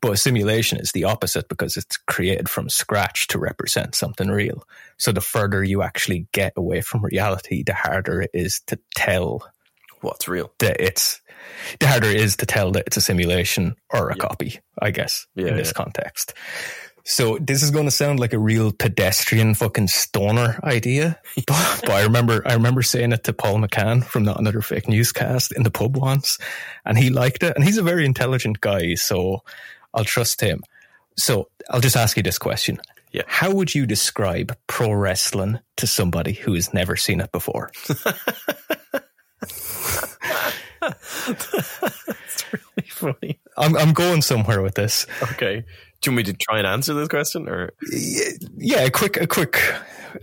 But 0.00 0.12
a 0.12 0.16
simulation 0.16 0.78
is 0.78 0.92
the 0.92 1.04
opposite 1.04 1.48
because 1.48 1.76
it's 1.76 1.96
created 1.96 2.48
from 2.48 2.68
scratch 2.68 3.28
to 3.28 3.38
represent 3.38 3.94
something 3.94 4.28
real. 4.28 4.64
So 4.98 5.12
the 5.12 5.20
further 5.20 5.62
you 5.62 5.82
actually 5.82 6.26
get 6.32 6.52
away 6.56 6.80
from 6.80 7.04
reality, 7.04 7.62
the 7.62 7.74
harder 7.74 8.22
it 8.22 8.30
is 8.34 8.60
to 8.66 8.78
tell 8.94 9.48
what's 10.00 10.28
real. 10.28 10.52
that 10.58 10.80
it's 10.80 11.20
the 11.80 11.86
harder 11.86 12.08
it 12.08 12.16
is 12.20 12.36
to 12.36 12.46
tell 12.46 12.72
that 12.72 12.84
it's 12.86 12.96
a 12.96 13.00
simulation 13.00 13.76
or 13.92 14.10
a 14.10 14.16
Yeah. 14.16 14.20
copy, 14.20 14.58
I 14.80 14.90
guess, 14.90 15.26
Yeah, 15.34 15.48
in 15.48 15.56
this 15.56 15.68
yeah. 15.68 15.72
context. 15.72 16.34
So 17.08 17.38
this 17.40 17.62
is 17.62 17.70
going 17.70 17.84
to 17.84 17.92
sound 17.92 18.18
like 18.18 18.32
a 18.32 18.38
real 18.38 18.72
pedestrian 18.72 19.54
fucking 19.54 19.86
stoner 19.86 20.58
idea, 20.64 21.20
but, 21.46 21.80
but 21.82 21.90
I 21.92 22.02
remember 22.02 22.42
I 22.44 22.54
remember 22.54 22.82
saying 22.82 23.12
it 23.12 23.22
to 23.24 23.32
Paul 23.32 23.58
McCann 23.58 24.04
from 24.04 24.24
Not 24.24 24.40
Another 24.40 24.60
Fake 24.60 24.88
Newscast 24.88 25.52
in 25.52 25.62
the 25.62 25.70
pub 25.70 25.96
once, 25.96 26.36
and 26.84 26.98
he 26.98 27.10
liked 27.10 27.44
it. 27.44 27.54
And 27.54 27.64
he's 27.64 27.78
a 27.78 27.82
very 27.84 28.04
intelligent 28.04 28.60
guy, 28.60 28.96
so 28.96 29.44
I'll 29.94 30.04
trust 30.04 30.40
him. 30.40 30.64
So 31.16 31.48
I'll 31.70 31.80
just 31.80 31.96
ask 31.96 32.16
you 32.16 32.24
this 32.24 32.38
question: 32.38 32.80
Yeah. 33.12 33.22
How 33.28 33.52
would 33.54 33.72
you 33.72 33.86
describe 33.86 34.56
pro 34.66 34.90
wrestling 34.90 35.60
to 35.76 35.86
somebody 35.86 36.32
who 36.32 36.54
has 36.54 36.74
never 36.74 36.96
seen 36.96 37.20
it 37.20 37.30
before? 37.30 37.70
It's 41.28 42.52
really 42.52 42.88
funny. 42.88 43.40
I'm 43.56 43.76
I'm 43.76 43.92
going 43.92 44.22
somewhere 44.22 44.62
with 44.62 44.74
this. 44.74 45.06
Okay. 45.22 45.64
Do 46.00 46.10
you 46.10 46.16
want 46.16 46.26
me 46.28 46.32
to 46.32 46.38
try 46.38 46.58
and 46.58 46.66
answer 46.66 46.94
this 46.94 47.08
question, 47.08 47.48
or 47.48 47.72
Yeah, 47.90 48.80
a 48.84 48.90
quick 48.90 49.16
a 49.20 49.26
quick 49.26 49.60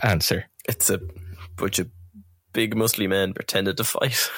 answer. 0.01 0.45
it's 0.67 0.89
a 0.89 0.99
bunch 1.55 1.79
of 1.79 1.89
big 2.53 2.75
muscly 2.75 3.09
men 3.09 3.33
pretended 3.33 3.77
to 3.77 3.83
fight? 3.83 4.29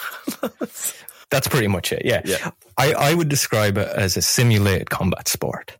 That's 1.29 1.47
pretty 1.47 1.67
much 1.67 1.91
it. 1.91 2.03
Yeah. 2.05 2.21
Yeah. 2.23 2.51
I, 2.77 2.93
I 2.93 3.13
would 3.13 3.29
describe 3.29 3.77
it 3.77 3.87
as 3.87 4.15
a 4.15 4.21
simulated 4.21 4.89
combat 4.89 5.27
sport, 5.27 5.77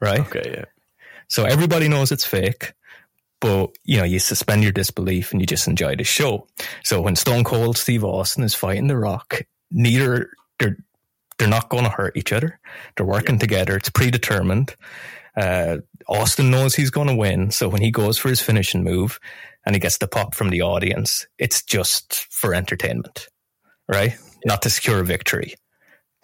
right? 0.00 0.20
okay, 0.20 0.54
yeah, 0.56 0.64
So 1.28 1.44
everybody 1.44 1.88
knows 1.88 2.10
it's 2.12 2.24
fake, 2.24 2.72
but 3.40 3.70
you 3.84 3.96
know, 3.98 4.04
you 4.04 4.18
suspend 4.18 4.62
your 4.64 4.72
disbelief 4.72 5.30
and 5.32 5.40
you 5.40 5.46
just 5.46 5.68
enjoy 5.68 5.94
the 5.96 6.04
show. 6.04 6.46
So 6.84 7.00
when 7.00 7.16
Stone 7.16 7.44
Cold 7.44 7.78
Steve 7.78 8.04
Austin 8.04 8.42
is 8.44 8.54
fighting 8.54 8.88
The 8.88 8.96
Rock, 8.98 9.42
neither 9.70 10.30
they're 10.58 10.76
they're 11.38 11.48
not 11.48 11.68
going 11.68 11.84
to 11.84 11.90
hurt 11.90 12.16
each 12.16 12.32
other. 12.32 12.58
They're 12.96 13.06
working 13.06 13.38
together. 13.38 13.76
It's 13.76 13.90
predetermined. 13.90 14.74
Uh, 15.36 15.78
Austin 16.08 16.50
knows 16.50 16.74
he's 16.74 16.90
going 16.90 17.08
to 17.08 17.14
win. 17.14 17.50
So 17.50 17.68
when 17.68 17.80
he 17.82 17.90
goes 17.90 18.18
for 18.18 18.28
his 18.28 18.40
finishing 18.40 18.82
move 18.82 19.20
and 19.64 19.74
he 19.74 19.80
gets 19.80 19.98
the 19.98 20.08
pop 20.08 20.34
from 20.34 20.50
the 20.50 20.62
audience, 20.62 21.26
it's 21.38 21.62
just 21.62 22.26
for 22.30 22.54
entertainment, 22.54 23.28
right? 23.88 24.16
Not 24.44 24.62
to 24.62 24.70
secure 24.70 25.00
a 25.00 25.04
victory 25.04 25.54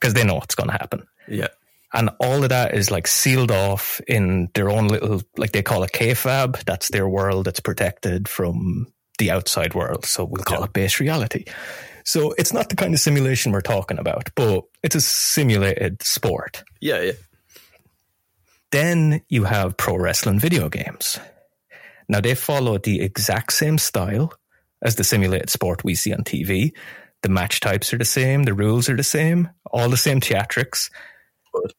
because 0.00 0.14
they 0.14 0.24
know 0.24 0.34
what's 0.34 0.54
going 0.56 0.68
to 0.70 0.72
happen. 0.76 1.06
yeah, 1.28 1.48
And 1.92 2.10
all 2.18 2.42
of 2.42 2.48
that 2.48 2.74
is 2.74 2.90
like 2.90 3.06
sealed 3.06 3.52
off 3.52 4.00
in 4.08 4.48
their 4.54 4.68
own 4.68 4.88
little, 4.88 5.22
like 5.36 5.52
they 5.52 5.62
call 5.62 5.84
it 5.84 5.92
kayfabe. 5.92 6.64
That's 6.64 6.88
their 6.88 7.08
world 7.08 7.46
that's 7.46 7.60
protected 7.60 8.26
from 8.28 8.88
the 9.18 9.30
outside 9.30 9.74
world. 9.74 10.04
So 10.06 10.24
we'll 10.24 10.42
call 10.42 10.58
Yeah. 10.60 10.64
it 10.64 10.72
base 10.72 10.98
reality. 10.98 11.44
So 12.04 12.32
it's 12.32 12.52
not 12.52 12.68
the 12.68 12.76
kind 12.76 12.92
of 12.94 13.00
simulation 13.00 13.50
we're 13.52 13.62
talking 13.62 13.98
about, 13.98 14.30
but 14.34 14.64
it's 14.82 14.94
a 14.94 15.00
simulated 15.00 16.02
sport. 16.02 16.62
yeah, 16.80 17.00
yeah. 17.00 17.12
Then 18.72 19.22
you 19.28 19.44
have 19.44 19.76
pro 19.76 19.96
wrestling 19.96 20.40
video 20.40 20.68
games. 20.68 21.20
Now 22.08 22.20
they 22.20 22.34
follow 22.34 22.76
the 22.76 23.02
exact 23.02 23.52
same 23.52 23.78
style 23.78 24.32
as 24.82 24.96
the 24.96 25.04
simulated 25.04 25.48
sport 25.48 25.84
we 25.84 25.94
see 25.94 26.12
on 26.12 26.24
TV. 26.24 26.72
The 27.22 27.28
match 27.28 27.60
types 27.60 27.94
are 27.94 27.98
the 27.98 28.04
same, 28.04 28.42
the 28.42 28.52
rules 28.52 28.88
are 28.88 28.96
the 28.96 29.04
same, 29.04 29.48
all 29.70 29.88
the 29.88 29.96
same 29.96 30.20
theatrics. 30.20 30.90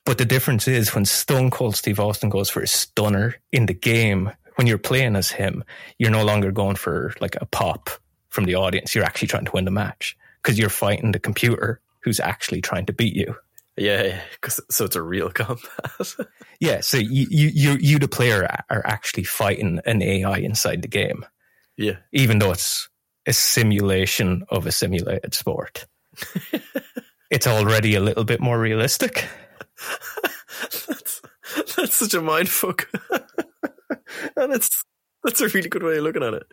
But 0.06 0.18
the 0.18 0.26
difference 0.26 0.70
is 0.70 0.96
when 0.96 1.04
Stone 1.04 1.52
Cold 1.52 1.76
Steve 1.76 2.00
Austin 2.00 2.30
goes 2.30 2.50
for 2.50 2.62
a 2.62 2.68
stunner 2.68 3.36
in 3.52 3.66
the 3.66 3.74
game, 3.74 4.32
when 4.56 4.66
you're 4.66 4.78
playing 4.78 5.18
as 5.18 5.30
him, 5.30 5.66
you're 6.00 6.12
no 6.12 6.24
longer 6.24 6.52
going 6.52 6.78
for 6.78 7.14
like 7.20 7.36
a 7.42 7.46
pop 7.46 7.90
from 8.36 8.44
the 8.46 8.56
audience. 8.56 8.94
You're 8.94 9.06
actually 9.06 9.30
trying 9.30 9.46
to 9.46 9.52
win 9.52 9.66
the 9.66 9.72
match 9.72 10.16
because 10.44 10.60
you're 10.60 10.70
fighting 10.70 11.12
the 11.14 11.20
computer 11.20 11.80
who's 12.02 12.20
actually 12.20 12.62
trying 12.62 12.86
to 12.86 12.94
beat 12.94 13.16
you. 13.16 13.36
Yeah, 13.78 14.04
yeah. 14.04 14.22
'cause- 14.42 14.60
so 14.70 14.86
it's 14.86 14.96
a 14.96 15.02
real 15.02 15.30
combat. 15.32 15.70
Yeah, 16.62 16.80
so 16.82 16.98
you, 16.98 17.28
you, 17.30 17.50
you, 17.54 17.78
you, 17.82 18.00
the 18.00 18.08
player, 18.08 18.48
are 18.70 18.82
actually 18.86 19.26
fighting 19.26 19.82
an 19.86 20.02
AI 20.02 20.38
inside 20.38 20.82
the 20.82 20.88
game, 20.88 21.26
yeah, 21.76 21.98
even 22.14 22.40
though 22.40 22.52
it's 22.54 22.88
a 23.28 23.34
simulation 23.34 24.46
of 24.50 24.66
a 24.66 24.72
simulated 24.72 25.34
sport. 25.34 25.86
it's 27.30 27.46
already 27.48 27.96
a 27.96 28.00
little 28.00 28.24
bit 28.24 28.40
more 28.40 28.58
realistic. 28.58 29.28
that's 30.88 31.22
that's 31.76 31.96
such 31.96 32.14
a 32.14 32.22
mind 32.22 32.48
fuck, 32.50 32.88
and 34.38 34.54
it's 34.54 34.86
that's 35.26 35.42
a 35.42 35.48
really 35.50 35.70
good 35.70 35.84
way 35.84 35.98
of 35.98 36.04
looking 36.04 36.24
at 36.24 36.34
it. 36.34 36.44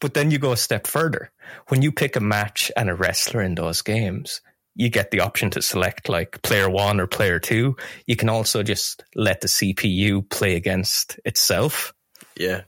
But 0.00 0.14
then 0.14 0.30
you 0.30 0.38
go 0.38 0.52
a 0.52 0.56
step 0.56 0.86
further. 0.86 1.32
When 1.68 1.82
you 1.82 1.90
pick 1.92 2.16
a 2.16 2.20
match 2.20 2.70
and 2.76 2.88
a 2.90 2.94
wrestler 2.94 3.42
in 3.42 3.54
those 3.56 3.82
games, 3.82 4.40
you 4.76 4.90
get 4.90 5.10
the 5.10 5.20
option 5.20 5.50
to 5.50 5.62
select 5.62 6.08
like 6.08 6.42
player 6.42 6.68
one 6.70 7.00
or 7.00 7.06
player 7.06 7.38
two. 7.40 7.76
You 8.06 8.16
can 8.16 8.28
also 8.28 8.62
just 8.62 9.04
let 9.14 9.40
the 9.40 9.48
CPU 9.48 10.28
play 10.28 10.56
against 10.56 11.18
itself. 11.24 11.92
Yeah, 12.36 12.62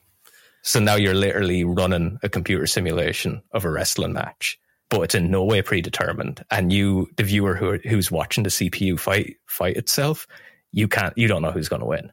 So 0.63 0.79
now 0.81 0.95
you're 0.97 1.15
literally 1.15 1.65
running 1.65 2.19
a 2.23 2.29
computer 2.29 2.67
simulation 2.67 3.43
of 3.53 3.65
a 3.65 3.71
wrestling 3.71 4.13
match, 4.13 4.59
but 4.91 5.01
it's 5.03 5.15
in 5.17 5.31
no 5.33 5.45
way 5.45 5.63
predetermined. 5.63 6.45
And 6.51 6.73
you, 6.73 7.09
the 7.17 7.25
viewer 7.25 7.57
who 7.57 7.79
who's 7.79 8.11
watching 8.13 8.45
the 8.45 8.51
CPU 8.51 8.99
fight 8.99 9.37
fight 9.47 9.77
itself, 9.77 10.27
you 10.73 10.87
can't, 10.89 11.17
you 11.19 11.27
don't 11.29 11.43
know 11.43 11.51
who's 11.51 11.69
going 11.69 11.81
to 11.83 11.87
win 11.87 12.13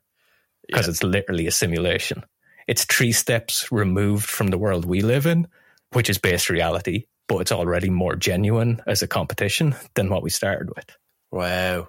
because 0.68 0.88
Yeah. 0.88 0.92
it's 0.92 1.04
literally 1.04 1.46
a 1.48 1.52
simulation. 1.52 2.24
It's 2.68 2.86
three 2.86 3.12
steps 3.12 3.72
removed 3.72 4.26
from 4.30 4.48
the 4.48 4.58
world 4.58 4.86
we 4.86 5.02
live 5.02 5.26
in, 5.26 5.48
which 5.94 6.10
is 6.10 6.18
based 6.18 6.50
reality, 6.50 7.06
but 7.28 7.38
it's 7.40 7.52
already 7.52 7.90
more 7.90 8.16
genuine 8.16 8.82
as 8.88 9.02
a 9.02 9.08
competition 9.08 9.76
than 9.96 10.10
what 10.10 10.24
we 10.24 10.30
started 10.30 10.70
with. 10.76 10.86
wow, 11.32 11.88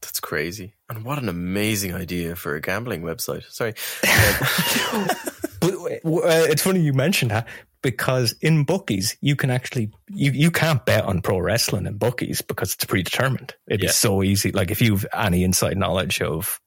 that's 0.00 0.20
crazy. 0.20 0.74
And 0.88 1.04
what 1.04 1.18
an 1.18 1.28
amazing 1.28 1.94
idea 1.94 2.34
for 2.34 2.54
a 2.54 2.60
gambling 2.60 3.02
website. 3.02 3.44
Sorry, 3.52 3.74
But 5.60 5.74
uh, 5.74 6.46
it's 6.50 6.62
funny 6.62 6.80
you 6.80 6.94
mentioned 6.94 7.30
that 7.32 7.46
because 7.82 8.32
in 8.40 8.64
bookies 8.64 9.16
you 9.20 9.36
can 9.36 9.50
actually 9.50 9.90
you 10.08 10.32
you 10.32 10.50
can't 10.50 10.84
bet 10.86 11.04
on 11.04 11.20
pro 11.20 11.38
wrestling 11.38 11.84
in 11.86 11.98
bookies 11.98 12.40
because 12.40 12.72
it's 12.74 12.84
predetermined. 12.86 13.54
It'd 13.68 13.82
Yeah. 13.82 13.88
be 13.88 13.92
so 13.92 14.22
easy. 14.22 14.52
Like 14.52 14.70
if 14.70 14.80
you've 14.80 15.04
any 15.12 15.44
inside 15.44 15.76
knowledge 15.76 16.22
of 16.22 16.58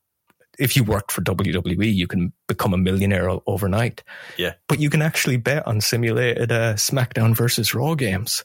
if 0.59 0.75
you 0.75 0.83
worked 0.83 1.11
for 1.11 1.21
WWE, 1.21 1.93
you 1.93 2.07
can 2.07 2.31
become 2.47 2.73
a 2.73 2.77
millionaire 2.77 3.29
overnight. 3.47 4.03
Yeah. 4.37 4.53
but 4.67 4.79
you 4.79 4.89
can 4.89 5.01
actually 5.01 5.37
bet 5.37 5.65
on 5.67 5.81
simulated 5.81 6.51
uh, 6.51 6.73
SmackDown 6.75 7.35
versus 7.35 7.73
Raw 7.73 7.95
games. 7.95 8.43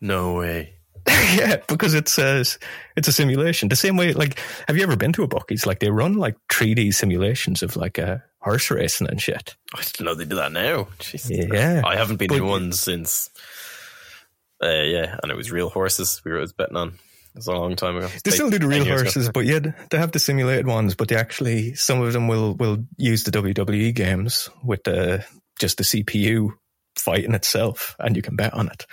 no 0.00 0.34
way. 0.34 0.74
yeah, 1.34 1.56
because 1.66 1.94
it's 1.94 2.18
a 2.18 2.44
it's 2.94 3.08
a 3.08 3.12
simulation. 3.12 3.70
The 3.70 3.74
same 3.76 3.96
way, 3.96 4.12
like, 4.12 4.38
have 4.68 4.76
you 4.76 4.82
ever 4.82 4.96
been 4.96 5.12
to 5.14 5.22
a 5.22 5.26
bookies? 5.28 5.64
Like 5.66 5.80
they 5.80 5.90
run 5.90 6.18
like 6.18 6.36
3D 6.50 6.92
simulations 6.92 7.62
of 7.62 7.74
like 7.74 7.96
a 7.96 8.22
horse 8.40 8.70
racing 8.70 9.08
and 9.08 9.18
shit. 9.20 9.56
I 9.74 9.80
didn't 9.82 10.04
know 10.04 10.14
they 10.14 10.26
do 10.26 10.36
that 10.36 10.52
now. 10.52 10.88
Jesus 10.98 11.30
Yeah. 11.30 11.80
I 11.86 11.96
haven't 11.96 12.16
been 12.18 12.28
But- 12.28 12.36
in 12.38 12.46
one 12.46 12.72
since. 12.72 13.30
Uh, 14.62 14.68
yeah, 14.82 15.16
and 15.22 15.32
it 15.32 15.36
was 15.36 15.50
real 15.50 15.70
horses 15.70 16.20
we 16.22 16.30
were 16.32 16.36
always 16.36 16.52
betting 16.52 16.76
on. 16.76 16.98
It 17.34 17.38
was 17.38 17.46
a 17.46 17.52
long 17.52 17.76
time 17.76 17.96
ago. 17.96 18.08
They 18.24 18.32
still 18.32 18.50
do 18.50 18.58
the 18.58 18.66
real 18.66 18.82
ago. 18.82 18.90
horses, 18.90 19.30
but 19.30 19.44
yeah, 19.44 19.60
they 19.90 19.98
have 19.98 20.12
the 20.12 20.18
simulated 20.18 20.66
ones. 20.66 20.94
But 20.96 21.08
they 21.08 21.16
actually, 21.16 21.74
some 21.74 22.00
of 22.00 22.12
them 22.12 22.26
will 22.26 22.54
will 22.54 22.84
use 22.96 23.24
the 23.24 23.30
WWE 23.30 23.94
games 23.94 24.48
with 24.64 24.82
the 24.84 25.24
just 25.58 25.78
the 25.78 25.84
CPU 25.84 26.50
fighting 26.96 27.34
itself, 27.34 27.94
and 28.00 28.16
you 28.16 28.22
can 28.22 28.34
bet 28.34 28.52
on 28.54 28.66
it 28.68 28.84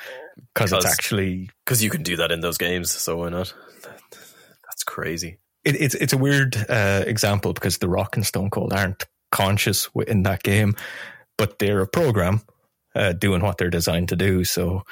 because 0.54 0.72
it's 0.72 0.86
actually 0.86 1.50
because 1.66 1.84
you 1.84 1.90
can 1.90 2.04
do 2.04 2.18
that 2.18 2.32
in 2.32 2.42
those 2.42 2.58
games. 2.58 2.92
So 2.92 3.18
why 3.18 3.30
not? 3.30 3.54
That's 3.82 4.84
crazy. 4.86 5.40
it, 5.66 5.76
it's 5.82 5.96
it's 5.96 6.14
a 6.14 6.18
weird 6.18 6.56
uh, 6.70 7.04
example 7.08 7.54
because 7.54 7.80
The 7.80 7.90
Rock 7.90 8.16
and 8.16 8.26
Stone 8.26 8.52
Cold 8.52 8.72
aren't 8.72 9.06
conscious 9.32 9.94
within 9.94 10.24
that 10.24 10.44
game, 10.44 10.76
but 11.38 11.60
they're 11.60 11.82
a 11.82 11.88
program 11.88 12.42
uh, 12.96 13.14
doing 13.14 13.42
what 13.42 13.58
they're 13.58 13.70
designed 13.70 14.10
to 14.10 14.16
do. 14.16 14.44
So 14.44 14.84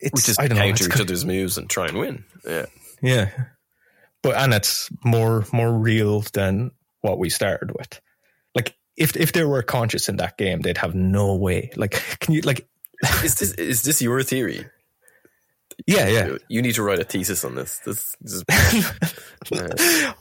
it's 0.00 0.12
Which 0.14 0.28
is 0.28 0.38
I 0.38 0.48
don't 0.48 0.56
know. 0.58 0.62
counter 0.64 0.72
it's 0.72 0.82
each 0.86 0.90
kind- 0.90 1.00
other's 1.02 1.24
moves 1.24 1.58
and 1.58 1.68
try 1.68 1.86
and 1.88 1.98
win. 1.98 2.24
Yeah. 2.46 2.66
Yeah. 3.02 3.30
But 4.22 4.36
and 4.36 4.52
it's 4.54 4.90
more 5.04 5.46
more 5.52 5.72
real 5.72 6.20
than 6.32 6.70
what 7.00 7.18
we 7.18 7.30
started 7.30 7.72
with. 7.76 8.00
Like 8.54 8.74
if 8.96 9.16
if 9.16 9.32
they 9.32 9.44
were 9.44 9.62
conscious 9.62 10.08
in 10.08 10.16
that 10.16 10.36
game, 10.36 10.60
they'd 10.60 10.78
have 10.78 10.94
no 10.94 11.34
way. 11.36 11.70
Like 11.76 11.92
can 12.20 12.34
you 12.34 12.42
like 12.42 12.68
Is 13.24 13.36
this 13.36 13.52
is 13.52 13.82
this 13.82 14.02
your 14.02 14.22
theory? 14.22 14.66
yeah, 15.86 16.08
yeah. 16.08 16.36
You 16.48 16.60
need 16.60 16.74
to 16.74 16.82
write 16.82 16.98
a 16.98 17.04
thesis 17.04 17.42
on 17.44 17.54
this. 17.54 17.78
This, 17.78 18.14
this 18.20 18.44
is, 19.50 20.04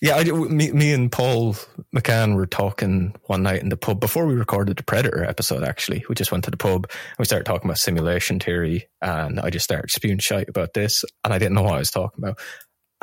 Yeah, 0.00 0.16
I, 0.16 0.24
me, 0.24 0.72
me 0.72 0.92
and 0.94 1.12
Paul 1.12 1.54
McCann 1.94 2.34
were 2.34 2.46
talking 2.46 3.14
one 3.26 3.42
night 3.42 3.62
in 3.62 3.68
the 3.68 3.76
pub 3.76 4.00
before 4.00 4.24
we 4.24 4.34
recorded 4.34 4.78
the 4.78 4.82
Predator 4.82 5.24
episode. 5.24 5.62
Actually, 5.62 6.04
we 6.08 6.14
just 6.14 6.32
went 6.32 6.44
to 6.44 6.50
the 6.50 6.56
pub 6.56 6.86
and 6.90 7.18
we 7.18 7.26
started 7.26 7.44
talking 7.44 7.68
about 7.68 7.76
simulation 7.76 8.40
theory, 8.40 8.88
and 9.02 9.38
I 9.38 9.50
just 9.50 9.64
started 9.64 9.90
spewing 9.90 10.18
shite 10.18 10.48
about 10.48 10.72
this, 10.72 11.04
and 11.22 11.34
I 11.34 11.38
didn't 11.38 11.54
know 11.54 11.62
what 11.62 11.74
I 11.74 11.78
was 11.80 11.90
talking 11.90 12.24
about. 12.24 12.38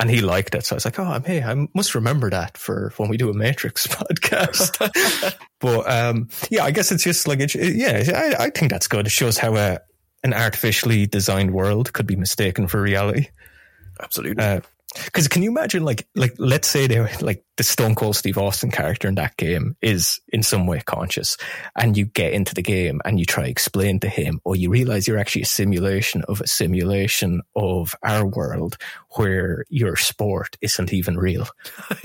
And 0.00 0.10
he 0.10 0.20
liked 0.20 0.56
it, 0.56 0.66
so 0.66 0.74
I 0.74 0.76
was 0.76 0.84
like, 0.84 0.98
"Oh, 0.98 1.20
hey, 1.24 1.42
I 1.42 1.66
must 1.72 1.94
remember 1.94 2.30
that 2.30 2.56
for 2.56 2.92
when 2.96 3.08
we 3.08 3.16
do 3.16 3.30
a 3.30 3.34
Matrix 3.34 3.86
podcast." 3.88 5.36
but 5.60 5.90
um, 5.90 6.28
yeah, 6.50 6.64
I 6.64 6.72
guess 6.72 6.90
it's 6.90 7.04
just 7.04 7.28
like, 7.28 7.38
it, 7.38 7.54
yeah, 7.54 8.04
I, 8.12 8.46
I 8.46 8.50
think 8.50 8.72
that's 8.72 8.88
good. 8.88 9.06
It 9.06 9.10
shows 9.10 9.38
how 9.38 9.54
a, 9.56 9.78
an 10.24 10.34
artificially 10.34 11.06
designed 11.06 11.52
world 11.52 11.92
could 11.92 12.06
be 12.08 12.16
mistaken 12.16 12.66
for 12.66 12.82
reality. 12.82 13.28
absolutely. 14.00 14.62
Because 14.94 15.28
can 15.28 15.42
you 15.42 15.50
imagine, 15.50 15.84
like, 15.84 16.08
like 16.14 16.34
let's 16.38 16.66
say 16.66 16.86
they 16.86 16.98
were, 17.00 17.10
like 17.20 17.44
the 17.56 17.62
Stone 17.62 17.94
Cold 17.94 18.16
Steve 18.16 18.38
Austin 18.38 18.70
character 18.70 19.06
in 19.06 19.16
that 19.16 19.36
game 19.36 19.76
is 19.82 20.20
in 20.28 20.42
some 20.42 20.66
way 20.66 20.80
conscious, 20.80 21.36
and 21.76 21.96
you 21.96 22.06
get 22.06 22.32
into 22.32 22.54
the 22.54 22.62
game 22.62 23.00
and 23.04 23.20
you 23.20 23.26
try 23.26 23.44
to 23.44 23.50
explain 23.50 24.00
to 24.00 24.08
him, 24.08 24.40
or 24.44 24.56
you 24.56 24.70
realize 24.70 25.06
you're 25.06 25.18
actually 25.18 25.42
a 25.42 25.46
simulation 25.46 26.22
of 26.22 26.40
a 26.40 26.46
simulation 26.46 27.42
of 27.54 27.94
our 28.02 28.26
world 28.26 28.78
where 29.16 29.64
your 29.68 29.94
sport 29.96 30.56
isn't 30.62 30.92
even 30.92 31.18
real, 31.18 31.46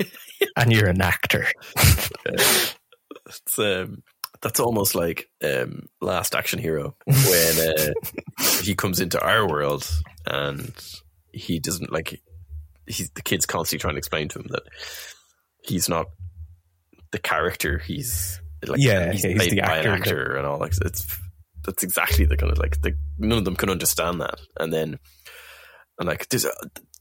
and 0.56 0.70
you're 0.70 0.88
an 0.88 1.00
actor. 1.00 1.46
it's, 3.26 3.58
um, 3.58 4.02
that's 4.42 4.60
almost 4.60 4.94
like 4.94 5.30
um, 5.42 5.88
Last 6.02 6.34
Action 6.34 6.58
Hero 6.58 6.94
when 7.06 7.68
uh, 7.78 7.92
he 8.62 8.74
comes 8.74 9.00
into 9.00 9.18
our 9.20 9.48
world 9.48 9.90
and 10.26 10.72
he 11.32 11.58
doesn't 11.58 11.90
like. 11.90 12.20
He's 12.86 13.10
the 13.10 13.22
kid's 13.22 13.46
constantly 13.46 13.80
trying 13.82 13.94
to 13.94 13.98
explain 13.98 14.28
to 14.28 14.38
him 14.40 14.46
that 14.50 14.62
he's 15.62 15.88
not 15.88 16.06
the 17.12 17.18
character. 17.18 17.78
He's 17.78 18.40
like 18.66 18.80
Yeah, 18.80 19.12
he's 19.12 19.24
yeah, 19.24 19.30
he's 19.30 19.38
played 19.38 19.50
the 19.52 19.60
by 19.62 19.78
actor 19.78 19.92
an 19.92 20.00
actor 20.00 20.36
and 20.36 20.46
all. 20.46 20.58
Like 20.58 20.72
it's 20.82 21.18
that's 21.64 21.82
exactly 21.82 22.26
the 22.26 22.36
kind 22.36 22.52
of 22.52 22.58
like 22.58 22.80
the 22.82 22.96
none 23.18 23.38
of 23.38 23.44
them 23.44 23.56
can 23.56 23.70
understand 23.70 24.20
that. 24.20 24.38
And 24.58 24.72
then 24.72 24.98
and 25.98 26.08
like 26.08 26.28
there's 26.28 26.44
a, 26.44 26.52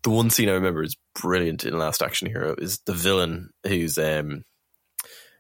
the 0.04 0.10
one 0.10 0.30
scene 0.30 0.50
I 0.50 0.54
remember 0.54 0.84
is 0.84 0.96
brilliant 1.22 1.66
in 1.66 1.78
Last 1.78 2.02
Action 2.02 2.28
Hero 2.28 2.56
is 2.58 2.80
the 2.86 2.94
villain 2.94 3.50
who's 3.66 3.98
um 3.98 4.44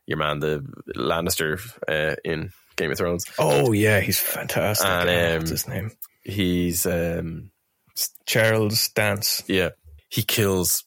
your 0.05 0.17
man 0.17 0.39
the 0.39 0.65
Lannister 0.95 1.59
uh, 1.87 2.15
in 2.25 2.51
Game 2.75 2.91
of 2.91 2.97
Thrones. 2.97 3.25
Oh 3.39 3.71
yeah, 3.71 4.01
he's 4.01 4.19
fantastic. 4.19 4.85
And, 4.87 5.09
Uh, 5.09 5.13
um, 5.13 5.37
What's 5.39 5.49
his 5.51 5.67
name? 5.67 5.91
He's 6.23 6.85
um 6.85 7.51
Charles 8.25 8.89
Dance. 8.89 9.43
yeah 9.47 9.69
he 10.14 10.22
kills 10.22 10.84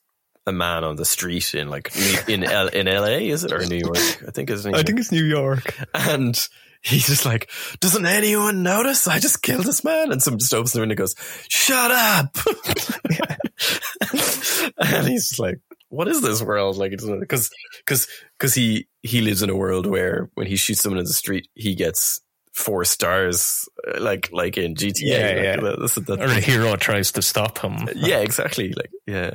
a 0.47 0.53
man 0.53 0.85
on 0.85 0.95
the 0.95 1.05
street 1.05 1.53
in 1.55 1.69
like 1.69 1.91
in 2.29 2.45
L- 2.45 2.69
in 2.69 2.87
LA 2.87 3.27
is 3.33 3.43
it? 3.43 3.53
Or 3.53 3.67
New 3.67 3.77
York? 3.77 3.97
I 3.97 4.31
think 4.31 4.49
it's 4.49 4.65
New 4.65 4.71
York. 4.71 4.81
I 4.81 4.83
think 4.85 5.01
it's 5.01 5.11
New 5.11 5.25
York. 5.25 5.77
and 5.95 6.49
he's 6.81 7.07
just 7.07 7.27
like 7.27 7.51
doesn't 7.81 8.07
anyone 8.07 8.63
notice? 8.63 9.09
I 9.09 9.19
just 9.19 9.43
killed 9.43 9.65
this 9.65 9.83
man. 9.83 10.13
And 10.13 10.23
someone 10.23 10.39
just 10.39 10.55
opens 10.55 10.73
the 10.73 10.81
window 10.81 10.93
and 10.93 10.99
goes 10.99 11.17
shut 11.49 11.91
up. 11.91 12.37
And 14.79 15.09
he's 15.09 15.29
just 15.29 15.41
like 15.41 15.61
what 15.89 16.09
is 16.09 16.21
this 16.21 16.43
world? 16.43 16.77
Like 16.77 16.91
because 16.91 17.51
because 17.81 18.09
because 18.39 18.55
he 18.55 18.87
he 19.03 19.23
lives 19.23 19.43
in 19.43 19.51
a 19.51 19.57
world 19.57 19.87
where 19.87 20.31
when 20.35 20.47
he 20.47 20.57
shoots 20.57 20.83
someone 20.83 20.99
in 20.99 21.05
the 21.05 21.13
street 21.13 21.49
he 21.55 21.75
gets 21.75 22.21
four 22.57 22.85
stars 22.87 23.69
uh, 23.87 24.01
like 24.01 24.31
like 24.33 24.57
in 24.57 24.75
GTA 24.75 24.93
Yeah, 25.05 25.19
like, 25.27 25.37
yeah. 25.37 25.57
that's- 25.61 25.95
that's- 25.95 26.19
Or 26.31 26.33
the 26.35 26.41
hero 26.41 26.75
tries 26.77 27.13
to 27.13 27.23
stop 27.23 27.59
him. 27.59 27.89
yeah 27.95 28.19
exactly 28.21 28.73
like 28.73 28.91
yeah 29.07 29.35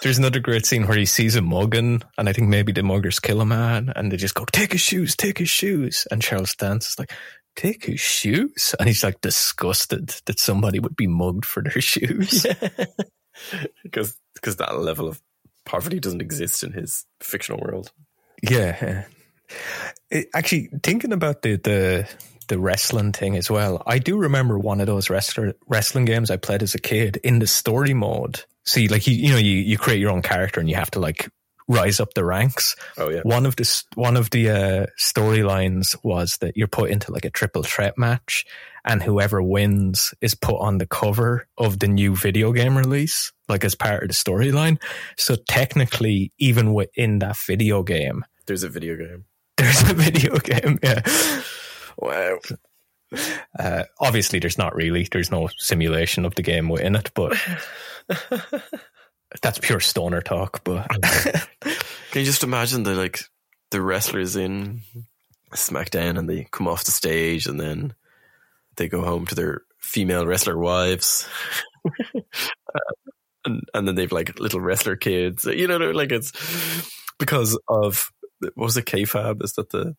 There's 0.00 0.18
another 0.18 0.38
great 0.38 0.64
scene 0.64 0.86
where 0.86 0.96
he 0.96 1.06
sees 1.06 1.34
a 1.34 1.42
mugging, 1.42 2.02
and 2.16 2.28
I 2.28 2.32
think 2.32 2.46
maybe 2.48 2.70
the 2.70 2.82
muggers 2.82 3.18
kill 3.20 3.40
a 3.40 3.44
man, 3.44 3.92
and 3.96 4.12
they 4.12 4.16
just 4.16 4.36
go, 4.36 4.44
"Take 4.52 4.70
his 4.72 4.80
shoes, 4.80 5.16
take 5.16 5.38
his 5.38 5.50
shoes." 5.50 6.06
And 6.08 6.22
Charles 6.22 6.54
Dance 6.54 6.86
is 6.90 6.98
like, 7.00 7.10
"Take 7.56 7.86
his 7.86 7.98
shoes," 7.98 8.76
and 8.78 8.86
he's 8.86 9.02
like 9.02 9.20
disgusted 9.22 10.14
that 10.26 10.38
somebody 10.38 10.78
would 10.78 10.94
be 10.94 11.08
mugged 11.08 11.44
for 11.44 11.64
their 11.64 11.82
shoes. 11.92 12.46
because 13.82 14.16
because 14.34 14.56
that 14.62 14.78
level 14.78 15.08
of 15.08 15.20
poverty 15.64 15.98
doesn't 15.98 16.22
exist 16.22 16.62
in 16.62 16.72
his 16.72 17.04
fictional 17.20 17.60
world. 17.60 17.90
Yeah. 18.40 19.04
It- 20.10 20.28
actually, 20.32 20.70
thinking 20.84 21.12
about 21.12 21.42
the, 21.42 21.56
the 21.56 22.08
the 22.44 22.58
wrestling 22.58 23.12
thing 23.12 23.36
as 23.36 23.50
well, 23.50 23.82
I 23.86 23.98
do 23.98 24.16
remember 24.16 24.58
one 24.58 24.80
of 24.80 24.86
those 24.86 25.10
wrestler, 25.10 25.54
wrestling 25.66 26.04
games 26.04 26.30
I 26.30 26.36
played 26.36 26.62
as 26.62 26.74
a 26.74 26.80
kid 26.80 27.18
in 27.18 27.38
the 27.38 27.46
story 27.46 27.94
mode. 27.94 28.44
See, 28.64 28.88
like 28.88 29.06
you, 29.06 29.14
you 29.14 29.30
know, 29.30 29.38
you, 29.38 29.56
you 29.56 29.78
create 29.78 30.00
your 30.00 30.10
own 30.10 30.22
character 30.22 30.60
and 30.60 30.68
you 30.68 30.76
have 30.76 30.90
to 30.92 31.00
like 31.00 31.28
rise 31.68 32.00
up 32.00 32.14
the 32.14 32.24
ranks. 32.24 32.76
Oh 32.96 33.08
yeah, 33.08 33.20
One 33.22 33.46
of 33.46 33.56
the 33.56 33.82
one 33.94 34.16
of 34.16 34.30
the 34.30 34.50
uh, 34.50 34.86
storylines 35.00 35.96
was 36.02 36.36
that 36.40 36.56
you're 36.56 36.68
put 36.68 36.90
into 36.90 37.12
like 37.12 37.24
a 37.24 37.30
triple 37.30 37.62
threat 37.62 37.96
match, 37.98 38.44
and 38.84 39.02
whoever 39.02 39.42
wins 39.42 40.14
is 40.20 40.34
put 40.34 40.58
on 40.58 40.78
the 40.78 40.86
cover 40.86 41.46
of 41.58 41.78
the 41.78 41.88
new 41.88 42.14
video 42.14 42.52
game 42.52 42.76
release, 42.76 43.32
like 43.48 43.64
as 43.64 43.74
part 43.74 44.02
of 44.02 44.08
the 44.08 44.14
storyline. 44.14 44.80
So 45.16 45.36
technically, 45.48 46.32
even 46.38 46.74
within 46.74 47.18
that 47.20 47.36
video 47.38 47.82
game, 47.82 48.24
there's 48.46 48.62
a 48.62 48.68
video 48.68 48.96
game. 48.96 49.24
there's 49.56 49.82
a 49.90 49.94
video 49.94 50.38
game. 50.38 50.78
Yeah. 50.82 51.02
Wow. 51.98 52.38
Uh, 53.58 53.84
obviously, 54.00 54.38
there's 54.38 54.58
not 54.58 54.74
really. 54.74 55.06
There's 55.10 55.30
no 55.30 55.48
simulation 55.58 56.24
of 56.24 56.34
the 56.34 56.42
game 56.42 56.68
within 56.68 56.96
it, 56.96 57.10
but 57.14 57.36
that's 59.42 59.58
pure 59.58 59.80
stoner 59.80 60.20
talk. 60.20 60.64
But 60.64 60.88
Can 61.60 62.20
you 62.20 62.24
just 62.24 62.44
imagine 62.44 62.82
the 62.82 62.94
like 62.94 63.20
the 63.70 63.82
wrestlers 63.82 64.36
in 64.36 64.82
SmackDown 65.54 66.18
and 66.18 66.28
they 66.28 66.46
come 66.50 66.68
off 66.68 66.84
the 66.84 66.90
stage 66.90 67.46
and 67.46 67.58
then 67.58 67.94
they 68.76 68.88
go 68.88 69.02
home 69.02 69.26
to 69.26 69.34
their 69.34 69.62
female 69.78 70.26
wrestler 70.26 70.58
wives. 70.58 71.28
And, 73.44 73.64
and 73.74 73.88
then 73.88 73.96
they've 73.96 74.12
like 74.12 74.38
little 74.38 74.60
wrestler 74.60 74.94
kids, 74.94 75.44
you 75.46 75.66
know, 75.66 75.76
like 75.76 76.12
it's 76.12 76.30
because 77.18 77.58
of 77.66 78.12
what 78.40 78.56
was 78.56 78.76
it, 78.76 78.84
kayfabe? 78.84 79.42
Is 79.42 79.54
that 79.54 79.70
the 79.70 79.96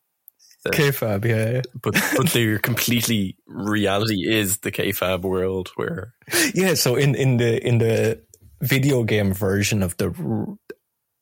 kayfabe, 0.72 1.26
yeah, 1.26 1.62
but 1.82 1.96
but 2.18 2.30
they're 2.30 2.60
completely 2.70 3.38
reality 3.48 4.28
is 4.28 4.60
the 4.60 4.72
kayfabe 4.72 5.22
world 5.22 5.72
where 5.76 6.14
yeah. 6.54 6.74
So 6.76 6.96
in 6.96 7.16
in 7.16 7.38
the 7.38 7.66
in 7.66 7.78
the 7.80 8.22
video 8.62 9.04
game 9.04 9.34
version 9.34 9.84
of 9.84 9.98
the 9.98 10.12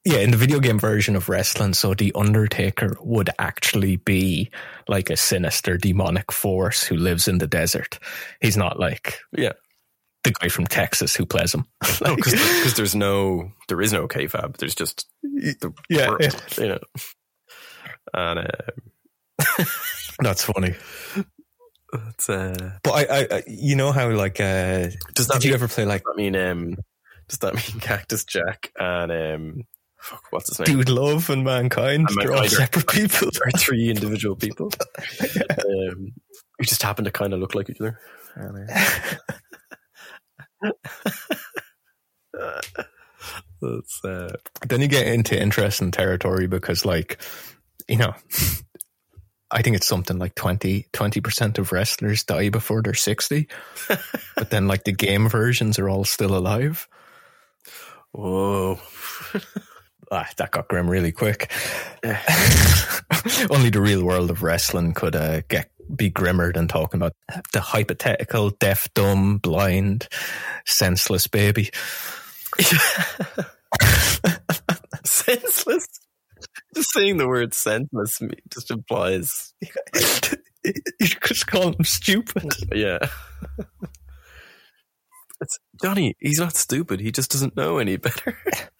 yeah 0.05 0.19
in 0.19 0.31
the 0.31 0.37
video 0.37 0.59
game 0.59 0.79
version 0.79 1.15
of 1.15 1.29
wrestling, 1.29 1.73
so 1.73 1.93
the 1.93 2.11
Undertaker 2.15 2.95
would 3.01 3.29
actually 3.39 3.97
be 3.97 4.49
like 4.87 5.09
a 5.09 5.17
sinister 5.17 5.77
demonic 5.77 6.31
force 6.31 6.83
who 6.83 6.95
lives 6.95 7.27
in 7.27 7.39
the 7.39 7.47
desert. 7.47 7.99
He's 8.41 8.57
not 8.57 8.79
like 8.79 9.19
yeah 9.35 9.53
the 10.23 10.31
guy 10.31 10.49
from 10.49 10.67
Texas 10.67 11.15
who 11.15 11.25
plays 11.25 11.53
him. 11.53 11.65
no 12.05 12.15
because 12.15 12.73
there's 12.75 12.95
no 12.95 13.51
there 13.67 13.81
is 13.81 13.91
no 13.91 14.07
kayfabe 14.07 14.57
there's 14.57 14.75
just 14.75 15.07
the 15.23 15.73
Yeah, 15.89 16.09
world, 16.09 16.21
yeah. 16.21 16.63
you 16.63 16.67
know 16.69 16.79
and 18.13 18.39
uh, 18.39 18.43
That's 20.19 20.43
funny. 20.43 20.75
it's 22.09 22.29
uh 22.29 22.77
But 22.83 22.91
I, 22.91 23.01
I, 23.01 23.27
I 23.31 23.43
you 23.47 23.75
know 23.75 23.91
how 23.91 24.09
like 24.11 24.39
uh, 24.39 24.89
does 25.13 25.27
that 25.27 25.41
did 25.41 25.45
you 25.45 25.53
ever 25.53 25.67
play 25.67 25.85
like 25.85 26.03
I 26.11 26.15
mean 26.15 26.35
um 26.35 26.75
does 27.27 27.39
that 27.39 27.55
mean 27.55 27.79
Cactus 27.81 28.25
Jack 28.25 28.71
and 28.79 29.11
um 29.11 29.63
fuck 29.99 30.23
what's 30.31 30.49
his 30.49 30.59
name 30.59 30.77
Dude 30.77 30.89
Love 30.89 31.29
and 31.29 31.43
Mankind? 31.43 32.07
And 32.09 32.17
They're 32.19 32.33
all 32.33 32.47
separate 32.47 32.87
people. 32.87 33.29
They're 33.33 33.59
three 33.59 33.89
individual 33.89 34.35
people 34.35 34.71
um, 35.41 36.13
who 36.57 36.63
just 36.63 36.81
happen 36.81 37.05
to 37.05 37.11
kind 37.11 37.33
of 37.33 37.39
look 37.39 37.55
like 37.55 37.69
each 37.69 37.81
other 37.81 37.99
That's 43.61 44.03
uh, 44.03 44.33
then 44.67 44.81
you 44.81 44.87
get 44.87 45.07
into 45.07 45.39
interesting 45.39 45.91
territory 45.91 46.47
because 46.47 46.85
like 46.85 47.21
you 47.87 47.97
know 47.97 48.13
i 49.51 49.61
think 49.61 49.75
it's 49.75 49.87
something 49.87 50.17
like 50.17 50.35
20 50.35 50.85
percent 51.21 51.57
of 51.57 51.71
wrestlers 51.71 52.23
die 52.23 52.49
before 52.49 52.81
they're 52.81 52.93
60 52.93 53.47
but 54.35 54.49
then 54.49 54.67
like 54.67 54.83
the 54.83 54.91
game 54.91 55.29
versions 55.29 55.79
are 55.79 55.89
all 55.89 56.03
still 56.03 56.35
alive 56.35 56.87
whoa. 58.11 58.79
ah, 60.11 60.27
that 60.37 60.51
got 60.51 60.67
grim 60.67 60.89
really 60.89 61.11
quick 61.11 61.51
only 63.49 63.69
the 63.69 63.81
real 63.81 64.03
world 64.03 64.29
of 64.29 64.43
wrestling 64.43 64.93
could 64.93 65.15
uh, 65.15 65.41
get 65.47 65.69
be 65.95 66.09
grimmer 66.09 66.51
than 66.53 66.67
talking 66.67 66.99
about 66.99 67.13
the 67.53 67.61
hypothetical 67.61 68.49
deaf, 68.51 68.87
dumb, 68.93 69.37
blind, 69.37 70.07
senseless 70.65 71.27
baby. 71.27 71.69
senseless. 75.03 76.00
Just 76.75 76.93
saying 76.93 77.17
the 77.17 77.27
word 77.27 77.53
senseless 77.53 78.19
just 78.49 78.71
implies. 78.71 79.53
you 80.63 81.07
just 81.25 81.47
call 81.47 81.73
him 81.73 81.83
stupid. 81.83 82.53
Yeah. 82.73 82.99
It's, 85.41 85.59
Johnny, 85.81 86.15
he's 86.19 86.39
not 86.39 86.55
stupid. 86.55 86.99
He 86.99 87.11
just 87.11 87.31
doesn't 87.31 87.57
know 87.57 87.79
any 87.79 87.97
better. 87.97 88.37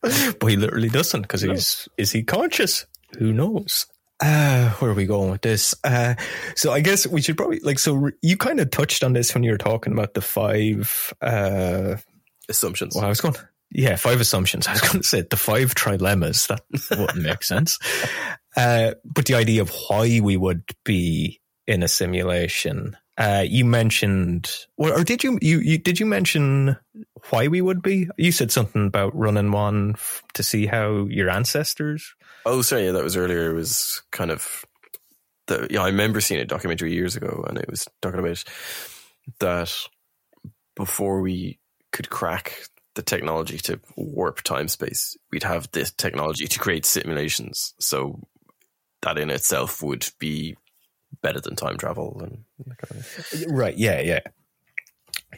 but 0.00 0.46
he 0.46 0.56
literally 0.56 0.88
doesn't 0.88 1.22
because 1.22 1.42
no. 1.42 1.52
he's 1.52 1.88
is 1.96 2.12
he 2.12 2.22
conscious? 2.22 2.86
Who 3.18 3.32
knows? 3.32 3.86
Uh, 4.20 4.70
where 4.74 4.90
are 4.90 4.94
we 4.94 5.06
going 5.06 5.30
with 5.30 5.42
this? 5.42 5.74
Uh, 5.82 6.14
so 6.54 6.72
I 6.72 6.80
guess 6.80 7.06
we 7.06 7.22
should 7.22 7.36
probably 7.36 7.58
like. 7.60 7.78
So 7.78 8.10
you 8.22 8.36
kind 8.36 8.60
of 8.60 8.70
touched 8.70 9.02
on 9.02 9.12
this 9.12 9.34
when 9.34 9.42
you 9.42 9.50
were 9.50 9.58
talking 9.58 9.92
about 9.92 10.14
the 10.14 10.20
five 10.20 11.12
uh, 11.20 11.96
assumptions. 12.48 12.94
Well, 12.94 13.04
I 13.04 13.08
was 13.08 13.20
going, 13.20 13.34
yeah, 13.70 13.96
five 13.96 14.20
assumptions. 14.20 14.66
I 14.68 14.72
was 14.72 14.80
going 14.80 15.02
to 15.02 15.08
say 15.08 15.22
the 15.22 15.36
five 15.36 15.74
trilemmas. 15.74 16.48
That 16.48 16.98
wouldn't 16.98 17.22
make 17.22 17.42
sense. 17.42 17.78
Uh, 18.56 18.94
but 19.04 19.26
the 19.26 19.34
idea 19.36 19.62
of 19.62 19.72
why 19.88 20.18
we 20.20 20.36
would 20.36 20.64
be 20.84 21.40
in 21.68 21.84
a 21.84 21.88
simulation 21.88 22.96
uh, 23.20 23.44
you 23.46 23.66
mentioned, 23.66 24.50
or 24.78 25.04
did 25.04 25.22
you, 25.22 25.38
you, 25.42 25.58
you, 25.58 25.76
did 25.76 26.00
you 26.00 26.06
mention 26.06 26.74
why 27.28 27.48
we 27.48 27.60
would 27.60 27.82
be? 27.82 28.08
You 28.16 28.32
said 28.32 28.50
something 28.50 28.86
about 28.86 29.14
running 29.14 29.52
one 29.52 29.92
f- 29.94 30.22
to 30.32 30.42
see 30.42 30.64
how 30.64 31.04
your 31.04 31.28
ancestors. 31.28 32.14
Oh, 32.46 32.62
sorry, 32.62 32.86
yeah, 32.86 32.92
that 32.92 33.04
was 33.04 33.18
earlier. 33.18 33.50
It 33.50 33.54
was 33.54 34.00
kind 34.10 34.30
of 34.30 34.64
the, 35.48 35.68
yeah, 35.70 35.82
I 35.82 35.88
remember 35.88 36.22
seeing 36.22 36.40
a 36.40 36.46
documentary 36.46 36.94
years 36.94 37.14
ago, 37.14 37.44
and 37.46 37.58
it 37.58 37.68
was 37.68 37.86
talking 38.00 38.20
about 38.20 38.42
that 39.40 39.70
before 40.74 41.20
we 41.20 41.58
could 41.92 42.08
crack 42.08 42.56
the 42.94 43.02
technology 43.02 43.58
to 43.58 43.80
warp 43.96 44.42
time 44.42 44.68
space, 44.68 45.16
we'd 45.30 45.42
have 45.42 45.70
this 45.72 45.90
technology 45.90 46.46
to 46.46 46.58
create 46.58 46.84
simulations. 46.84 47.74
So 47.78 48.20
that 49.02 49.18
in 49.18 49.30
itself 49.30 49.82
would 49.82 50.08
be 50.18 50.56
better 51.22 51.40
than 51.40 51.56
time 51.56 51.76
travel 51.76 52.20
and 52.22 52.44
kind 52.78 53.00
of 53.00 53.44
right. 53.48 53.76
Yeah 53.76 54.00
yeah. 54.00 54.20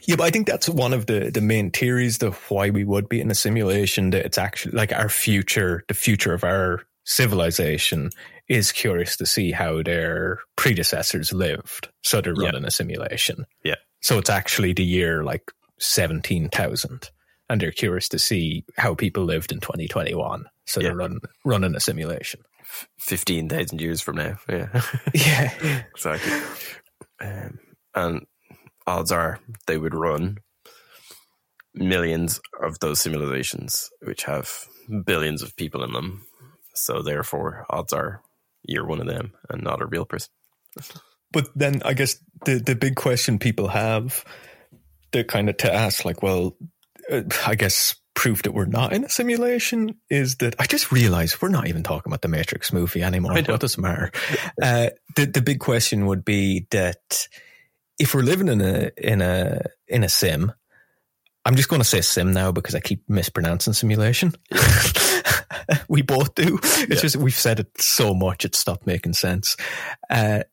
Yeah 0.07 0.15
but 0.15 0.25
i 0.25 0.29
think 0.29 0.45
that's 0.45 0.69
one 0.69 0.93
of 0.93 1.07
the 1.07 1.31
the 1.31 1.41
main 1.41 1.71
theories 1.71 2.21
of 2.21 2.37
why 2.49 2.69
we 2.69 2.83
would 2.83 3.09
be 3.09 3.19
in 3.19 3.31
a 3.31 3.35
simulation 3.35 4.11
that 4.11 4.25
it's 4.25 4.37
actually 4.37 4.73
like 4.73 4.91
our 4.91 5.09
future 5.09 5.83
the 5.87 5.93
future 5.93 6.33
of 6.33 6.43
our 6.43 6.83
civilization 7.05 8.09
is 8.47 8.71
curious 8.71 9.17
to 9.17 9.25
see 9.25 9.51
how 9.51 9.81
their 9.81 10.39
predecessors 10.55 11.33
lived. 11.33 11.89
So 12.01 12.21
they're 12.21 12.33
running 12.33 12.63
yeah. 12.63 12.67
a 12.67 12.71
simulation. 12.71 13.45
Yeah. 13.63 13.75
So 14.01 14.17
it's 14.17 14.29
actually 14.29 14.73
the 14.73 14.83
year 14.83 15.23
like 15.23 15.51
17000 15.79 17.09
and 17.53 17.61
they're 17.61 17.71
curious 17.71 18.09
to 18.09 18.17
see 18.17 18.65
how 18.77 18.95
people 18.95 19.23
lived 19.23 19.51
in 19.51 19.59
2021 19.59 20.45
so 20.65 20.79
yeah. 20.79 20.87
they're 20.87 20.97
running 20.97 21.19
running 21.45 21.75
a 21.75 21.79
simulation 21.79 22.41
15,000 22.99 23.81
years 23.81 24.01
from 24.01 24.17
now. 24.17 24.37
Yeah. 24.49 24.69
Yeah. 25.13 25.83
exactly. 25.93 26.33
Um, 27.21 27.59
and 27.95 28.25
odds 28.87 29.11
are 29.11 29.39
they 29.67 29.77
would 29.77 29.93
run 29.93 30.37
millions 31.73 32.39
of 32.61 32.79
those 32.79 33.01
simulations, 33.01 33.89
which 34.01 34.23
have 34.23 34.67
billions 35.05 35.41
of 35.41 35.55
people 35.55 35.83
in 35.83 35.93
them. 35.93 36.25
So 36.75 37.01
therefore, 37.01 37.65
odds 37.69 37.93
are 37.93 38.21
you're 38.63 38.85
one 38.85 39.01
of 39.01 39.07
them 39.07 39.33
and 39.49 39.61
not 39.61 39.81
a 39.81 39.85
real 39.85 40.05
person. 40.05 40.31
But 41.31 41.49
then 41.55 41.81
I 41.83 41.93
guess 41.93 42.17
the, 42.45 42.55
the 42.55 42.75
big 42.75 42.95
question 42.95 43.39
people 43.39 43.67
have, 43.69 44.23
they 45.11 45.23
kind 45.23 45.49
of 45.49 45.57
to 45.57 45.73
ask, 45.73 46.05
like, 46.05 46.21
well, 46.23 46.55
I 47.45 47.55
guess 47.55 47.95
proof 48.15 48.43
that 48.43 48.53
we're 48.53 48.65
not 48.65 48.93
in 48.93 49.03
a 49.03 49.09
simulation 49.09 49.95
is 50.09 50.37
that 50.37 50.55
I 50.59 50.65
just 50.65 50.91
realized 50.91 51.41
we're 51.41 51.49
not 51.49 51.67
even 51.67 51.83
talking 51.83 52.11
about 52.11 52.21
the 52.21 52.27
Matrix 52.27 52.71
movie 52.71 53.01
anymore. 53.01 53.33
What 53.33 53.59
doesn't 53.59 53.81
matter? 53.81 54.11
Uh, 54.61 54.89
the 55.15 55.25
the 55.25 55.41
big 55.41 55.59
question 55.59 56.05
would 56.05 56.23
be 56.23 56.67
that 56.71 57.27
if 57.99 58.13
we're 58.13 58.21
living 58.21 58.47
in 58.47 58.61
a 58.61 58.91
in 58.97 59.21
a 59.21 59.61
in 59.87 60.03
a 60.03 60.09
sim, 60.09 60.51
I'm 61.45 61.55
just 61.55 61.69
going 61.69 61.81
to 61.81 61.87
say 61.87 62.01
sim 62.01 62.31
now 62.31 62.51
because 62.51 62.75
I 62.75 62.79
keep 62.79 63.07
mispronouncing 63.09 63.73
simulation. 63.73 64.33
we 65.87 66.01
both 66.01 66.35
do. 66.35 66.59
It's 66.63 66.89
yeah. 66.89 66.95
just 66.95 67.15
we've 67.17 67.33
said 67.33 67.59
it 67.59 67.81
so 67.81 68.13
much 68.13 68.45
it 68.45 68.55
stopped 68.55 68.87
making 68.87 69.13
sense. 69.13 69.57
Uh, 70.09 70.43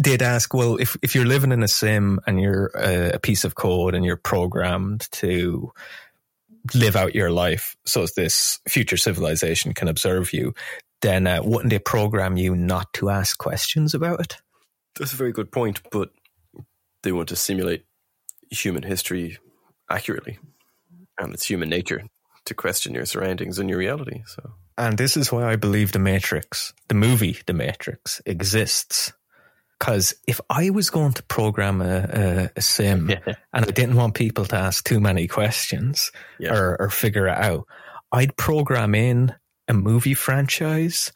they'd 0.00 0.22
ask, 0.22 0.54
well, 0.54 0.76
if 0.76 0.96
if 1.02 1.14
you're 1.14 1.24
living 1.24 1.52
in 1.52 1.62
a 1.62 1.68
sim 1.68 2.20
and 2.26 2.40
you're 2.40 2.70
a, 2.74 3.12
a 3.14 3.18
piece 3.18 3.44
of 3.44 3.54
code 3.54 3.94
and 3.94 4.04
you're 4.04 4.16
programmed 4.16 5.08
to 5.12 5.72
live 6.74 6.96
out 6.96 7.14
your 7.14 7.30
life 7.30 7.76
so 7.86 8.06
this 8.16 8.60
future 8.68 8.96
civilization 8.96 9.72
can 9.72 9.88
observe 9.88 10.32
you, 10.32 10.54
then 11.00 11.26
uh, 11.26 11.40
wouldn't 11.42 11.70
they 11.70 11.78
program 11.78 12.36
you 12.36 12.54
not 12.54 12.92
to 12.94 13.10
ask 13.10 13.38
questions 13.38 13.94
about 13.94 14.20
it? 14.20 14.36
That's 14.98 15.12
a 15.12 15.16
very 15.16 15.32
good 15.32 15.52
point, 15.52 15.80
but 15.90 16.10
they 17.02 17.12
want 17.12 17.28
to 17.28 17.36
simulate 17.36 17.84
human 18.50 18.82
history 18.82 19.38
accurately, 19.88 20.38
and 21.18 21.32
it's 21.32 21.46
human 21.46 21.68
nature 21.68 22.04
to 22.46 22.54
question 22.54 22.94
your 22.94 23.06
surroundings 23.06 23.58
and 23.58 23.68
your 23.70 23.78
reality. 23.78 24.22
So, 24.26 24.52
and 24.76 24.98
this 24.98 25.16
is 25.16 25.30
why 25.30 25.50
I 25.50 25.56
believe 25.56 25.92
the 25.92 25.98
Matrix, 25.98 26.72
the 26.88 26.94
movie 26.94 27.38
The 27.46 27.52
Matrix, 27.52 28.20
exists 28.26 29.12
because 29.78 30.14
if 30.26 30.40
I 30.50 30.70
was 30.70 30.90
going 30.90 31.12
to 31.12 31.22
program 31.24 31.80
a, 31.80 31.98
a, 32.12 32.50
a 32.56 32.60
sim 32.60 33.10
yeah. 33.26 33.34
and 33.52 33.64
I 33.64 33.70
didn't 33.70 33.96
want 33.96 34.14
people 34.14 34.44
to 34.46 34.56
ask 34.56 34.84
too 34.84 35.00
many 35.00 35.26
questions 35.26 36.10
or, 36.40 36.76
or 36.80 36.90
figure 36.90 37.28
it 37.28 37.38
out, 37.38 37.66
I'd 38.10 38.36
program 38.36 38.94
in 38.94 39.34
a 39.68 39.74
movie 39.74 40.14
franchise 40.14 41.12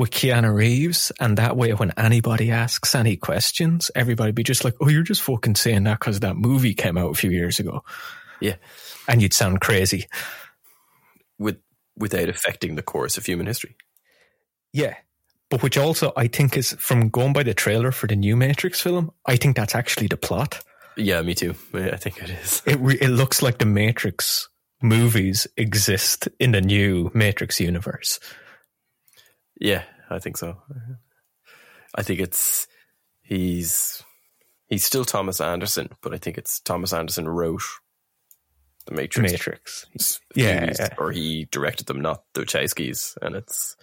with 0.00 0.10
Keanu 0.10 0.54
Reeves, 0.54 1.12
and 1.20 1.36
that 1.36 1.58
way, 1.58 1.74
when 1.74 1.92
anybody 1.98 2.50
asks 2.50 2.94
any 2.94 3.16
questions, 3.16 3.90
everybody 3.94 4.32
be 4.32 4.42
just 4.42 4.64
like, 4.64 4.74
"Oh, 4.80 4.88
you're 4.88 5.02
just 5.02 5.20
fucking 5.20 5.56
saying 5.56 5.84
that 5.84 5.98
because 5.98 6.20
that 6.20 6.36
movie 6.36 6.72
came 6.72 6.96
out 6.96 7.10
a 7.10 7.14
few 7.14 7.30
years 7.30 7.58
ago." 7.58 7.84
Yeah, 8.40 8.54
and 9.06 9.20
you'd 9.20 9.34
sound 9.34 9.60
crazy, 9.60 10.06
with 11.38 11.58
without 11.96 12.30
affecting 12.30 12.76
the 12.76 12.82
course 12.82 13.18
of 13.18 13.26
human 13.26 13.46
history. 13.46 13.76
Yeah, 14.72 14.94
but 15.50 15.62
which 15.62 15.76
also 15.76 16.12
I 16.16 16.28
think 16.28 16.56
is 16.56 16.72
from 16.78 17.10
going 17.10 17.32
by 17.32 17.42
the 17.42 17.54
trailer 17.54 17.92
for 17.92 18.06
the 18.06 18.16
new 18.16 18.36
Matrix 18.36 18.80
film. 18.80 19.12
I 19.26 19.36
think 19.36 19.56
that's 19.56 19.74
actually 19.74 20.06
the 20.06 20.16
plot. 20.16 20.62
Yeah, 20.96 21.20
me 21.22 21.34
too. 21.34 21.54
I 21.74 21.96
think 21.96 22.22
it 22.22 22.30
is. 22.30 22.62
It 22.66 22.78
re- 22.80 22.98
it 23.00 23.08
looks 23.08 23.42
like 23.42 23.58
the 23.58 23.66
Matrix 23.66 24.48
movies 24.82 25.46
exist 25.56 26.28
in 26.38 26.52
the 26.52 26.60
new 26.60 27.10
Matrix 27.14 27.60
universe. 27.60 28.18
Yeah, 29.60 29.82
I 30.08 30.18
think 30.18 30.36
so. 30.36 30.56
I 31.94 32.02
think 32.02 32.20
it's 32.20 32.66
he's 33.22 34.02
he's 34.68 34.84
still 34.84 35.04
Thomas 35.04 35.40
Anderson, 35.40 35.90
but 36.00 36.14
I 36.14 36.18
think 36.18 36.38
it's 36.38 36.60
Thomas 36.60 36.92
Anderson 36.92 37.28
wrote 37.28 37.62
the 38.86 38.94
Matrix. 38.94 39.32
Matrix. 39.32 39.86
Yeah, 40.34 40.72
yeah, 40.78 40.94
or 40.98 41.12
he 41.12 41.46
directed 41.50 41.86
them, 41.86 42.00
not 42.00 42.24
the 42.34 42.42
Wachowskis, 42.42 43.16
and 43.20 43.34
it's 43.34 43.76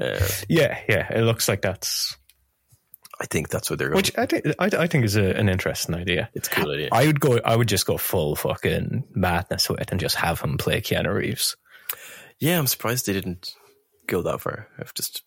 uh, 0.00 0.28
yeah, 0.48 0.78
yeah, 0.88 1.12
it 1.12 1.22
looks 1.22 1.48
like 1.48 1.62
that's. 1.62 2.16
I 3.20 3.26
think 3.26 3.50
that's 3.50 3.70
what 3.70 3.78
they're 3.78 3.88
going. 3.88 3.96
Which 3.96 4.16
I 4.18 4.26
think 4.26 4.46
I, 4.58 4.66
I 4.66 4.86
think 4.86 5.04
is 5.04 5.16
a, 5.16 5.36
an 5.36 5.48
interesting 5.48 5.94
idea. 5.94 6.28
It's 6.34 6.48
a 6.48 6.50
cool 6.50 6.72
idea. 6.72 6.88
I 6.90 7.06
would 7.06 7.20
go. 7.20 7.38
I 7.44 7.54
would 7.54 7.68
just 7.68 7.86
go 7.86 7.96
full 7.96 8.34
fucking 8.36 9.04
madness 9.14 9.68
with 9.68 9.80
it 9.80 9.90
and 9.92 10.00
just 10.00 10.16
have 10.16 10.40
him 10.40 10.58
play 10.58 10.80
Keanu 10.80 11.14
Reeves. 11.14 11.56
Yeah, 12.40 12.58
I'm 12.58 12.66
surprised 12.66 13.06
they 13.06 13.12
didn't 13.12 13.54
go 14.06 14.22
that 14.22 14.40
far. 14.40 14.68
I've 14.78 14.94
just 14.94 15.22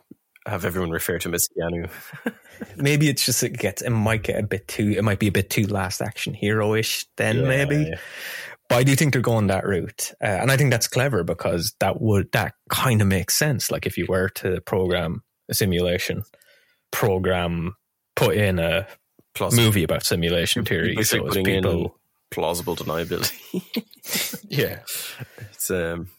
have 0.46 0.66
everyone 0.66 0.92
refer 0.92 1.18
to 1.18 1.30
him 1.30 1.36
as 1.36 1.48
Keanu. 1.58 1.90
maybe 2.76 3.10
it's 3.10 3.26
just 3.26 3.44
it 3.44 3.58
gets 3.58 3.82
it 3.82 3.90
might 3.90 4.24
get 4.24 4.40
a 4.40 4.44
bit 4.46 4.68
too 4.68 4.94
it 4.98 5.04
might 5.04 5.20
be 5.20 5.28
a 5.28 5.32
bit 5.32 5.50
too 5.50 5.64
last 5.64 6.02
action 6.02 6.34
hero 6.34 6.74
ish 6.74 7.06
then 7.18 7.38
yeah, 7.40 7.48
maybe. 7.48 7.76
Yeah. 7.90 7.98
But 8.68 8.78
I 8.78 8.84
do 8.84 8.96
think 8.96 9.14
they're 9.14 9.22
going 9.22 9.48
that 9.48 9.66
route, 9.66 10.12
uh, 10.22 10.26
and 10.26 10.52
I 10.52 10.58
think 10.58 10.72
that's 10.72 10.88
clever 10.88 11.24
because 11.24 11.76
that 11.80 12.02
would 12.02 12.32
that 12.32 12.54
kind 12.70 13.02
of 13.02 13.08
makes 13.08 13.36
sense. 13.36 13.70
Like 13.70 13.86
if 13.86 13.98
you 13.98 14.08
were 14.10 14.30
to 14.30 14.60
program 14.62 15.24
a 15.50 15.54
simulation, 15.54 16.24
program 16.92 17.76
put 18.16 18.36
in 18.36 18.58
a 18.58 18.88
plausible. 19.36 19.64
movie 19.64 19.84
about 19.84 20.04
simulation 20.04 20.66
theory, 20.66 20.96
so 21.04 21.24
putting 21.26 21.46
people, 21.46 21.84
in 21.84 21.92
plausible 22.32 22.76
deniability. 22.76 23.64
yeah, 24.50 24.80
it's 25.42 25.70
um. 25.70 26.10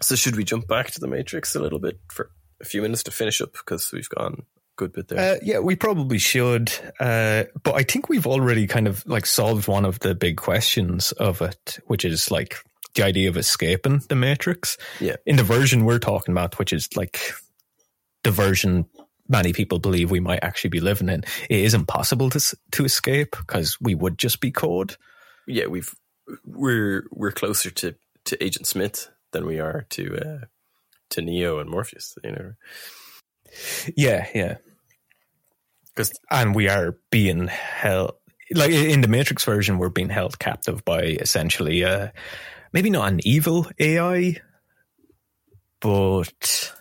So 0.00 0.14
should 0.14 0.36
we 0.36 0.44
jump 0.44 0.68
back 0.68 0.90
to 0.92 1.00
the 1.00 1.08
Matrix 1.08 1.54
a 1.54 1.60
little 1.60 1.78
bit 1.78 1.98
for 2.08 2.30
a 2.60 2.64
few 2.64 2.82
minutes 2.82 3.02
to 3.04 3.10
finish 3.10 3.40
up 3.40 3.52
because 3.52 3.90
we've 3.92 4.08
gone 4.10 4.44
good 4.76 4.92
bit 4.92 5.08
there. 5.08 5.34
Uh, 5.34 5.38
yeah, 5.42 5.58
we 5.58 5.76
probably 5.76 6.18
should. 6.18 6.72
Uh, 7.00 7.44
but 7.62 7.74
I 7.74 7.82
think 7.82 8.08
we've 8.08 8.26
already 8.26 8.66
kind 8.66 8.86
of 8.86 9.06
like 9.06 9.26
solved 9.26 9.68
one 9.68 9.84
of 9.84 9.98
the 10.00 10.14
big 10.14 10.36
questions 10.36 11.12
of 11.12 11.42
it, 11.42 11.78
which 11.86 12.04
is 12.04 12.30
like 12.30 12.56
the 12.94 13.04
idea 13.04 13.28
of 13.28 13.36
escaping 13.36 14.02
the 14.08 14.14
matrix. 14.14 14.76
Yeah. 15.00 15.16
In 15.24 15.36
the 15.36 15.42
version 15.42 15.84
we're 15.84 15.98
talking 15.98 16.32
about, 16.32 16.58
which 16.58 16.72
is 16.72 16.88
like 16.96 17.20
the 18.24 18.30
version 18.30 18.86
many 19.28 19.52
people 19.52 19.78
believe 19.78 20.10
we 20.10 20.20
might 20.20 20.42
actually 20.42 20.70
be 20.70 20.80
living 20.80 21.08
in, 21.08 21.24
it 21.50 21.60
is 21.60 21.74
impossible 21.74 22.30
to 22.30 22.56
to 22.72 22.84
escape 22.84 23.36
because 23.38 23.76
we 23.80 23.94
would 23.94 24.18
just 24.18 24.40
be 24.40 24.50
code. 24.50 24.96
Yeah, 25.46 25.66
we've 25.66 25.94
we're 26.44 27.04
we're 27.10 27.32
closer 27.32 27.70
to 27.70 27.94
to 28.26 28.44
Agent 28.44 28.66
Smith 28.66 29.08
than 29.32 29.46
we 29.46 29.60
are 29.60 29.86
to 29.90 30.16
uh, 30.16 30.44
to 31.10 31.22
Neo 31.22 31.60
and 31.60 31.70
Morpheus. 31.70 32.16
You 32.24 32.32
know. 32.32 32.52
Yeah, 33.96 34.26
yeah. 34.34 34.56
Because 35.96 36.12
and 36.30 36.54
we 36.54 36.68
are 36.68 36.98
being 37.10 37.48
held 37.48 38.12
like 38.52 38.70
in 38.70 39.00
the 39.00 39.08
Matrix 39.08 39.44
version, 39.44 39.78
we're 39.78 39.88
being 39.88 40.08
held 40.08 40.38
captive 40.38 40.84
by 40.84 41.02
essentially, 41.02 41.84
uh, 41.84 42.08
maybe 42.72 42.90
not 42.90 43.08
an 43.08 43.20
evil 43.24 43.66
AI, 43.78 44.36
but 45.80 46.72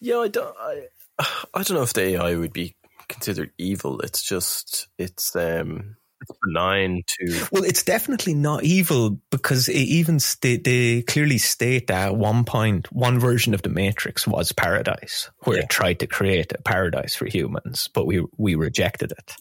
yeah, 0.00 0.18
I 0.18 0.28
don't, 0.28 0.56
I, 0.58 0.86
I 1.18 1.62
don't 1.62 1.76
know 1.76 1.82
if 1.82 1.92
the 1.92 2.02
AI 2.02 2.36
would 2.36 2.52
be 2.52 2.76
considered 3.08 3.52
evil. 3.58 4.00
It's 4.00 4.22
just, 4.22 4.88
it's, 4.98 5.36
um, 5.36 5.96
it's 6.20 6.38
benign 6.44 7.02
to. 7.06 7.46
Well, 7.52 7.64
it's 7.64 7.82
definitely 7.82 8.34
not 8.34 8.64
evil 8.64 9.20
because 9.30 9.68
it 9.68 9.76
even 9.76 10.18
sta- 10.18 10.56
they 10.62 11.02
clearly 11.02 11.38
state 11.38 11.88
that 11.88 12.08
at 12.08 12.16
one 12.16 12.44
point, 12.44 12.90
one 12.92 13.18
version 13.18 13.54
of 13.54 13.62
the 13.62 13.68
Matrix 13.68 14.26
was 14.26 14.52
paradise, 14.52 15.30
where 15.44 15.58
Yeah. 15.58 15.64
it 15.64 15.70
tried 15.70 16.00
to 16.00 16.06
create 16.06 16.52
a 16.52 16.62
paradise 16.62 17.14
for 17.14 17.26
humans, 17.26 17.88
but 17.92 18.06
we 18.06 18.24
we 18.38 18.54
rejected 18.54 19.12
it. 19.12 19.34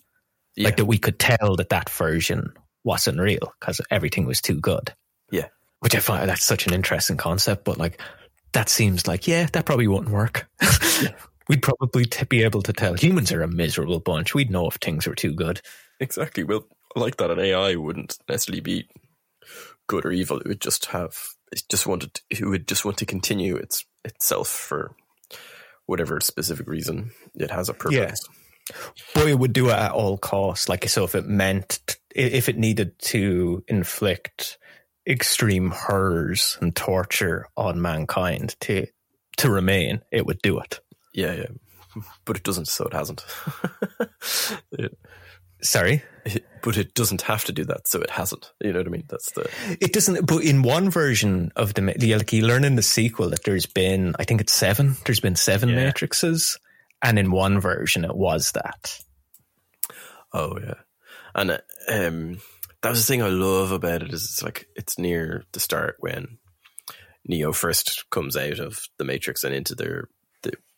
Yeah. 0.56 0.66
Like 0.66 0.78
that, 0.78 0.86
we 0.86 0.98
could 0.98 1.20
tell 1.20 1.56
that 1.58 1.70
that 1.70 1.90
version 1.90 2.54
wasn't 2.84 3.20
real 3.20 3.54
because 3.60 3.82
everything 3.90 4.26
was 4.26 4.42
too 4.42 4.60
good. 4.60 4.94
Yeah. 5.32 5.48
which 5.80 5.96
I 5.96 6.00
find 6.00 6.30
that's 6.30 6.44
such 6.44 6.66
an 6.68 6.74
interesting 6.74 7.18
concept, 7.18 7.64
but 7.66 7.78
like 7.78 8.02
that 8.54 8.70
seems 8.70 9.08
like 9.08 9.28
yeah, 9.28 9.48
that 9.54 9.66
probably 9.66 9.88
wouldn't 9.88 10.10
work. 10.12 10.48
We'd 11.48 11.62
probably 11.62 12.06
t- 12.06 12.26
be 12.26 12.44
able 12.44 12.64
to 12.64 12.74
tell 12.74 12.96
humans 12.96 13.32
are 13.32 13.44
a 13.44 13.48
miserable 13.48 14.00
bunch. 14.00 14.34
We'd 14.34 14.50
know 14.50 14.68
if 14.68 14.76
things 14.76 15.06
were 15.06 15.14
too 15.14 15.34
good. 15.34 15.62
Exactly. 16.00 16.44
Well, 16.44 16.68
like 16.96 17.18
that, 17.18 17.32
an 17.32 17.40
AI 17.40 17.76
wouldn't 17.76 18.18
necessarily 18.30 18.62
be 18.62 18.88
good 19.88 20.06
or 20.06 20.12
evil. 20.12 20.40
It 20.40 20.48
would 20.48 20.62
just 20.62 20.88
have, 20.88 21.18
it 21.52 21.64
just 21.70 21.86
wanted, 21.88 22.22
it 22.30 22.46
would 22.46 22.68
just 22.68 22.86
want 22.86 22.98
to 22.98 23.06
continue 23.06 23.56
its 23.56 23.86
itself 24.04 24.48
for 24.50 24.96
whatever 25.86 26.20
specific 26.20 26.68
reason 26.68 27.12
it 27.36 27.52
has 27.52 27.70
a 27.70 27.74
purpose. 27.74 28.28
Yeah. 28.70 28.76
But 29.14 29.28
it 29.28 29.38
would 29.38 29.54
do 29.54 29.68
it 29.70 29.74
at 29.74 29.92
all 29.92 30.18
costs. 30.18 30.68
Like, 30.70 30.88
so 30.90 31.04
if 31.04 31.14
it 31.16 31.28
meant, 31.28 31.98
if 32.16 32.50
it 32.50 32.58
needed 32.58 32.98
to 33.00 33.64
inflict 33.68 34.58
extreme 35.08 35.70
horrors 35.70 36.58
and 36.62 36.76
torture 36.76 37.46
on 37.56 37.80
mankind 37.82 38.56
to 38.62 38.88
to 39.38 39.52
remain, 39.52 40.02
it 40.12 40.26
would 40.26 40.42
do 40.42 40.58
it. 40.60 40.80
Yeah, 41.14 41.34
yeah. 41.34 41.48
But 42.26 42.38
it 42.38 42.44
doesn't, 42.44 42.68
so 42.68 42.86
it 42.86 42.94
hasn't. 42.94 43.24
It- 44.72 44.98
Sorry, 45.66 46.04
but 46.62 46.78
it 46.78 46.94
doesn't 46.94 47.24
have 47.24 47.44
to 47.46 47.52
do 47.52 47.66
that, 47.66 47.88
so 47.88 48.02
it 48.02 48.10
hasn't. 48.10 48.52
You 48.62 48.72
know 48.74 48.80
what 48.80 48.88
I 48.88 48.92
mean? 48.92 49.06
That's 49.10 49.32
the 49.32 49.50
it 49.82 49.94
doesn't. 49.94 50.26
But 50.28 50.44
in 50.44 50.62
one 50.62 50.90
version 50.90 51.52
of 51.56 51.74
the, 51.74 51.94
the 51.98 52.16
like, 52.16 52.32
you 52.34 52.46
learn 52.46 52.64
in 52.64 52.76
the 52.76 52.82
sequel 52.84 53.30
that 53.30 53.44
there's 53.44 53.66
been, 53.66 54.16
I 54.20 54.24
think 54.26 54.42
it's 54.42 54.54
seven. 54.54 54.96
There's 55.06 55.20
been 55.20 55.36
seven 55.36 55.70
Yeah. 55.70 55.76
matrices, 55.86 56.58
and 57.02 57.18
in 57.18 57.32
one 57.32 57.60
version 57.60 58.06
it 58.06 58.16
was 58.16 58.52
that. 58.52 59.00
Oh 60.34 60.58
yeah, 60.60 60.76
and 61.34 61.52
um, 61.90 62.42
that 62.82 62.90
was 62.90 63.06
the 63.06 63.12
thing 63.12 63.22
I 63.24 63.30
love 63.30 63.72
about 63.72 64.04
it 64.04 64.14
is 64.14 64.24
it's 64.26 64.44
like 64.44 64.68
it's 64.76 65.00
near 65.00 65.44
the 65.54 65.60
start 65.60 65.96
when 66.00 66.38
Neo 67.28 67.52
first 67.54 68.10
comes 68.12 68.36
out 68.38 68.60
of 68.60 68.80
the 68.98 69.04
Matrix 69.06 69.44
and 69.44 69.56
into 69.56 69.74
their 69.76 70.10
the 70.15 70.15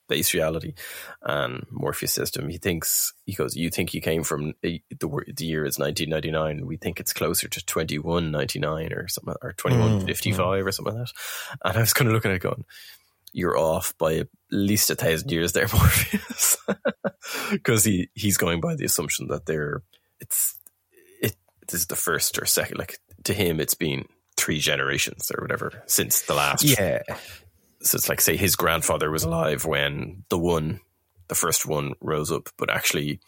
base 0.08 0.34
reality, 0.34 0.74
and 1.22 1.66
Morpheus 1.72 2.14
system, 2.14 2.50
he 2.50 2.58
thinks 2.58 3.14
he 3.26 3.34
goes, 3.34 3.56
"You 3.56 3.70
think 3.70 3.94
you 3.94 4.02
came 4.02 4.24
from 4.24 4.54
eh, 4.64 4.80
the 4.90 5.34
the 5.36 5.46
year 5.46 5.66
is 5.66 5.80
1999? 5.80 6.66
We 6.66 6.78
think 6.78 7.00
it's 7.00 7.14
closer 7.14 7.48
to 7.48 7.66
2199 7.66 8.94
or 8.94 9.08
something, 9.08 9.36
or 9.42 9.54
2155 9.54 10.38
mm, 10.38 10.62
mm. 10.62 10.66
or 10.66 10.72
something 10.72 10.96
like 10.96 11.08
that." 11.08 11.14
And 11.64 11.78
I 11.78 11.82
was 11.82 11.94
kind 11.94 12.08
of 12.08 12.14
looking 12.14 12.32
at 12.32 12.38
it 12.38 12.44
going. 12.44 12.66
You're 13.34 13.58
off 13.58 13.94
by 13.98 14.16
at 14.16 14.30
least 14.52 14.90
a 14.90 14.96
thousand 14.96 15.32
years 15.32 15.52
there, 15.52 15.68
Morpheus, 15.74 16.58
because 17.52 17.84
he 17.84 18.10
he's 18.14 18.38
going 18.38 18.62
by 18.62 18.76
the 18.76 18.86
assumption 18.86 19.28
that 19.28 19.46
they're 19.46 19.84
it's 20.20 20.58
it 21.22 21.36
this 21.68 21.82
is 21.82 21.88
the 21.88 21.96
first 21.96 22.40
or 22.42 22.46
second 22.46 22.78
like 22.78 22.98
to 23.26 23.34
him 23.34 23.60
it's 23.60 23.76
been 23.76 24.06
three 24.38 24.60
generations 24.60 25.32
or 25.36 25.42
whatever 25.42 25.84
since 25.88 26.22
the 26.22 26.34
last 26.34 26.64
Yeah, 26.64 27.04
so 27.82 27.95
it's 27.95 28.10
like 28.10 28.22
say 28.22 28.36
his 28.38 28.56
grandfather 28.56 29.10
was 29.12 29.24
alive 29.24 29.66
when 29.66 30.24
the 30.30 30.38
one 30.38 30.80
the 31.28 31.36
first 31.36 31.66
one 31.66 31.94
rose 32.02 32.32
up 32.32 32.49
but 32.58 32.70
actually 32.70 33.20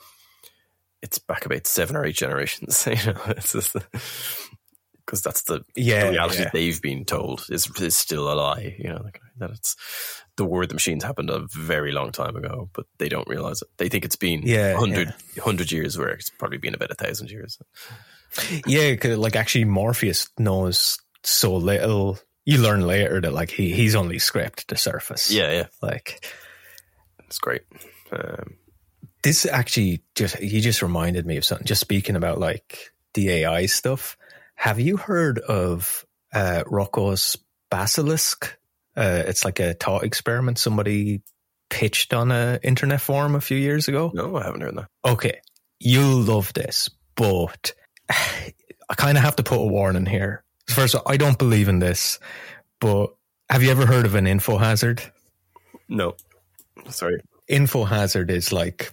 it's 1.02 1.20
back 1.20 1.46
about 1.46 1.66
seven 1.68 1.96
or 1.96 2.06
eight 2.06 2.16
generations 2.16 2.86
you 2.88 2.96
know 3.12 3.20
it's 3.28 3.54
just 3.54 3.76
because 5.06 5.22
that's 5.24 5.44
the, 5.44 5.62
yeah, 5.76 6.06
the 6.06 6.12
reality 6.12 6.40
yeah. 6.42 6.50
they've 6.54 6.82
been 6.82 7.04
told 7.06 7.46
is 7.50 7.68
is 7.82 7.96
still 7.96 8.32
a 8.32 8.36
lie 8.36 8.76
you 8.78 8.90
know 8.90 9.02
like 9.04 9.20
that 9.38 9.50
it's 9.52 9.76
the 10.36 10.46
war 10.46 10.64
of 10.64 10.70
the 10.70 10.76
machines 10.76 11.04
happened 11.04 11.30
a 11.30 11.46
very 11.56 11.92
long 11.92 12.12
time 12.12 12.36
ago 12.36 12.70
but 12.74 12.86
they 12.98 13.10
don't 13.10 13.28
realize 13.28 13.62
it 13.62 13.68
they 13.78 13.90
think 13.90 14.06
it's 14.06 14.16
been 14.16 14.42
Yeah, 14.44 14.74
100, 14.74 15.08
yeah. 15.08 15.14
100 15.44 15.72
years 15.72 15.98
where 15.98 16.10
it's 16.10 16.30
probably 16.30 16.58
been 16.58 16.76
about 16.76 16.92
a 16.92 16.96
thousand 16.96 17.30
years 17.30 17.58
Yeah, 18.66 18.96
'cause, 18.96 19.18
like 19.18 19.36
actually 19.36 19.66
Morpheus 19.66 20.30
knows 20.38 20.98
so 21.24 21.56
little. 21.56 22.20
You 22.46 22.60
learn 22.60 22.82
later 22.82 23.22
that 23.22 23.34
like 23.34 23.52
he 23.52 23.72
he's 23.72 23.96
only 23.96 24.20
scraped 24.20 24.68
the 24.68 24.78
surface. 24.78 25.30
yeah 25.32 25.52
yeah 25.52 25.68
like 25.82 26.26
it's 27.20 27.38
great 27.38 27.62
um, 28.12 28.56
this 29.24 29.46
actually 29.46 30.04
just 30.16 30.40
you 30.42 30.62
just 30.62 30.82
reminded 30.82 31.26
me 31.26 31.38
of 31.38 31.46
something. 31.46 31.68
Just 31.68 31.82
speaking 31.82 32.16
about 32.16 32.40
like 32.40 32.92
the 33.14 33.30
AI 33.30 33.66
stuff. 33.66 34.18
Have 34.56 34.80
you 34.80 34.98
heard 34.98 35.40
of 35.40 36.06
uh, 36.34 36.64
Roko's 36.68 37.38
basilisk? 37.70 38.58
Uh, 38.96 39.24
it's 39.28 39.46
like 39.46 39.60
a 39.60 39.74
thought 39.74 40.04
experiment 40.04 40.58
somebody 40.58 41.22
pitched 41.70 42.14
on 42.14 42.32
a 42.32 42.60
internet 42.64 43.00
forum 43.00 43.36
a 43.36 43.42
few 43.42 43.58
years 43.58 43.88
ago. 43.88 44.12
no 44.14 44.36
I 44.36 44.44
haven't 44.44 44.62
heard 44.62 44.76
that 44.76 44.88
Okay, 45.06 45.40
you'll 45.80 46.22
love 46.22 46.54
this, 46.54 46.90
but 47.16 47.74
I 48.10 48.96
kind 48.96 49.18
of 49.18 49.24
have 49.24 49.36
to 49.38 49.44
put 49.44 49.60
a 49.60 49.66
warning 49.68 50.06
here. 50.06 50.44
First, 50.70 50.96
of 50.96 51.02
all, 51.06 51.12
I 51.12 51.18
don't 51.18 51.38
believe 51.38 51.68
in 51.68 51.80
this, 51.80 52.20
but 52.80 53.08
have 53.50 53.64
you 53.64 53.72
ever 53.72 53.86
heard 53.86 54.06
of 54.06 54.16
an 54.16 54.28
info 54.28 54.58
hazard? 54.58 55.02
no 55.88 56.16
sorry 56.90 57.20
Info 57.48 57.84
hazard 57.84 58.30
is 58.30 58.52
like 58.54 58.92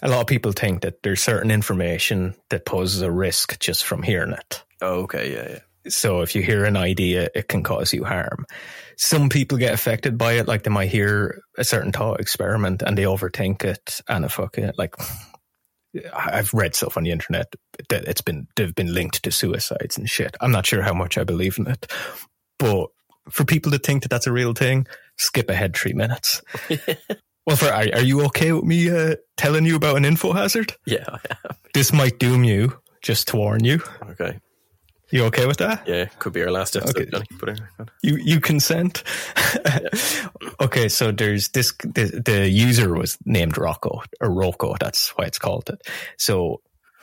a 0.00 0.08
lot 0.08 0.20
of 0.20 0.26
people 0.28 0.52
think 0.52 0.82
that 0.82 1.02
there's 1.02 1.20
certain 1.20 1.50
information 1.50 2.36
that 2.50 2.64
poses 2.64 3.02
a 3.02 3.10
risk 3.10 3.58
just 3.58 3.82
from 3.84 4.02
hearing 4.04 4.32
it. 4.32 4.62
oh 4.82 5.00
okay 5.02 5.32
yeah 5.32 5.48
yeah 5.54 5.90
So 5.90 6.22
if 6.22 6.34
you 6.36 6.42
hear 6.42 6.64
an 6.64 6.76
idea, 6.76 7.28
it 7.34 7.48
can 7.48 7.62
cause 7.64 7.92
you 7.92 8.04
harm. 8.04 8.46
Some 8.96 9.28
people 9.28 9.58
get 9.58 9.74
affected 9.74 10.16
by 10.16 10.34
it, 10.34 10.46
like 10.48 10.62
they 10.62 10.70
might 10.70 10.90
hear 10.90 11.40
a 11.58 11.64
certain 11.64 11.92
thought 11.92 12.20
experiment 12.20 12.82
and 12.82 12.96
they 12.96 13.04
overthink 13.04 13.64
it 13.64 14.00
and 14.08 14.24
it 14.24 14.30
fucking 14.30 14.70
like 14.78 14.94
I've 16.14 16.52
read 16.54 16.74
stuff 16.74 16.96
on 16.96 17.04
the 17.04 17.10
internet 17.10 17.54
that 17.88 18.04
it's 18.04 18.20
been 18.20 18.46
they've 18.56 18.74
been 18.74 18.92
linked 18.92 19.22
to 19.22 19.30
suicides 19.30 19.98
and 19.98 20.08
shit. 20.08 20.36
I'm 20.40 20.52
not 20.52 20.66
sure 20.66 20.82
how 20.82 20.94
much 20.94 21.18
I 21.18 21.24
believe 21.24 21.58
in 21.58 21.66
it, 21.66 21.90
but 22.58 22.88
for 23.30 23.44
people 23.44 23.72
to 23.72 23.78
think 23.78 24.02
that 24.02 24.08
that's 24.08 24.26
a 24.26 24.32
real 24.32 24.52
thing, 24.52 24.86
skip 25.18 25.50
ahead 25.50 25.76
three 25.76 25.92
minutes. 25.92 26.42
well, 27.46 27.56
for 27.56 27.66
are, 27.66 27.86
are 27.94 28.02
you 28.02 28.22
okay 28.26 28.52
with 28.52 28.64
me 28.64 28.90
uh, 28.90 29.16
telling 29.36 29.64
you 29.64 29.76
about 29.76 29.96
an 29.96 30.04
info 30.04 30.32
hazard? 30.32 30.74
yeah 30.86 31.04
I 31.08 31.18
am. 31.44 31.56
This 31.74 31.92
might 31.92 32.18
doom 32.18 32.44
you. 32.44 32.78
Just 33.02 33.28
to 33.28 33.36
warn 33.36 33.62
you. 33.62 33.80
okay 34.10 34.40
You 35.10 35.24
okay 35.26 35.46
with 35.46 35.58
that? 35.58 35.86
yeah 35.86 36.06
could 36.18 36.32
be 36.32 36.42
our 36.42 36.50
last 36.50 36.76
episode 36.76 36.96
Okay. 36.96 37.10
Johnny, 37.10 37.26
but 37.38 37.48
anyway. 37.50 37.68
You 38.02 38.16
you 38.16 38.40
consent? 38.40 39.04
okay, 40.60 40.88
so 40.88 41.12
there's 41.12 41.48
this. 41.48 41.72
The, 41.72 42.22
the 42.24 42.48
user 42.48 42.92
was 42.94 43.16
named 43.24 43.54
Roko 43.54 44.02
or 44.20 44.28
Roko. 44.28 44.76
That's 44.78 45.10
why 45.10 45.26
it's 45.26 45.38
called 45.38 45.70
it. 45.70 45.82
So 46.16 46.60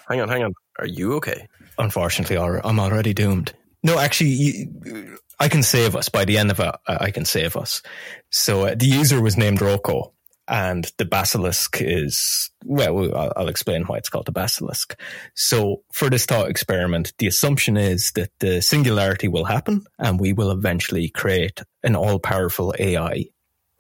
hang 0.10 0.20
on 0.20 0.28
hang 0.28 0.44
on 0.44 0.54
are 0.80 0.88
you 0.88 1.14
okay 1.16 1.48
unfortunately, 1.78 2.38
I'm 2.38 2.80
already 2.80 3.14
doomed. 3.14 3.54
No, 3.84 4.00
actually, 4.00 4.30
you, 4.30 5.18
I 5.40 5.50
can 5.50 5.64
save 5.64 5.96
us 5.96 6.10
by 6.10 6.26
the 6.26 6.38
end 6.38 6.52
of 6.52 6.60
it. 6.60 6.76
I 6.88 7.12
can 7.12 7.26
save 7.26 7.58
us. 7.58 7.82
So 8.30 8.66
uh, 8.66 8.76
the 8.76 8.86
user 8.86 9.22
was 9.22 9.38
named 9.38 9.60
Roko, 9.60 10.13
and 10.48 10.92
the 10.98 11.06
basilisk 11.06 11.78
is 11.82 12.52
well. 12.66 13.16
I'll, 13.16 13.48
explain 13.48 13.84
why 13.84 13.98
it's 13.98 14.10
called 14.10 14.26
the 14.26 14.32
basilisk. 14.32 15.00
So 15.36 15.84
for 15.92 16.10
this 16.10 16.26
thought 16.26 16.50
experiment, 16.50 17.14
the 17.18 17.28
assumption 17.28 17.78
is 17.78 18.12
that 18.16 18.32
the 18.40 18.62
singularity 18.62 19.28
will 19.28 19.46
happen, 19.46 19.86
and 20.00 20.20
we 20.20 20.34
will 20.34 20.52
eventually 20.52 21.10
create 21.10 21.62
an 21.84 21.96
all-powerful 21.96 22.74
AI 22.80 23.26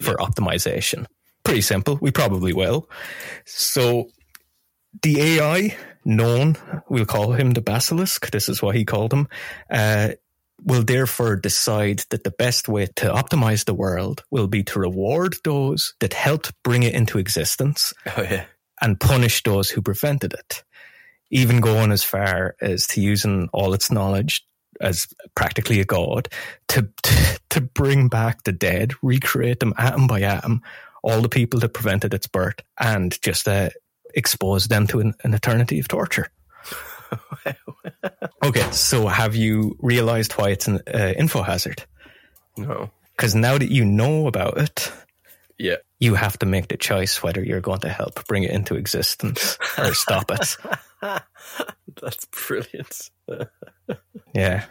for 0.01 0.15
optimization. 0.15 1.05
Pretty 1.43 1.61
simple. 1.61 1.97
We 2.01 2.11
probably 2.11 2.53
will. 2.53 2.89
So 3.45 4.09
the 5.01 5.19
AI 5.21 5.75
known, 6.05 6.55
we'll 6.89 7.05
call 7.05 7.33
him 7.33 7.51
the 7.51 7.61
basilisk. 7.61 8.31
This 8.31 8.49
is 8.49 8.61
what 8.61 8.75
he 8.75 8.85
called 8.85 9.13
him. 9.13 9.27
Uh, 9.69 10.09
will 10.65 10.83
therefore 10.83 11.35
decide 11.35 12.03
that 12.09 12.23
the 12.23 12.31
best 12.31 12.67
way 12.67 12.87
to 12.95 13.07
optimize 13.07 13.65
the 13.65 13.73
world 13.73 14.23
will 14.31 14.47
be 14.47 14.63
to 14.63 14.79
reward 14.79 15.35
those 15.43 15.93
that 15.99 16.13
helped 16.13 16.51
bring 16.63 16.83
it 16.83 16.93
into 16.93 17.17
existence 17.17 17.93
Oh 18.17 18.21
yeah. 18.21 18.45
and 18.81 18.99
punish 18.99 19.43
those 19.43 19.69
who 19.69 19.81
prevented 19.81 20.33
it. 20.33 20.63
Even 21.29 21.61
going 21.61 21.91
as 21.91 22.03
far 22.03 22.55
as 22.61 22.87
to 22.87 23.01
using 23.01 23.49
all 23.53 23.73
its 23.73 23.91
knowledge 23.91 24.45
as 24.81 25.07
practically 25.35 25.79
a 25.79 25.85
god 25.85 26.29
to, 26.67 26.89
to, 27.03 27.39
to 27.49 27.61
bring 27.61 28.07
back 28.07 28.43
the 28.43 28.51
dead, 28.51 28.93
recreate 29.01 29.59
them 29.59 29.73
atom 29.77 30.07
by 30.07 30.21
atom, 30.21 30.61
all 31.03 31.21
the 31.21 31.29
people 31.29 31.59
that 31.59 31.73
prevented 31.73 32.13
its 32.13 32.27
birth, 32.27 32.55
and 32.79 33.21
just 33.21 33.47
uh, 33.47 33.69
expose 34.13 34.67
them 34.67 34.87
to 34.87 34.99
an, 34.99 35.13
an 35.23 35.33
eternity 35.33 35.79
of 35.79 35.87
torture. 35.87 36.29
okay, 38.43 38.71
so 38.71 39.07
have 39.07 39.35
you 39.35 39.75
realized 39.79 40.33
why 40.33 40.49
it's 40.49 40.67
an 40.67 40.79
uh, 40.93 41.13
info 41.17 41.41
hazard? 41.43 41.83
No. 42.57 42.89
Because 43.15 43.35
now 43.35 43.57
that 43.57 43.71
you 43.71 43.85
know 43.85 44.27
about 44.27 44.57
it, 44.57 44.91
Yeah. 45.57 45.77
you 45.99 46.15
have 46.15 46.37
to 46.39 46.45
make 46.45 46.67
the 46.67 46.77
choice 46.77 47.21
whether 47.23 47.43
you're 47.43 47.61
going 47.61 47.79
to 47.81 47.89
help 47.89 48.25
bring 48.27 48.43
it 48.43 48.51
into 48.51 48.75
existence 48.75 49.57
or 49.77 49.93
stop 49.93 50.31
it. 50.31 50.57
That's 52.01 52.25
brilliant. 52.47 53.09
Yeah, 54.35 54.65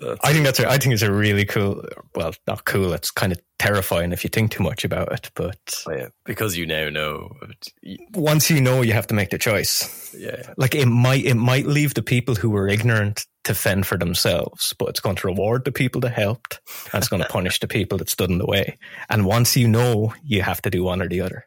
That's, 0.00 0.20
I 0.24 0.32
think 0.32 0.44
that's 0.44 0.58
a, 0.60 0.68
I 0.70 0.78
think 0.78 0.94
it's 0.94 1.02
a 1.02 1.12
really 1.12 1.44
cool. 1.44 1.84
Well, 2.14 2.32
not 2.46 2.64
cool. 2.64 2.92
It's 2.94 3.10
kind 3.10 3.32
of 3.32 3.38
terrifying 3.58 4.12
if 4.12 4.24
you 4.24 4.30
think 4.30 4.50
too 4.50 4.62
much 4.62 4.84
about 4.84 5.12
it. 5.12 5.30
But 5.34 5.84
oh, 5.86 5.92
yeah. 5.92 6.08
Because 6.24 6.56
you 6.56 6.66
now 6.66 6.88
know. 6.88 7.36
it- 7.42 7.68
y- 7.84 7.98
once 8.14 8.50
you 8.50 8.60
know, 8.60 8.82
you 8.82 8.92
have 8.94 9.06
to 9.08 9.14
make 9.14 9.30
the 9.30 9.38
choice. 9.38 10.14
Yeah. 10.18 10.52
Like 10.56 10.74
it 10.74 10.86
might 10.86 11.24
it 11.24 11.34
might 11.36 11.66
leave 11.66 11.94
the 11.94 12.02
people 12.02 12.34
who 12.34 12.50
were 12.50 12.68
ignorant 12.68 13.26
to 13.44 13.54
fend 13.54 13.86
for 13.86 13.98
themselves, 13.98 14.72
but 14.78 14.88
it's 14.88 15.00
going 15.00 15.16
to 15.16 15.26
reward 15.26 15.64
the 15.64 15.72
people 15.72 16.00
that 16.02 16.12
helped, 16.12 16.60
and 16.92 17.00
it's 17.02 17.08
going 17.08 17.22
to 17.22 17.28
punish 17.28 17.60
the 17.60 17.68
people 17.68 17.98
that 17.98 18.08
stood 18.08 18.30
in 18.30 18.38
the 18.38 18.46
way. 18.46 18.78
And 19.10 19.26
once 19.26 19.56
you 19.56 19.68
know, 19.68 20.14
you 20.24 20.42
have 20.42 20.62
to 20.62 20.70
do 20.70 20.84
one 20.84 21.02
or 21.02 21.08
the 21.08 21.20
other. 21.20 21.46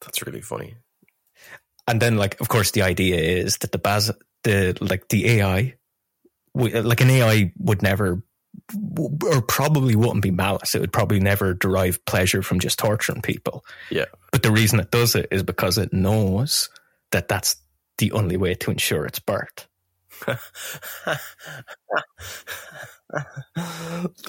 That's 0.00 0.26
really 0.26 0.42
funny. 0.42 0.74
and 1.88 2.00
then 2.02 2.16
like 2.16 2.40
of 2.40 2.48
course 2.48 2.72
the 2.72 2.82
idea 2.82 3.16
is 3.16 3.58
that 3.58 3.72
the 3.72 3.78
bas 3.78 4.10
the 4.44 4.76
like 4.80 5.08
the 5.08 5.40
AI 5.40 5.74
like 6.56 7.00
an 7.00 7.10
AI 7.10 7.52
would 7.58 7.82
never 7.82 8.22
or 9.24 9.42
probably 9.42 9.94
wouldn't 9.94 10.22
be 10.22 10.30
malice. 10.30 10.74
It 10.74 10.80
would 10.80 10.92
probably 10.92 11.20
never 11.20 11.54
derive 11.54 12.04
pleasure 12.06 12.42
from 12.42 12.58
just 12.58 12.78
torturing 12.78 13.22
people. 13.22 13.64
Yeah. 13.90 14.06
but 14.32 14.42
the 14.42 14.50
reason 14.50 14.80
it 14.80 14.90
does 14.90 15.14
it 15.14 15.28
is 15.30 15.42
because 15.42 15.78
it 15.78 15.92
knows 15.92 16.68
that 17.12 17.28
that's 17.28 17.56
the 17.98 18.12
only 18.12 18.36
way 18.36 18.54
to 18.54 18.70
ensure 18.70 19.06
its 19.06 19.18
birth. 19.18 19.66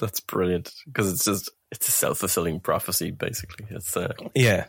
That's 0.00 0.20
brilliant. 0.20 0.72
Because 0.86 1.12
it's 1.12 1.24
just 1.24 1.50
it's 1.70 1.88
a 1.88 1.92
self 1.92 2.18
fulfilling 2.18 2.60
prophecy. 2.60 3.10
Basically, 3.10 3.66
it's 3.70 3.96
uh, 3.96 4.12
yeah 4.34 4.66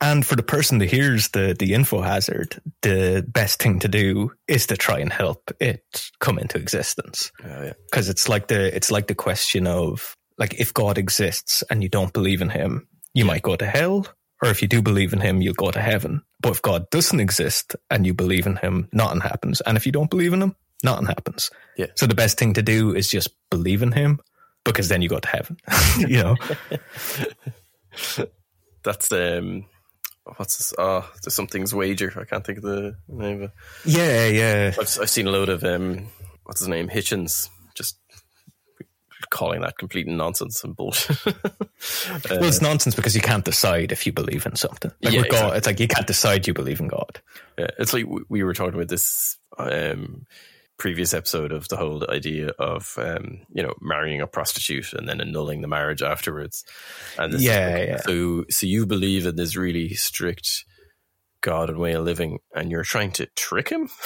and 0.00 0.26
for 0.26 0.36
the 0.36 0.42
person 0.42 0.78
that 0.78 0.90
hears 0.90 1.28
the 1.28 1.56
the 1.58 1.74
info 1.74 2.00
hazard 2.00 2.60
the 2.82 3.24
best 3.26 3.60
thing 3.62 3.78
to 3.78 3.88
do 3.88 4.30
is 4.48 4.66
to 4.66 4.76
try 4.76 4.98
and 4.98 5.12
help 5.12 5.50
it 5.60 6.10
come 6.20 6.38
into 6.38 6.58
existence 6.58 7.30
yeah, 7.42 7.64
yeah. 7.64 7.72
because 7.90 8.08
it's 8.08 8.28
like 8.28 8.48
the 8.48 8.74
it's 8.74 8.90
like 8.90 9.06
the 9.06 9.14
question 9.14 9.66
of 9.66 10.16
like 10.38 10.54
if 10.60 10.74
God 10.74 10.98
exists 10.98 11.62
and 11.70 11.82
you 11.82 11.88
don't 11.88 12.12
believe 12.12 12.42
in 12.42 12.50
him, 12.50 12.88
you 13.12 13.24
might 13.24 13.42
go 13.42 13.56
to 13.56 13.66
hell, 13.66 14.06
or 14.42 14.50
if 14.50 14.62
you 14.62 14.68
do 14.68 14.82
believe 14.82 15.12
in 15.12 15.20
him, 15.20 15.40
you'll 15.40 15.54
go 15.54 15.70
to 15.70 15.80
heaven. 15.80 16.22
But 16.40 16.52
if 16.52 16.62
God 16.62 16.90
doesn't 16.90 17.20
exist 17.20 17.76
and 17.90 18.06
you 18.06 18.14
believe 18.14 18.46
in 18.46 18.56
him, 18.56 18.88
nothing 18.92 19.20
happens. 19.20 19.60
And 19.60 19.76
if 19.76 19.86
you 19.86 19.92
don't 19.92 20.10
believe 20.10 20.32
in 20.32 20.42
him, 20.42 20.56
nothing 20.82 21.06
happens. 21.06 21.50
Yeah. 21.76 21.86
So 21.94 22.06
the 22.06 22.14
best 22.14 22.38
thing 22.38 22.54
to 22.54 22.62
do 22.62 22.94
is 22.94 23.08
just 23.08 23.30
believe 23.50 23.82
in 23.82 23.92
him 23.92 24.20
because 24.64 24.88
then 24.88 25.02
you 25.02 25.08
go 25.08 25.18
to 25.18 25.28
heaven. 25.28 25.56
you 25.98 26.22
know? 26.22 26.36
That's 28.82 29.10
um, 29.12 29.64
what's 30.36 30.58
this? 30.58 30.74
Oh, 30.78 31.08
there's 31.22 31.34
something's 31.34 31.74
wager. 31.74 32.12
I 32.20 32.24
can't 32.24 32.44
think 32.44 32.58
of 32.58 32.64
the 32.64 32.96
name 33.08 33.36
of 33.36 33.42
it. 33.42 33.50
Yeah, 33.84 34.26
yeah. 34.26 34.66
I've 34.78 34.98
I've 35.00 35.10
seen 35.10 35.26
a 35.26 35.30
load 35.30 35.48
of 35.48 35.64
um, 35.64 36.08
what's 36.44 36.60
his 36.60 36.68
name, 36.68 36.88
Hitchens, 36.88 37.48
just 37.74 37.98
calling 39.30 39.62
that 39.62 39.78
complete 39.78 40.06
nonsense 40.06 40.62
and 40.64 40.76
bullshit. 40.76 41.16
Uh, 41.86 42.20
Well, 42.30 42.44
it's 42.44 42.62
nonsense 42.62 42.94
because 42.94 43.14
you 43.14 43.20
can't 43.20 43.44
decide 43.44 43.92
if 43.92 44.06
you 44.06 44.12
believe 44.12 44.46
in 44.46 44.56
something. 44.56 44.90
Like 45.02 45.12
Yeah, 45.12 45.20
God, 45.20 45.26
exactly. 45.26 45.58
it's 45.58 45.66
like 45.66 45.80
you 45.80 45.88
can't 45.88 46.06
decide 46.06 46.46
you 46.46 46.54
believe 46.54 46.80
in 46.80 46.88
God. 46.88 47.20
Yeah, 47.58 47.66
it's 47.78 47.92
like 47.92 48.06
we- 48.06 48.22
we 48.30 48.42
were 48.42 48.54
talking 48.54 48.74
about 48.74 48.88
this 48.88 49.36
um, 49.58 50.24
previous 50.76 51.14
episode 51.14 51.52
of 51.52 51.68
the 51.68 51.76
whole 51.76 52.04
idea 52.10 52.48
of 52.58 52.94
um, 52.98 53.40
you 53.52 53.62
know 53.62 53.74
marrying 53.80 54.20
a 54.20 54.26
prostitute 54.26 54.92
and 54.92 55.08
then 55.08 55.20
annulling 55.20 55.60
the 55.60 55.68
marriage 55.68 56.02
afterwards. 56.02 56.64
And 57.18 57.32
this- 57.32 57.42
Yeah, 57.42 57.78
yeah. 57.78 57.96
So 58.06 58.44
so 58.50 58.66
you 58.66 58.86
believe 58.86 59.26
in 59.26 59.36
this 59.36 59.56
really 59.56 59.94
strict 59.94 60.64
God 61.40 61.68
and 61.70 61.78
way 61.78 61.92
of 61.92 62.04
living, 62.04 62.38
and 62.54 62.70
you're 62.70 62.84
trying 62.84 63.12
to 63.12 63.26
trick 63.36 63.68
him. 63.68 63.88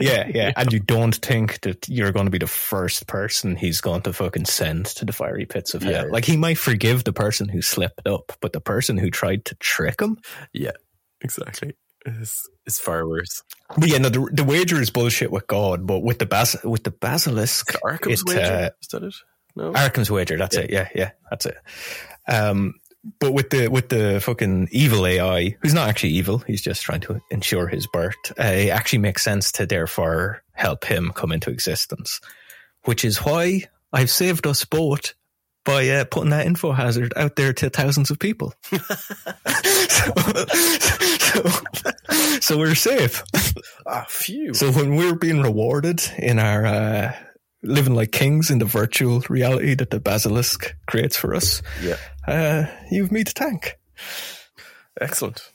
Yeah, 0.00 0.28
yeah. 0.32 0.52
And 0.56 0.72
you 0.72 0.78
don't 0.78 1.16
think 1.16 1.60
that 1.62 1.88
you're 1.88 2.12
going 2.12 2.26
to 2.26 2.30
be 2.30 2.38
the 2.38 2.46
first 2.46 3.08
person 3.08 3.56
he's 3.56 3.80
going 3.80 4.02
to 4.02 4.12
fucking 4.12 4.44
send 4.44 4.86
to 4.86 5.04
the 5.04 5.12
fiery 5.12 5.46
pits 5.46 5.74
of 5.74 5.82
hell. 5.82 5.92
Yeah. 6.06 6.12
Like 6.12 6.24
he 6.24 6.36
might 6.36 6.58
forgive 6.58 7.02
the 7.02 7.12
person 7.12 7.48
who 7.48 7.60
slipped 7.60 8.06
up, 8.06 8.32
but 8.40 8.52
the 8.52 8.60
person 8.60 8.96
who 8.96 9.10
tried 9.10 9.44
to 9.46 9.56
trick 9.56 10.00
him. 10.00 10.18
yeah, 10.52 10.72
exactly. 11.20 11.72
It's, 12.20 12.48
it's 12.66 12.80
far 12.80 13.06
worse. 13.06 13.42
But 13.76 13.88
yeah, 13.88 13.98
no, 13.98 14.08
the, 14.08 14.28
the 14.32 14.44
wager 14.44 14.80
is 14.80 14.90
bullshit 14.90 15.30
with 15.30 15.46
God, 15.46 15.86
but 15.86 16.00
with 16.00 16.18
the 16.18 16.26
bas- 16.26 16.62
with 16.64 16.84
the 16.84 16.90
basilisk, 16.90 17.72
Arkham's 17.82 18.22
it, 18.22 18.28
wager 18.28 18.40
uh, 18.40 18.70
is 18.80 18.88
that 18.88 19.02
it? 19.02 19.14
No. 19.56 19.72
Arkham's 19.72 20.10
wager. 20.10 20.36
That's 20.36 20.56
it. 20.56 20.70
Yeah, 20.70 20.88
yeah, 20.94 21.10
that's 21.30 21.46
it. 21.46 21.56
Um, 22.28 22.74
but 23.20 23.32
with 23.32 23.50
the 23.50 23.68
with 23.68 23.88
the 23.88 24.20
fucking 24.20 24.68
evil 24.70 25.06
AI, 25.06 25.56
who's 25.60 25.74
not 25.74 25.88
actually 25.88 26.10
evil, 26.10 26.38
he's 26.38 26.62
just 26.62 26.82
trying 26.82 27.00
to 27.02 27.20
ensure 27.30 27.66
his 27.66 27.86
birth. 27.86 28.16
Uh, 28.38 28.44
it 28.44 28.68
actually 28.68 29.00
makes 29.00 29.22
sense 29.22 29.52
to 29.52 29.66
therefore 29.66 30.42
help 30.52 30.84
him 30.84 31.12
come 31.14 31.32
into 31.32 31.50
existence, 31.50 32.20
which 32.84 33.04
is 33.04 33.18
why 33.18 33.62
I've 33.92 34.10
saved 34.10 34.46
us 34.46 34.64
both 34.64 35.14
by 35.64 35.88
uh, 35.88 36.04
putting 36.04 36.30
that 36.30 36.46
info 36.46 36.72
hazard 36.72 37.12
out 37.16 37.36
there 37.36 37.52
to 37.52 37.68
thousands 37.70 38.10
of 38.10 38.18
people. 38.18 38.54
so, 38.70 38.78
so, 41.18 41.42
so 42.40 42.58
we're 42.58 42.74
safe. 42.74 43.22
ah, 43.86 44.06
phew. 44.08 44.54
So 44.54 44.72
when 44.72 44.96
we're 44.96 45.14
being 45.14 45.42
rewarded 45.42 46.02
in 46.18 46.38
our 46.38 46.66
uh, 46.66 47.14
living 47.62 47.94
like 47.94 48.12
kings 48.12 48.50
in 48.50 48.58
the 48.58 48.64
virtual 48.64 49.22
reality 49.28 49.74
that 49.74 49.90
the 49.90 50.00
basilisk 50.00 50.74
creates 50.86 51.16
for 51.16 51.34
us, 51.34 51.62
yeah, 51.82 51.96
uh, 52.26 52.64
you've 52.90 53.12
me 53.12 53.24
to 53.24 53.32
thank. 53.32 53.78
excellent. 55.00 55.50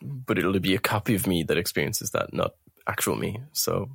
But 0.00 0.38
it'll 0.38 0.58
be 0.60 0.76
a 0.76 0.78
copy 0.78 1.16
of 1.16 1.26
me 1.26 1.42
that 1.42 1.58
experiences 1.58 2.10
that, 2.10 2.32
not 2.32 2.52
actual 2.86 3.16
me. 3.16 3.40
So 3.52 3.90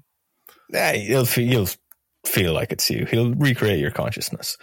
Yeah, 0.69 0.91
you'll 0.91 1.25
feel, 1.25 1.47
you'll 1.47 1.69
feel 2.25 2.53
like 2.53 2.71
it's 2.73 2.89
you. 2.89 3.05
He'll 3.05 3.33
recreate 3.33 3.79
your 3.79 3.91
consciousness. 3.91 4.57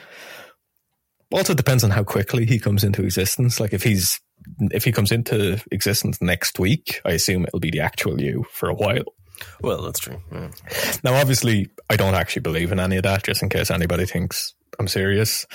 Also, 1.33 1.53
it 1.53 1.57
depends 1.57 1.85
on 1.85 1.91
how 1.91 2.03
quickly 2.03 2.45
he 2.45 2.59
comes 2.59 2.83
into 2.83 3.05
existence. 3.05 3.61
Like 3.61 3.73
if 3.73 3.83
he's 3.83 4.21
if 4.71 4.85
he 4.85 4.93
comes 4.93 5.13
into 5.13 5.63
existence 5.71 6.21
next 6.21 6.59
week, 6.59 7.01
I 7.05 7.13
assume 7.13 7.45
it'll 7.45 7.61
be 7.61 7.71
the 7.71 7.81
actual 7.81 8.21
you 8.21 8.47
for 8.53 8.69
a 8.69 8.75
while. 8.75 9.05
Well, 9.63 9.83
that's 9.83 10.01
true. 10.01 10.21
Yeah. 10.33 10.51
Now, 11.03 11.15
obviously, 11.15 11.71
I 11.89 11.97
don't 11.97 12.15
actually 12.15 12.43
believe 12.43 12.73
in 12.73 12.81
any 12.81 12.97
of 12.97 13.05
that, 13.05 13.25
just 13.25 13.43
in 13.43 13.49
case 13.49 13.71
anybody 13.71 14.07
thinks 14.07 14.55
I'm 14.79 14.89
serious. 14.89 15.47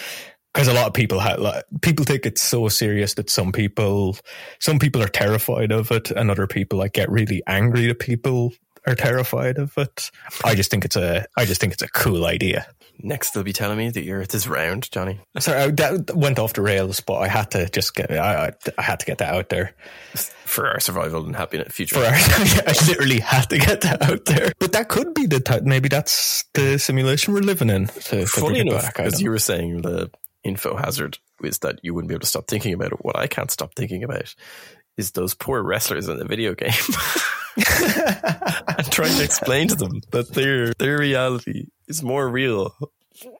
Because 0.53 0.67
a 0.67 0.73
lot 0.73 0.87
of 0.87 0.93
people 0.93 1.19
have, 1.19 1.39
like, 1.39 1.65
people 1.81 2.05
take 2.05 2.25
it 2.25 2.37
so 2.37 2.69
serious 2.69 3.15
that 3.15 3.29
some 3.29 3.51
people, 3.51 4.17
some 4.59 4.79
people 4.79 5.03
are 5.03 5.07
terrified 5.07 5.71
of 5.71 5.91
it, 5.91 6.11
and 6.11 6.31
other 6.31 6.47
people 6.47 6.79
like 6.79 6.93
get 6.93 7.11
really 7.11 7.43
angry 7.45 7.87
that 7.87 7.99
people 7.99 8.53
are 8.87 8.95
terrified 8.95 9.57
of 9.57 9.77
it. 9.77 10.11
I 10.43 10.55
just 10.55 10.71
think 10.71 10.85
it's 10.85 10.95
a, 10.95 11.25
I 11.37 11.45
just 11.45 11.61
think 11.61 11.73
it's 11.73 11.81
a 11.81 11.87
cool 11.87 12.25
idea. 12.25 12.67
Next, 12.99 13.31
they'll 13.31 13.43
be 13.43 13.53
telling 13.53 13.77
me 13.77 13.89
that 13.89 14.03
your 14.03 14.19
Earth 14.19 14.33
is 14.33 14.47
round, 14.47 14.89
Johnny. 14.91 15.19
Sorry, 15.39 15.59
I, 15.59 15.65
uh, 15.65 15.71
that 15.71 16.15
went 16.15 16.39
off 16.39 16.53
the 16.53 16.61
rails, 16.61 17.01
but 17.01 17.15
I 17.15 17.27
had 17.27 17.51
to 17.51 17.69
just 17.69 17.93
get, 17.93 18.09
I, 18.11 18.47
I, 18.47 18.51
I 18.77 18.81
had 18.81 19.01
to 19.01 19.05
get 19.05 19.17
that 19.17 19.33
out 19.33 19.49
there. 19.49 19.73
For 20.13 20.67
our 20.67 20.79
survival 20.79 21.25
and 21.25 21.35
happiness, 21.35 21.73
future. 21.73 21.95
For 21.95 22.05
our, 22.05 22.13
I 22.13 22.73
literally 22.87 23.19
had 23.19 23.49
to 23.49 23.57
get 23.57 23.81
that 23.81 24.01
out 24.01 24.25
there. 24.25 24.53
But 24.59 24.71
that 24.73 24.87
could 24.87 25.13
be 25.13 25.25
the 25.25 25.41
type. 25.41 25.63
Maybe 25.63 25.89
that's 25.89 26.45
the 26.53 26.79
simulation 26.79 27.33
we're 27.33 27.41
living 27.41 27.69
in. 27.69 27.87
To, 27.87 28.21
to 28.21 28.25
Funny 28.27 28.47
bring 28.47 28.67
it 28.67 28.71
enough, 28.71 28.83
back. 28.83 28.99
I 28.99 29.03
because 29.03 29.21
you 29.21 29.29
were 29.29 29.39
saying 29.39 29.81
the 29.81 30.09
info 30.43 30.77
hazard 30.77 31.17
is 31.43 31.59
that 31.59 31.79
you 31.83 31.93
wouldn't 31.93 32.07
be 32.07 32.15
able 32.15 32.21
to 32.21 32.27
stop 32.27 32.47
thinking 32.47 32.73
about 32.73 32.93
it. 32.93 32.99
What 33.03 33.17
I 33.17 33.27
can't 33.27 33.51
stop 33.51 33.75
thinking 33.75 34.03
about 34.03 34.33
is 34.95 35.11
those 35.11 35.33
poor 35.33 35.61
wrestlers 35.61 36.07
in 36.07 36.17
the 36.17 36.25
video 36.25 36.53
game. 36.53 36.71
I'm 38.67 38.85
trying 38.85 39.15
to 39.17 39.23
explain 39.23 39.67
to 39.69 39.75
them 39.75 40.01
that 40.11 40.33
their 40.33 40.73
their 40.73 40.97
reality 40.97 41.67
is 41.87 42.03
more 42.03 42.27
real 42.27 42.75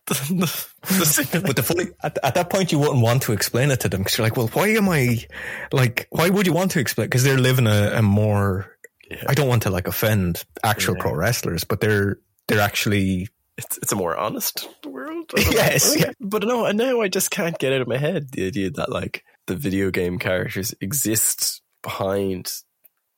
than 0.08 0.40
the, 0.40 0.66
the. 0.88 1.42
But 1.46 1.56
the 1.56 1.64
funny 1.64 1.88
at, 2.04 2.18
at 2.24 2.36
that 2.36 2.50
point, 2.50 2.72
you 2.72 2.80
wouldn't 2.80 3.02
want 3.02 3.24
to 3.24 3.34
explain 3.34 3.72
it 3.72 3.82
to 3.82 3.90
them 3.90 4.02
because 4.02 4.18
you're 4.18 4.26
like, 4.26 4.38
well, 4.38 4.48
why 4.48 4.70
am 4.70 4.90
I 4.90 5.26
like? 5.72 6.08
Why 6.12 6.30
would 6.30 6.48
you 6.48 6.54
want 6.54 6.72
to 6.72 6.80
explain? 6.80 7.08
Because 7.08 7.24
they're 7.24 7.38
living 7.38 7.68
a, 7.68 7.94
a 7.96 8.02
more. 8.02 8.72
Yeah. 9.10 9.24
I 9.28 9.34
don't 9.36 9.48
want 9.48 9.64
to 9.64 9.70
like 9.70 9.88
offend 9.88 10.44
actual 10.64 10.96
Yeah. 10.96 11.02
pro 11.02 11.14
wrestlers, 11.14 11.64
but 11.64 11.80
they're 11.80 12.18
they're 12.48 12.62
actually 12.62 13.28
it's 13.58 13.78
it's 13.78 13.92
a 13.92 13.96
more 13.96 14.18
honest 14.18 14.68
world. 14.86 15.32
I 15.38 15.42
don't 15.44 15.52
know. 15.54 15.58
Yes, 15.62 15.96
yeah. 16.00 16.12
but 16.20 16.44
no, 16.44 16.66
and 16.66 16.78
now 16.78 17.02
I 17.02 17.08
just 17.08 17.32
can't 17.32 17.58
get 17.60 17.74
out 17.74 17.82
of 17.82 17.88
my 17.88 17.98
head 17.98 18.32
the 18.32 18.48
idea 18.48 18.70
that 18.72 18.90
like 18.92 19.24
the 19.48 19.56
video 19.56 19.92
game 19.92 20.18
characters 20.20 20.74
exist 20.82 21.62
behind 21.84 22.52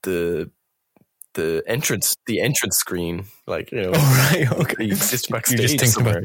the 0.04 0.52
the 1.38 1.64
entrance 1.66 2.16
the 2.26 2.42
entrance 2.42 2.76
screen, 2.78 3.26
like 3.48 3.72
you 3.72 3.82
know, 3.84 3.92
Oh 3.96 4.30
right, 4.34 4.52
okay. 4.52 4.86
exist 4.86 5.30
backstage 5.30 5.60
You're 5.60 5.68
just 5.70 5.96
thinking 5.96 6.22
somewhere. 6.22 6.24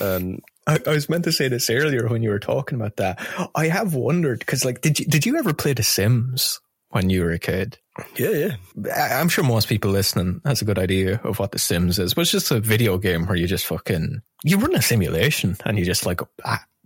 Um, 0.00 0.38
I, 0.66 0.78
I 0.86 0.90
was 0.90 1.08
meant 1.08 1.24
to 1.24 1.32
say 1.32 1.48
this 1.48 1.68
earlier 1.70 2.08
when 2.08 2.22
you 2.22 2.30
were 2.30 2.38
talking 2.40 2.76
about 2.80 2.96
that. 2.96 3.20
I 3.54 3.68
have 3.68 3.94
wondered 3.94 4.38
because, 4.40 4.64
like, 4.64 4.80
did 4.80 4.98
you 4.98 5.06
did 5.06 5.26
you 5.26 5.38
ever 5.38 5.52
play 5.54 5.72
The 5.74 5.82
Sims 5.82 6.60
when 6.90 7.10
you 7.10 7.22
were 7.24 7.30
a 7.32 7.38
kid? 7.38 7.78
yeah, 8.16 8.30
yeah, 8.30 8.56
I- 8.94 9.14
I'm 9.20 9.28
sure 9.28 9.42
most 9.44 9.68
people 9.68 9.90
listening 9.90 10.40
has 10.44 10.60
a 10.60 10.66
good 10.66 10.78
idea 10.78 11.20
of 11.24 11.38
what 11.38 11.52
The 11.52 11.58
Sims 11.58 11.98
is. 11.98 12.14
But 12.14 12.22
it's 12.22 12.30
just 12.30 12.50
a 12.50 12.60
video 12.60 12.98
game 12.98 13.26
where 13.26 13.36
you 13.36 13.46
just 13.46 13.66
fucking 13.66 14.20
you 14.44 14.58
run 14.58 14.74
a 14.74 14.82
simulation 14.82 15.56
and 15.64 15.78
you 15.78 15.84
just 15.84 16.04
like 16.06 16.20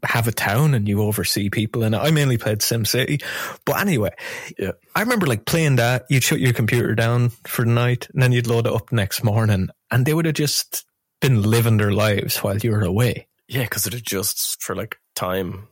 have 0.05 0.27
a 0.29 0.33
town 0.33 0.75
and 0.75 0.89
you 0.89 1.03
oversee 1.03 1.51
people. 1.51 1.83
And 1.83 1.95
I 1.95 2.11
mainly 2.11 2.39
played 2.39 2.59
SimCity, 2.59 3.23
but 3.65 3.81
anyway, 3.81 4.11
Yeah. 4.59 4.73
I 4.95 5.01
remember 5.01 5.27
like 5.27 5.45
playing 5.45 5.77
that. 5.77 6.07
You'd 6.09 6.23
shut 6.25 6.41
your 6.41 6.53
computer 6.53 6.95
down 6.95 7.31
for 7.47 7.65
the 7.65 7.71
night, 7.71 8.09
and 8.13 8.23
then 8.23 8.33
you'd 8.33 8.47
load 8.47 8.67
it 8.67 8.73
up 8.73 8.91
the 8.91 8.97
next 8.97 9.23
morning, 9.25 9.69
and 9.91 10.07
they 10.07 10.15
would 10.15 10.27
have 10.27 10.35
just 10.35 10.85
been 11.21 11.43
living 11.43 11.77
their 11.77 11.93
lives 11.93 12.39
while 12.39 12.57
you 12.59 12.71
were 12.73 12.83
away. 12.83 13.27
yeah, 13.49 13.63
because 13.65 13.87
it 13.87 13.95
adjusts 13.95 14.57
for 14.61 14.75
like 14.75 14.97
time. 15.15 15.69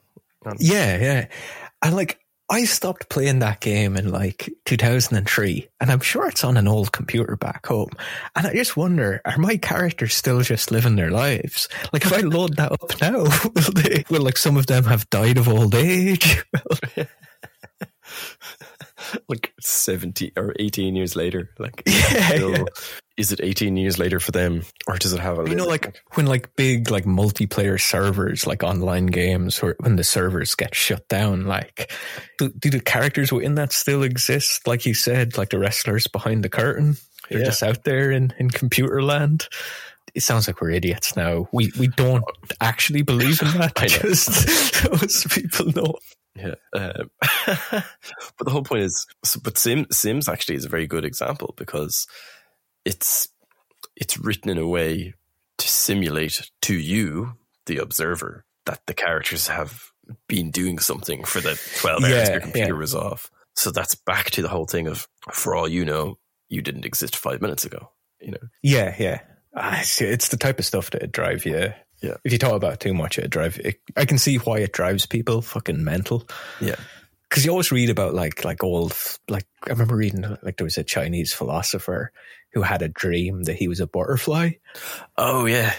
Yeah, 0.59 0.97
yeah. 0.99 1.27
And 1.83 1.95
like, 1.97 2.19
I 2.51 2.65
stopped 2.65 3.11
playing 3.11 3.41
that 3.41 3.61
game 3.61 3.97
in 3.97 4.11
like 4.11 4.51
2003, 4.65 5.69
and 5.81 5.91
I'm 5.91 6.01
sure 6.01 6.29
it's 6.29 6.45
on 6.45 6.57
an 6.57 6.67
old 6.67 6.93
computer 6.93 7.37
back 7.37 7.67
home. 7.67 7.91
And 8.35 8.47
I 8.47 8.55
just 8.55 8.75
wonder, 8.75 9.21
are 9.27 9.37
my 9.37 9.59
characters 9.59 10.15
still 10.15 10.41
just 10.41 10.71
living 10.71 10.97
their 10.97 11.11
lives? 11.11 11.69
Like, 11.93 12.07
if 12.07 12.13
I 12.13 12.21
load 12.23 12.57
that 12.57 12.73
up 12.73 13.01
now, 13.03 13.25
will 13.45 13.73
they, 13.75 14.05
will 14.09 14.23
like 14.23 14.39
some 14.39 14.57
of 14.57 14.67
them 14.67 14.85
have 14.85 15.11
died 15.11 15.37
of 15.37 15.47
old 15.49 15.75
age? 15.75 16.43
like 19.29 19.53
70 19.61 20.33
or 20.37 20.55
18 20.59 20.97
years 20.97 21.17
later 21.17 21.51
like 21.59 21.83
Yeah, 21.87 22.35
yeah. 22.35 22.65
is 23.17 23.33
it 23.33 23.41
18 23.43 23.77
years 23.77 23.99
later 23.99 24.21
for 24.21 24.33
them 24.33 24.63
or 24.87 24.97
does 24.97 25.13
it 25.13 25.21
have 25.21 25.39
a 25.39 25.49
You 25.49 25.55
know, 25.57 25.67
like 25.67 26.01
when 26.15 26.27
like 26.27 26.55
big 26.57 26.91
like 26.91 27.05
multiplayer 27.05 27.81
servers, 27.81 28.47
like 28.47 28.63
online 28.63 29.07
games, 29.07 29.61
where 29.63 29.77
when 29.81 29.97
the 29.97 30.05
servers 30.05 30.55
get 30.55 30.75
shut 30.75 31.07
down, 31.09 31.47
like 31.47 31.93
do, 32.39 32.51
do 32.51 32.71
the 32.71 32.81
characters 32.81 33.33
within 33.33 33.55
that 33.57 33.73
still 33.73 34.03
exist? 34.03 34.67
Like 34.67 34.87
you 34.87 34.95
said, 34.95 35.37
like 35.39 35.51
the 35.51 35.59
wrestlers 35.59 36.07
behind 36.07 36.43
the 36.45 36.49
curtain, 36.49 36.97
they're 37.29 37.41
Yeah. 37.41 37.47
just 37.47 37.63
out 37.63 37.85
there 37.85 38.11
in 38.11 38.33
in 38.39 38.51
computer 38.51 39.03
land. 39.03 39.49
It 40.15 40.23
sounds 40.23 40.47
like 40.49 40.61
we're 40.61 40.71
idiots 40.71 41.17
now. 41.17 41.49
We 41.53 41.71
we 41.79 41.89
don't 41.89 42.25
uh, 42.25 42.55
actually 42.61 43.03
believe 43.03 43.43
in 43.43 43.49
that. 43.59 43.73
I. 43.77 43.87
Just 43.89 44.83
those 44.85 45.27
people 45.31 45.67
know. 45.73 45.95
Yeah 46.39 46.55
um, 46.75 47.11
but 47.71 48.45
the 48.45 48.51
whole 48.51 48.63
point 48.63 48.83
is 48.83 49.07
but 49.43 49.59
Sim, 49.59 49.87
sims 49.91 50.29
actually 50.29 50.57
is 50.57 50.65
a 50.65 50.69
very 50.69 50.87
good 50.87 51.05
example 51.05 51.55
because 51.57 52.07
it's 52.85 53.29
it's 53.97 54.19
written 54.19 54.51
in 54.51 54.59
a 54.59 54.67
way 54.67 55.15
to 55.59 55.69
simulate 55.69 56.51
to 56.63 56.75
you 56.75 57.33
the 57.67 57.79
observer 57.79 58.45
that 58.67 58.81
the 58.87 58.95
characters 58.95 59.49
have 59.49 59.91
been 60.29 60.51
doing 60.51 60.79
something 60.79 61.25
for 61.25 61.41
the 61.41 61.61
12 61.81 62.05
hours 62.05 62.11
Yeah, 62.11 62.31
your 62.33 62.41
computer 62.41 62.75
yeah. 62.75 62.79
was 62.79 62.95
off 62.95 63.31
so 63.55 63.71
that's 63.71 63.95
back 63.95 64.31
to 64.31 64.43
the 64.43 64.49
whole 64.49 64.67
thing 64.67 64.87
of 64.87 65.07
for 65.33 65.55
all 65.55 65.69
you 65.69 65.85
know 65.85 66.17
you 66.49 66.63
didn't 66.63 66.85
exist 66.87 67.17
five 67.17 67.43
minutes 67.43 67.65
ago 67.65 67.91
you 68.21 68.31
know 68.31 68.39
Yeah, 68.63 68.95
yeah. 68.99 69.21
Ah, 69.55 69.81
it's, 69.81 70.01
it's 70.01 70.29
the 70.29 70.37
type 70.37 70.59
of 70.59 70.65
stuff 70.65 70.91
that 70.91 71.11
drive 71.11 71.45
you. 71.45 71.73
Yeah. 72.01 72.17
If 72.25 72.33
you 72.33 72.39
talk 72.39 72.55
about 72.55 72.75
it 72.75 72.81
too 72.81 72.95
much, 72.95 73.19
it 73.19 73.29
drive. 73.31 73.59
It, 73.59 73.81
I 73.97 74.05
can 74.05 74.19
see 74.19 74.37
why 74.37 74.59
it 74.59 74.73
drives 74.73 75.07
people 75.07 75.43
fucking 75.43 75.83
mental. 75.85 76.29
yeah 76.61 76.77
because 77.29 77.45
you 77.45 77.51
always 77.51 77.71
read 77.71 77.91
about 77.91 78.15
like 78.15 78.43
like 78.45 78.65
old 78.65 78.95
like 79.29 79.45
I 79.67 79.71
remember 79.71 79.97
reading 79.97 80.25
like 80.43 80.57
there 80.57 80.65
was 80.65 80.79
a 80.79 80.83
Chinese 80.85 81.33
philosopher 81.35 82.11
who 82.55 82.63
had 82.63 82.81
a 82.81 82.89
dream 82.89 83.43
that 83.43 83.57
he 83.57 83.69
was 83.69 83.81
a 83.81 83.87
butterfly. 83.87 84.53
oh 85.19 85.45
yeah 85.45 85.75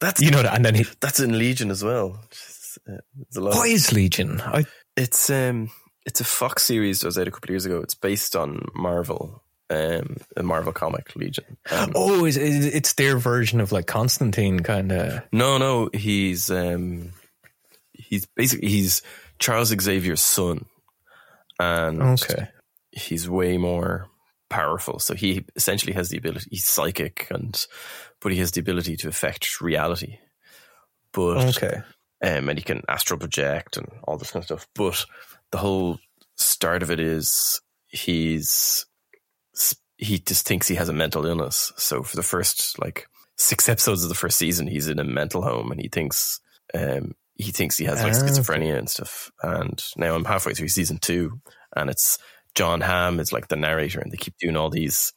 that's 0.00 0.20
You 0.20 0.30
know 0.30 0.42
that, 0.42 0.54
and 0.54 0.64
then 0.64 0.74
he 0.74 0.84
that's 1.00 1.18
in 1.20 1.38
legion 1.38 1.70
as 1.70 1.82
well 1.82 2.20
It's, 2.30 2.78
uh, 2.86 2.98
it's 3.22 3.36
a 3.38 3.40
lot 3.40 3.52
of- 3.52 3.56
what 3.56 3.70
is 3.70 3.90
Legion? 3.92 4.42
I 4.42 4.66
It's 4.96 5.30
um 5.30 5.70
it's 6.04 6.20
a 6.20 6.24
Fox 6.24 6.62
series 6.64 7.00
that 7.00 7.06
was 7.08 7.16
out 7.18 7.26
a 7.26 7.30
couple 7.30 7.46
of 7.48 7.50
years 7.54 7.64
ago. 7.66 7.80
It's 7.80 7.94
based 7.94 8.36
on 8.36 8.68
Marvel, 8.74 9.42
um, 9.70 10.16
a 10.36 10.42
Marvel 10.42 10.72
comic 10.72 11.14
Legion. 11.16 11.56
Um, 11.70 11.92
oh, 11.94 12.24
is 12.24 12.36
it, 12.36 12.74
it's 12.74 12.94
their 12.94 13.18
version 13.18 13.60
of 13.60 13.72
like 13.72 13.86
Constantine 13.86 14.60
kind 14.60 14.92
of. 14.92 15.22
No, 15.32 15.58
no, 15.58 15.90
he's 15.92 16.50
um 16.50 17.12
he's 17.92 18.26
basically 18.26 18.68
he's 18.68 19.02
Charles 19.38 19.68
Xavier's 19.68 20.22
son, 20.22 20.66
and 21.58 22.02
Okay, 22.02 22.48
he's 22.92 23.28
way 23.28 23.56
more 23.56 24.08
powerful. 24.48 24.98
So 24.98 25.14
he 25.14 25.44
essentially 25.56 25.92
has 25.94 26.10
the 26.10 26.18
ability. 26.18 26.48
He's 26.50 26.66
psychic, 26.66 27.26
and 27.30 27.66
but 28.20 28.32
he 28.32 28.38
has 28.38 28.52
the 28.52 28.60
ability 28.60 28.96
to 28.98 29.08
affect 29.08 29.60
reality. 29.60 30.18
But 31.12 31.56
okay, 31.56 31.82
um, 32.22 32.48
and 32.48 32.58
he 32.58 32.62
can 32.62 32.82
astral 32.88 33.18
project 33.18 33.76
and 33.76 33.88
all 34.04 34.16
this 34.16 34.30
kind 34.30 34.42
of 34.42 34.46
stuff. 34.46 34.68
But 34.74 35.04
the 35.50 35.58
whole 35.58 35.98
start 36.36 36.82
of 36.82 36.90
it 36.90 37.00
is 37.00 37.60
he's 37.88 38.86
he 39.98 40.18
just 40.18 40.46
thinks 40.46 40.68
he 40.68 40.74
has 40.76 40.88
a 40.88 40.92
mental 40.92 41.24
illness. 41.26 41.72
So 41.76 42.02
for 42.02 42.16
the 42.16 42.22
first 42.22 42.78
like 42.78 43.06
six 43.36 43.68
episodes 43.68 44.02
of 44.02 44.08
the 44.08 44.14
first 44.14 44.38
season, 44.38 44.66
he's 44.66 44.88
in 44.88 44.98
a 44.98 45.04
mental 45.04 45.42
home 45.42 45.70
and 45.72 45.80
he 45.80 45.88
thinks 45.88 46.40
um, 46.74 47.14
he 47.34 47.52
thinks 47.52 47.76
he 47.76 47.84
has 47.86 48.02
like 48.02 48.12
Ah, 48.12 48.16
schizophrenia 48.16 48.76
and 48.78 48.88
stuff. 48.90 49.30
And 49.42 49.82
now 49.96 50.14
I'm 50.14 50.24
halfway 50.24 50.54
through 50.54 50.68
season 50.68 50.98
two, 50.98 51.40
and 51.74 51.90
it's 51.90 52.18
Jon 52.54 52.80
Hamm 52.80 53.20
is 53.20 53.32
like 53.32 53.48
the 53.48 53.56
narrator, 53.56 54.00
and 54.00 54.10
they 54.10 54.16
keep 54.16 54.36
doing 54.38 54.56
all 54.56 54.70
these 54.70 55.12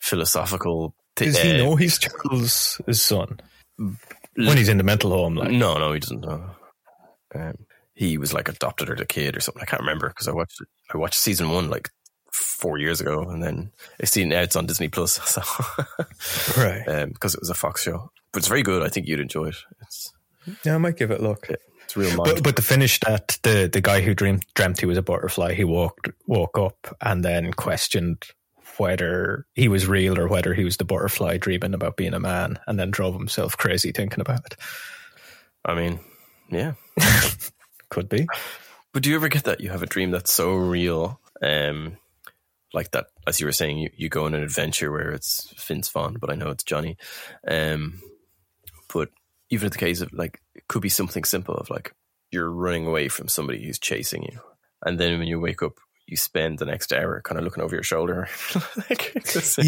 philosophical. 0.00 0.94
thi- 1.16 1.26
does 1.26 1.38
he 1.38 1.52
uh, 1.52 1.56
know 1.58 1.76
he's 1.76 1.98
Charles' 1.98 2.80
son 2.92 3.40
when 4.36 4.56
he's 4.56 4.68
in 4.68 4.78
the 4.78 4.84
mental 4.84 5.10
home? 5.10 5.36
Like, 5.36 5.50
no, 5.50 5.78
no, 5.78 5.92
he 5.92 6.00
doesn't 6.00 6.20
know. 6.20 6.50
Um, 7.34 7.54
he 7.94 8.18
was 8.18 8.32
like 8.32 8.48
adopted 8.48 8.90
as 8.90 9.00
a 9.00 9.06
kid 9.06 9.36
or 9.36 9.40
something. 9.40 9.62
I 9.62 9.66
can't 9.66 9.82
remember 9.82 10.08
because 10.08 10.26
I 10.28 10.32
watched 10.32 10.60
it. 10.60 10.68
I 10.92 10.98
watched 10.98 11.20
season 11.20 11.50
one 11.50 11.70
like 11.70 11.90
four 12.32 12.78
years 12.78 13.00
ago, 13.00 13.22
and 13.22 13.42
then 13.42 13.72
I 14.00 14.06
seen 14.06 14.28
now 14.28 14.40
it's 14.40 14.56
on 14.56 14.66
Disney 14.66 14.88
Plus, 14.88 15.12
so 15.28 15.42
right? 16.60 16.86
um, 16.88 17.10
because 17.10 17.34
it 17.34 17.40
was 17.40 17.50
a 17.50 17.54
Fox 17.54 17.82
show. 17.82 18.10
But 18.32 18.38
it's 18.38 18.48
very 18.48 18.62
good. 18.62 18.82
I 18.82 18.88
think 18.88 19.06
you'd 19.06 19.20
enjoy 19.20 19.46
it. 19.48 19.56
It's 19.82 20.12
Yeah, 20.64 20.74
I 20.74 20.78
might 20.78 20.96
give 20.96 21.10
it 21.10 21.20
a 21.20 21.22
look. 21.22 21.48
it's 21.82 21.96
real 21.96 22.16
mind. 22.16 22.30
But, 22.34 22.42
but 22.42 22.56
to 22.56 22.62
finish 22.62 23.00
that, 23.00 23.38
the, 23.42 23.68
the 23.72 23.80
guy 23.80 24.00
who 24.00 24.14
dreamed 24.14 24.44
dreamt 24.54 24.80
he 24.80 24.86
was 24.86 24.98
a 24.98 25.02
butterfly, 25.02 25.54
he 25.54 25.64
woke 25.64 26.14
woke 26.26 26.58
up 26.58 26.96
and 27.00 27.24
then 27.24 27.52
questioned 27.52 28.24
whether 28.76 29.46
he 29.54 29.68
was 29.68 29.86
real 29.86 30.18
or 30.18 30.26
whether 30.26 30.54
he 30.54 30.64
was 30.64 30.78
the 30.78 30.84
butterfly 30.84 31.36
dreaming 31.36 31.74
about 31.74 31.96
being 31.96 32.14
a 32.14 32.20
man, 32.20 32.58
and 32.66 32.78
then 32.78 32.90
drove 32.90 33.14
himself 33.14 33.56
crazy 33.56 33.92
thinking 33.92 34.20
about 34.20 34.46
it. 34.46 34.56
I 35.64 35.74
mean, 35.74 36.00
yeah. 36.50 36.72
Could 37.90 38.08
be. 38.08 38.26
But 38.92 39.02
do 39.02 39.10
you 39.10 39.16
ever 39.16 39.28
get 39.28 39.44
that 39.44 39.60
you 39.60 39.70
have 39.70 39.82
a 39.82 39.86
dream 39.86 40.10
that's 40.10 40.32
so 40.32 40.54
real, 40.54 41.20
um, 41.42 41.96
like 42.72 42.92
that? 42.92 43.06
As 43.26 43.40
you 43.40 43.46
were 43.46 43.52
saying, 43.52 43.78
you, 43.78 43.90
you 43.96 44.08
go 44.08 44.24
on 44.24 44.34
an 44.34 44.42
adventure 44.42 44.90
where 44.90 45.10
it's 45.10 45.52
Vince 45.66 45.88
Vaughn, 45.88 46.16
but 46.20 46.30
I 46.30 46.34
know 46.34 46.50
it's 46.50 46.64
Johnny. 46.64 46.96
Um, 47.46 48.00
but 48.92 49.10
even 49.50 49.66
in 49.66 49.72
the 49.72 49.78
case 49.78 50.00
of 50.00 50.12
like, 50.12 50.40
it 50.54 50.66
could 50.68 50.82
be 50.82 50.88
something 50.88 51.24
simple 51.24 51.54
of 51.54 51.70
like 51.70 51.94
you're 52.30 52.50
running 52.50 52.86
away 52.86 53.08
from 53.08 53.28
somebody 53.28 53.64
who's 53.64 53.78
chasing 53.78 54.22
you, 54.22 54.38
and 54.84 54.98
then 54.98 55.18
when 55.18 55.28
you 55.28 55.40
wake 55.40 55.62
up, 55.62 55.74
you 56.10 56.16
spend 56.16 56.58
the 56.58 56.66
next 56.66 56.92
hour 56.92 57.20
kind 57.22 57.38
of 57.38 57.44
looking 57.44 57.62
over 57.62 57.74
your 57.74 57.82
shoulder. 57.82 58.28
like, 58.90 59.14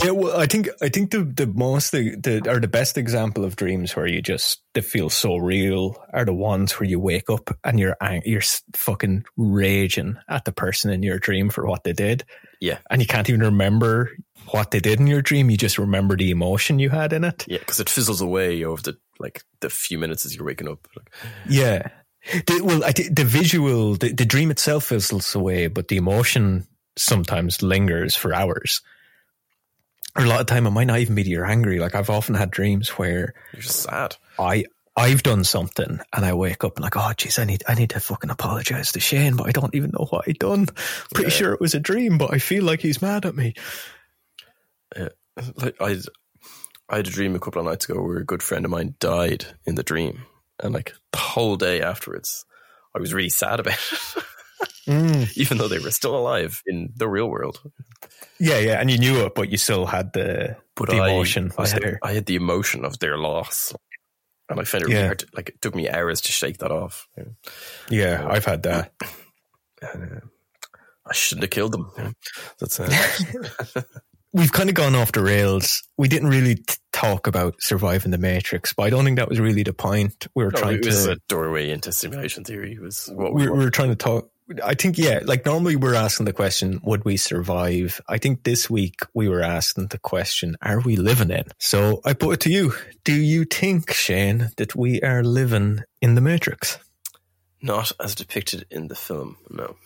Yeah, 0.05 0.11
well, 0.11 0.37
I 0.39 0.47
think 0.47 0.69
I 0.83 0.89
think 0.89 1.11
the 1.13 1.25
the 1.25 1.47
most 1.47 1.93
the, 1.93 2.17
the 2.17 2.51
or 2.51 2.61
the 2.61 2.69
best 2.69 2.99
example 2.99 3.45
of 3.45 3.57
dreams 3.57 3.95
where 3.97 4.07
you 4.07 4.21
just 4.21 4.61
they 4.75 4.81
feel 4.81 5.09
so 5.11 5.37
real 5.37 5.97
are 6.13 6.25
the 6.25 6.35
ones 6.35 6.73
where 6.73 6.89
you 6.89 6.99
wake 7.01 7.31
up 7.31 7.57
and 7.65 7.79
you're 7.79 7.97
ang- 8.01 8.23
you're 8.25 8.43
fucking 8.75 9.25
raging 9.37 10.17
at 10.29 10.45
the 10.45 10.53
person 10.53 10.91
in 10.91 11.03
your 11.03 11.19
dream 11.19 11.49
for 11.51 11.67
what 11.67 11.85
they 11.85 11.93
did. 11.93 12.25
Yeah. 12.61 12.79
and 12.91 13.01
you 13.03 13.07
can't 13.09 13.29
even 13.29 13.41
remember 13.43 14.11
what 14.51 14.71
they 14.71 14.79
did 14.81 15.01
in 15.01 15.07
your 15.09 15.23
dream. 15.23 15.51
You 15.51 15.57
just 15.57 15.79
remember 15.79 16.17
the 16.17 16.31
emotion 16.31 16.79
you 16.79 16.91
had 16.91 17.13
in 17.13 17.25
it. 17.25 17.45
yeah, 17.49 17.59
because 17.59 17.81
it 17.81 17.89
fizzles 17.89 18.21
away 18.21 18.63
over 18.65 18.83
the 18.83 18.97
like 19.19 19.43
the 19.61 19.71
few 19.71 19.99
minutes 19.99 20.27
as 20.27 20.35
you're 20.37 20.45
waking 20.47 20.69
up. 20.69 20.87
Like, 20.97 21.11
Yeah. 21.49 21.89
The, 22.47 22.61
well, 22.63 22.85
I 22.85 22.93
the 22.93 23.25
visual, 23.25 23.95
the, 23.97 24.13
the 24.13 24.25
dream 24.25 24.51
itself 24.51 24.85
fizzles 24.85 25.35
away, 25.35 25.67
but 25.67 25.89
the 25.89 25.97
emotion 25.97 26.67
sometimes 26.97 27.63
lingers 27.63 28.15
for 28.15 28.33
hours. 28.35 28.81
Or 30.17 30.25
a 30.25 30.29
lot 30.29 30.41
of 30.41 30.47
time, 30.47 30.67
it 30.67 30.71
might 30.71 30.87
not 30.87 30.99
even 31.01 31.15
be 31.15 31.23
that 31.23 31.29
you're 31.31 31.47
angry. 31.47 31.79
Like 31.79 31.95
I've 31.95 32.11
often 32.11 32.35
had 32.35 32.51
dreams 32.51 32.91
where 32.91 33.35
you're 33.53 33.63
just 33.63 33.83
sad. 33.83 34.17
I 34.39 34.65
I've 34.95 35.23
done 35.23 35.43
something 35.43 36.01
and 36.13 36.25
I 36.25 36.35
wake 36.35 36.65
up 36.65 36.77
and 36.77 36.83
like, 36.85 36.97
oh 36.97 37.13
jeez, 37.17 37.39
I 37.39 37.45
need 37.45 37.65
I 37.67 37.75
need 37.75 37.91
to 37.91 38.01
fucking 38.01 38.29
apologize 38.31 38.93
to 38.93 39.01
Shane, 39.01 39.37
but 39.37 39.47
I 39.49 39.51
don't 39.53 39.75
even 39.75 39.91
know 39.91 40.07
what 40.11 40.25
I 40.29 40.33
done. 40.33 40.67
Pretty 41.15 41.31
Yeah. 41.31 41.37
sure 41.37 41.53
it 41.55 41.61
was 41.61 41.75
a 41.75 41.81
dream, 41.81 42.19
but 42.19 42.33
I 42.33 42.39
feel 42.39 42.63
like 42.63 42.81
he's 42.81 43.01
mad 43.03 43.25
at 43.25 43.35
me. 43.35 43.55
Yeah. 44.97 45.09
like 45.57 45.77
I, 45.81 45.97
I 46.91 46.97
had 46.97 47.07
a 47.07 47.11
dream 47.11 47.35
a 47.35 47.41
couple 47.41 47.61
of 47.61 47.67
nights 47.67 47.89
ago 47.89 48.03
where 48.03 48.19
a 48.19 48.25
good 48.25 48.43
friend 48.43 48.67
of 48.67 48.71
mine 48.71 48.95
died 49.01 49.47
in 49.65 49.77
the 49.77 49.83
dream, 49.83 50.27
and 50.61 50.75
like 50.75 50.95
the 51.13 51.19
whole 51.19 51.57
day 51.57 51.83
afterwards, 51.83 52.45
I 52.95 53.01
was 53.01 53.15
really 53.15 53.29
sad 53.29 53.61
about 53.61 53.75
it. 53.75 54.25
Mm. 54.87 55.33
even 55.37 55.59
though 55.59 55.69
they 55.69 55.79
were 55.79 55.91
still 55.91 56.17
alive 56.17 56.63
in 56.67 56.93
the 56.97 57.09
real 57.09 57.29
world. 57.29 57.61
Yeah, 58.39 58.59
yeah, 58.59 58.81
and 58.81 58.91
you 58.91 58.99
knew 58.99 59.25
it, 59.25 59.35
but 59.35 59.51
you 59.51 59.57
still 59.57 59.87
had 59.87 60.13
the 60.13 60.57
But 60.75 60.91
the 60.91 60.97
I, 60.97 61.11
emotion 61.11 61.53
I, 61.57 61.69
had. 61.69 61.99
I 62.03 62.13
had 62.13 62.27
the 62.27 62.37
emotion 62.37 62.85
of 62.85 62.99
their 62.99 63.17
loss, 63.17 63.73
and 64.49 64.59
I 64.59 64.65
found 64.65 64.85
it 64.85 64.89
really 64.89 65.07
hard. 65.07 65.21
To, 65.21 65.27
like 65.35 65.51
it 65.51 65.61
took 65.61 65.75
me 65.75 65.89
hours 65.89 66.21
to 66.23 66.33
shake 66.33 66.59
that 66.59 66.73
off. 66.73 67.09
Yeah, 67.89 68.27
I've 68.29 68.45
had 68.45 68.63
that. 68.65 68.93
And, 69.95 70.13
uh, 70.13 70.21
I 71.05 71.13
shouldn't 71.13 71.43
have 71.43 71.51
killed 71.51 71.73
them. 71.73 72.15
That's 72.61 72.79
uh, 72.79 72.87
We've 74.33 74.53
kind 74.53 74.69
of 74.69 74.75
gone 74.75 74.95
off 74.95 75.13
the 75.13 75.23
rails. 75.23 75.83
We 75.99 76.09
didn't 76.09 76.29
really 76.29 76.57
t- 76.57 76.77
talk 76.93 77.27
about 77.27 77.57
surviving 77.61 78.11
the 78.11 78.19
Matrix, 78.19 78.73
but 78.73 78.85
I 78.85 78.91
don't 78.91 79.05
think 79.05 79.19
that 79.19 79.29
was 79.29 79.41
really 79.41 79.63
the 79.63 79.75
point. 79.75 80.27
We 80.35 80.45
were 80.45 80.51
no, 80.51 80.61
trying 80.61 80.77
it 80.77 80.87
was 80.87 81.05
to 81.05 81.13
a 81.13 81.17
doorway 81.29 81.71
into 81.71 81.93
simulation 81.93 82.45
theory. 82.45 82.79
Was 82.79 83.11
what 83.13 83.35
we 83.35 83.45
we, 83.45 83.59
we 83.59 83.65
were 83.65 83.71
trying 83.71 83.91
to 83.91 83.97
talk. 83.97 84.31
I 84.63 84.75
think, 84.75 84.99
yeah, 84.99 85.21
like 85.23 85.47
normally 85.47 85.77
we're 85.77 85.95
asking 85.95 86.27
the 86.27 86.33
question, 86.33 86.81
would 86.83 87.05
we 87.05 87.17
survive? 87.17 88.01
I 88.09 88.19
think 88.19 88.43
this 88.43 88.69
week 88.69 89.01
we 89.15 89.29
were 89.29 89.41
asking 89.41 89.87
the 89.89 89.99
question, 89.99 90.57
are 90.61 90.81
we 90.81 90.97
living 90.97 91.31
in? 91.31 91.45
So 91.59 92.01
I 92.05 92.13
put 92.13 92.35
it 92.35 92.41
to 92.41 92.51
you. 92.51 92.75
Do 93.05 93.15
you 93.15 93.45
think, 93.45 93.93
Shane, 93.93 94.51
that 94.57 94.75
we 94.75 95.01
are 95.03 95.23
living 95.23 95.81
in 96.03 96.17
the 96.17 96.21
Matrix? 96.21 96.79
not 97.63 97.93
as 98.01 98.15
depicted 98.15 98.67
in 98.71 98.89
the 98.89 98.95
film. 98.95 99.37
No, 99.49 99.77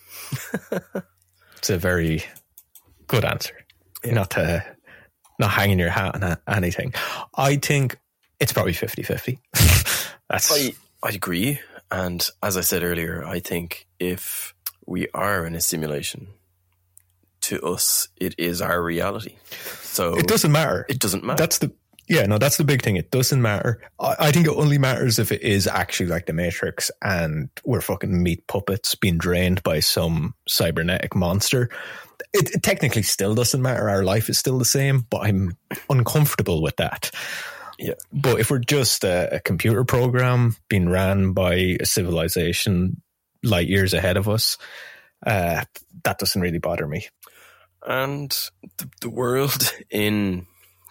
It's 1.57 1.69
a 1.69 1.77
very 1.77 2.23
good 3.07 3.23
answer. 3.23 3.55
Not 4.13 4.31
to, 4.31 4.65
not 5.39 5.51
hanging 5.51 5.79
your 5.79 5.89
hat 5.89 6.21
on 6.21 6.37
anything. 6.47 6.93
I 7.35 7.57
think 7.57 7.97
it's 8.39 8.53
probably 8.53 8.73
50 8.73 9.03
50. 9.03 9.39
That's, 10.29 10.51
I 10.51 10.73
I 11.03 11.09
agree. 11.09 11.59
And 11.89 12.27
as 12.43 12.57
I 12.57 12.61
said 12.61 12.83
earlier, 12.83 13.25
I 13.25 13.39
think 13.39 13.87
if 13.99 14.53
we 14.85 15.07
are 15.13 15.45
in 15.45 15.55
a 15.55 15.61
simulation, 15.61 16.27
to 17.41 17.61
us 17.61 18.09
it 18.17 18.35
is 18.37 18.61
our 18.61 18.81
reality. 18.81 19.35
So 19.81 20.15
it 20.17 20.27
doesn't 20.27 20.51
matter. 20.51 20.85
It 20.89 20.99
doesn't 20.99 21.23
matter. 21.23 21.37
That's 21.37 21.59
the 21.59 21.71
yeah, 22.07 22.25
no, 22.25 22.37
that's 22.37 22.57
the 22.57 22.63
big 22.63 22.81
thing. 22.81 22.95
It 22.95 23.11
doesn't 23.11 23.41
matter. 23.41 23.81
I, 23.99 24.15
I 24.19 24.31
think 24.31 24.47
it 24.47 24.53
only 24.55 24.77
matters 24.77 25.19
if 25.19 25.31
it 25.31 25.41
is 25.41 25.67
actually 25.67 26.07
like 26.07 26.25
the 26.25 26.33
Matrix 26.33 26.89
and 27.01 27.49
we're 27.65 27.81
fucking 27.81 28.23
meat 28.23 28.47
puppets 28.47 28.95
being 28.95 29.17
drained 29.17 29.61
by 29.63 29.81
some 29.81 30.33
cybernetic 30.47 31.15
monster. 31.15 31.69
It, 32.33 32.55
it 32.55 32.63
technically 32.63 33.03
still 33.03 33.35
doesn't 33.35 33.61
matter. 33.61 33.89
Our 33.89 34.03
life 34.03 34.29
is 34.29 34.37
still 34.37 34.57
the 34.57 34.65
same, 34.65 35.05
but 35.09 35.19
I'm 35.19 35.57
uncomfortable 35.89 36.61
with 36.61 36.77
that. 36.77 37.11
Yeah. 37.77 37.93
But 38.11 38.39
if 38.39 38.49
we're 38.49 38.59
just 38.59 39.03
a, 39.03 39.35
a 39.35 39.39
computer 39.39 39.83
program 39.83 40.55
being 40.69 40.89
ran 40.89 41.33
by 41.33 41.77
a 41.79 41.85
civilization 41.85 43.01
light 43.43 43.67
years 43.67 43.93
ahead 43.93 44.17
of 44.17 44.27
us, 44.27 44.57
uh, 45.25 45.63
that 46.03 46.19
doesn't 46.19 46.41
really 46.41 46.59
bother 46.59 46.87
me. 46.87 47.07
and 47.85 48.31
the, 48.77 48.89
the 49.01 49.09
world 49.09 49.73
in 49.89 50.47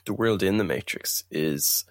the 0.06 0.14
world 0.14 0.42
in 0.42 0.56
the 0.56 0.64
Matrix 0.64 1.24
is, 1.30 1.84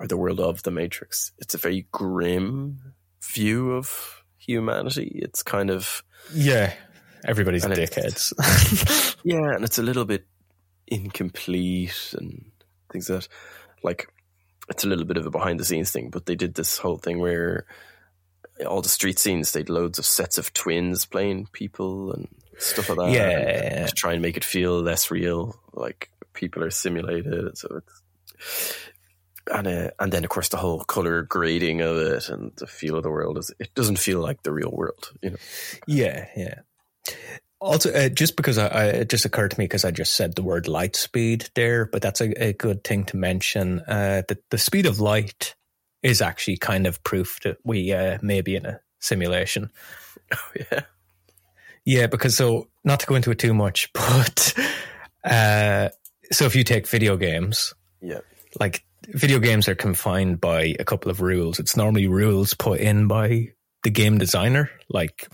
or 0.00 0.06
the 0.06 0.16
world 0.16 0.40
of 0.40 0.62
the 0.62 0.70
Matrix. 0.70 1.32
It's 1.38 1.54
a 1.54 1.58
very 1.58 1.86
grim 1.92 2.94
view 3.22 3.72
of 3.72 4.22
humanity. 4.38 5.20
It's 5.22 5.42
kind 5.42 5.70
of 5.70 6.02
Yeah. 6.34 6.72
Everybody's 7.24 7.64
dickheads. 7.64 9.16
yeah, 9.24 9.54
and 9.54 9.64
it's 9.64 9.78
a 9.78 9.82
little 9.82 10.04
bit 10.04 10.26
incomplete 10.86 12.14
and 12.16 12.52
things 12.92 13.08
that 13.08 13.26
like 13.82 14.08
it's 14.68 14.84
a 14.84 14.88
little 14.88 15.04
bit 15.04 15.16
of 15.16 15.26
a 15.26 15.30
behind 15.30 15.58
the 15.58 15.64
scenes 15.64 15.90
thing. 15.90 16.10
But 16.10 16.26
they 16.26 16.36
did 16.36 16.54
this 16.54 16.78
whole 16.78 16.98
thing 16.98 17.18
where 17.18 17.66
all 18.66 18.80
the 18.80 18.88
street 18.88 19.18
scenes 19.18 19.52
they 19.52 19.60
had 19.60 19.68
loads 19.68 19.98
of 19.98 20.06
sets 20.06 20.38
of 20.38 20.52
twins 20.52 21.04
playing 21.04 21.48
people 21.52 22.12
and 22.12 22.28
stuff 22.58 22.88
like 22.88 22.98
that. 22.98 23.10
Yeah. 23.10 23.86
to 23.86 23.92
try 23.92 24.12
and 24.12 24.22
make 24.22 24.36
it 24.36 24.44
feel 24.44 24.80
less 24.80 25.10
real, 25.10 25.56
like 25.72 26.10
people 26.36 26.62
are 26.62 26.70
simulated. 26.70 27.58
So 27.58 27.80
it's 27.80 28.02
and 29.52 29.66
uh, 29.66 29.90
and 29.98 30.12
then 30.12 30.24
of 30.24 30.30
course 30.30 30.48
the 30.48 30.56
whole 30.56 30.84
color 30.84 31.22
grading 31.22 31.80
of 31.80 31.96
it 31.96 32.28
and 32.28 32.52
the 32.56 32.66
feel 32.66 32.96
of 32.96 33.02
the 33.02 33.10
world 33.10 33.38
is 33.38 33.52
it 33.58 33.74
doesn't 33.74 33.98
feel 33.98 34.20
like 34.20 34.42
the 34.42 34.52
real 34.52 34.70
world, 34.70 35.12
you 35.22 35.30
know. 35.30 35.36
Yeah, 35.86 36.28
yeah. 36.36 36.60
Also, 37.58 37.90
uh, 37.92 38.08
just 38.10 38.36
because 38.36 38.58
I, 38.58 38.66
I, 38.66 38.84
it 38.86 39.08
just 39.08 39.24
occurred 39.24 39.52
to 39.52 39.58
me 39.58 39.64
because 39.64 39.84
I 39.84 39.90
just 39.90 40.14
said 40.14 40.34
the 40.34 40.42
word 40.42 40.68
light 40.68 40.94
speed 40.94 41.48
there, 41.54 41.86
but 41.86 42.02
that's 42.02 42.20
a, 42.20 42.48
a 42.48 42.52
good 42.52 42.84
thing 42.84 43.04
to 43.06 43.16
mention. 43.16 43.80
Uh, 43.80 44.22
that 44.28 44.38
the 44.50 44.58
speed 44.58 44.84
of 44.84 45.00
light 45.00 45.54
is 46.02 46.20
actually 46.20 46.58
kind 46.58 46.86
of 46.86 47.02
proof 47.02 47.40
that 47.44 47.56
we 47.64 47.92
uh, 47.92 48.18
may 48.20 48.42
be 48.42 48.56
in 48.56 48.66
a 48.66 48.80
simulation. 49.00 49.70
Oh 50.32 50.52
yeah, 50.56 50.80
Yeah, 51.84 52.06
because 52.08 52.36
so 52.36 52.66
not 52.82 52.98
to 52.98 53.06
go 53.06 53.14
into 53.14 53.30
it 53.30 53.38
too 53.38 53.54
much, 53.54 53.92
but 53.94 54.54
uh, 55.22 55.90
so 56.32 56.44
if 56.44 56.56
you 56.56 56.64
take 56.64 56.86
video 56.86 57.16
games, 57.16 57.74
yeah, 58.00 58.20
like 58.58 58.84
video 59.08 59.38
games 59.38 59.68
are 59.68 59.74
confined 59.74 60.40
by 60.40 60.74
a 60.78 60.84
couple 60.84 61.10
of 61.10 61.20
rules. 61.20 61.58
It's 61.58 61.76
normally 61.76 62.08
rules 62.08 62.54
put 62.54 62.80
in 62.80 63.06
by 63.06 63.52
the 63.82 63.90
game 63.90 64.18
designer. 64.18 64.70
Like, 64.88 65.28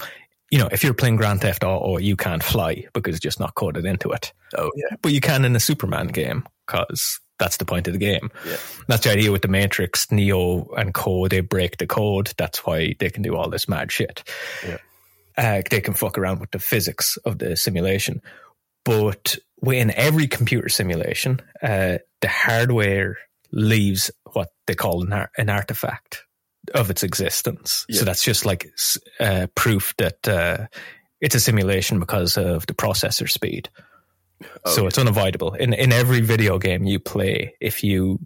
you 0.51 0.59
know, 0.59 0.69
if 0.71 0.85
you're 0.85 0.95
playing 0.95 1.17
Grand 1.17 1.41
Theft 1.41 1.65
Auto, 1.65 1.99
you 1.99 2.17
can't 2.17 2.43
fly 2.43 2.85
because 2.93 3.15
it's 3.15 3.23
just 3.23 3.41
not 3.41 3.55
coded 3.55 3.87
into 3.87 4.11
it. 4.11 4.33
oh 4.57 4.71
yeah, 4.77 4.97
But 5.01 5.13
you 5.13 5.21
can 5.21 5.45
in 5.45 5.57
a 5.57 5.61
Superman 5.61 6.09
game 6.09 6.45
because 6.67 7.21
that's 7.39 7.57
the 7.57 7.65
point 7.65 7.87
of 7.89 7.93
the 7.93 7.99
game. 7.99 8.31
Yeah. 8.47 8.57
That's 8.89 9.05
the 9.05 9.11
idea 9.11 9.33
with 9.33 9.43
the 9.43 9.49
Matrix, 9.49 10.13
Neo, 10.13 10.69
and 10.77 10.95
Co. 10.95 11.27
They 11.29 11.41
break 11.41 11.79
the 11.79 11.87
code. 11.87 12.33
That's 12.37 12.65
why 12.65 12.95
they 13.01 13.11
can 13.11 13.23
do 13.23 13.35
all 13.37 13.49
this 13.49 13.69
mad 13.69 13.91
shit. 13.91 14.23
Yeah. 14.65 14.79
Uh, 15.37 15.63
they 15.71 15.81
can 15.81 15.95
fuck 15.95 16.19
around 16.19 16.41
with 16.41 16.51
the 16.51 16.59
physics 16.59 17.17
of 17.25 17.39
the 17.39 17.57
simulation. 17.57 18.21
But 18.85 19.39
in 19.71 19.93
every 19.93 20.27
computer 20.27 20.69
simulation, 20.69 21.41
uh, 21.63 21.99
the 22.21 22.29
hardware 22.29 23.19
leaves 23.53 24.11
what 24.33 24.49
they 24.67 24.75
call 24.75 25.03
an, 25.05 25.13
ar- 25.13 25.31
an 25.39 25.49
artifact 25.49 26.25
of 26.75 26.91
its 26.91 27.03
existence. 27.03 27.85
Yeah. 27.89 28.01
So 28.01 28.05
that's 28.05 28.25
just 28.25 28.45
like 28.45 28.71
uh, 29.21 29.47
proof 29.55 29.95
that 29.99 30.29
uh, 30.29 30.67
it's 31.21 31.35
a 31.35 31.41
simulation 31.41 32.01
because 32.01 32.37
of 32.37 32.67
the 32.67 32.75
processor 32.75 33.31
speed. 33.31 33.69
Oh, 34.65 34.71
so 34.71 34.81
yeah. 34.83 34.89
it's 34.89 34.99
unavoidable. 34.99 35.55
In 35.55 35.73
in 35.73 35.93
every 35.93 36.21
video 36.21 36.59
game 36.59 36.85
you 36.85 36.99
play, 36.99 37.55
if 37.61 37.85
you 37.85 38.19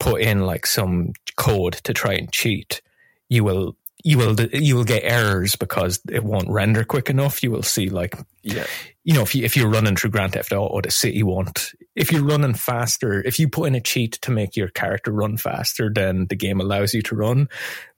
put 0.00 0.22
in 0.22 0.46
like 0.46 0.66
some 0.66 1.12
code 1.36 1.74
to 1.84 1.92
try 1.92 2.14
and 2.14 2.32
cheat, 2.32 2.80
you 3.28 3.44
will 3.44 3.76
you 4.02 4.18
will 4.18 4.40
you 4.40 4.76
will 4.76 4.84
get 4.84 5.04
errors 5.04 5.56
because 5.56 6.00
it 6.10 6.24
won't 6.24 6.48
render 6.48 6.84
quick 6.84 7.10
enough. 7.10 7.42
You 7.42 7.50
will 7.50 7.62
see 7.62 7.88
like 7.88 8.16
yeah, 8.42 8.66
you 9.04 9.14
know, 9.14 9.22
if 9.22 9.34
you 9.34 9.44
if 9.44 9.56
you're 9.56 9.68
running 9.68 9.96
through 9.96 10.10
Grand 10.10 10.32
Theft 10.32 10.52
Auto, 10.52 10.80
the 10.80 10.90
city 10.90 11.22
won't. 11.22 11.72
If 11.94 12.10
you're 12.10 12.24
running 12.24 12.54
faster, 12.54 13.22
if 13.22 13.38
you 13.38 13.48
put 13.48 13.68
in 13.68 13.74
a 13.74 13.80
cheat 13.80 14.12
to 14.22 14.30
make 14.30 14.56
your 14.56 14.68
character 14.68 15.12
run 15.12 15.36
faster 15.36 15.90
than 15.92 16.26
the 16.26 16.36
game 16.36 16.60
allows 16.60 16.94
you 16.94 17.02
to 17.02 17.14
run, 17.14 17.48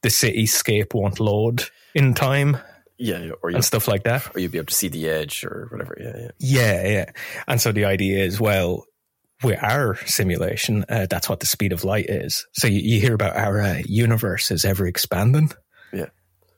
the 0.02 0.08
cityscape 0.08 0.94
won't 0.94 1.20
load 1.20 1.64
in 1.94 2.14
time 2.14 2.58
yeah, 2.98 3.30
or 3.42 3.50
you 3.50 3.56
and 3.56 3.64
stuff 3.64 3.88
like 3.88 4.04
that. 4.04 4.34
or 4.34 4.40
you'll 4.40 4.50
be 4.50 4.58
able 4.58 4.66
to 4.66 4.74
see 4.74 4.88
the 4.88 5.08
edge 5.08 5.44
or 5.44 5.68
whatever. 5.70 5.96
Yeah, 5.98 6.16
yeah, 6.16 6.30
Yeah, 6.38 6.88
yeah. 6.88 7.10
And 7.48 7.60
so 7.60 7.72
the 7.72 7.84
idea 7.86 8.24
is, 8.24 8.40
well, 8.40 8.86
with 9.42 9.62
our 9.62 9.96
simulation, 10.06 10.84
uh, 10.88 11.06
that's 11.10 11.28
what 11.28 11.40
the 11.40 11.46
speed 11.46 11.72
of 11.72 11.84
light 11.84 12.06
is. 12.08 12.46
So 12.52 12.68
you, 12.68 12.80
you 12.80 13.00
hear 13.00 13.14
about 13.14 13.36
our 13.36 13.60
uh, 13.60 13.82
universe 13.84 14.50
is 14.50 14.64
ever 14.64 14.86
expanding. 14.86 15.50
Yeah. 15.94 16.08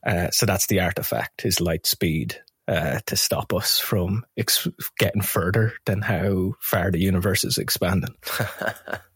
Uh, 0.05 0.29
so 0.31 0.45
that's 0.45 0.67
the 0.67 0.81
artifact 0.81 1.45
is 1.45 1.61
light 1.61 1.85
speed 1.85 2.35
uh, 2.67 2.99
to 3.05 3.15
stop 3.15 3.53
us 3.53 3.79
from 3.79 4.25
ex- 4.37 4.67
getting 4.99 5.21
further 5.21 5.73
than 5.85 6.01
how 6.01 6.55
far 6.59 6.91
the 6.91 6.99
universe 6.99 7.43
is 7.43 7.57
expanding. 7.57 8.15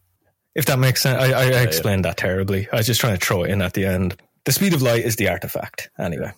If 0.54 0.66
that 0.66 0.78
makes 0.78 1.00
sense, 1.00 1.18
I, 1.18 1.32
I, 1.32 1.42
I 1.44 1.50
yeah. 1.50 1.62
explained 1.62 2.04
that 2.04 2.18
terribly. 2.18 2.68
I 2.72 2.76
was 2.76 2.86
just 2.86 3.00
trying 3.00 3.16
to 3.16 3.24
throw 3.24 3.44
it 3.44 3.50
in 3.50 3.62
at 3.62 3.72
the 3.72 3.86
end. 3.86 4.16
The 4.44 4.52
speed 4.52 4.74
of 4.74 4.82
light 4.82 5.04
is 5.04 5.16
the 5.16 5.28
artifact. 5.28 5.88
Anyway, 5.98 6.32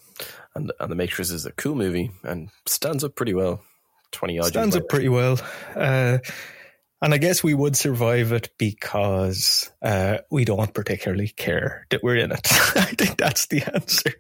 and 0.55 0.73
and 0.79 0.91
the 0.91 0.95
Matrix 0.95 1.31
is 1.31 1.47
a 1.47 1.53
cool 1.53 1.75
movie 1.75 2.11
and 2.23 2.49
stands 2.67 3.03
up 3.03 3.17
pretty 3.17 3.35
well. 3.35 3.63
Twenty 4.13 4.39
odd 4.39 4.49
stands 4.49 4.77
up 4.77 4.89
pretty 4.89 5.09
well. 5.09 5.41
Uh, 5.75 6.19
and 7.05 7.13
I 7.13 7.19
guess 7.19 7.45
we 7.45 7.53
would 7.53 7.77
survive 7.77 8.33
it 8.33 8.49
because 8.57 9.71
uh, 9.83 10.19
we 10.31 10.47
don't 10.47 10.73
particularly 10.73 11.29
care 11.29 11.87
that 11.91 12.03
we're 12.03 12.17
in 12.17 12.33
it. 12.33 12.49
I 12.77 12.95
think 12.97 13.19
that's 13.19 13.47
the 13.47 13.63
answer. 13.75 14.13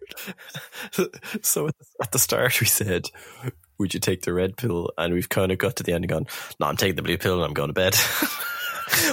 so 1.42 1.70
at 2.02 2.12
the, 2.12 2.18
start 2.18 2.60
we 2.60 2.66
said, 2.66 3.06
"Would 3.78 3.94
you 3.94 4.00
take 4.00 4.22
the 4.22 4.34
red 4.34 4.58
pill?" 4.58 4.90
And 4.98 5.14
we've 5.14 5.30
kind 5.30 5.50
of 5.50 5.56
got 5.56 5.76
to 5.76 5.82
the 5.82 5.94
end 5.94 6.04
and 6.04 6.10
gone, 6.10 6.26
"No, 6.60 6.66
I'm 6.66 6.76
taking 6.76 6.96
the 6.96 7.02
blue 7.02 7.16
pill 7.16 7.36
and 7.36 7.44
I'm 7.44 7.54
going 7.54 7.70
to 7.70 7.74
bed." 7.74 7.96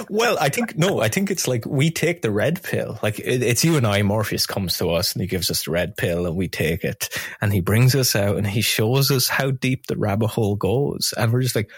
Well, 0.08 0.36
I 0.38 0.50
think 0.50 0.76
no, 0.76 1.00
I 1.00 1.08
think 1.08 1.30
it's 1.30 1.48
like 1.48 1.64
we 1.64 1.90
take 1.90 2.20
the 2.20 2.30
red 2.30 2.62
pill. 2.62 3.00
Like 3.02 3.18
it, 3.18 3.42
it's 3.42 3.64
you 3.64 3.76
and 3.76 3.86
I. 3.86 4.02
Morpheus 4.02 4.46
comes 4.46 4.76
to 4.78 4.90
us 4.90 5.12
and 5.12 5.22
he 5.22 5.26
gives 5.26 5.50
us 5.50 5.64
the 5.64 5.70
red 5.70 5.96
pill, 5.96 6.26
and 6.26 6.36
we 6.36 6.46
take 6.46 6.84
it, 6.84 7.08
and 7.40 7.52
he 7.52 7.60
brings 7.60 7.94
us 7.94 8.14
out 8.14 8.36
and 8.36 8.46
he 8.46 8.60
shows 8.60 9.10
us 9.10 9.28
how 9.28 9.50
deep 9.50 9.86
the 9.86 9.96
rabbit 9.96 10.28
hole 10.28 10.56
goes, 10.56 11.14
and 11.16 11.32
we're 11.32 11.40
just 11.40 11.56
like, 11.56 11.70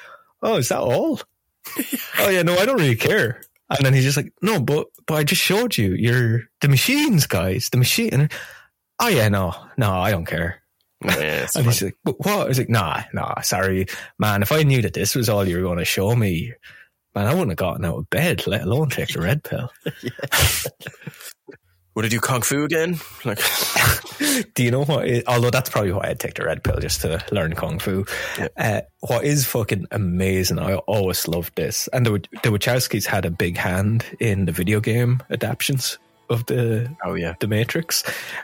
oh, 0.42 0.56
is 0.56 0.68
that 0.68 0.80
all? 0.80 1.20
Oh 2.18 2.28
yeah, 2.28 2.42
no, 2.42 2.56
I 2.56 2.66
don't 2.66 2.78
really 2.78 2.96
care. 2.96 3.42
And 3.70 3.84
then 3.84 3.94
he's 3.94 4.04
just 4.04 4.16
like, 4.16 4.32
no, 4.42 4.60
but 4.60 4.88
but 5.06 5.14
I 5.14 5.24
just 5.24 5.40
showed 5.40 5.76
you. 5.76 5.94
You're 5.94 6.42
the 6.60 6.68
machines, 6.68 7.26
guys. 7.26 7.68
The 7.70 7.78
machine. 7.78 8.10
And, 8.12 8.32
oh 9.00 9.08
yeah, 9.08 9.28
no, 9.28 9.54
no, 9.76 9.92
I 9.92 10.10
don't 10.10 10.26
care. 10.26 10.62
Yeah, 11.04 11.46
And 11.56 11.66
he's 11.66 11.82
like, 11.82 11.96
but 12.04 12.18
what? 12.18 12.40
I 12.40 12.44
was 12.48 12.58
like, 12.58 12.68
nah, 12.68 13.02
nah, 13.12 13.40
sorry, 13.40 13.86
man. 14.18 14.42
If 14.42 14.52
I 14.52 14.62
knew 14.62 14.82
that 14.82 14.94
this 14.94 15.14
was 15.14 15.28
all 15.28 15.46
you 15.46 15.56
were 15.56 15.62
going 15.62 15.78
to 15.78 15.84
show 15.84 16.14
me, 16.14 16.52
man, 17.14 17.26
I 17.26 17.32
wouldn't 17.32 17.50
have 17.50 17.56
gotten 17.58 17.84
out 17.84 17.98
of 17.98 18.10
bed, 18.10 18.46
let 18.46 18.62
alone 18.62 18.90
take 18.90 19.12
the 19.12 19.20
red 19.20 19.42
pill. 19.44 19.70
Would 21.94 22.04
I 22.04 22.08
do 22.08 22.20
kung 22.20 22.42
fu 22.42 22.64
again? 22.64 22.98
Like, 23.24 23.38
Do 24.54 24.64
you 24.64 24.70
know 24.70 24.84
what? 24.84 25.06
Is, 25.06 25.24
although 25.26 25.50
that's 25.50 25.70
probably 25.70 25.92
why 25.92 26.08
I'd 26.08 26.20
take 26.20 26.34
the 26.34 26.44
red 26.44 26.62
pill 26.62 26.78
just 26.78 27.00
to 27.02 27.24
learn 27.30 27.54
kung 27.54 27.78
fu. 27.78 28.04
Yeah. 28.38 28.48
Uh, 28.56 28.80
what 29.00 29.24
is 29.24 29.46
fucking 29.46 29.86
amazing? 29.90 30.58
I 30.58 30.74
always 30.76 31.28
loved 31.28 31.54
this, 31.56 31.88
and 31.92 32.06
the 32.06 32.12
the 32.42 32.50
Wachowskis 32.50 33.06
had 33.06 33.24
a 33.24 33.30
big 33.30 33.56
hand 33.56 34.04
in 34.20 34.46
the 34.46 34.52
video 34.52 34.80
game 34.80 35.22
adaptations 35.30 35.98
of 36.30 36.46
the 36.46 36.94
oh 37.04 37.14
yeah, 37.14 37.34
the 37.40 37.46
Matrix. 37.46 38.02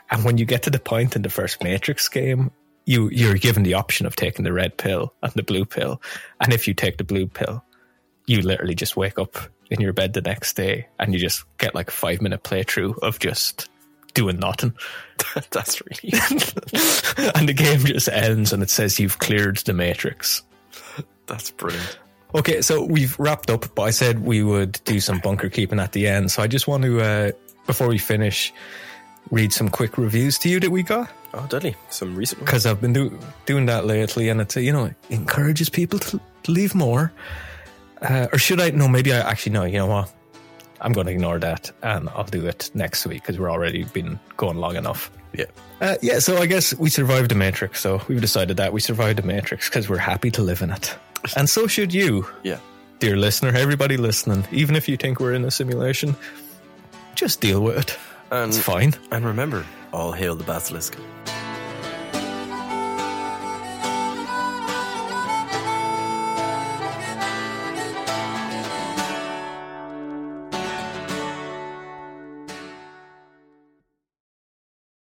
And 0.09 0.23
when 0.23 0.37
you 0.37 0.45
get 0.45 0.63
to 0.63 0.69
the 0.69 0.79
point 0.79 1.15
in 1.15 1.21
the 1.21 1.29
first 1.29 1.63
Matrix 1.63 2.07
game, 2.09 2.51
you 2.85 3.09
you're 3.09 3.35
given 3.35 3.63
the 3.63 3.73
option 3.73 4.05
of 4.05 4.15
taking 4.15 4.43
the 4.43 4.53
red 4.53 4.77
pill 4.77 5.13
and 5.23 5.31
the 5.33 5.43
blue 5.43 5.65
pill. 5.65 6.01
And 6.39 6.53
if 6.53 6.67
you 6.67 6.73
take 6.73 6.97
the 6.97 7.03
blue 7.03 7.27
pill, 7.27 7.63
you 8.27 8.41
literally 8.41 8.75
just 8.75 8.97
wake 8.97 9.19
up 9.19 9.37
in 9.71 9.81
your 9.81 9.93
bed 9.93 10.13
the 10.13 10.21
next 10.21 10.55
day 10.55 10.87
and 10.99 11.13
you 11.13 11.19
just 11.19 11.43
get 11.57 11.73
like 11.73 11.87
a 11.87 11.91
five 11.91 12.21
minute 12.21 12.43
playthrough 12.43 12.99
of 12.99 13.17
just 13.19 13.69
doing 14.13 14.37
nothing. 14.37 14.73
that's 15.51 15.81
really 15.81 16.13
and 17.35 17.47
the 17.47 17.53
game 17.55 17.79
just 17.79 18.09
ends 18.09 18.53
and 18.53 18.61
it 18.61 18.69
says 18.69 18.99
you've 18.99 19.17
cleared 19.19 19.57
the 19.57 19.73
Matrix. 19.73 20.43
that's 21.25 21.51
brilliant. 21.51 21.97
Okay, 22.33 22.61
so 22.61 22.83
we've 22.85 23.17
wrapped 23.19 23.49
up, 23.49 23.73
but 23.75 23.83
I 23.83 23.89
said 23.89 24.23
we 24.23 24.41
would 24.41 24.79
do 24.85 24.99
some 24.99 25.19
bunker 25.19 25.49
keeping 25.49 25.79
at 25.79 25.91
the 25.91 26.07
end. 26.07 26.31
So 26.31 26.41
I 26.41 26.47
just 26.47 26.65
want 26.67 26.83
to, 26.83 27.01
uh, 27.01 27.31
before 27.65 27.87
we 27.87 27.97
finish, 27.97 28.53
read 29.31 29.51
some 29.51 29.67
quick 29.67 29.97
reviews 29.97 30.37
to 30.39 30.49
you 30.49 30.59
that 30.61 30.69
we 30.69 30.83
got. 30.83 31.09
Oh, 31.33 31.45
deadly! 31.49 31.75
Some 31.89 32.15
recent 32.15 32.41
ones. 32.41 32.49
because 32.49 32.65
I've 32.65 32.81
been 32.81 32.93
do, 32.93 33.17
doing 33.45 33.65
that 33.67 33.85
lately, 33.85 34.29
and 34.29 34.41
it's 34.41 34.57
uh, 34.57 34.59
you 34.59 34.71
know 34.71 34.85
it 34.85 34.95
encourages 35.09 35.69
people 35.69 35.99
to, 35.99 36.19
to 36.43 36.51
leave 36.51 36.75
more. 36.75 37.11
Uh, 38.01 38.27
or 38.31 38.37
should 38.39 38.59
I? 38.59 38.71
No, 38.71 38.87
maybe 38.87 39.13
I 39.13 39.19
actually 39.19 39.53
no. 39.53 39.63
You 39.63 39.77
know 39.79 39.87
what? 39.87 40.13
I'm 40.81 40.93
going 40.93 41.05
to 41.05 41.13
ignore 41.13 41.37
that, 41.39 41.71
and 41.83 42.09
I'll 42.09 42.23
do 42.23 42.47
it 42.47 42.71
next 42.73 43.05
week 43.05 43.21
because 43.21 43.37
we're 43.39 43.51
already 43.51 43.83
been 43.83 44.19
going 44.37 44.57
long 44.57 44.75
enough. 44.75 45.11
Yeah, 45.33 45.45
Uh, 45.79 45.95
yeah, 46.01 46.19
so 46.19 46.37
I 46.37 46.45
guess 46.47 46.73
we 46.73 46.89
survived 46.89 47.29
the 47.31 47.35
Matrix. 47.35 47.79
So 47.79 48.01
we've 48.07 48.19
decided 48.19 48.57
that 48.57 48.73
we 48.73 48.81
survived 48.81 49.19
the 49.19 49.25
Matrix 49.25 49.69
because 49.69 49.87
we're 49.87 49.97
happy 49.97 50.31
to 50.31 50.41
live 50.41 50.61
in 50.63 50.71
it, 50.71 50.97
and 51.37 51.47
so 51.49 51.67
should 51.67 51.93
you, 51.93 52.27
yeah. 52.43 52.57
dear 52.99 53.15
listener. 53.15 53.55
Everybody 53.55 53.95
listening, 53.97 54.43
even 54.51 54.75
if 54.75 54.89
you 54.89 54.97
think 54.97 55.19
we're 55.19 55.33
in 55.33 55.45
a 55.45 55.51
simulation, 55.51 56.15
just 57.15 57.39
deal 57.41 57.61
with 57.61 57.77
it. 57.77 57.97
And 58.31 58.49
It's 58.49 58.59
fine. 58.61 58.93
and 59.11 59.23
remember, 59.25 59.65
all 59.93 60.11
hail 60.13 60.35
the 60.35 60.43
basilisk. 60.43 60.97